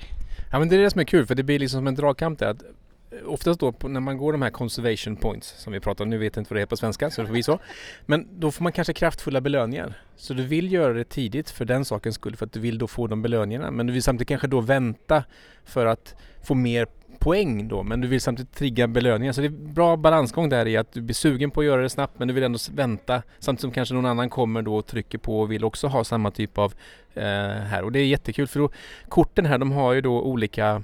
Ja 0.51 0.59
men 0.59 0.69
det 0.69 0.75
är 0.75 0.79
det 0.79 0.89
som 0.89 1.01
är 1.01 1.05
kul 1.05 1.25
för 1.25 1.35
det 1.35 1.43
blir 1.43 1.59
liksom 1.59 1.79
som 1.79 1.87
en 1.87 1.95
dragkamp 1.95 2.39
där. 2.39 2.49
Att 2.49 2.63
Eh, 3.11 3.17
oftast 3.25 3.59
då 3.59 3.73
när 3.81 3.99
man 3.99 4.17
går 4.17 4.31
de 4.31 4.41
här 4.41 4.49
conservation 4.49 5.15
points 5.15 5.55
som 5.57 5.73
vi 5.73 5.79
pratar 5.79 6.03
om, 6.03 6.09
nu 6.09 6.17
vet 6.17 6.35
jag 6.35 6.41
inte 6.41 6.53
vad 6.53 6.59
det 6.59 6.61
är 6.61 6.65
på 6.65 6.77
svenska 6.77 7.09
så 7.09 7.21
det 7.21 7.27
får 7.27 7.33
bli 7.33 7.43
så. 7.43 7.59
Men 8.05 8.27
då 8.39 8.51
får 8.51 8.63
man 8.63 8.71
kanske 8.71 8.93
kraftfulla 8.93 9.41
belöningar. 9.41 9.93
Så 10.15 10.33
du 10.33 10.43
vill 10.43 10.73
göra 10.73 10.93
det 10.93 11.03
tidigt 11.03 11.49
för 11.49 11.65
den 11.65 11.85
sakens 11.85 12.15
skull 12.15 12.35
för 12.35 12.45
att 12.45 12.53
du 12.53 12.59
vill 12.59 12.77
då 12.77 12.87
få 12.87 13.07
de 13.07 13.21
belöningarna. 13.21 13.71
Men 13.71 13.87
du 13.87 13.93
vill 13.93 14.03
samtidigt 14.03 14.27
kanske 14.27 14.47
då 14.47 14.61
vänta 14.61 15.23
för 15.63 15.85
att 15.85 16.15
få 16.43 16.55
mer 16.55 16.87
poäng 17.19 17.67
då 17.67 17.83
men 17.83 18.01
du 18.01 18.07
vill 18.07 18.21
samtidigt 18.21 18.55
trigga 18.55 18.87
belöningar. 18.87 19.33
Så 19.33 19.41
det 19.41 19.47
är 19.47 19.73
bra 19.73 19.97
balansgång 19.97 20.49
där 20.49 20.67
i 20.67 20.77
att 20.77 20.93
du 20.93 21.01
blir 21.01 21.15
sugen 21.15 21.51
på 21.51 21.59
att 21.59 21.65
göra 21.65 21.81
det 21.81 21.89
snabbt 21.89 22.19
men 22.19 22.27
du 22.27 22.33
vill 22.33 22.43
ändå 22.43 22.59
vänta 22.71 23.21
samtidigt 23.39 23.61
som 23.61 23.71
kanske 23.71 23.95
någon 23.95 24.05
annan 24.05 24.29
kommer 24.29 24.61
då 24.61 24.75
och 24.75 24.85
trycker 24.85 25.17
på 25.17 25.41
och 25.41 25.51
vill 25.51 25.63
också 25.63 25.87
ha 25.87 26.03
samma 26.03 26.31
typ 26.31 26.57
av 26.57 26.73
eh, 27.13 27.23
här 27.23 27.83
och 27.83 27.91
det 27.91 27.99
är 27.99 28.05
jättekul 28.05 28.47
för 28.47 28.59
då 28.59 28.69
korten 29.09 29.45
här 29.45 29.57
de 29.57 29.71
har 29.71 29.93
ju 29.93 30.01
då 30.01 30.21
olika 30.21 30.83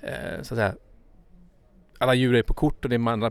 eh, 0.00 0.42
så 0.42 0.54
att 0.54 0.58
säga 0.58 0.74
alla 1.98 2.14
djur 2.14 2.34
är 2.34 2.42
på 2.42 2.54
kort 2.54 2.84
och 2.84 2.90
det 2.90 2.96
är 2.96 3.08
andra, 3.08 3.30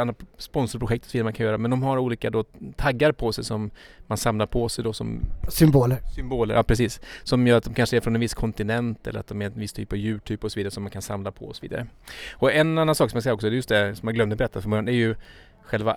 andra 0.00 0.14
sponsorprojekt 0.38 1.04
och 1.04 1.10
så 1.10 1.12
vidare 1.12 1.24
man 1.24 1.32
kan 1.32 1.46
göra 1.46 1.58
men 1.58 1.70
de 1.70 1.82
har 1.82 1.98
olika 1.98 2.30
då 2.30 2.44
taggar 2.76 3.12
på 3.12 3.32
sig 3.32 3.44
som 3.44 3.70
man 4.06 4.18
samlar 4.18 4.46
på 4.46 4.68
sig 4.68 4.84
då 4.84 4.92
som 4.92 5.20
Symboler. 5.48 5.98
symboler, 6.14 6.54
ja 6.54 6.62
precis. 6.62 7.00
Som 7.22 7.46
gör 7.46 7.58
att 7.58 7.64
de 7.64 7.74
kanske 7.74 7.96
är 7.96 8.00
från 8.00 8.14
en 8.14 8.20
viss 8.20 8.34
kontinent 8.34 9.06
eller 9.06 9.20
att 9.20 9.26
de 9.26 9.42
är 9.42 9.46
en 9.46 9.58
viss 9.58 9.72
typ 9.72 9.92
av 9.92 9.98
djurtyp 9.98 10.44
och 10.44 10.52
så 10.52 10.58
vidare 10.60 10.70
som 10.70 10.82
man 10.82 10.92
kan 10.92 11.02
samla 11.02 11.32
på 11.32 11.44
och 11.44 11.56
så 11.56 11.62
vidare. 11.62 11.86
Och 12.32 12.52
en 12.52 12.78
annan 12.78 12.94
sak 12.94 13.10
som 13.10 13.16
jag 13.16 13.22
säger 13.22 13.34
också, 13.34 13.46
det 13.46 13.54
är 13.54 13.56
just 13.56 13.68
det 13.68 13.96
som 13.96 14.08
jag 14.08 14.14
glömde 14.14 14.36
berätta 14.36 14.60
från 14.60 14.70
början, 14.70 14.84
det 14.84 14.92
är 14.92 14.94
ju 14.94 15.14
själva 15.62 15.96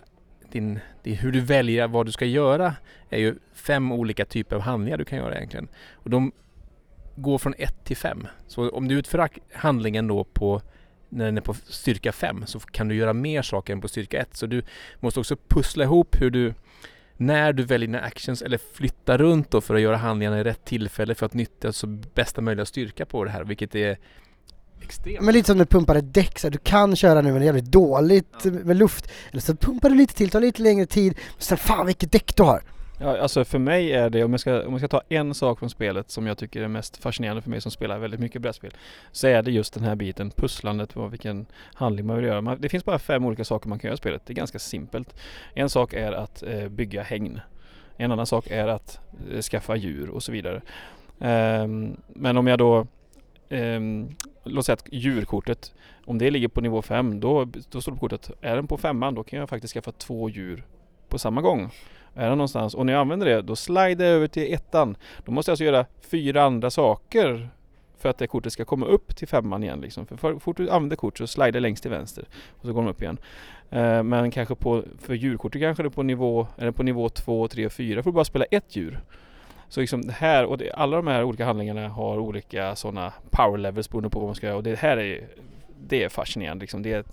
din, 0.52 0.80
det 1.04 1.14
hur 1.14 1.32
du 1.32 1.42
väljer 1.42 1.88
vad 1.88 2.06
du 2.06 2.12
ska 2.12 2.26
göra 2.26 2.76
är 3.10 3.20
ju 3.20 3.36
fem 3.54 3.92
olika 3.92 4.26
typer 4.26 4.56
av 4.56 4.62
handlingar 4.62 4.98
du 4.98 5.06
kan 5.06 5.18
göra 5.18 5.36
egentligen. 5.36 5.68
Och 5.94 6.10
de 6.10 6.32
går 7.16 7.38
från 7.38 7.54
1 7.58 7.84
till 7.84 7.98
5. 7.98 8.28
Så 8.48 8.70
om 8.70 8.88
du 8.88 8.96
utför 8.96 9.30
handlingen 9.54 10.08
då 10.08 10.24
på 10.24 10.62
när 11.10 11.26
den 11.26 11.38
är 11.38 11.42
på 11.42 11.54
styrka 11.54 12.12
5 12.12 12.44
så 12.46 12.60
kan 12.60 12.88
du 12.88 12.96
göra 12.96 13.14
mer 13.14 13.42
saker 13.42 13.74
än 13.74 13.82
på 13.82 13.88
styrka 13.88 14.22
1. 14.22 14.30
Så 14.32 14.46
du 14.46 14.64
måste 15.00 15.20
också 15.20 15.36
pussla 15.48 15.84
ihop 15.84 16.22
hur 16.22 16.30
du 16.30 16.54
när 17.18 17.54
du 17.54 17.64
väljer 17.64 17.88
dina 17.88 18.02
actions 18.02 18.42
eller 18.42 18.60
flyttar 18.74 19.18
runt 19.18 19.52
då 19.52 19.62
för 19.62 19.76
att 19.76 19.82
göra 19.82 19.98
handlingarna 19.98 20.40
i 20.40 20.44
rätt 20.44 20.66
tillfälle 20.66 21.16
för 21.16 21.26
att 21.26 21.34
nyttja 21.34 21.74
så 21.74 21.88
bästa 21.88 22.42
möjliga 22.42 22.66
styrka 22.66 23.06
på 23.06 23.24
det 23.24 23.32
här 23.32 23.44
vilket 23.44 23.76
är 23.76 23.98
extremt. 24.82 25.22
Men 25.22 25.34
lite 25.34 25.48
som 25.48 25.58
när 25.58 25.66
du 25.66 25.70
pumpar 25.70 25.96
ett 25.96 26.14
däck, 26.14 26.40
så 26.40 26.50
du 26.50 26.58
kan 26.58 26.96
köra 26.96 27.22
nu 27.22 27.32
men 27.32 27.40
det 27.40 27.44
är 27.44 27.46
jävligt 27.46 27.72
dåligt 27.72 28.46
med 28.46 28.78
luft. 28.78 29.12
Eller 29.32 29.42
så 29.42 29.56
pumpar 29.56 29.90
du 29.90 29.96
lite 29.96 30.14
till, 30.14 30.30
tar 30.30 30.42
lite 30.42 30.62
längre 30.62 30.86
tid, 30.86 31.14
men 31.16 31.42
sen 31.42 31.58
fan 31.58 31.86
vilket 31.86 32.12
däck 32.12 32.36
du 32.36 32.44
har! 32.44 32.62
Ja, 33.02 33.18
alltså 33.18 33.46
för 33.46 33.60
mig 33.60 33.94
är 33.94 34.10
det, 34.10 34.24
om 34.24 34.32
jag, 34.32 34.40
ska, 34.40 34.66
om 34.66 34.72
jag 34.72 34.80
ska 34.80 34.88
ta 34.88 35.02
en 35.10 35.34
sak 35.34 35.60
från 35.60 35.70
spelet 35.70 36.10
som 36.10 36.28
jag 36.28 36.38
tycker 36.38 36.62
är 36.62 36.68
mest 36.68 36.98
fascinerande 36.98 37.42
för 37.42 37.50
mig 37.50 37.62
som 37.62 37.72
spelar 37.72 38.00
väldigt 38.00 38.20
mycket 38.20 38.42
brädspel. 38.42 38.72
Så 39.12 39.28
är 39.28 39.42
det 39.42 39.52
just 39.52 39.74
den 39.74 39.84
här 39.84 39.96
biten, 39.96 40.32
pusslandet 40.32 40.94
på 40.94 41.08
vilken 41.08 41.46
handling 41.74 42.06
man 42.06 42.16
vill 42.16 42.26
göra. 42.26 42.42
Man, 42.42 42.62
det 42.62 42.70
finns 42.70 42.86
bara 42.86 43.00
fem 43.00 43.26
olika 43.26 43.44
saker 43.44 43.70
man 43.70 43.80
kan 43.80 43.88
göra 43.88 43.94
i 43.94 43.98
spelet. 43.98 44.22
Det 44.26 44.34
är 44.34 44.36
ganska 44.36 44.60
simpelt. 44.60 45.16
En 45.54 45.70
sak 45.70 45.94
är 45.94 46.12
att 46.12 46.44
eh, 46.44 46.68
bygga 46.68 47.04
hägn. 47.04 47.40
En 47.98 48.12
annan 48.12 48.26
sak 48.26 48.48
är 48.48 48.68
att 48.68 49.00
eh, 49.34 49.42
skaffa 49.42 49.76
djur 49.76 50.10
och 50.10 50.24
så 50.24 50.32
vidare. 50.32 50.62
Ehm, 51.20 51.98
men 52.08 52.38
om 52.38 52.48
jag 52.48 52.60
då 52.60 52.88
Um, 53.52 54.16
låt 54.44 54.66
säga 54.66 54.74
att 54.74 54.86
djurkortet, 54.92 55.74
om 56.06 56.18
det 56.18 56.32
ligger 56.32 56.48
på 56.48 56.62
nivå 56.62 56.82
5, 56.82 57.20
då, 57.20 57.46
då 57.70 57.82
står 57.82 57.92
det 57.92 57.96
på 57.96 58.00
kortet, 58.00 58.32
är 58.42 58.56
den 58.56 58.68
på 58.68 58.78
femman 58.78 59.16
då 59.16 59.24
kan 59.24 59.40
jag 59.40 59.50
faktiskt 59.50 59.74
skaffa 59.74 59.92
två 59.92 60.30
djur 60.30 60.66
på 61.08 61.20
samma 61.20 61.42
gång. 61.42 61.72
Är 62.20 62.30
den 62.30 62.38
någonstans, 62.38 62.76
och 62.76 62.86
när 62.86 62.94
jag 62.94 63.00
använder 63.00 63.28
det, 63.28 63.42
då 63.42 63.56
slider 63.56 64.06
jag 64.06 64.16
över 64.16 64.28
till 64.28 64.54
ettan. 64.54 64.98
Då 65.26 65.32
måste 65.32 65.50
jag 65.50 65.54
alltså 65.54 65.64
göra 65.64 65.86
fyra 66.02 66.44
andra 66.44 66.70
saker 66.70 67.50
för 67.98 68.10
att 68.10 68.18
det 68.18 68.28
kortet 68.28 68.54
ska 68.54 68.66
komma 68.66 68.86
upp 68.86 69.16
till 69.16 69.28
femman 69.28 69.64
igen. 69.64 69.82
Liksom. 69.82 70.06
För 70.06 70.40
fort 70.40 70.58
du 70.58 70.70
använder 70.70 70.96
kort 70.96 71.18
så 71.18 71.28
slider 71.28 71.52
det 71.52 71.60
längst 71.60 71.82
till 71.82 71.92
vänster 71.92 72.26
och 72.50 72.66
så 72.66 72.74
går 72.74 72.82
de 72.82 72.90
upp 72.90 73.02
igen. 73.02 73.18
Eh, 73.70 74.04
men 74.04 74.32
kanske 74.32 74.56
på, 74.56 74.84
för 75.02 75.14
djurkortet 75.14 75.62
kanske 75.62 75.84
det 75.84 75.88
är 75.88 75.92
på 75.92 76.04
nivå, 76.04 76.48
eller 76.58 76.66
det 76.66 76.74
på 76.74 76.84
nivå 76.84 77.10
2, 77.10 77.48
3 77.48 77.66
och 77.66 77.72
4 77.72 78.04
får 78.04 78.12
du 78.12 78.16
bara 78.16 78.26
spela 78.26 78.46
ett 78.46 78.76
djur. 78.76 79.00
Så 79.70 79.80
liksom 79.80 80.02
det 80.02 80.14
här, 80.14 80.46
och 80.46 80.58
det, 80.58 80.72
alla 80.72 80.98
de 80.98 81.08
här 81.08 81.24
olika 81.24 81.46
handlingarna 81.46 81.88
har 81.88 82.18
olika 82.18 82.76
sådana 82.76 83.14
power 83.30 83.58
levels 83.58 83.90
beroende 83.90 84.10
på 84.10 84.20
vad 84.20 84.28
man 84.28 84.36
ska 84.36 84.48
göra 84.48 84.58
och 84.58 84.64
det 84.64 84.80
här 84.80 84.98
är 84.98 85.28
det 85.88 86.04
är 86.04 86.10
fascinerande 86.10 86.64
liksom. 86.64 86.84
Det 86.84 86.94
är, 86.94 87.04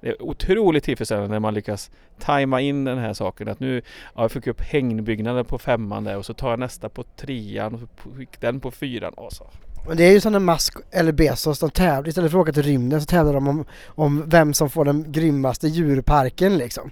det 0.00 0.08
är 0.08 0.22
otroligt 0.22 0.84
tillfredsställande 0.84 1.30
när 1.30 1.40
man 1.40 1.54
lyckas 1.54 1.90
tajma 2.18 2.60
in 2.60 2.84
den 2.84 2.98
här 2.98 3.12
saken. 3.12 3.48
Att 3.48 3.60
nu, 3.60 3.82
ja, 4.14 4.22
jag 4.22 4.32
fick 4.32 4.46
upp 4.46 4.60
hängbyggnaden 4.60 5.44
på 5.44 5.58
femman 5.58 6.04
där 6.04 6.16
och 6.16 6.26
så 6.26 6.34
tar 6.34 6.50
jag 6.50 6.58
nästa 6.58 6.88
på 6.88 7.02
trean 7.02 7.74
och 7.74 7.80
så 7.80 8.10
fick 8.16 8.40
den 8.40 8.60
på 8.60 8.70
fyran. 8.70 9.12
Och 9.12 9.32
så. 9.32 9.46
Men 9.88 9.96
det 9.96 10.04
är 10.04 10.12
ju 10.12 10.20
som 10.20 10.32
när 10.32 10.38
Musk 10.38 10.74
eller 10.90 11.12
Bezos, 11.12 11.58
de 11.58 11.70
tävlar, 11.70 12.08
istället 12.08 12.30
för 12.30 12.38
att 12.38 12.42
åka 12.42 12.52
till 12.52 12.62
rymden 12.62 13.00
så 13.00 13.06
tävlar 13.06 13.32
de 13.32 13.48
om, 13.48 13.64
om 13.86 14.22
vem 14.26 14.54
som 14.54 14.70
får 14.70 14.84
den 14.84 15.12
grymmaste 15.12 15.68
djurparken 15.68 16.58
liksom. 16.58 16.90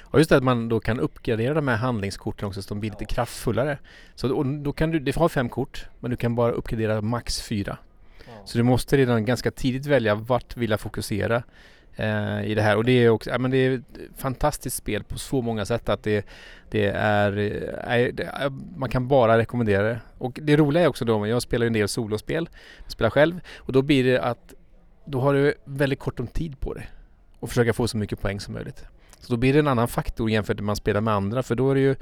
Och 0.00 0.18
just 0.18 0.30
det 0.30 0.36
att 0.36 0.42
man 0.42 0.68
då 0.68 0.80
kan 0.80 1.00
uppgradera 1.00 1.54
de 1.54 1.68
här 1.68 1.76
handlingskorten 1.76 2.48
också 2.48 2.62
så 2.62 2.68
de 2.68 2.80
blir 2.80 2.90
lite 2.90 3.04
kraftfullare. 3.04 3.78
Så 4.14 4.42
då 4.44 4.72
kan 4.72 4.90
du, 4.90 4.98
det 4.98 5.16
har 5.16 5.28
fem 5.28 5.48
kort 5.48 5.86
men 6.00 6.10
du 6.10 6.16
kan 6.16 6.34
bara 6.34 6.52
uppgradera 6.52 7.00
max 7.00 7.42
fyra. 7.42 7.78
Så 8.44 8.58
du 8.58 8.64
måste 8.64 8.96
redan 8.96 9.24
ganska 9.24 9.50
tidigt 9.50 9.86
välja 9.86 10.14
vart 10.14 10.56
vill 10.56 10.70
jag 10.70 10.80
fokusera 10.80 11.42
eh, 11.96 12.44
i 12.44 12.54
det 12.54 12.62
här. 12.62 12.76
Och 12.76 12.84
det 12.84 12.92
är 12.92 13.08
också, 13.08 13.30
ja, 13.30 13.38
men 13.38 13.50
det 13.50 13.56
är 13.56 13.74
ett 13.74 13.82
fantastiskt 14.16 14.76
spel 14.76 15.04
på 15.04 15.18
så 15.18 15.42
många 15.42 15.64
sätt 15.64 15.88
att 15.88 16.02
det, 16.02 16.26
det, 16.70 16.86
är, 16.86 17.38
eh, 17.38 18.14
det 18.14 18.22
eh, 18.42 18.50
man 18.76 18.88
kan 18.88 19.08
bara 19.08 19.38
rekommendera 19.38 19.82
det. 19.82 20.00
Och 20.18 20.38
det 20.42 20.56
roliga 20.56 20.82
är 20.82 20.88
också 20.88 21.04
då, 21.04 21.26
jag 21.26 21.42
spelar 21.42 21.64
ju 21.64 21.66
en 21.66 21.72
del 21.72 21.88
solospel, 21.88 22.48
jag 22.82 22.92
spelar 22.92 23.10
själv 23.10 23.40
och 23.58 23.72
då 23.72 23.82
blir 23.82 24.04
det 24.04 24.22
att 24.22 24.54
då 25.04 25.20
har 25.20 25.34
du 25.34 25.54
väldigt 25.64 25.98
kort 25.98 26.20
om 26.20 26.26
tid 26.26 26.60
på 26.60 26.74
dig 26.74 26.90
och 27.38 27.48
försöka 27.48 27.72
få 27.72 27.88
så 27.88 27.96
mycket 27.96 28.20
poäng 28.20 28.40
som 28.40 28.54
möjligt. 28.54 28.84
Så 29.20 29.32
då 29.32 29.36
blir 29.36 29.52
det 29.52 29.58
en 29.58 29.68
annan 29.68 29.88
faktor 29.88 30.30
jämfört 30.30 30.56
med 30.56 30.64
man 30.64 30.76
spelar 30.76 31.00
med 31.00 31.14
andra 31.14 31.42
för 31.42 31.54
då 31.54 31.70
är 31.70 31.74
det 31.74 31.80
ju 31.80 31.94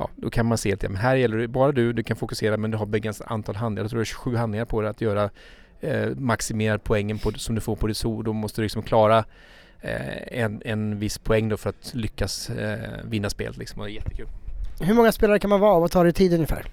Ja, 0.00 0.08
då 0.16 0.30
kan 0.30 0.46
man 0.46 0.58
se 0.58 0.72
att 0.72 0.82
ja, 0.82 0.88
men 0.88 0.98
här 0.98 1.16
gäller 1.16 1.36
det 1.36 1.48
bara 1.48 1.72
du, 1.72 1.92
du 1.92 2.02
kan 2.02 2.16
fokusera 2.16 2.56
men 2.56 2.70
du 2.70 2.76
har 2.76 2.86
begränsat 2.86 3.30
antal 3.30 3.56
handlingar. 3.56 3.84
Jag 3.84 3.90
tror 3.90 3.98
det 3.98 4.02
är 4.02 4.04
27 4.04 4.36
handlingar 4.36 4.64
på 4.64 4.80
dig 4.80 4.90
att 4.90 5.00
göra 5.00 5.30
eh, 5.80 6.08
maximera 6.16 6.78
poängen 6.78 7.18
på, 7.18 7.32
som 7.32 7.54
du 7.54 7.60
får 7.60 7.76
på 7.76 7.86
ditt 7.86 7.96
sol. 7.96 8.24
Då 8.24 8.32
måste 8.32 8.60
du 8.60 8.62
liksom 8.62 8.82
klara 8.82 9.24
eh, 9.80 10.40
en, 10.42 10.62
en 10.64 10.98
viss 10.98 11.18
poäng 11.18 11.48
då 11.48 11.56
för 11.56 11.70
att 11.70 11.94
lyckas 11.94 12.50
eh, 12.50 12.78
vinna 13.04 13.30
spelet 13.30 13.56
liksom. 13.56 13.80
Och 13.80 13.86
det 13.86 13.92
är 13.92 13.94
jättekul. 13.94 14.28
Hur 14.80 14.94
många 14.94 15.12
spelare 15.12 15.38
kan 15.38 15.50
man 15.50 15.60
vara 15.60 15.74
och 15.74 15.80
vad 15.80 15.90
tar 15.90 16.04
det 16.04 16.12
tid 16.12 16.34
ungefär? 16.34 16.66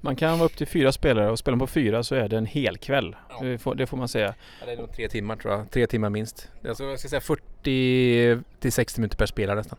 Man 0.00 0.16
kan 0.16 0.38
vara 0.38 0.46
upp 0.46 0.56
till 0.56 0.66
fyra 0.66 0.92
spelare 0.92 1.30
och 1.30 1.38
spelar 1.38 1.56
man 1.56 1.66
på 1.66 1.72
fyra 1.72 2.02
så 2.02 2.14
är 2.14 2.28
det 2.28 2.36
en 2.36 2.46
hel 2.46 2.76
kväll. 2.76 3.16
Ja. 3.28 3.44
Det, 3.44 3.58
får, 3.58 3.74
det 3.74 3.86
får 3.86 3.96
man 3.96 4.08
säga. 4.08 4.34
Ja, 4.60 4.66
det 4.66 4.72
är 4.72 4.76
nog 4.76 4.92
tre 4.92 5.08
timmar 5.08 5.36
tror 5.36 5.54
jag. 5.54 5.70
Tre 5.70 5.86
timmar 5.86 6.10
minst. 6.10 6.48
Alltså, 6.68 6.84
jag 6.84 6.98
ska 6.98 7.08
säga 7.08 7.20
40 7.20 8.42
till 8.60 8.72
60 8.72 9.00
minuter 9.00 9.16
per 9.16 9.26
spelare 9.26 9.56
nästan. 9.56 9.78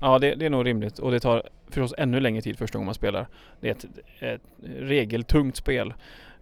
Ja, 0.00 0.18
det, 0.18 0.34
det 0.34 0.46
är 0.46 0.50
nog 0.50 0.66
rimligt 0.66 0.98
och 0.98 1.10
det 1.10 1.20
tar 1.20 1.48
förstås 1.68 1.94
ännu 1.98 2.20
längre 2.20 2.42
tid 2.42 2.58
första 2.58 2.78
gången 2.78 2.86
man 2.86 2.94
spelar. 2.94 3.26
Det 3.60 3.68
är 3.68 3.72
ett, 3.72 3.84
ett 4.18 4.42
regeltungt 4.78 5.56
spel. 5.56 5.94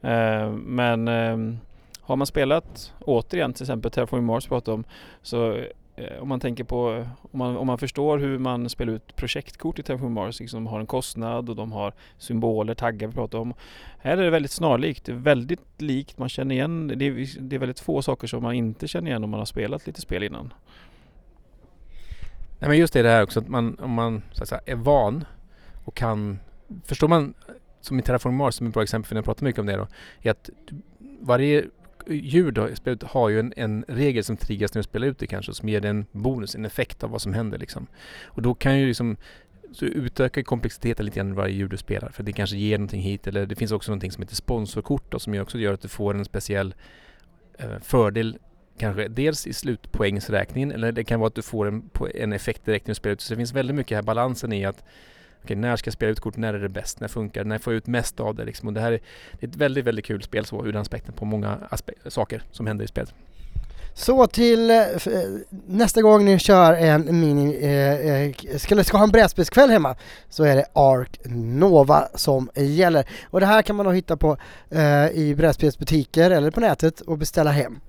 Eh, 0.03 0.51
men 0.53 1.09
ehm, 1.09 1.59
har 2.01 2.17
man 2.17 2.27
spelat, 2.27 2.93
återigen 3.01 3.53
till 3.53 3.63
exempel 3.63 3.91
Terraforming 3.91 4.27
Mars 4.27 4.47
pratade 4.47 4.75
om, 4.75 4.85
så 5.23 5.57
eh, 5.97 6.23
om 6.23 6.29
man 6.29 6.41
tänker 6.41 6.65
på, 6.65 7.07
om 7.33 7.39
man, 7.39 7.57
om 7.57 7.67
man 7.67 7.79
förstår 7.79 8.19
hur 8.19 8.39
man 8.39 8.69
spelar 8.69 8.93
ut 8.93 9.17
projektkort 9.17 9.79
i 9.79 9.83
Terraforming 9.83 10.15
Mars, 10.15 10.41
liksom 10.41 10.67
har 10.67 10.81
en 10.81 10.87
kostnad 10.87 11.49
och 11.49 11.57
de 11.57 11.73
har 11.73 11.93
symboler, 12.19 12.75
taggar 12.75 13.09
vi 13.09 13.15
pratade 13.15 13.41
om. 13.43 13.55
Här 13.99 14.17
är 14.17 14.23
det 14.23 14.31
väldigt 14.31 14.51
snarlikt, 14.51 15.05
det 15.05 15.13
är 15.13 15.17
väldigt 15.17 15.83
likt, 15.83 16.19
man 16.19 16.29
känner 16.29 16.55
igen, 16.55 16.89
det 16.89 17.05
är, 17.07 17.41
det 17.41 17.57
är 17.57 17.61
väldigt 17.61 17.81
få 17.81 18.03
saker 18.03 18.27
som 18.27 18.43
man 18.43 18.55
inte 18.55 18.89
känner 18.89 19.11
igen 19.11 19.25
om 19.25 19.31
man 19.31 19.41
har 19.41 19.45
spelat 19.45 19.87
lite 19.87 20.01
spel 20.01 20.23
innan. 20.23 20.53
Nej 22.59 22.69
men 22.69 22.79
just 22.79 22.93
det, 22.93 23.03
det 23.03 23.09
här 23.09 23.23
också 23.23 23.41
att 23.41 23.49
man, 23.49 23.79
om 23.81 23.91
man 23.91 24.23
så 24.33 24.43
att 24.43 24.49
säga, 24.49 24.61
är 24.67 24.75
van 24.75 25.25
och 25.85 25.95
kan, 25.95 26.39
förstår 26.85 27.09
man 27.09 27.35
som 27.81 27.99
i 27.99 28.03
Terraform 28.03 28.35
Mars 28.35 28.55
som 28.55 28.67
är 28.67 28.69
ett 28.71 28.75
bra 28.75 28.83
exempel 28.83 29.09
för 29.09 29.17
jag 29.17 29.25
pratar 29.25 29.45
mycket 29.45 29.59
om 29.61 29.67
det 29.67 29.77
då, 29.77 29.87
är 30.23 30.31
att 30.31 30.51
du- 30.67 30.83
varje 31.21 31.65
djur 32.09 32.51
då, 32.51 32.69
i 32.69 32.77
spelet 32.77 33.03
har 33.03 33.29
ju 33.29 33.41
en, 33.41 33.53
en 33.57 33.85
regel 33.89 34.25
som 34.25 34.37
triggas 34.37 34.75
när 34.75 34.79
du 34.79 34.85
spelar 34.85 35.07
ut 35.07 35.19
det 35.19 35.27
kanske 35.27 35.55
som 35.55 35.69
ger 35.69 35.81
dig 35.81 35.91
en 35.91 36.07
bonus, 36.13 36.55
en 36.55 36.65
effekt 36.65 37.05
av 37.05 37.11
vad 37.11 37.23
som 37.23 37.35
händer 37.35 37.59
liksom. 37.59 37.87
Och 38.25 38.43
då 38.43 38.55
kan 38.55 38.79
ju 38.79 38.87
liksom 38.87 39.17
så 39.73 39.85
utöka 39.85 40.43
komplexiteten 40.43 41.07
lite 41.07 41.17
grann 41.17 41.31
i 41.31 41.35
varje 41.35 41.55
djur 41.55 41.69
du 41.69 41.77
spelar 41.77 42.09
för 42.09 42.23
det 42.23 42.33
kanske 42.33 42.57
ger 42.57 42.79
någonting 42.79 43.01
hit 43.01 43.27
eller 43.27 43.47
det 43.47 43.55
finns 43.57 43.73
också 43.73 43.91
någonting 43.91 44.13
som 44.13 44.23
heter 44.23 44.35
sponsorkort 44.35 45.13
då, 45.13 45.19
som 45.19 45.41
också 45.41 45.59
gör 45.59 45.75
att 45.75 45.81
du 45.83 45.89
får 45.89 46.15
en 46.15 46.25
speciell 46.25 46.75
eh, 47.59 47.79
fördel 47.83 48.39
kanske 48.79 49.09
dels 49.09 49.47
i 49.47 49.53
slutpoängsräkningen 49.53 50.73
eller 50.73 50.93
det 50.93 51.05
kan 51.05 51.21
vara 51.21 51.29
att 51.29 51.35
du 51.35 51.43
får 51.43 51.69
en, 51.69 51.91
en 52.15 52.33
effekt 52.33 52.65
direkt 52.65 52.87
när 52.87 52.91
du 52.91 52.95
spelar 52.95 53.13
ut. 53.13 53.21
Så 53.21 53.33
det 53.33 53.37
finns 53.37 53.53
väldigt 53.53 53.77
mycket 53.77 53.97
här 53.97 54.03
balansen 54.03 54.53
i 54.53 54.65
att 54.65 54.85
okay, 55.45 55.57
när 55.57 55.77
ska 55.77 55.89
jag 55.89 55.95
spela 55.95 56.13
ut 56.13 56.21
kort, 56.21 56.37
när 56.37 56.55
är 56.55 56.59
det 56.59 56.69
bäst, 56.69 57.01
när 57.01 57.09
funkar 57.09 57.45
det, 57.45 57.49
när 57.49 57.59
får 57.59 57.73
jag 57.73 57.79
ut 57.79 57.87
mest 57.87 58.21
av 58.21 58.35
det 58.35 58.45
liksom. 58.45 58.69
Och 58.69 58.75
det 58.75 58.81
här 58.81 58.93
är, 58.93 59.01
det 59.33 59.47
är 59.47 59.49
ett 59.49 59.57
väldigt, 59.57 59.85
väldigt 59.85 60.05
kul 60.05 60.23
spel 60.23 60.45
så 60.45 60.67
ur 60.67 60.73
den 60.73 60.83
aspekten 60.83 61.15
på 61.15 61.25
många 61.25 61.59
aspe- 61.71 62.09
saker 62.11 62.43
som 62.53 62.67
händer 62.67 62.85
i 62.85 62.89
spelet. 62.89 63.15
Så 63.95 64.27
till 64.27 64.71
eh, 64.71 64.77
eh, 64.77 64.95
nästa 65.67 66.03
gång 66.03 66.25
ni 66.25 66.39
kör 66.39 66.73
en 66.73 67.21
mini, 67.21 67.59
eh, 67.63 68.11
eh 68.11 68.59
ska, 68.59 68.85
ska 68.85 68.97
ha 68.97 69.05
en 69.05 69.11
brädspelskväll 69.11 69.71
hemma 69.71 69.97
så 70.29 70.45
är 70.45 70.57
det 70.57 70.65
Ark 70.73 71.21
Nova 71.25 72.09
som 72.15 72.51
gäller. 72.55 73.09
Och 73.31 73.41
det 73.41 73.47
här 73.47 73.63
kan 73.63 73.77
man 73.77 73.87
då 73.87 73.93
hitta 73.93 74.17
på 74.17 74.37
eh, 74.71 75.09
i 75.11 75.35
brädspelsbutiker 75.37 76.31
eller 76.31 76.51
på 76.51 76.61
nätet 76.61 77.01
och 77.01 77.19
beställa 77.19 77.51
hem. 77.51 77.81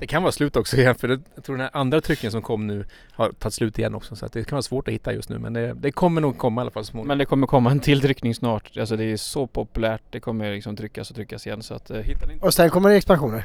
Det 0.00 0.06
kan 0.06 0.22
vara 0.22 0.32
slut 0.32 0.56
också 0.56 0.76
igen 0.76 0.94
för 0.94 1.08
det, 1.08 1.20
jag 1.34 1.44
tror 1.44 1.56
den 1.56 1.62
här 1.62 1.70
andra 1.72 2.00
trycken 2.00 2.30
som 2.30 2.42
kom 2.42 2.66
nu 2.66 2.84
har 3.12 3.32
tagit 3.32 3.54
slut 3.54 3.78
igen 3.78 3.94
också 3.94 4.16
så 4.16 4.26
att 4.26 4.32
det 4.32 4.44
kan 4.44 4.56
vara 4.56 4.62
svårt 4.62 4.88
att 4.88 4.94
hitta 4.94 5.12
just 5.12 5.28
nu 5.28 5.38
men 5.38 5.52
det, 5.52 5.74
det 5.74 5.92
kommer 5.92 6.20
nog 6.20 6.38
komma 6.38 6.60
i 6.60 6.62
alla 6.62 6.70
fall 6.70 6.84
småningom. 6.84 7.08
Men 7.08 7.18
det 7.18 7.24
kommer 7.24 7.46
komma 7.46 7.70
en 7.70 7.80
till 7.80 8.00
tryckning 8.00 8.34
snart. 8.34 8.76
Alltså 8.76 8.96
det 8.96 9.04
är 9.04 9.16
så 9.16 9.46
populärt. 9.46 10.02
Det 10.10 10.20
kommer 10.20 10.52
liksom 10.52 10.76
tryckas 10.76 11.10
och 11.10 11.16
tryckas 11.16 11.46
igen 11.46 11.62
så 11.62 11.74
att 11.74 11.90
eh, 11.90 11.96
hittar 11.96 12.26
ni 12.26 12.32
inte. 12.32 12.46
Och 12.46 12.54
sen 12.54 12.70
kommer 12.70 12.88
det 12.88 12.96
expansioner. 12.96 13.44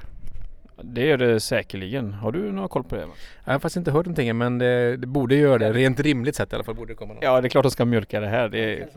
Det 0.81 1.05
gör 1.05 1.17
det 1.17 1.39
säkerligen. 1.39 2.13
Har 2.13 2.31
du 2.31 2.51
några 2.51 2.67
koll 2.67 2.83
på 2.83 2.95
det? 2.95 3.07
Jag 3.45 3.53
har 3.53 3.59
faktiskt 3.59 3.77
inte 3.77 3.91
hört 3.91 4.05
någonting 4.05 4.37
men 4.37 4.57
det, 4.57 4.97
det 4.97 5.07
borde 5.07 5.35
göra 5.35 5.57
det. 5.57 5.73
Rent 5.73 5.99
rimligt 5.99 6.35
sett 6.35 6.51
i 6.51 6.55
alla 6.55 6.63
fall 6.63 6.75
borde 6.75 6.93
det 6.93 6.97
komma 6.97 7.13
något. 7.13 7.23
Ja, 7.23 7.41
det 7.41 7.47
är 7.47 7.49
klart 7.49 7.65
att 7.65 7.71
de 7.71 7.73
ska 7.73 7.85
mjölka 7.85 8.19
det 8.19 8.27
här. 8.27 8.49
Det 8.49 8.73
är, 8.73 8.87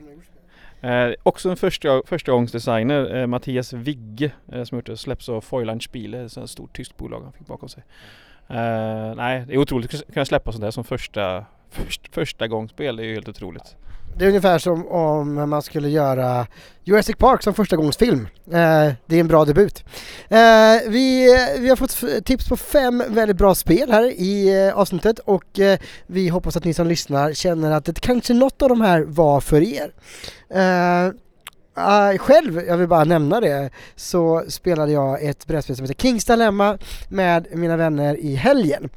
eh, 0.81 1.11
också 1.23 1.51
en 1.51 1.57
första, 1.57 2.03
förstagångsdesigner, 2.07 3.17
eh, 3.17 3.27
Mattias 3.27 3.73
Vigge, 3.73 4.31
eh, 4.53 4.65
som 4.65 4.79
gjort 4.79 4.87
det, 4.87 4.97
släpps 4.97 5.29
av 5.29 5.41
Feuerland 5.41 5.83
Spiele, 5.83 6.25
ett 6.25 6.51
stort 6.51 6.77
tyskt 6.77 6.97
bolag 6.97 7.23
han 7.23 7.33
fick 7.33 7.47
bakom 7.47 7.69
sig. 7.69 7.83
Eh, 8.49 9.15
nej, 9.17 9.45
det 9.47 9.55
är 9.55 9.59
otroligt 9.59 9.95
att 9.95 10.15
kunna 10.15 10.25
släppa 10.25 10.53
sånt 10.53 10.65
här 10.65 10.71
som 10.71 10.85
första, 10.85 11.45
först, 11.71 12.15
första 12.15 12.49
gångsspel. 12.49 12.97
Det 12.97 13.03
är 13.03 13.07
ju 13.07 13.15
helt 13.15 13.29
otroligt. 13.29 13.77
Det 14.19 14.25
är 14.25 14.29
ungefär 14.29 14.59
som 14.59 14.89
om 14.89 15.51
man 15.51 15.63
skulle 15.63 15.89
göra 15.89 16.47
Jurassic 16.85 17.17
Park 17.17 17.43
som 17.43 17.55
förstagångsfilm. 17.55 18.29
Eh, 18.47 18.93
det 19.07 19.17
är 19.17 19.21
en 19.21 19.29
bra 19.29 19.45
debut. 19.45 19.85
Eh, 20.29 20.39
vi, 20.89 21.35
eh, 21.35 21.61
vi 21.61 21.69
har 21.69 21.77
fått 21.77 22.25
tips 22.25 22.49
på 22.49 22.57
fem 22.57 23.03
väldigt 23.09 23.37
bra 23.37 23.55
spel 23.55 23.93
här 23.93 24.05
i 24.05 24.67
eh, 24.67 24.79
avsnittet 24.79 25.19
och 25.19 25.59
eh, 25.59 25.79
vi 26.07 26.29
hoppas 26.29 26.57
att 26.57 26.65
ni 26.65 26.75
som 26.75 26.87
lyssnar 26.87 27.33
känner 27.33 27.71
att 27.71 27.85
det 27.85 28.01
kanske 28.01 28.35
något 28.35 28.63
av 28.63 28.69
de 28.69 28.81
här 28.81 29.01
var 29.01 29.41
för 29.41 29.63
er. 29.63 29.93
Eh, 30.51 31.07
eh, 31.87 32.19
själv, 32.19 32.63
jag 32.69 32.77
vill 32.77 32.89
bara 32.89 33.05
nämna 33.05 33.41
det, 33.41 33.71
så 33.97 34.45
spelade 34.49 34.93
jag 34.93 35.23
ett 35.23 35.47
brädspel 35.47 35.77
som 35.77 35.85
heter 35.85 36.03
Kings 36.03 36.25
Dilemma 36.25 36.79
med 37.09 37.47
mina 37.53 37.77
vänner 37.77 38.17
i 38.17 38.35
helgen. 38.35 38.89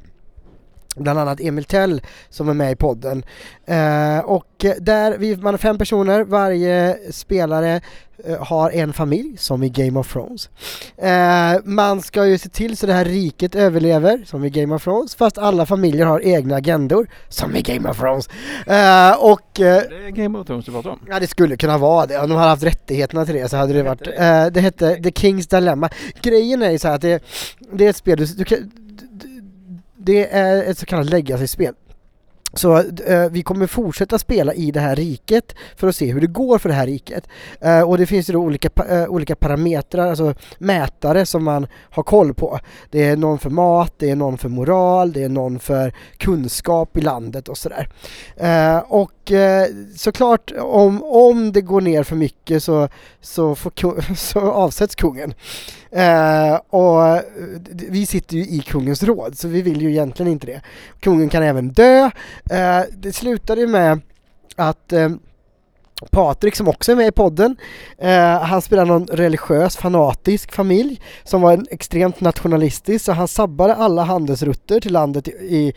Bland 0.96 1.20
annat 1.20 1.40
Emil 1.42 1.64
Tell 1.64 2.02
som 2.30 2.50
är 2.50 2.54
med 2.54 2.72
i 2.72 2.76
podden. 2.76 3.24
Eh, 3.66 4.20
och 4.20 4.66
där, 4.80 5.18
vi, 5.18 5.38
man 5.38 5.54
är 5.54 5.58
fem 5.58 5.78
personer, 5.78 6.24
varje 6.24 6.98
spelare 7.12 7.82
eh, 8.26 8.44
har 8.44 8.72
en 8.72 8.94
familj 8.94 9.38
som 9.38 9.64
i 9.64 9.70
Game 9.70 10.00
of 10.00 10.14
Thrones. 10.14 10.50
Eh, 10.98 11.62
man 11.64 12.02
ska 12.02 12.26
ju 12.26 12.38
se 12.38 12.50
till 12.50 12.78
så 12.78 12.86
det 12.86 12.94
här 12.94 13.06
riket 13.06 13.56
överlever 13.56 14.24
som 14.26 14.46
i 14.46 14.50
Game 14.50 14.76
of 14.76 14.84
Thrones 14.84 15.16
fast 15.16 15.38
alla 15.38 15.66
familjer 15.66 16.06
har 16.06 16.22
egna 16.22 16.56
agendor 16.56 17.08
som 17.30 17.56
i 17.56 17.62
Game 17.62 17.90
of 17.90 18.00
Thrones. 18.00 18.30
Eh, 18.68 19.24
och 19.24 19.60
eh, 19.60 19.84
Det 19.90 20.08
är 20.08 20.10
Game 20.10 20.40
of 20.40 20.48
Thrones 20.48 20.66
du 20.66 20.72
pratar 20.72 20.90
om. 20.90 21.00
Ja 21.10 21.20
det 21.20 21.28
skulle 21.28 21.58
kunna 21.58 21.78
vara 21.78 22.06
det, 22.06 22.20
om 22.20 22.30
de 22.30 22.36
hade 22.36 22.50
haft 22.50 22.64
rättigheterna 22.64 23.26
till 23.26 23.36
det 23.36 23.50
så 23.50 23.58
hade 23.58 23.74
det 23.74 23.84
varit, 23.84 24.08
eh, 24.08 24.46
det 24.46 24.62
hette 24.62 24.96
The 24.96 25.12
Kings 25.12 25.48
Dilemma. 25.48 25.90
Grejen 26.22 26.62
är 26.62 26.72
ju 26.72 26.80
så 26.80 26.88
här 26.88 26.96
att 26.96 27.02
det, 27.02 27.24
det 27.74 27.86
är 27.86 27.90
ett 27.90 27.96
spel, 27.96 28.18
du, 28.18 28.26
du 28.26 28.46
kan, 28.46 28.72
det 30.04 30.34
är 30.34 30.64
ett 30.64 30.78
så 30.78 30.86
kallat 30.86 31.10
legacy-spel. 31.10 31.74
Så 32.54 32.78
eh, 33.08 33.30
vi 33.32 33.44
kommer 33.44 33.68
fortsätta 33.68 34.20
spela 34.20 34.54
i 34.54 34.72
det 34.72 34.80
här 34.80 34.96
riket 34.96 35.56
för 35.76 35.88
att 35.88 35.96
se 35.96 36.12
hur 36.12 36.22
det 36.22 36.28
går 36.28 36.58
för 36.58 36.70
det 36.70 36.76
här 36.76 36.86
riket. 36.88 37.28
Eh, 37.62 37.82
och 37.90 37.98
det 37.98 38.06
finns 38.06 38.30
ju 38.30 38.34
då 38.34 38.40
olika, 38.40 38.70
pa- 38.70 38.86
eh, 38.86 39.08
olika 39.08 39.36
parametrar, 39.36 40.08
alltså 40.10 40.34
mätare 40.58 41.26
som 41.26 41.44
man 41.44 41.68
har 41.90 42.04
koll 42.04 42.34
på. 42.34 42.60
Det 42.90 43.04
är 43.04 43.18
någon 43.18 43.40
för 43.40 43.50
mat, 43.50 43.94
det 43.98 44.10
är 44.10 44.16
någon 44.16 44.38
för 44.38 44.50
moral, 44.50 45.14
det 45.14 45.24
är 45.24 45.30
någon 45.30 45.60
för 45.60 45.94
kunskap 46.18 46.98
i 46.98 47.02
landet 47.02 47.48
och 47.50 47.58
sådär. 47.58 47.90
Eh, 48.38 48.78
och 48.78 49.32
eh, 49.32 49.68
såklart 49.96 50.52
om, 50.60 51.04
om 51.04 51.52
det 51.52 51.62
går 51.62 51.82
ner 51.82 52.04
för 52.04 52.16
mycket 52.16 52.64
så, 52.64 52.88
så, 53.22 53.56
får, 53.56 53.70
ku- 53.72 54.16
så 54.16 54.40
avsätts 54.52 54.96
kungen. 54.96 55.34
Eh, 55.92 56.56
och 56.70 57.08
eh, 57.08 57.22
vi 57.90 58.06
sitter 58.06 58.36
ju 58.36 58.42
i 58.44 58.60
kungens 58.60 59.04
råd 59.04 59.38
så 59.38 59.48
vi 59.48 59.62
vill 59.62 59.82
ju 59.82 59.90
egentligen 59.90 60.32
inte 60.32 60.48
det. 60.48 60.62
Kungen 61.00 61.30
kan 61.30 61.44
även 61.44 61.70
dö. 61.70 62.10
Eh, 62.52 62.84
det 62.98 63.14
slutade 63.14 63.62
ju 63.62 63.68
med 63.68 64.02
att 64.56 64.94
eh, 64.94 65.10
Patrik 66.12 66.56
som 66.56 66.68
också 66.68 66.92
är 66.92 66.96
med 66.96 67.08
i 67.08 67.12
podden, 67.12 67.56
eh, 67.98 68.40
han 68.42 68.62
spelar 68.62 68.86
någon 68.86 69.08
religiös 69.08 69.78
fanatisk 69.78 70.52
familj 70.52 71.02
som 71.24 71.42
var 71.42 71.54
en 71.54 71.66
extremt 71.72 72.22
nationalistisk 72.22 73.06
så 73.06 73.12
han 73.12 73.28
sabbade 73.28 73.76
alla 73.76 74.04
handelsrutter 74.04 74.80
till 74.80 74.94
landet 74.94 75.28
i, 75.28 75.32
i 75.32 75.74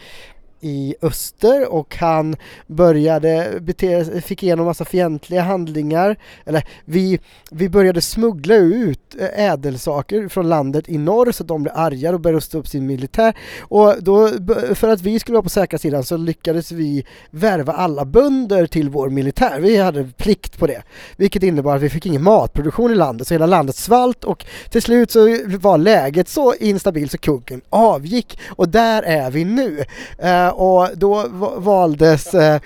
i 0.64 0.94
öster 1.02 1.72
och 1.72 1.96
han 1.96 2.36
började 2.66 3.58
bete 3.60 4.20
fick 4.20 4.42
igenom 4.42 4.66
massa 4.66 4.84
fientliga 4.84 5.42
handlingar. 5.42 6.16
Eller 6.44 6.64
vi, 6.84 7.18
vi 7.50 7.68
började 7.68 8.00
smuggla 8.00 8.54
ut 8.54 9.16
eh, 9.20 9.44
ädelsaker 9.44 10.28
från 10.28 10.48
landet 10.48 10.88
i 10.88 10.98
norr 10.98 11.32
så 11.32 11.42
att 11.42 11.48
de 11.48 11.62
blev 11.62 11.76
arga 11.76 12.14
och 12.14 12.20
började 12.20 12.36
rusta 12.36 12.58
upp 12.58 12.68
sin 12.68 12.86
militär. 12.86 13.36
Och 13.60 13.94
då, 14.00 14.30
för 14.74 14.88
att 14.88 15.00
vi 15.00 15.20
skulle 15.20 15.34
vara 15.34 15.42
på 15.42 15.48
säkra 15.48 15.78
sidan 15.78 16.04
så 16.04 16.16
lyckades 16.16 16.72
vi 16.72 17.04
värva 17.30 17.72
alla 17.72 18.04
bönder 18.04 18.66
till 18.66 18.90
vår 18.90 19.10
militär. 19.10 19.60
Vi 19.60 19.76
hade 19.76 20.04
plikt 20.04 20.58
på 20.58 20.66
det. 20.66 20.82
Vilket 21.16 21.42
innebar 21.42 21.76
att 21.76 21.82
vi 21.82 21.90
fick 21.90 22.06
ingen 22.06 22.22
matproduktion 22.22 22.90
i 22.90 22.94
landet 22.94 23.28
så 23.28 23.34
hela 23.34 23.46
landet 23.46 23.76
svalt 23.76 24.24
och 24.24 24.44
till 24.70 24.82
slut 24.82 25.10
så 25.10 25.38
var 25.46 25.78
läget 25.78 26.28
så 26.28 26.54
instabilt 26.54 27.12
så 27.12 27.18
kungen 27.18 27.60
avgick. 27.70 28.38
Och 28.48 28.68
där 28.68 29.02
är 29.02 29.30
vi 29.30 29.44
nu. 29.44 29.84
Uh, 30.24 30.48
och 30.54 30.88
då 30.96 31.28
valdes 31.56 32.34
eh, 32.34 32.60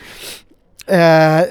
eh, 0.89 1.43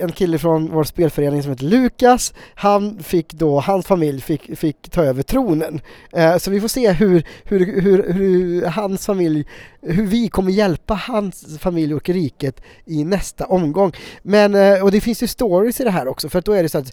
en 0.00 0.12
kille 0.12 0.38
från 0.38 0.70
vår 0.70 0.84
spelförening 0.84 1.42
som 1.42 1.50
heter 1.50 1.64
Lukas, 1.64 2.34
han 2.54 2.98
fick 3.02 3.32
då, 3.32 3.60
hans 3.60 3.86
familj 3.86 4.20
fick, 4.20 4.58
fick 4.58 4.90
ta 4.90 5.04
över 5.04 5.22
tronen. 5.22 5.80
Eh, 6.12 6.36
så 6.36 6.50
vi 6.50 6.60
får 6.60 6.68
se 6.68 6.92
hur, 6.92 7.22
hur, 7.44 7.80
hur, 7.82 8.12
hur 8.12 8.66
hans 8.66 9.06
familj, 9.06 9.46
hur 9.82 10.06
vi 10.06 10.28
kommer 10.28 10.52
hjälpa 10.52 10.94
hans 10.94 11.58
familj 11.58 11.94
och 11.94 12.08
riket 12.08 12.62
i 12.84 13.04
nästa 13.04 13.46
omgång. 13.46 13.92
Men, 14.22 14.54
eh, 14.54 14.84
och 14.84 14.90
det 14.90 15.00
finns 15.00 15.22
ju 15.22 15.26
stories 15.26 15.80
i 15.80 15.84
det 15.84 15.90
här 15.90 16.08
också, 16.08 16.28
för 16.28 16.38
att 16.38 16.44
då 16.44 16.52
är 16.52 16.62
det 16.62 16.68
så 16.68 16.78
att 16.78 16.92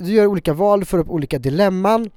du 0.00 0.12
gör 0.14 0.26
olika 0.26 0.52
val, 0.52 0.84
du 0.90 0.98
upp 0.98 1.10
olika 1.10 1.38
dilemman. 1.38 2.10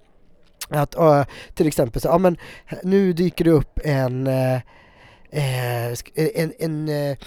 Att 0.69 0.95
eh, 0.95 1.23
till 1.53 1.67
exempel 1.67 2.01
så, 2.01 2.07
ja 2.07 2.17
men 2.17 2.37
nu 2.83 3.13
dyker 3.13 3.45
det 3.45 3.51
upp 3.51 3.79
en 3.83 4.27
eh, 4.27 4.59
Eh, 5.31 5.87
eh, 5.87 5.95
en, 6.15 6.53
en, 6.59 6.89
eh, 6.89 7.17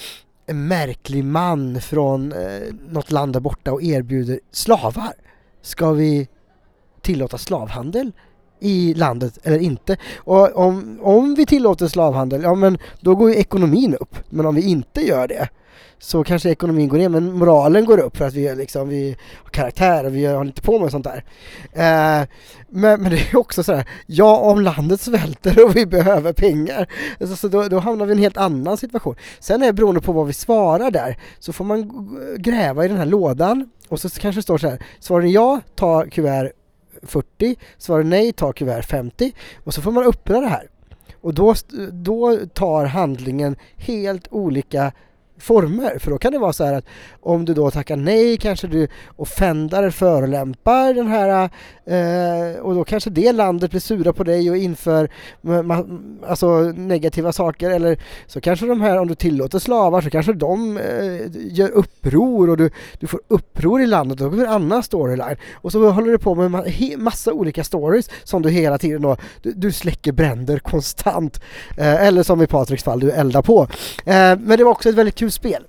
en 0.47 0.69
märklig 0.69 1.25
man 1.25 1.81
från 1.81 2.33
eh, 2.33 2.75
något 2.89 3.11
land 3.11 3.33
där 3.33 3.41
borta 3.41 3.73
och 3.73 3.83
erbjuder 3.83 4.41
slavar. 4.53 5.13
Ska 5.63 5.93
vi 5.93 6.29
tillåta 7.01 7.39
slavhandel 7.39 8.13
i 8.61 8.95
landet 8.95 9.39
eller 9.43 9.59
inte? 9.59 9.97
Och 10.17 10.57
om, 10.57 10.99
om 11.03 11.35
vi 11.35 11.47
tillåter 11.47 11.89
slavhandel, 11.89 12.43
ja 12.43 12.55
men 12.55 12.79
då 13.01 13.15
går 13.15 13.31
ju 13.31 13.37
ekonomin 13.37 13.95
upp. 13.95 14.17
Men 14.31 14.47
om 14.47 14.55
vi 14.55 14.63
inte 14.63 15.01
gör 15.01 15.29
det 15.29 15.49
så 15.99 16.25
kanske 16.25 16.51
ekonomin 16.51 16.89
går 16.89 16.99
ner 16.99 17.09
men 17.09 17.33
moralen 17.33 17.85
går 17.85 17.99
upp 17.99 18.17
för 18.17 18.27
att 18.27 18.35
vi, 18.35 18.47
är 18.47 18.57
liksom, 18.57 18.89
vi 18.89 19.17
har 19.43 19.51
karaktär 19.51 20.05
och 20.05 20.15
vi 20.15 20.27
har 20.27 20.45
inte 20.45 20.63
på 20.63 20.79
med 20.79 20.91
sånt 20.91 21.05
där. 21.05 21.25
Eh, 21.73 22.29
men, 22.69 23.03
men 23.03 23.11
det 23.11 23.19
är 23.19 23.37
också 23.37 23.63
sådär, 23.63 23.89
ja 24.07 24.39
om 24.39 24.61
landet 24.61 25.01
svälter 25.01 25.65
och 25.65 25.77
vi 25.77 25.87
behöver 25.87 26.33
pengar, 26.33 26.87
alltså, 27.21 27.37
så 27.37 27.49
då, 27.49 27.69
då 27.69 27.79
hamnar 27.79 28.07
vi 28.07 28.13
i 28.13 28.17
en 28.17 28.23
helt 28.23 28.37
annan 28.37 28.77
situation. 28.77 29.15
Sen 29.41 29.63
är 29.63 29.67
det 29.67 29.73
beroende 29.73 30.01
på 30.01 30.13
vad 30.13 30.27
vi 30.27 30.33
svarar 30.33 30.91
där, 30.91 31.19
så 31.39 31.53
får 31.53 31.65
man 31.65 32.09
gräva 32.39 32.85
i 32.85 32.89
den 32.89 32.97
här 32.97 33.07
lådan 33.07 33.71
och 33.89 34.01
så 34.01 34.11
kanske 34.11 34.39
det 34.39 34.43
står 34.43 34.59
så 34.59 34.69
här, 34.69 34.83
svarar 35.01 35.23
ni 35.23 35.33
ja, 35.33 35.61
ta 35.75 36.05
kuvert 36.11 36.53
40, 37.03 37.57
svarar 37.79 38.03
ni 38.03 38.11
nej, 38.11 38.33
ta 38.33 38.53
kuvert 38.53 38.83
50 38.83 39.33
och 39.65 39.75
så 39.75 39.83
får 39.83 39.93
man 39.93 40.05
öppna 40.05 40.41
det 40.41 40.47
här. 40.47 40.69
Och 41.21 41.35
då, 41.35 41.55
då 41.93 42.39
tar 42.55 42.85
handlingen 42.85 43.57
helt 43.77 44.29
olika 44.31 44.93
former. 45.43 45.99
För 45.99 46.11
då 46.11 46.19
kan 46.19 46.33
det 46.33 46.39
vara 46.39 46.53
så 46.53 46.65
här 46.65 46.73
att 46.75 46.85
om 47.21 47.45
du 47.45 47.55
då 47.55 47.71
tackar 47.71 47.97
nej 47.97 48.37
kanske 48.37 48.67
du 48.67 48.89
offendar 49.17 49.79
eller 49.79 49.91
förolämpar 49.91 50.95
den 50.95 51.07
här 51.07 51.51
eh, 51.85 52.61
och 52.61 52.75
då 52.75 52.85
kanske 52.85 53.11
det 53.11 53.33
landet 53.33 53.71
blir 53.71 53.81
sura 53.81 54.13
på 54.13 54.25
dig 54.25 54.51
och 54.51 54.57
inför 54.57 55.09
alltså 56.27 56.47
negativa 56.77 57.33
saker 57.33 57.71
eller 57.71 57.99
så 58.27 58.41
kanske 58.41 58.67
de 58.67 58.81
här, 58.81 58.99
om 58.99 59.09
du 59.09 59.15
tillåter 59.15 59.59
slavar 59.59 60.01
så 60.01 60.11
kanske 60.11 60.33
de 60.33 60.77
eh, 60.77 61.21
gör 61.35 61.69
uppror 61.69 62.51
och 62.51 62.57
du, 62.57 62.71
du 63.01 63.07
får 63.07 63.21
uppror 63.29 63.83
i 63.83 63.87
landet 63.87 64.21
och 64.21 64.25
då 64.25 64.31
blir 64.31 64.41
det 64.41 64.47
en 64.49 64.53
annan 64.55 64.83
storyline. 64.83 65.37
Och 65.55 65.73
så 65.73 65.91
håller 65.91 66.13
du 66.13 66.19
på 66.19 66.35
med 66.35 66.51
ma- 66.51 66.97
massa 66.97 67.33
olika 67.33 67.65
stories 67.65 68.11
som 68.25 68.43
du 68.43 68.51
hela 68.51 68.79
tiden 68.79 69.03
då, 69.03 69.17
du, 69.43 69.53
du 69.53 69.73
släcker 69.73 70.13
bränder 70.13 70.59
konstant. 70.59 71.41
Eh, 71.79 72.07
eller 72.07 72.23
som 72.23 72.43
i 72.43 72.47
Patriks 72.47 72.85
fall, 72.85 73.01
du 73.01 73.11
eldar 73.11 73.43
på. 73.43 73.63
Eh, 74.05 74.39
men 74.39 74.59
det 74.59 74.65
var 74.65 74.71
också 74.71 74.89
ett 74.89 74.95
väldigt 74.95 75.15
kul 75.15 75.31
spel. 75.33 75.67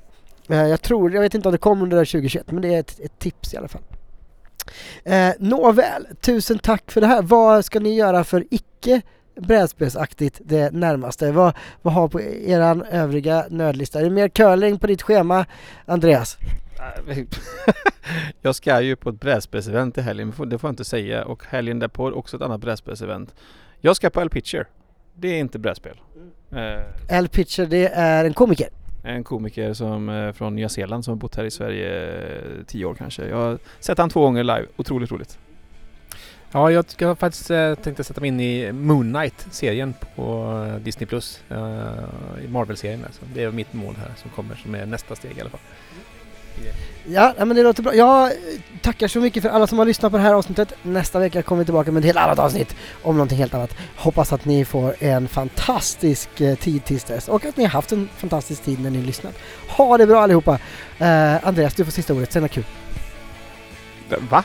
Eh, 0.49 0.67
jag 0.67 0.81
tror, 0.81 1.13
jag 1.13 1.21
vet 1.21 1.33
inte 1.33 1.47
om 1.47 1.51
det 1.51 1.57
kommer 1.57 1.83
under 1.83 1.97
2021 1.97 2.51
men 2.51 2.61
det 2.61 2.73
är 2.73 2.79
ett, 2.79 2.99
ett 2.99 3.19
tips 3.19 3.53
i 3.53 3.57
alla 3.57 3.67
fall. 3.67 3.81
Eh, 5.03 5.29
Nåväl, 5.39 6.07
tusen 6.21 6.59
tack 6.59 6.91
för 6.91 7.01
det 7.01 7.07
här. 7.07 7.21
Vad 7.21 7.65
ska 7.65 7.79
ni 7.79 7.95
göra 7.95 8.23
för 8.23 8.45
icke 8.49 9.01
brädspelsaktigt 9.35 10.41
det 10.43 10.73
närmaste? 10.73 11.31
Vad, 11.31 11.53
vad 11.81 11.93
har 11.93 12.07
på 12.07 12.21
eran 12.21 12.81
övriga 12.81 13.45
nödlista? 13.49 13.99
Är 13.99 14.03
det 14.03 14.09
mer 14.09 14.29
curling 14.29 14.79
på 14.79 14.87
ditt 14.87 15.01
schema, 15.01 15.45
Andreas? 15.85 16.37
jag 18.41 18.55
ska 18.55 18.81
ju 18.81 18.95
på 18.95 19.09
ett 19.09 19.19
brädspelsevent 19.19 19.97
i 19.97 20.01
helgen, 20.01 20.33
det 20.47 20.57
får 20.57 20.67
jag 20.67 20.71
inte 20.71 20.85
säga. 20.85 21.25
Och 21.25 21.43
helgen 21.45 21.79
därpå 21.79 22.11
också 22.11 22.37
ett 22.37 22.43
annat 22.43 22.61
brädspelsevent. 22.61 23.33
Jag 23.81 23.95
ska 23.95 24.09
på 24.09 24.21
L-Pitcher. 24.21 24.67
Det 25.15 25.27
är 25.27 25.39
inte 25.39 25.59
brädspel. 25.59 26.01
Eh, 26.51 27.17
L. 27.17 27.27
Pitcher, 27.27 27.65
det 27.65 27.87
är 27.87 28.25
en 28.25 28.33
komiker. 28.33 28.69
En 29.05 29.23
komiker 29.23 29.73
som, 29.73 30.09
eh, 30.09 30.31
från 30.31 30.55
Nya 30.55 30.69
Zeeland 30.69 31.05
som 31.05 31.11
har 31.11 31.15
bott 31.15 31.35
här 31.35 31.43
i 31.43 31.51
Sverige 31.51 32.11
eh, 32.25 32.63
tio 32.67 32.85
år 32.85 32.95
kanske. 32.95 33.27
Jag 33.27 33.37
har 33.37 33.57
sett 33.79 33.97
han 33.97 34.09
två 34.09 34.21
gånger 34.21 34.43
live. 34.43 34.65
Otroligt 34.75 35.11
roligt. 35.11 35.37
Ja, 36.51 36.71
jag, 36.71 36.85
jag 36.97 37.07
har 37.07 37.15
faktiskt 37.15 37.51
eh, 37.51 37.75
tänkt 37.75 38.05
sätta 38.05 38.21
mig 38.21 38.27
in 38.27 38.39
i 38.39 38.71
Moon 38.71 39.13
Knight-serien 39.13 39.93
på 40.15 40.57
eh, 40.67 40.83
Disney+. 40.83 41.07
Plus. 41.07 41.43
Uh, 41.51 41.57
Marvel-serien 42.49 43.05
alltså. 43.05 43.21
Det 43.33 43.43
är 43.43 43.51
mitt 43.51 43.73
mål 43.73 43.95
här 43.95 44.11
som 44.15 44.31
kommer, 44.31 44.55
som 44.55 44.75
är 44.75 44.85
nästa 44.85 45.15
steg 45.15 45.37
i 45.37 45.41
alla 45.41 45.49
fall. 45.49 45.59
Ja, 47.05 47.33
men 47.37 47.55
det 47.55 47.63
låter 47.63 47.83
bra. 47.83 47.95
Jag 47.95 48.31
tackar 48.81 49.07
så 49.07 49.19
mycket 49.19 49.43
för 49.43 49.49
alla 49.49 49.67
som 49.67 49.77
har 49.79 49.85
lyssnat 49.85 50.11
på 50.11 50.17
det 50.17 50.23
här 50.23 50.33
avsnittet. 50.33 50.73
Nästa 50.81 51.19
vecka 51.19 51.41
kommer 51.41 51.59
vi 51.59 51.65
tillbaka 51.65 51.91
med 51.91 51.99
ett 51.99 52.05
helt 52.05 52.17
annat 52.17 52.39
avsnitt 52.39 52.75
om 53.03 53.15
någonting 53.15 53.37
helt 53.37 53.53
annat. 53.53 53.75
Hoppas 53.95 54.33
att 54.33 54.45
ni 54.45 54.65
får 54.65 54.95
en 54.99 55.27
fantastisk 55.27 56.41
eh, 56.41 56.55
tid 56.55 56.85
tills 56.85 57.03
dess 57.03 57.27
och 57.27 57.45
att 57.45 57.57
ni 57.57 57.63
har 57.63 57.71
haft 57.71 57.91
en 57.91 58.09
fantastisk 58.17 58.63
tid 58.63 58.81
när 58.81 58.89
ni 58.89 59.01
lyssnat. 59.01 59.33
Ha 59.67 59.97
det 59.97 60.07
bra 60.07 60.21
allihopa! 60.21 60.51
Uh, 61.01 61.47
Andreas, 61.47 61.73
du 61.73 61.85
får 61.85 61.91
sista 61.91 62.13
ordet. 62.13 62.31
Säg 62.31 62.41
något 62.41 62.51
kul. 62.51 62.63
Va? 64.29 64.43